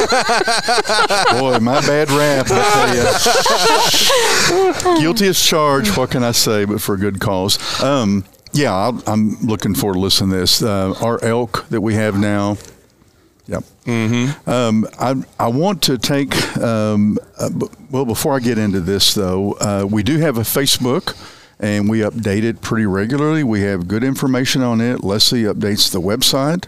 boy, 1.39 1.57
my 1.59 1.81
bad 1.81 2.11
rap. 2.11 2.45
I 2.49 2.93
tell 4.83 4.93
you. 4.95 4.97
Guilty 5.01 5.27
as 5.27 5.41
charged. 5.41 5.97
What 5.97 6.11
can 6.11 6.23
I 6.23 6.31
say? 6.31 6.65
But 6.65 6.79
for 6.79 6.93
a 6.93 6.97
good 6.97 7.19
cause. 7.19 7.57
Um, 7.81 8.23
yeah, 8.51 8.71
I'll, 8.71 9.01
I'm 9.07 9.31
looking 9.41 9.73
forward 9.73 9.95
to 9.95 9.99
listening 9.99 10.29
to 10.29 10.35
this. 10.37 10.61
Uh, 10.61 10.93
our 11.01 11.23
elk 11.23 11.65
that 11.69 11.81
we 11.81 11.95
have 11.95 12.19
now. 12.19 12.57
Yep. 13.47 13.63
Mm-hmm. 13.85 14.49
Um, 14.49 14.85
I 14.99 15.15
I 15.39 15.47
want 15.47 15.81
to 15.83 15.97
take. 15.97 16.35
Um, 16.57 17.17
uh, 17.39 17.49
b- 17.49 17.65
well, 17.89 18.05
before 18.05 18.35
I 18.35 18.39
get 18.39 18.59
into 18.59 18.79
this, 18.79 19.15
though, 19.15 19.53
uh, 19.53 19.87
we 19.89 20.03
do 20.03 20.19
have 20.19 20.37
a 20.37 20.41
Facebook. 20.41 21.17
And 21.59 21.87
we 21.89 21.99
update 21.99 22.43
it 22.43 22.61
pretty 22.61 22.85
regularly. 22.87 23.41
We 23.41 23.61
have 23.61 23.87
good 23.87 24.03
information 24.03 24.61
on 24.63 24.81
it. 24.81 25.01
Leslie 25.01 25.43
updates 25.43 25.89
the 25.89 26.01
website. 26.01 26.65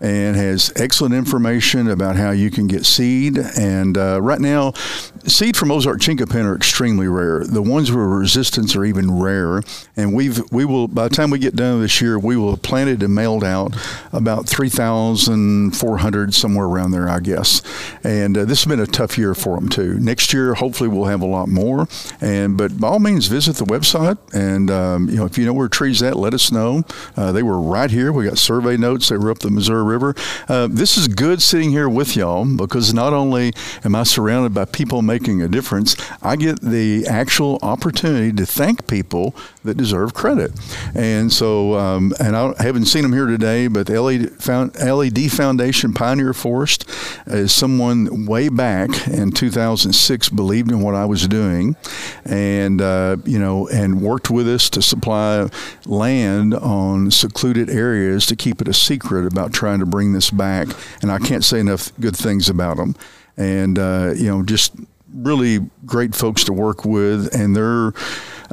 And 0.00 0.36
has 0.36 0.72
excellent 0.76 1.14
information 1.14 1.88
about 1.88 2.16
how 2.16 2.30
you 2.30 2.50
can 2.50 2.66
get 2.66 2.86
seed. 2.86 3.38
And 3.58 3.98
uh, 3.98 4.20
right 4.22 4.40
now, 4.40 4.72
seed 5.24 5.56
from 5.56 5.70
Ozark 5.70 6.00
chinkapin 6.00 6.44
are 6.44 6.54
extremely 6.54 7.08
rare. 7.08 7.44
The 7.44 7.62
ones 7.62 7.90
with 7.90 8.00
resistance 8.00 8.76
are 8.76 8.84
even 8.84 9.18
rarer. 9.20 9.62
And 9.96 10.14
we've 10.14 10.40
we 10.52 10.64
will 10.64 10.88
by 10.88 11.08
the 11.08 11.14
time 11.14 11.30
we 11.30 11.38
get 11.38 11.56
done 11.56 11.80
this 11.80 12.00
year, 12.00 12.18
we 12.18 12.36
will 12.36 12.50
have 12.50 12.62
planted 12.62 13.02
and 13.02 13.14
mailed 13.14 13.44
out 13.44 13.76
about 14.12 14.48
three 14.48 14.68
thousand 14.68 15.72
four 15.72 15.98
hundred 15.98 16.34
somewhere 16.34 16.66
around 16.66 16.92
there, 16.92 17.08
I 17.08 17.20
guess. 17.20 17.62
And 18.04 18.38
uh, 18.38 18.44
this 18.44 18.64
has 18.64 18.70
been 18.70 18.80
a 18.80 18.86
tough 18.86 19.18
year 19.18 19.34
for 19.34 19.56
them 19.56 19.68
too. 19.68 19.98
Next 19.98 20.32
year, 20.32 20.54
hopefully, 20.54 20.88
we'll 20.88 21.06
have 21.06 21.22
a 21.22 21.26
lot 21.26 21.48
more. 21.48 21.88
And 22.20 22.56
but 22.56 22.78
by 22.78 22.88
all 22.88 23.00
means, 23.00 23.26
visit 23.26 23.56
the 23.56 23.64
website. 23.64 24.18
And 24.32 24.70
um, 24.70 25.08
you 25.08 25.16
know, 25.16 25.24
if 25.24 25.36
you 25.38 25.44
know 25.44 25.52
where 25.52 25.68
trees 25.68 26.02
at, 26.02 26.16
let 26.16 26.34
us 26.34 26.52
know. 26.52 26.84
Uh, 27.16 27.32
they 27.32 27.42
were 27.42 27.60
right 27.60 27.90
here. 27.90 28.12
We 28.12 28.26
got 28.26 28.38
survey 28.38 28.76
notes. 28.76 29.08
They 29.08 29.16
were 29.16 29.30
up 29.30 29.40
the 29.40 29.50
Missouri 29.50 29.87
River. 29.88 30.14
Uh, 30.48 30.68
this 30.70 30.96
is 30.96 31.08
good 31.08 31.42
sitting 31.42 31.70
here 31.70 31.88
with 31.88 32.14
y'all 32.16 32.44
because 32.44 32.94
not 32.94 33.12
only 33.12 33.52
am 33.84 33.94
I 33.94 34.04
surrounded 34.04 34.54
by 34.54 34.66
people 34.66 35.02
making 35.02 35.42
a 35.42 35.48
difference, 35.48 35.96
I 36.22 36.36
get 36.36 36.60
the 36.60 37.06
actual 37.06 37.58
opportunity 37.62 38.32
to 38.32 38.46
thank 38.46 38.86
people 38.86 39.34
that 39.68 39.76
deserve 39.76 40.14
credit. 40.14 40.52
And 40.94 41.32
so, 41.32 41.74
um, 41.74 42.12
and 42.18 42.36
I 42.36 42.54
haven't 42.62 42.86
seen 42.86 43.02
them 43.02 43.12
here 43.12 43.26
today, 43.26 43.68
but 43.68 43.86
the 43.86 44.00
LAD 44.02 45.32
Foundation 45.32 45.92
Pioneer 45.94 46.32
Forest 46.32 46.88
is 47.26 47.54
someone 47.54 48.26
way 48.26 48.48
back 48.48 49.08
in 49.08 49.30
2006 49.30 50.28
believed 50.30 50.70
in 50.70 50.80
what 50.80 50.94
I 50.94 51.04
was 51.04 51.28
doing, 51.28 51.76
and 52.24 52.80
uh, 52.80 53.16
you 53.24 53.38
know, 53.38 53.68
and 53.68 54.00
worked 54.00 54.30
with 54.30 54.48
us 54.48 54.68
to 54.70 54.82
supply 54.82 55.48
land 55.86 56.54
on 56.54 57.10
secluded 57.10 57.70
areas 57.70 58.26
to 58.26 58.36
keep 58.36 58.60
it 58.60 58.68
a 58.68 58.74
secret 58.74 59.26
about 59.26 59.52
trying 59.52 59.80
to 59.80 59.86
bring 59.86 60.12
this 60.12 60.30
back. 60.30 60.68
And 61.02 61.10
I 61.10 61.18
can't 61.18 61.44
say 61.44 61.60
enough 61.60 61.92
good 62.00 62.16
things 62.16 62.48
about 62.48 62.76
them. 62.76 62.94
And 63.36 63.78
uh, 63.78 64.14
you 64.16 64.26
know, 64.26 64.42
just 64.42 64.74
really 65.12 65.60
great 65.86 66.14
folks 66.14 66.44
to 66.44 66.52
work 66.52 66.84
with, 66.84 67.34
and 67.34 67.56
they're 67.56 67.92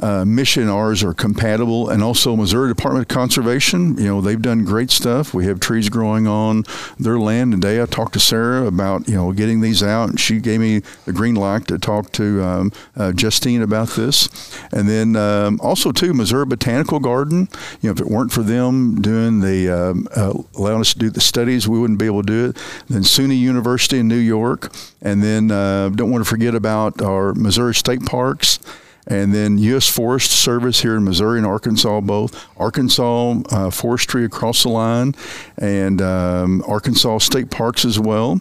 uh, 0.00 0.24
mission 0.24 0.68
ours 0.68 1.02
are 1.02 1.14
compatible, 1.14 1.88
and 1.88 2.02
also 2.02 2.36
Missouri 2.36 2.68
Department 2.68 3.10
of 3.10 3.14
Conservation. 3.14 3.96
You 3.96 4.04
know, 4.04 4.20
they've 4.20 4.40
done 4.40 4.64
great 4.64 4.90
stuff. 4.90 5.32
We 5.32 5.46
have 5.46 5.60
trees 5.60 5.88
growing 5.88 6.26
on 6.26 6.64
their 6.98 7.18
land. 7.18 7.52
Today, 7.52 7.80
I 7.80 7.86
talked 7.86 8.12
to 8.14 8.20
Sarah 8.20 8.66
about 8.66 9.08
you 9.08 9.14
know 9.14 9.32
getting 9.32 9.60
these 9.60 9.82
out, 9.82 10.10
and 10.10 10.20
she 10.20 10.38
gave 10.40 10.60
me 10.60 10.80
the 11.04 11.12
green 11.12 11.34
light 11.34 11.66
to 11.68 11.78
talk 11.78 12.12
to 12.12 12.42
um, 12.42 12.72
uh, 12.96 13.12
Justine 13.12 13.62
about 13.62 13.90
this. 13.90 14.28
And 14.72 14.88
then 14.88 15.16
um, 15.16 15.60
also 15.62 15.92
too, 15.92 16.12
Missouri 16.12 16.46
Botanical 16.46 17.00
Garden. 17.00 17.48
You 17.80 17.88
know, 17.88 17.92
if 17.92 18.00
it 18.00 18.08
weren't 18.08 18.32
for 18.32 18.42
them 18.42 19.00
doing 19.00 19.40
the 19.40 19.70
um, 19.70 20.08
uh, 20.14 20.34
allowing 20.56 20.80
us 20.80 20.92
to 20.92 20.98
do 20.98 21.10
the 21.10 21.20
studies, 21.20 21.68
we 21.68 21.78
wouldn't 21.78 21.98
be 21.98 22.06
able 22.06 22.22
to 22.22 22.26
do 22.26 22.48
it. 22.50 22.56
Then 22.88 23.02
SUNY 23.02 23.38
University 23.38 23.98
in 23.98 24.08
New 24.08 24.16
York, 24.16 24.72
and 25.00 25.22
then 25.22 25.50
uh, 25.50 25.88
don't 25.90 26.10
want 26.10 26.24
to 26.24 26.28
forget 26.28 26.54
about 26.54 27.00
our 27.00 27.34
Missouri 27.34 27.74
State 27.74 28.04
Parks 28.04 28.58
and 29.06 29.32
then 29.32 29.58
U.S. 29.58 29.88
Forest 29.88 30.32
Service 30.32 30.80
here 30.80 30.96
in 30.96 31.04
Missouri 31.04 31.38
and 31.38 31.46
Arkansas, 31.46 32.00
both 32.00 32.46
Arkansas 32.58 33.36
uh, 33.50 33.70
Forestry 33.70 34.24
across 34.24 34.64
the 34.64 34.68
line, 34.68 35.14
and 35.58 36.02
um, 36.02 36.62
Arkansas 36.66 37.18
State 37.18 37.50
Parks 37.50 37.84
as 37.84 38.00
well, 38.00 38.40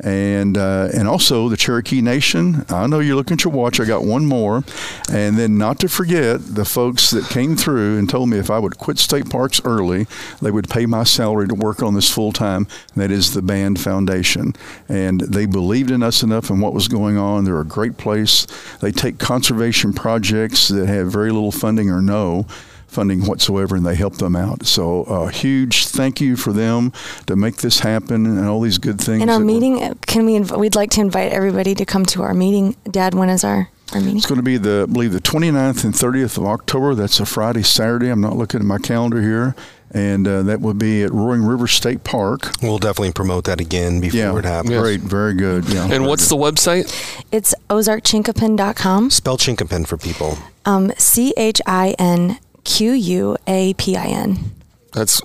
and 0.00 0.56
uh, 0.56 0.88
and 0.94 1.08
also 1.08 1.48
the 1.48 1.56
Cherokee 1.56 2.00
Nation. 2.00 2.64
I 2.68 2.86
know 2.86 3.00
you're 3.00 3.16
looking 3.16 3.34
at 3.34 3.44
your 3.44 3.52
watch. 3.52 3.80
I 3.80 3.84
got 3.84 4.04
one 4.04 4.26
more, 4.26 4.62
and 5.10 5.36
then 5.36 5.58
not 5.58 5.80
to 5.80 5.88
forget 5.88 6.40
the 6.54 6.64
folks 6.64 7.10
that 7.10 7.28
came 7.28 7.56
through 7.56 7.98
and 7.98 8.08
told 8.08 8.28
me 8.28 8.38
if 8.38 8.50
I 8.50 8.58
would 8.58 8.78
quit 8.78 8.98
state 8.98 9.28
parks 9.28 9.60
early, 9.64 10.06
they 10.40 10.50
would 10.50 10.68
pay 10.68 10.86
my 10.86 11.04
salary 11.04 11.48
to 11.48 11.54
work 11.54 11.82
on 11.82 11.94
this 11.94 12.10
full 12.10 12.32
time. 12.32 12.68
That 12.94 13.10
is 13.10 13.34
the 13.34 13.42
Band 13.42 13.80
Foundation, 13.80 14.54
and 14.88 15.20
they 15.22 15.46
believed 15.46 15.90
in 15.90 16.02
us 16.02 16.22
enough 16.22 16.50
and 16.50 16.62
what 16.62 16.72
was 16.72 16.86
going 16.86 17.16
on. 17.16 17.44
They're 17.44 17.60
a 17.60 17.64
great 17.64 17.96
place. 17.96 18.46
They 18.80 18.92
take 18.92 19.18
conservation 19.18 19.92
projects 20.04 20.68
that 20.68 20.86
have 20.86 21.10
very 21.10 21.30
little 21.30 21.50
funding 21.50 21.88
or 21.88 22.02
no 22.02 22.44
funding 22.88 23.24
whatsoever, 23.24 23.74
and 23.74 23.86
they 23.86 23.94
help 23.94 24.16
them 24.16 24.36
out. 24.36 24.66
So, 24.66 25.04
a 25.04 25.22
uh, 25.22 25.26
huge 25.28 25.86
thank 25.86 26.20
you 26.20 26.36
for 26.36 26.52
them 26.52 26.92
to 27.26 27.36
make 27.36 27.56
this 27.56 27.78
happen 27.80 28.26
and 28.26 28.46
all 28.46 28.60
these 28.60 28.76
good 28.76 29.00
things. 29.00 29.22
In 29.22 29.30
our 29.30 29.40
meeting, 29.40 29.78
can 30.06 30.26
we? 30.26 30.34
Inv- 30.34 30.58
we'd 30.58 30.74
like 30.74 30.90
to 30.90 31.00
invite 31.00 31.32
everybody 31.32 31.74
to 31.74 31.86
come 31.86 32.04
to 32.04 32.22
our 32.22 32.34
meeting. 32.34 32.76
Dad, 32.90 33.14
when 33.14 33.30
is 33.30 33.44
our 33.44 33.70
our 33.94 34.00
meeting? 34.00 34.18
It's 34.18 34.26
going 34.26 34.36
to 34.36 34.42
be 34.42 34.58
the, 34.58 34.84
I 34.86 34.92
believe, 34.92 35.14
the 35.14 35.22
29th 35.22 35.84
and 35.84 35.94
30th 35.94 36.36
of 36.36 36.44
October. 36.44 36.94
That's 36.94 37.18
a 37.18 37.24
Friday, 37.24 37.62
Saturday. 37.62 38.10
I'm 38.10 38.20
not 38.20 38.36
looking 38.36 38.60
at 38.60 38.66
my 38.66 38.76
calendar 38.76 39.22
here. 39.22 39.56
And 39.94 40.26
uh, 40.26 40.42
that 40.42 40.60
will 40.60 40.74
be 40.74 41.04
at 41.04 41.12
Roaring 41.12 41.44
River 41.44 41.68
State 41.68 42.02
Park. 42.02 42.50
We'll 42.60 42.78
definitely 42.78 43.12
promote 43.12 43.44
that 43.44 43.60
again 43.60 44.00
before 44.00 44.18
yeah, 44.18 44.36
it 44.36 44.44
happens. 44.44 44.72
Yes. 44.72 44.82
Great, 44.82 45.00
very 45.00 45.34
good. 45.34 45.68
Yeah, 45.68 45.86
and 45.90 46.04
what's 46.04 46.28
good. 46.28 46.36
the 46.36 46.42
website? 46.42 47.24
It's 47.30 47.54
ozarkchinkapin.com. 47.70 49.10
Spell 49.10 49.38
chinkapin 49.38 49.86
for 49.86 49.96
people. 49.96 50.36
Um, 50.64 50.92
C 50.98 51.32
H 51.36 51.60
I 51.64 51.94
N 51.98 52.38
Q 52.64 52.92
U 52.92 53.36
A 53.46 53.74
P 53.74 53.96
I 53.96 54.06
N. 54.06 54.52
That's 54.92 55.20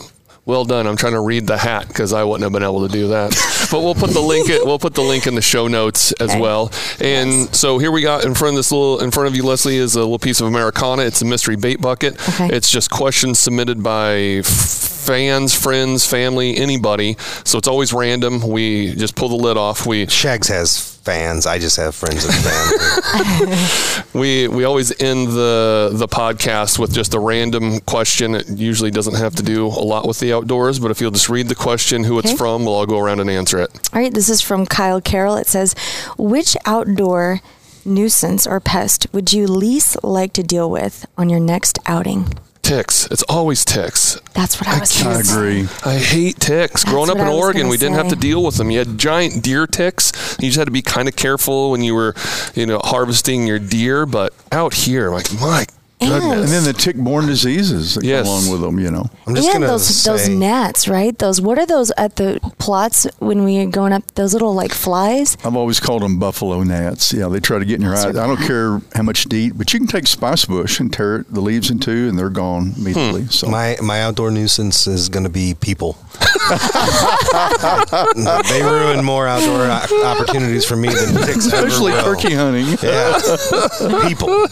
well 0.45 0.65
done. 0.65 0.87
I'm 0.87 0.97
trying 0.97 1.13
to 1.13 1.21
read 1.21 1.47
the 1.47 1.57
hat 1.57 1.87
because 1.87 2.13
I 2.13 2.23
wouldn't 2.23 2.43
have 2.43 2.51
been 2.51 2.63
able 2.63 2.87
to 2.87 2.91
do 2.91 3.09
that. 3.09 3.31
but 3.71 3.81
we'll 3.81 3.95
put 3.95 4.11
the 4.11 4.21
link. 4.21 4.49
In, 4.49 4.65
we'll 4.65 4.79
put 4.79 4.93
the 4.93 5.01
link 5.01 5.27
in 5.27 5.35
the 5.35 5.41
show 5.41 5.67
notes 5.67 6.11
as 6.13 6.31
okay. 6.31 6.39
well. 6.39 6.71
And 6.99 7.31
yes. 7.31 7.59
so 7.59 7.77
here 7.77 7.91
we 7.91 8.01
got 8.01 8.25
in 8.25 8.33
front 8.33 8.53
of 8.53 8.57
this 8.57 8.71
little 8.71 8.99
in 9.01 9.11
front 9.11 9.27
of 9.27 9.35
you, 9.35 9.43
Leslie, 9.43 9.77
is 9.77 9.95
a 9.95 9.99
little 9.99 10.19
piece 10.19 10.41
of 10.41 10.47
Americana. 10.47 11.03
It's 11.03 11.21
a 11.21 11.25
mystery 11.25 11.55
bait 11.55 11.81
bucket. 11.81 12.15
Okay. 12.29 12.49
It's 12.55 12.71
just 12.71 12.89
questions 12.89 13.39
submitted 13.39 13.83
by 13.83 14.41
fans, 14.43 15.55
friends, 15.55 16.05
family, 16.05 16.57
anybody. 16.57 17.17
So 17.43 17.57
it's 17.57 17.67
always 17.67 17.93
random. 17.93 18.47
We 18.47 18.95
just 18.95 19.15
pull 19.15 19.29
the 19.29 19.35
lid 19.35 19.57
off. 19.57 19.85
We 19.85 20.07
Shags 20.07 20.47
has 20.49 20.98
fans. 21.09 21.47
I 21.47 21.57
just 21.57 21.77
have 21.77 21.95
friends 21.95 22.23
and 22.23 22.33
family. 22.35 24.03
we 24.13 24.47
we 24.47 24.63
always 24.63 24.91
end 25.01 25.29
the 25.29 25.89
the 25.91 26.07
podcast 26.07 26.77
with 26.77 26.93
just 26.93 27.15
a 27.15 27.19
random 27.19 27.79
question. 27.81 28.35
It 28.35 28.47
usually 28.49 28.91
doesn't 28.91 29.15
have 29.15 29.35
to 29.35 29.43
do 29.43 29.65
a 29.65 29.85
lot 29.93 30.07
with 30.07 30.19
the 30.19 30.33
outdoors, 30.33 30.77
but 30.77 30.91
if 30.91 31.01
you'll 31.01 31.17
just 31.19 31.29
read 31.29 31.47
the 31.47 31.55
question, 31.55 32.03
who 32.03 32.19
okay. 32.19 32.29
it's 32.29 32.37
from, 32.37 32.65
we'll 32.65 32.75
all 32.75 32.85
go 32.85 32.99
around 32.99 33.21
and 33.21 33.29
answer 33.29 33.59
it. 33.59 33.71
All 33.91 33.99
right, 33.99 34.13
this 34.13 34.29
is 34.29 34.39
from 34.41 34.67
Kyle 34.67 35.01
Carroll. 35.01 35.35
It 35.35 35.47
says, 35.47 35.73
"Which 36.17 36.55
outdoor 36.65 37.41
nuisance 37.85 38.45
or 38.45 38.59
pest 38.59 39.07
would 39.11 39.33
you 39.33 39.47
least 39.47 40.03
like 40.03 40.33
to 40.33 40.43
deal 40.43 40.69
with 40.69 41.07
on 41.17 41.29
your 41.29 41.39
next 41.39 41.79
outing?" 41.87 42.37
Ticks. 42.69 43.07
It's 43.09 43.23
always 43.23 43.65
ticks. 43.65 44.19
That's 44.35 44.61
what 44.61 44.67
I 44.67 44.79
was. 44.79 45.01
I, 45.01 45.11
I 45.11 45.19
agree. 45.21 45.67
I 45.83 45.97
hate 45.97 46.39
ticks. 46.39 46.83
That's 46.83 46.93
Growing 46.93 47.09
up 47.09 47.17
in 47.17 47.27
Oregon, 47.27 47.67
we 47.67 47.77
didn't 47.77 47.95
have 47.95 48.09
to 48.09 48.15
deal 48.15 48.43
with 48.43 48.57
them. 48.57 48.69
You 48.69 48.79
had 48.79 48.97
giant 48.97 49.43
deer 49.43 49.65
ticks. 49.65 50.37
You 50.39 50.49
just 50.49 50.59
had 50.59 50.65
to 50.65 50.71
be 50.71 50.83
kind 50.83 51.07
of 51.07 51.15
careful 51.15 51.71
when 51.71 51.81
you 51.81 51.95
were, 51.95 52.13
you 52.53 52.67
know, 52.67 52.79
harvesting 52.83 53.47
your 53.47 53.57
deer. 53.57 54.05
But 54.05 54.33
out 54.51 54.75
here, 54.75 55.09
like 55.09 55.33
my 55.33 55.65
and, 56.01 56.23
and 56.23 56.47
then 56.47 56.63
the 56.63 56.73
tick-borne 56.73 57.25
diseases 57.27 57.95
that 57.95 58.05
yes. 58.05 58.25
come 58.25 58.33
along 58.33 58.51
with 58.51 58.61
them, 58.61 58.79
you 58.79 58.89
know. 58.89 59.09
I'm 59.27 59.35
just 59.35 59.49
and 59.49 59.63
those 59.63 59.85
say, 59.85 60.11
those 60.11 60.29
gnats, 60.29 60.87
right? 60.87 61.17
Those 61.17 61.41
what 61.41 61.59
are 61.59 61.65
those 61.65 61.91
at 61.97 62.15
the 62.15 62.39
plots 62.57 63.05
when 63.19 63.43
we 63.43 63.59
are 63.59 63.65
going 63.65 63.91
up? 63.91 64.09
Those 64.15 64.31
little 64.33 64.53
like 64.53 64.71
flies. 64.71 65.35
I've 65.43 65.57
always 65.57 65.79
called 65.79 66.01
them 66.03 66.17
buffalo 66.17 66.63
gnats. 66.63 67.11
Yeah, 67.11 67.27
they 67.27 67.41
try 67.41 67.59
to 67.59 67.65
get 67.65 67.75
in 67.75 67.81
your 67.81 67.95
eyes. 67.95 68.05
I 68.05 68.27
don't 68.27 68.37
care 68.37 68.81
how 68.95 69.03
much 69.03 69.25
to 69.25 69.35
eat, 69.35 69.57
but 69.57 69.73
you 69.73 69.79
can 69.79 69.87
take 69.87 70.07
spice 70.07 70.45
bush 70.45 70.79
and 70.79 70.91
tear 70.91 71.17
it, 71.17 71.33
the 71.33 71.41
leaves 71.41 71.69
in 71.69 71.79
two, 71.79 72.07
and 72.07 72.17
they're 72.17 72.29
gone 72.29 72.73
immediately. 72.77 73.23
Hmm. 73.23 73.29
So 73.29 73.49
my 73.49 73.75
my 73.81 74.01
outdoor 74.01 74.31
nuisance 74.31 74.87
is 74.87 75.09
going 75.09 75.25
to 75.25 75.29
be 75.29 75.53
people. 75.53 75.97
they 78.49 78.61
ruin 78.61 79.03
more 79.03 79.27
outdoor 79.27 79.69
opportunities 80.05 80.65
for 80.65 80.75
me 80.75 80.89
than 80.89 81.25
ticks 81.25 81.45
Especially 81.45 81.91
turkey 81.93 82.33
hunting. 82.33 82.77
Yeah, 82.81 83.19
people. 84.07 84.47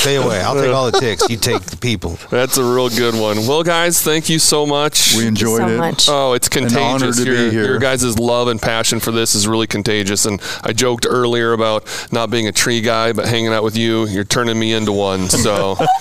Stay 0.00 0.16
away. 0.16 0.40
I'll 0.40 0.54
take 0.54 0.72
all 0.72 0.90
the 0.90 0.98
ticks. 0.98 1.28
You 1.28 1.36
take 1.36 1.60
the 1.64 1.76
people. 1.76 2.18
That's 2.30 2.56
a 2.56 2.64
real 2.64 2.88
good 2.88 3.14
one. 3.14 3.46
Well, 3.46 3.62
guys, 3.62 4.00
thank 4.00 4.30
you 4.30 4.38
so 4.38 4.64
much. 4.64 5.14
We 5.14 5.26
enjoyed 5.26 5.60
so 5.60 5.68
it. 5.68 5.76
Much. 5.76 6.08
Oh, 6.08 6.32
it's 6.32 6.48
contagious. 6.48 6.76
An 6.78 6.82
honor 6.82 7.12
to 7.12 7.22
your, 7.22 7.36
be 7.36 7.50
here. 7.50 7.66
your 7.66 7.78
guys' 7.78 8.18
love 8.18 8.48
and 8.48 8.60
passion 8.62 8.98
for 8.98 9.10
this 9.10 9.34
is 9.34 9.46
really 9.46 9.66
contagious. 9.66 10.24
And 10.24 10.40
I 10.64 10.72
joked 10.72 11.06
earlier 11.06 11.52
about 11.52 11.86
not 12.12 12.30
being 12.30 12.48
a 12.48 12.52
tree 12.52 12.80
guy, 12.80 13.12
but 13.12 13.26
hanging 13.28 13.52
out 13.52 13.62
with 13.62 13.76
you, 13.76 14.06
you're 14.06 14.24
turning 14.24 14.58
me 14.58 14.72
into 14.72 14.92
one. 14.92 15.28
So 15.28 15.76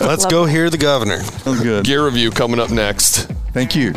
let's 0.00 0.24
go 0.24 0.46
hear 0.46 0.70
the 0.70 0.78
governor. 0.78 1.20
good. 1.44 1.84
Gear 1.84 2.06
review 2.06 2.30
coming 2.30 2.58
up 2.58 2.70
next. 2.70 3.30
Thank 3.52 3.76
you. 3.76 3.92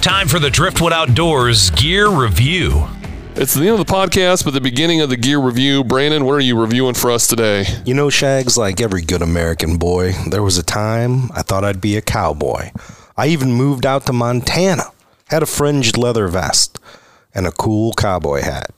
Time 0.00 0.26
for 0.26 0.40
the 0.40 0.50
Driftwood 0.50 0.92
Outdoors 0.92 1.70
Gear 1.70 2.08
Review. 2.08 2.88
It's 3.38 3.52
the 3.52 3.68
end 3.68 3.78
of 3.78 3.86
the 3.86 3.92
podcast, 3.92 4.46
but 4.46 4.54
the 4.54 4.62
beginning 4.62 5.02
of 5.02 5.10
the 5.10 5.16
gear 5.18 5.38
review. 5.38 5.84
Brandon, 5.84 6.24
what 6.24 6.32
are 6.32 6.40
you 6.40 6.58
reviewing 6.58 6.94
for 6.94 7.10
us 7.10 7.26
today? 7.26 7.66
You 7.84 7.92
know, 7.92 8.08
Shags, 8.08 8.56
like 8.56 8.80
every 8.80 9.02
good 9.02 9.20
American 9.20 9.76
boy, 9.76 10.12
there 10.30 10.42
was 10.42 10.56
a 10.56 10.62
time 10.62 11.30
I 11.32 11.42
thought 11.42 11.62
I'd 11.62 11.82
be 11.82 11.98
a 11.98 12.00
cowboy. 12.00 12.70
I 13.14 13.26
even 13.26 13.52
moved 13.52 13.84
out 13.84 14.06
to 14.06 14.14
Montana, 14.14 14.84
had 15.28 15.42
a 15.42 15.46
fringed 15.46 15.98
leather 15.98 16.28
vest, 16.28 16.78
and 17.34 17.46
a 17.46 17.52
cool 17.52 17.92
cowboy 17.92 18.40
hat. 18.40 18.70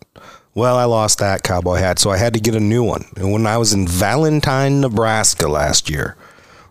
Well, 0.56 0.76
I 0.76 0.86
lost 0.86 1.20
that 1.20 1.44
cowboy 1.44 1.76
hat, 1.76 2.00
so 2.00 2.10
I 2.10 2.16
had 2.16 2.34
to 2.34 2.40
get 2.40 2.56
a 2.56 2.60
new 2.60 2.82
one. 2.82 3.04
And 3.16 3.30
when 3.30 3.46
I 3.46 3.58
was 3.58 3.72
in 3.72 3.86
Valentine, 3.86 4.80
Nebraska 4.80 5.46
last 5.46 5.88
year, 5.88 6.16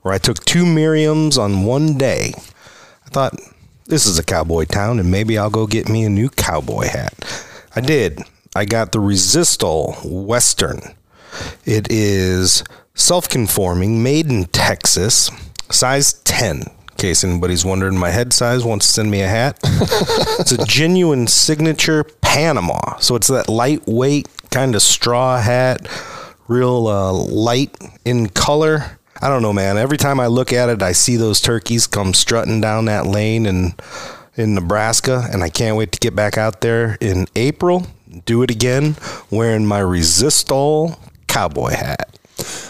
where 0.01 0.13
I 0.13 0.17
took 0.17 0.43
two 0.43 0.65
Merriams 0.65 1.37
on 1.37 1.63
one 1.63 1.97
day, 1.97 2.33
I 3.05 3.09
thought, 3.11 3.39
this 3.85 4.05
is 4.05 4.19
a 4.19 4.25
cowboy 4.25 4.65
town, 4.65 4.99
and 4.99 5.09
maybe 5.09 5.37
I'll 5.37 5.49
go 5.49 5.65
get 5.65 5.87
me 5.87 6.03
a 6.03 6.09
new 6.09 6.29
cowboy 6.29 6.87
hat. 6.89 7.13
I 7.77 7.79
did. 7.79 8.23
I 8.55 8.65
got 8.65 8.91
the 8.91 8.97
Resistol 8.97 10.03
Western. 10.03 10.95
It 11.63 11.91
is 11.91 12.63
self 12.95 13.29
conforming, 13.29 14.01
made 14.01 14.31
in 14.31 14.45
Texas, 14.45 15.29
size 15.69 16.13
10. 16.13 16.61
In 16.61 16.67
case 16.97 17.23
anybody's 17.23 17.63
wondering 17.63 17.95
my 17.95 18.09
head 18.09 18.33
size, 18.33 18.63
wants 18.63 18.87
to 18.87 18.93
send 18.93 19.11
me 19.11 19.21
a 19.21 19.27
hat. 19.27 19.59
it's 19.63 20.51
a 20.51 20.65
genuine 20.65 21.27
signature 21.27 22.03
Panama. 22.21 22.97
So 22.97 23.13
it's 23.13 23.27
that 23.27 23.47
lightweight 23.47 24.27
kind 24.49 24.73
of 24.73 24.81
straw 24.81 25.39
hat, 25.39 25.87
real 26.47 26.87
uh, 26.87 27.13
light 27.13 27.77
in 28.05 28.29
color. 28.29 28.97
I 29.21 29.29
don't 29.29 29.43
know, 29.43 29.53
man. 29.53 29.77
Every 29.77 29.97
time 29.97 30.19
I 30.19 30.25
look 30.25 30.51
at 30.51 30.69
it, 30.69 30.81
I 30.81 30.93
see 30.93 31.15
those 31.15 31.41
turkeys 31.41 31.85
come 31.85 32.15
strutting 32.15 32.59
down 32.59 32.85
that 32.85 33.05
lane 33.05 33.45
in 33.45 33.75
in 34.37 34.53
Nebraska, 34.53 35.27
and 35.31 35.43
I 35.43 35.49
can't 35.49 35.75
wait 35.75 35.91
to 35.91 35.99
get 35.99 36.15
back 36.15 36.37
out 36.37 36.61
there 36.61 36.97
in 37.01 37.27
April. 37.35 37.87
Do 38.25 38.43
it 38.43 38.51
again, 38.51 38.95
wearing 39.29 39.65
my 39.65 39.81
Resistol 39.81 40.97
cowboy 41.27 41.71
hat. 41.71 42.17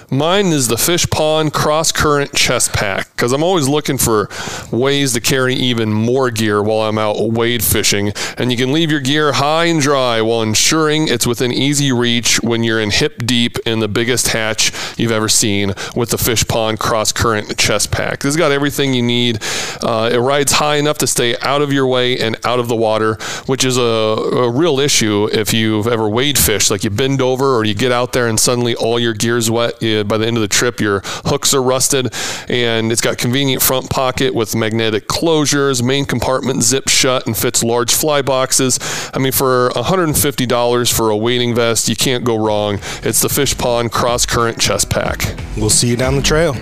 Mine 0.10 0.48
is 0.48 0.70
the 0.70 0.78
Fish 0.78 1.06
Pond 1.10 1.52
Cross 1.52 1.92
Current 1.92 2.34
Chest 2.34 2.72
Pack 2.72 3.12
because 3.12 3.34
I'm 3.34 3.44
always 3.44 3.68
looking 3.68 3.98
for 3.98 4.30
ways 4.72 5.12
to 5.14 5.20
carry 5.20 5.54
even 5.54 5.92
more 5.92 6.32
gear 6.32 6.64
while 6.64 6.88
I'm 6.88 6.98
out 6.98 7.18
wade 7.20 7.62
fishing. 7.62 8.14
And 8.38 8.50
you 8.50 8.58
can 8.58 8.72
leave 8.72 8.90
your 8.90 9.02
gear 9.02 9.34
high 9.34 9.66
and 9.66 9.82
dry 9.82 10.22
while 10.22 10.42
ensuring 10.42 11.10
it's 11.10 11.28
within 11.28 11.52
easy 11.52 11.92
reach 11.92 12.42
when 12.42 12.64
you're 12.64 12.80
in 12.80 12.92
hip 12.92 13.26
deep 13.26 13.58
in 13.66 13.80
the 13.80 13.90
biggest 13.90 14.30
hatch 14.30 14.72
you've 14.98 15.12
ever 15.12 15.28
seen 15.28 15.74
with 15.94 16.12
the 16.12 16.18
Fish 16.18 16.48
Pond 16.48 16.80
Cross 16.80 17.12
Current 17.12 17.58
Chest 17.58 17.92
Pack. 17.92 18.20
This 18.20 18.30
has 18.30 18.38
got 18.38 18.54
everything 18.54 18.94
you 18.94 19.02
need. 19.04 19.40
Uh, 19.82 20.10
it 20.14 20.20
rides 20.20 20.54
high 20.54 20.78
enough 20.78 21.00
to 21.00 21.08
stay 21.08 21.38
out 21.40 21.62
of 21.62 21.74
your 21.74 21.86
way 21.86 22.18
and 22.18 22.38
out 22.46 22.60
of 22.60 22.70
the 22.70 22.76
water, 22.78 23.16
which 23.46 23.66
is 23.66 23.78
a, 23.78 23.82
a 23.82 24.50
real 24.50 24.80
issue 24.80 25.28
if 25.34 25.54
you've 25.54 25.88
ever 25.88 26.08
wade 26.08 26.38
fished. 26.38 26.72
Like 26.72 26.86
you 26.86 26.92
bend 26.92 27.22
over 27.22 27.56
or 27.56 27.66
you 27.66 27.74
get 27.74 27.92
out 27.92 28.14
there 28.14 28.28
and 28.28 28.40
suddenly 28.40 28.74
all 28.74 29.00
your 29.00 29.14
gear's 29.14 29.52
wet. 29.58 29.82
You 29.82 30.00
eh, 30.00 30.04
by 30.04 30.18
the 30.18 30.28
end 30.28 30.38
of 30.38 30.42
the 30.42 30.48
trip, 30.48 30.80
your 30.80 31.02
hooks 31.26 31.54
are 31.54 31.62
rusted, 31.62 32.14
and 32.48 32.92
it's 32.92 33.02
got 33.02 33.18
convenient 33.18 33.62
front 33.62 33.90
pocket 33.90 34.34
with 34.34 34.56
magnetic 34.56 35.08
closures, 35.08 35.84
main 35.84 36.06
compartment 36.06 36.64
zips 36.64 36.92
shut, 36.92 37.26
and 37.26 37.36
fits 37.36 37.64
large 37.64 37.94
fly 37.94 38.22
boxes. 38.22 38.80
I 39.14 39.20
mean, 39.20 39.32
for 39.32 39.70
$150 39.72 40.94
for 40.94 41.10
a 41.10 41.18
wading 41.18 41.56
vest, 41.56 41.90
you 41.90 41.96
can't 41.96 42.24
go 42.24 42.36
wrong. 42.38 42.80
It's 43.04 43.22
the 43.22 43.30
Fish 43.30 43.58
Pond 43.58 43.92
Cross 43.92 44.28
Current 44.28 44.60
Chest 44.60 44.90
Pack. 44.90 45.36
We'll 45.58 45.70
see 45.70 45.88
you 45.88 45.98
down 45.98 46.16
the 46.16 46.22
trail. 46.22 46.54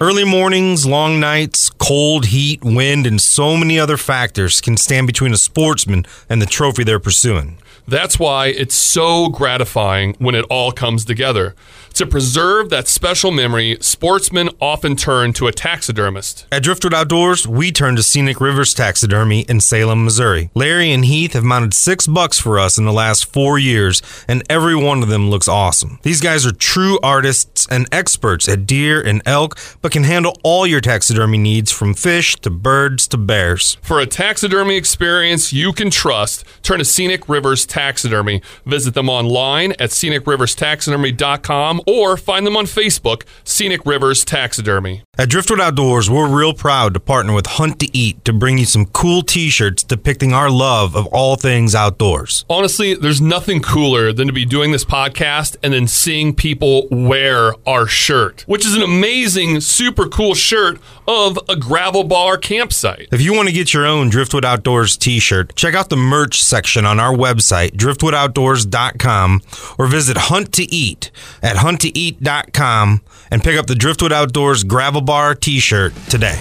Early 0.00 0.24
mornings, 0.24 0.86
long 0.86 1.18
nights, 1.18 1.70
cold, 1.70 2.26
heat, 2.26 2.62
wind, 2.62 3.04
and 3.04 3.20
so 3.20 3.56
many 3.56 3.80
other 3.80 3.96
factors 3.96 4.60
can 4.60 4.76
stand 4.76 5.08
between 5.08 5.32
a 5.32 5.36
sportsman 5.36 6.06
and 6.28 6.40
the 6.40 6.46
trophy 6.46 6.84
they're 6.84 7.00
pursuing. 7.00 7.58
That's 7.88 8.16
why 8.16 8.46
it's 8.46 8.76
so 8.76 9.28
gratifying 9.28 10.14
when 10.20 10.36
it 10.36 10.44
all 10.48 10.70
comes 10.70 11.04
together. 11.04 11.56
To 11.98 12.06
preserve 12.06 12.70
that 12.70 12.86
special 12.86 13.32
memory, 13.32 13.76
sportsmen 13.80 14.50
often 14.60 14.94
turn 14.94 15.32
to 15.32 15.48
a 15.48 15.52
taxidermist. 15.52 16.46
At 16.52 16.62
Driftwood 16.62 16.94
Outdoors, 16.94 17.44
we 17.44 17.72
turn 17.72 17.96
to 17.96 18.04
Scenic 18.04 18.40
Rivers 18.40 18.72
Taxidermy 18.72 19.40
in 19.48 19.58
Salem, 19.58 20.04
Missouri. 20.04 20.48
Larry 20.54 20.92
and 20.92 21.04
Heath 21.04 21.32
have 21.32 21.42
mounted 21.42 21.74
six 21.74 22.06
bucks 22.06 22.38
for 22.38 22.56
us 22.56 22.78
in 22.78 22.84
the 22.84 22.92
last 22.92 23.24
four 23.32 23.58
years, 23.58 24.00
and 24.28 24.44
every 24.48 24.76
one 24.76 25.02
of 25.02 25.08
them 25.08 25.28
looks 25.28 25.48
awesome. 25.48 25.98
These 26.02 26.20
guys 26.20 26.46
are 26.46 26.52
true 26.52 27.00
artists 27.02 27.66
and 27.68 27.88
experts 27.90 28.48
at 28.48 28.64
deer 28.64 29.02
and 29.02 29.20
elk, 29.26 29.58
but 29.82 29.90
can 29.90 30.04
handle 30.04 30.38
all 30.44 30.68
your 30.68 30.80
taxidermy 30.80 31.38
needs 31.38 31.72
from 31.72 31.94
fish 31.94 32.36
to 32.42 32.50
birds 32.50 33.08
to 33.08 33.16
bears. 33.16 33.76
For 33.82 33.98
a 33.98 34.06
taxidermy 34.06 34.76
experience 34.76 35.52
you 35.52 35.72
can 35.72 35.90
trust, 35.90 36.44
turn 36.62 36.78
to 36.78 36.84
Scenic 36.84 37.28
Rivers 37.28 37.66
Taxidermy. 37.66 38.40
Visit 38.64 38.94
them 38.94 39.08
online 39.08 39.72
at 39.72 39.90
scenicriverstaxidermy.com 39.90 41.80
or 41.88 42.18
find 42.18 42.46
them 42.46 42.56
on 42.56 42.66
Facebook, 42.66 43.22
Scenic 43.44 43.86
Rivers 43.86 44.24
Taxidermy. 44.24 45.02
At 45.16 45.30
Driftwood 45.30 45.60
Outdoors, 45.60 46.10
we're 46.10 46.28
real 46.28 46.52
proud 46.52 46.94
to 46.94 47.00
partner 47.00 47.32
with 47.32 47.46
Hunt 47.46 47.80
to 47.80 47.96
Eat 47.96 48.24
to 48.24 48.32
bring 48.32 48.58
you 48.58 48.66
some 48.66 48.84
cool 48.84 49.22
t 49.22 49.48
shirts 49.48 49.82
depicting 49.82 50.32
our 50.32 50.50
love 50.50 50.94
of 50.94 51.06
all 51.06 51.36
things 51.36 51.74
outdoors. 51.74 52.44
Honestly, 52.48 52.94
there's 52.94 53.20
nothing 53.20 53.60
cooler 53.60 54.12
than 54.12 54.26
to 54.26 54.32
be 54.32 54.44
doing 54.44 54.70
this 54.70 54.84
podcast 54.84 55.56
and 55.62 55.72
then 55.72 55.88
seeing 55.88 56.34
people 56.34 56.86
wear 56.90 57.54
our 57.66 57.86
shirt, 57.86 58.44
which 58.46 58.66
is 58.66 58.76
an 58.76 58.82
amazing, 58.82 59.60
super 59.60 60.06
cool 60.06 60.34
shirt 60.34 60.78
of 61.08 61.38
a 61.48 61.56
gravel 61.56 62.04
bar 62.04 62.36
campsite. 62.36 63.08
If 63.10 63.22
you 63.22 63.34
want 63.34 63.48
to 63.48 63.54
get 63.54 63.72
your 63.72 63.86
own 63.86 64.10
Driftwood 64.10 64.44
Outdoors 64.44 64.96
t 64.96 65.18
shirt, 65.18 65.56
check 65.56 65.74
out 65.74 65.88
the 65.88 65.96
merch 65.96 66.42
section 66.42 66.84
on 66.84 67.00
our 67.00 67.14
website, 67.14 67.72
driftwoodoutdoors.com, 67.72 69.40
or 69.78 69.86
visit 69.86 70.16
Hunt 70.16 70.52
to 70.52 70.62
Eat 70.64 71.10
at 71.42 71.56
hunttoeat.com 71.78 73.02
and 73.30 73.42
pick 73.42 73.58
up 73.58 73.66
the 73.66 73.74
Driftwood 73.74 74.12
Outdoors 74.12 74.64
Gravel 74.64 75.00
Bar 75.00 75.34
t 75.34 75.60
shirt 75.60 75.94
today. 76.08 76.38